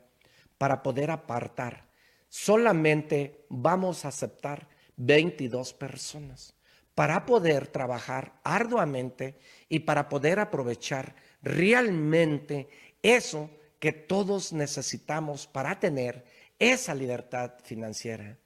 para 0.57 0.83
poder 0.83 1.09
apartar. 1.09 1.87
Solamente 2.27 3.45
vamos 3.47 4.03
a 4.03 4.09
aceptar 4.09 4.67
22 4.97 5.71
personas 5.71 6.53
para 6.95 7.25
poder 7.25 7.67
trabajar 7.67 8.33
arduamente 8.43 9.39
y 9.69 9.79
para 9.79 10.09
poder 10.09 10.37
aprovechar 10.39 11.15
realmente 11.41 12.67
eso 13.01 13.49
que 13.79 13.91
todos 13.91 14.53
necesitamos 14.53 15.47
para 15.47 15.79
tener 15.79 16.23
esa 16.59 16.93
libertad 16.93 17.53
financiera. 17.63 18.37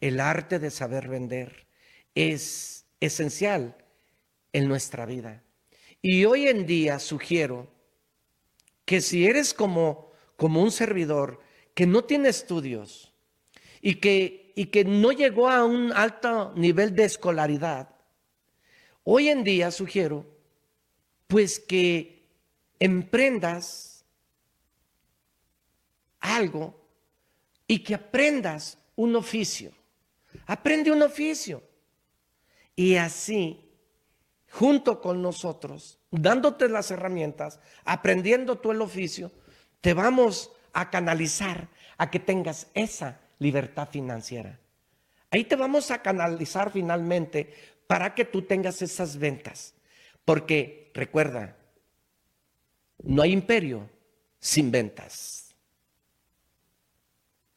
El 0.00 0.20
arte 0.20 0.58
de 0.58 0.70
saber 0.70 1.08
vender 1.08 1.66
es 2.14 2.84
esencial 3.00 3.76
en 4.52 4.68
nuestra 4.68 5.06
vida. 5.06 5.42
Y 6.02 6.24
hoy 6.26 6.48
en 6.48 6.66
día 6.66 6.98
sugiero 6.98 7.68
que 8.84 9.00
si 9.00 9.26
eres 9.26 9.54
como, 9.54 10.12
como 10.36 10.62
un 10.62 10.70
servidor 10.70 11.40
que 11.74 11.86
no 11.86 12.04
tiene 12.04 12.28
estudios 12.28 13.12
y 13.80 13.96
que, 13.96 14.52
y 14.54 14.66
que 14.66 14.84
no 14.84 15.12
llegó 15.12 15.48
a 15.48 15.64
un 15.64 15.92
alto 15.92 16.52
nivel 16.56 16.94
de 16.94 17.04
escolaridad, 17.04 17.88
hoy 19.04 19.28
en 19.28 19.44
día 19.44 19.70
sugiero 19.70 20.26
pues 21.26 21.60
que 21.60 22.17
emprendas 22.78 24.04
algo 26.20 26.78
y 27.66 27.80
que 27.80 27.94
aprendas 27.94 28.78
un 28.96 29.16
oficio. 29.16 29.72
Aprende 30.46 30.90
un 30.90 31.02
oficio. 31.02 31.62
Y 32.74 32.96
así, 32.96 33.70
junto 34.50 35.00
con 35.00 35.20
nosotros, 35.22 35.98
dándote 36.10 36.68
las 36.68 36.90
herramientas, 36.90 37.60
aprendiendo 37.84 38.58
tú 38.58 38.70
el 38.70 38.80
oficio, 38.80 39.32
te 39.80 39.94
vamos 39.94 40.52
a 40.72 40.90
canalizar 40.90 41.68
a 41.96 42.10
que 42.10 42.20
tengas 42.20 42.68
esa 42.74 43.20
libertad 43.38 43.88
financiera. 43.90 44.58
Ahí 45.30 45.44
te 45.44 45.56
vamos 45.56 45.90
a 45.90 46.02
canalizar 46.02 46.70
finalmente 46.70 47.52
para 47.86 48.14
que 48.14 48.24
tú 48.24 48.42
tengas 48.42 48.80
esas 48.80 49.18
ventas. 49.18 49.74
Porque 50.24 50.90
recuerda, 50.94 51.56
no 53.04 53.22
hay 53.22 53.32
imperio 53.32 53.88
sin 54.38 54.70
ventas. 54.70 55.54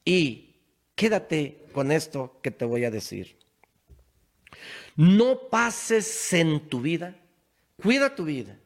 Y 0.03 0.55
quédate 0.95 1.65
con 1.73 1.91
esto 1.91 2.39
que 2.41 2.51
te 2.51 2.65
voy 2.65 2.85
a 2.85 2.91
decir. 2.91 3.37
No 4.95 5.49
pases 5.49 6.33
en 6.33 6.67
tu 6.67 6.81
vida, 6.81 7.15
cuida 7.81 8.13
tu 8.13 8.25
vida, 8.25 8.57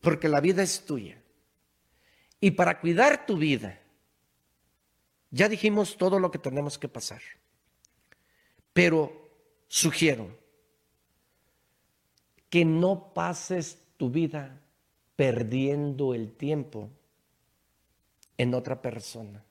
porque 0.00 0.28
la 0.28 0.40
vida 0.40 0.62
es 0.62 0.84
tuya. 0.84 1.20
Y 2.40 2.52
para 2.52 2.80
cuidar 2.80 3.26
tu 3.26 3.36
vida, 3.36 3.80
ya 5.30 5.48
dijimos 5.48 5.96
todo 5.96 6.18
lo 6.18 6.30
que 6.30 6.38
tenemos 6.38 6.78
que 6.78 6.88
pasar. 6.88 7.22
Pero 8.72 9.30
sugiero 9.68 10.36
que 12.48 12.64
no 12.64 13.12
pases 13.12 13.78
tu 13.96 14.10
vida 14.10 14.60
perdiendo 15.18 16.14
el 16.14 16.30
tiempo 16.30 16.88
en 18.36 18.54
otra 18.54 18.80
persona. 18.80 19.42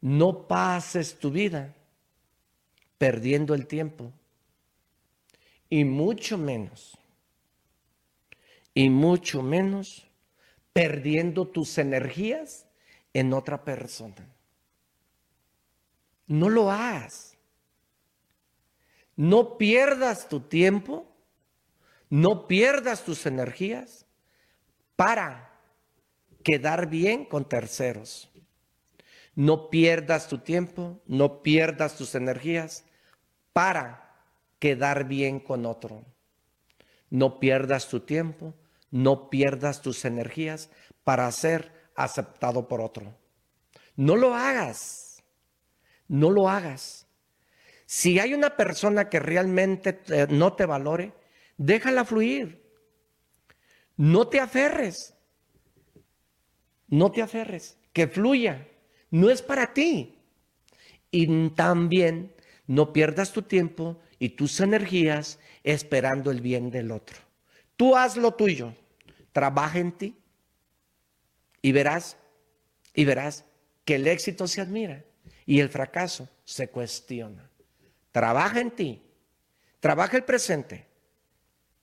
No 0.00 0.48
pases 0.48 1.16
tu 1.16 1.30
vida 1.30 1.76
perdiendo 2.98 3.54
el 3.54 3.68
tiempo. 3.68 4.12
Y 5.68 5.84
mucho 5.84 6.36
menos, 6.36 6.98
y 8.74 8.90
mucho 8.90 9.44
menos 9.44 10.08
perdiendo 10.72 11.46
tus 11.46 11.78
energías 11.78 12.66
en 13.14 13.32
otra 13.32 13.64
persona. 13.64 14.28
No 16.26 16.48
lo 16.48 16.68
hagas. 16.68 17.38
No 19.14 19.56
pierdas 19.56 20.28
tu 20.28 20.40
tiempo, 20.40 21.06
no 22.10 22.48
pierdas 22.48 23.04
tus 23.04 23.24
energías 23.24 24.04
para 24.96 25.52
quedar 26.42 26.88
bien 26.88 27.24
con 27.24 27.48
terceros. 27.48 28.28
No 29.36 29.70
pierdas 29.70 30.28
tu 30.28 30.38
tiempo, 30.38 31.00
no 31.06 31.42
pierdas 31.42 31.96
tus 31.96 32.16
energías 32.16 32.84
para 33.52 34.24
quedar 34.58 35.04
bien 35.04 35.38
con 35.38 35.64
otro. 35.64 36.04
No 37.08 37.38
pierdas 37.38 37.88
tu 37.88 38.00
tiempo, 38.00 38.54
no 38.90 39.30
pierdas 39.30 39.80
tus 39.80 40.04
energías 40.04 40.68
para 41.04 41.30
ser 41.30 41.72
aceptado 41.94 42.66
por 42.66 42.80
otro. 42.80 43.16
No 43.94 44.16
lo 44.16 44.34
hagas, 44.34 45.22
no 46.08 46.30
lo 46.30 46.48
hagas. 46.48 47.06
Si 47.86 48.18
hay 48.18 48.34
una 48.34 48.56
persona 48.56 49.08
que 49.08 49.20
realmente 49.20 50.00
no 50.28 50.54
te 50.54 50.66
valore, 50.66 51.19
déjala 51.60 52.06
fluir. 52.06 52.62
No 53.96 54.26
te 54.28 54.40
aferres. 54.40 55.14
No 56.88 57.12
te 57.12 57.22
aferres, 57.22 57.76
que 57.92 58.08
fluya. 58.08 58.66
No 59.10 59.28
es 59.30 59.42
para 59.42 59.72
ti. 59.72 60.18
Y 61.10 61.50
también 61.50 62.34
no 62.66 62.92
pierdas 62.92 63.32
tu 63.32 63.42
tiempo 63.42 64.00
y 64.18 64.30
tus 64.30 64.60
energías 64.60 65.38
esperando 65.62 66.30
el 66.30 66.40
bien 66.40 66.70
del 66.70 66.90
otro. 66.90 67.18
Tú 67.76 67.94
haz 67.94 68.16
lo 68.16 68.32
tuyo, 68.34 68.74
trabaja 69.32 69.78
en 69.78 69.92
ti 69.92 70.16
y 71.62 71.72
verás, 71.72 72.16
y 72.94 73.04
verás 73.04 73.44
que 73.84 73.96
el 73.96 74.06
éxito 74.06 74.46
se 74.46 74.60
admira 74.60 75.04
y 75.46 75.60
el 75.60 75.68
fracaso 75.68 76.28
se 76.44 76.68
cuestiona. 76.68 77.50
Trabaja 78.12 78.60
en 78.60 78.70
ti, 78.70 79.02
trabaja 79.80 80.16
el 80.16 80.24
presente 80.24 80.89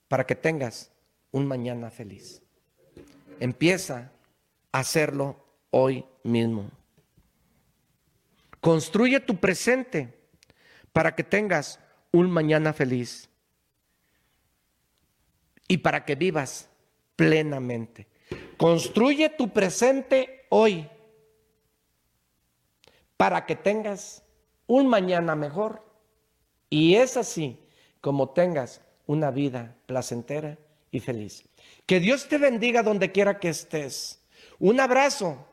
para 0.07 0.25
que 0.25 0.35
tengas 0.35 0.91
un 1.31 1.45
mañana 1.47 1.89
feliz. 1.89 2.41
Empieza 3.39 4.11
a 4.71 4.79
hacerlo 4.79 5.43
hoy 5.71 6.05
mismo. 6.23 6.69
Construye 8.61 9.19
tu 9.19 9.38
presente 9.38 10.13
para 10.91 11.15
que 11.15 11.23
tengas 11.23 11.79
un 12.11 12.31
mañana 12.31 12.73
feliz 12.73 13.29
y 15.67 15.77
para 15.77 16.05
que 16.05 16.15
vivas 16.15 16.69
plenamente. 17.15 18.07
Construye 18.57 19.29
tu 19.29 19.53
presente 19.53 20.45
hoy 20.49 20.89
para 23.17 23.45
que 23.45 23.55
tengas 23.55 24.23
un 24.65 24.88
mañana 24.88 25.35
mejor 25.35 25.84
y 26.69 26.95
es 26.95 27.17
así 27.17 27.59
como 28.01 28.29
tengas 28.29 28.81
una 29.07 29.31
vida 29.31 29.75
placentera 29.85 30.57
y 30.91 30.99
feliz. 30.99 31.43
Que 31.85 31.99
Dios 31.99 32.27
te 32.27 32.38
bendiga 32.38 32.84
donde 32.84 33.11
quiera 33.11 33.39
que 33.39 33.49
estés. 33.49 34.21
Un 34.59 34.79
abrazo. 34.79 35.47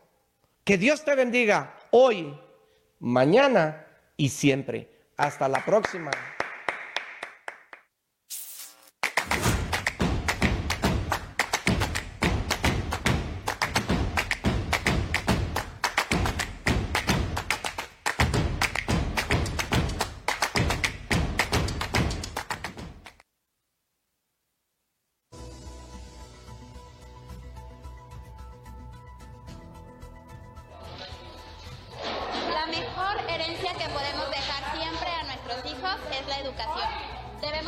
Que 0.64 0.78
Dios 0.78 1.05
te 1.05 1.14
bendiga 1.14 1.76
hoy, 1.90 2.35
mañana 2.98 3.86
y 4.16 4.28
siempre. 4.31 4.89
Hasta 5.16 5.48
la 5.48 5.64
próxima. 5.64 6.10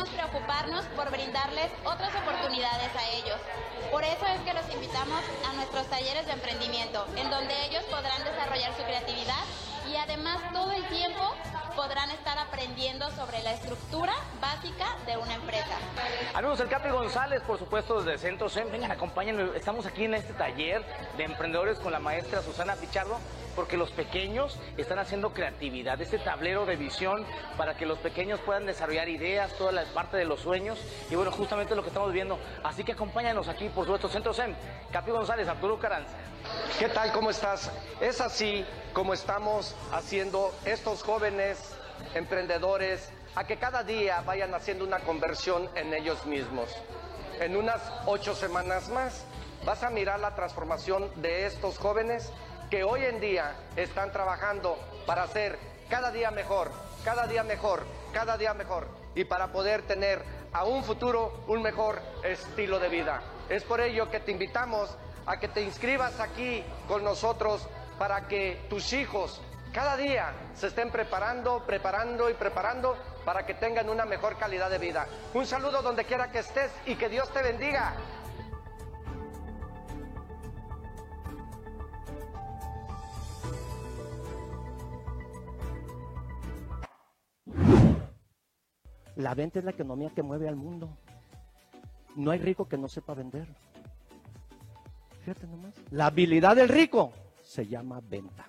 Preocuparnos 0.05 0.85
por 0.95 1.09
brindarles 1.09 1.71
otras 1.85 2.13
oportunidades 2.15 2.95
a 2.95 3.09
ellos. 3.09 3.37
Por 3.91 4.03
eso 4.03 4.25
es 4.25 4.39
que 4.41 4.53
los 4.53 4.69
invitamos 4.73 5.21
a 5.49 5.53
nuestros 5.53 5.87
talleres 5.87 6.25
de 6.25 6.33
emprendimiento, 6.33 7.05
en 7.15 7.29
donde 7.29 7.53
ellos 7.65 7.83
podrán 7.85 8.23
desarrollar 8.23 8.75
su 8.75 8.83
creatividad 8.83 9.43
y 9.89 9.95
además 9.95 10.39
todo 10.51 10.71
el 10.71 10.83
tiempo 10.89 11.35
podrán 11.75 12.09
estar 12.11 12.37
aprendiendo 12.37 13.09
sobre 13.11 13.41
la 13.43 13.53
estructura 13.53 14.13
básica 14.41 14.97
de 15.05 15.17
una 15.17 15.35
empresa. 15.35 15.77
Amigos, 16.33 16.59
el 16.59 16.67
Capi 16.67 16.89
González, 16.89 17.41
por 17.43 17.57
supuesto, 17.57 18.01
desde 18.01 18.17
Centro 18.17 18.49
SEM. 18.49 18.71
Vengan, 18.71 18.91
acompáñenme. 18.91 19.55
Estamos 19.55 19.85
aquí 19.85 20.05
en 20.05 20.15
este 20.15 20.33
taller 20.33 20.83
de 21.15 21.23
emprendedores 21.23 21.79
con 21.79 21.91
la 21.91 21.99
maestra 21.99 22.41
Susana 22.41 22.75
Pichardo 22.75 23.19
porque 23.57 23.75
los 23.75 23.89
pequeños 23.89 24.55
están 24.77 24.99
haciendo 24.99 25.33
creatividad, 25.33 25.99
este 25.99 26.19
tablero 26.19 26.67
de 26.67 26.75
visión 26.75 27.25
para 27.57 27.75
que 27.75 27.87
los 27.87 27.97
pequeños 27.97 28.39
puedan 28.41 28.67
desarrollar 28.67 29.09
ideas, 29.09 29.51
toda 29.53 29.71
la 29.71 29.83
parte 29.95 30.15
de 30.15 30.25
los 30.25 30.41
sueños 30.41 30.77
y 31.09 31.15
bueno, 31.15 31.31
justamente 31.31 31.75
lo 31.75 31.81
que 31.81 31.87
estamos 31.87 32.13
viendo. 32.13 32.37
Así 32.63 32.83
que 32.83 32.91
acompáñanos 32.91 33.47
aquí 33.47 33.67
por 33.69 33.85
supuesto 33.85 34.09
Centro 34.09 34.31
SEM, 34.31 34.53
Capi 34.91 35.09
González, 35.09 35.47
Arturo 35.47 35.79
Caranza. 35.79 36.13
¿Qué 36.77 36.87
tal? 36.89 37.11
¿Cómo 37.11 37.31
estás? 37.31 37.71
Es 37.99 38.21
así 38.21 38.63
como 38.93 39.15
estamos 39.15 39.75
haciendo 39.91 40.53
estos 40.63 41.01
jóvenes 41.01 41.75
emprendedores 42.13 43.11
a 43.33 43.47
que 43.47 43.57
cada 43.57 43.81
día 43.83 44.21
vayan 44.21 44.53
haciendo 44.53 44.85
una 44.85 44.99
conversión 44.99 45.67
en 45.73 45.95
ellos 45.95 46.27
mismos. 46.27 46.69
En 47.39 47.57
unas 47.57 47.81
ocho 48.05 48.35
semanas 48.35 48.89
más 48.89 49.25
vas 49.65 49.81
a 49.81 49.89
mirar 49.89 50.19
la 50.19 50.35
transformación 50.35 51.09
de 51.15 51.47
estos 51.47 51.79
jóvenes 51.79 52.31
que 52.69 52.83
hoy 52.83 53.05
en 53.05 53.19
día 53.19 53.55
están 53.75 54.11
trabajando 54.11 54.77
para 55.05 55.27
ser 55.27 55.57
cada 55.89 56.11
día 56.11 56.31
mejor, 56.31 56.71
cada 57.03 57.27
día 57.27 57.43
mejor, 57.43 57.85
cada 58.13 58.37
día 58.37 58.53
mejor 58.53 58.87
y 59.15 59.23
para 59.23 59.47
poder 59.47 59.83
tener 59.83 60.21
a 60.51 60.65
un 60.65 60.83
futuro 60.83 61.43
un 61.47 61.61
mejor 61.61 62.01
estilo 62.23 62.79
de 62.79 62.89
vida. 62.89 63.21
Es 63.49 63.63
por 63.63 63.79
ello 63.79 64.09
que 64.09 64.19
te 64.19 64.31
invitamos 64.31 64.95
a 65.25 65.39
que 65.39 65.47
te 65.47 65.61
inscribas 65.61 66.19
aquí 66.19 66.63
con 66.87 67.03
nosotros 67.03 67.67
para 67.97 68.27
que 68.27 68.65
tus 68.69 68.93
hijos 68.93 69.41
cada 69.73 69.97
día 69.97 70.33
se 70.55 70.67
estén 70.67 70.89
preparando, 70.89 71.63
preparando 71.65 72.29
y 72.29 72.33
preparando 72.33 72.97
para 73.25 73.45
que 73.45 73.53
tengan 73.53 73.89
una 73.89 74.05
mejor 74.05 74.37
calidad 74.37 74.69
de 74.69 74.77
vida. 74.79 75.05
Un 75.33 75.45
saludo 75.45 75.81
donde 75.81 76.05
quiera 76.05 76.31
que 76.31 76.39
estés 76.39 76.71
y 76.85 76.95
que 76.95 77.09
Dios 77.09 77.29
te 77.31 77.41
bendiga. 77.43 77.93
La 89.15 89.33
venta 89.33 89.59
es 89.59 89.65
la 89.65 89.71
economía 89.71 90.11
que 90.13 90.21
mueve 90.21 90.47
al 90.47 90.55
mundo. 90.55 90.89
No 92.15 92.31
hay 92.31 92.39
rico 92.39 92.67
que 92.67 92.77
no 92.77 92.87
sepa 92.87 93.13
vender. 93.13 93.47
Fíjate 95.21 95.47
nomás. 95.47 95.73
La 95.91 96.07
habilidad 96.07 96.55
del 96.55 96.69
rico 96.69 97.11
se 97.41 97.65
llama 97.65 97.99
venta. 98.07 98.47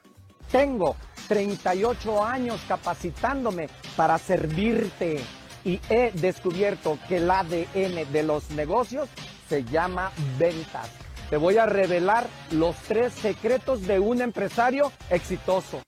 Tengo 0.51 0.97
38 1.29 2.25
años 2.25 2.61
capacitándome 2.67 3.69
para 3.97 4.19
servirte 4.19 5.21
y 5.65 5.81
he 5.91 6.11
descubierto 6.13 6.99
que 7.09 7.19
el 7.19 7.31
ADN 7.31 8.13
de 8.13 8.23
los 8.23 8.51
negocios 8.51 9.09
se 9.49 9.65
llama 9.65 10.13
ventas. 10.39 10.91
Te 11.31 11.37
voy 11.37 11.59
a 11.59 11.67
revelar 11.67 12.27
los 12.53 12.77
tres 12.77 13.13
secretos 13.13 13.87
de 13.87 13.99
un 13.99 14.23
empresario 14.23 14.93
exitoso. 15.11 15.83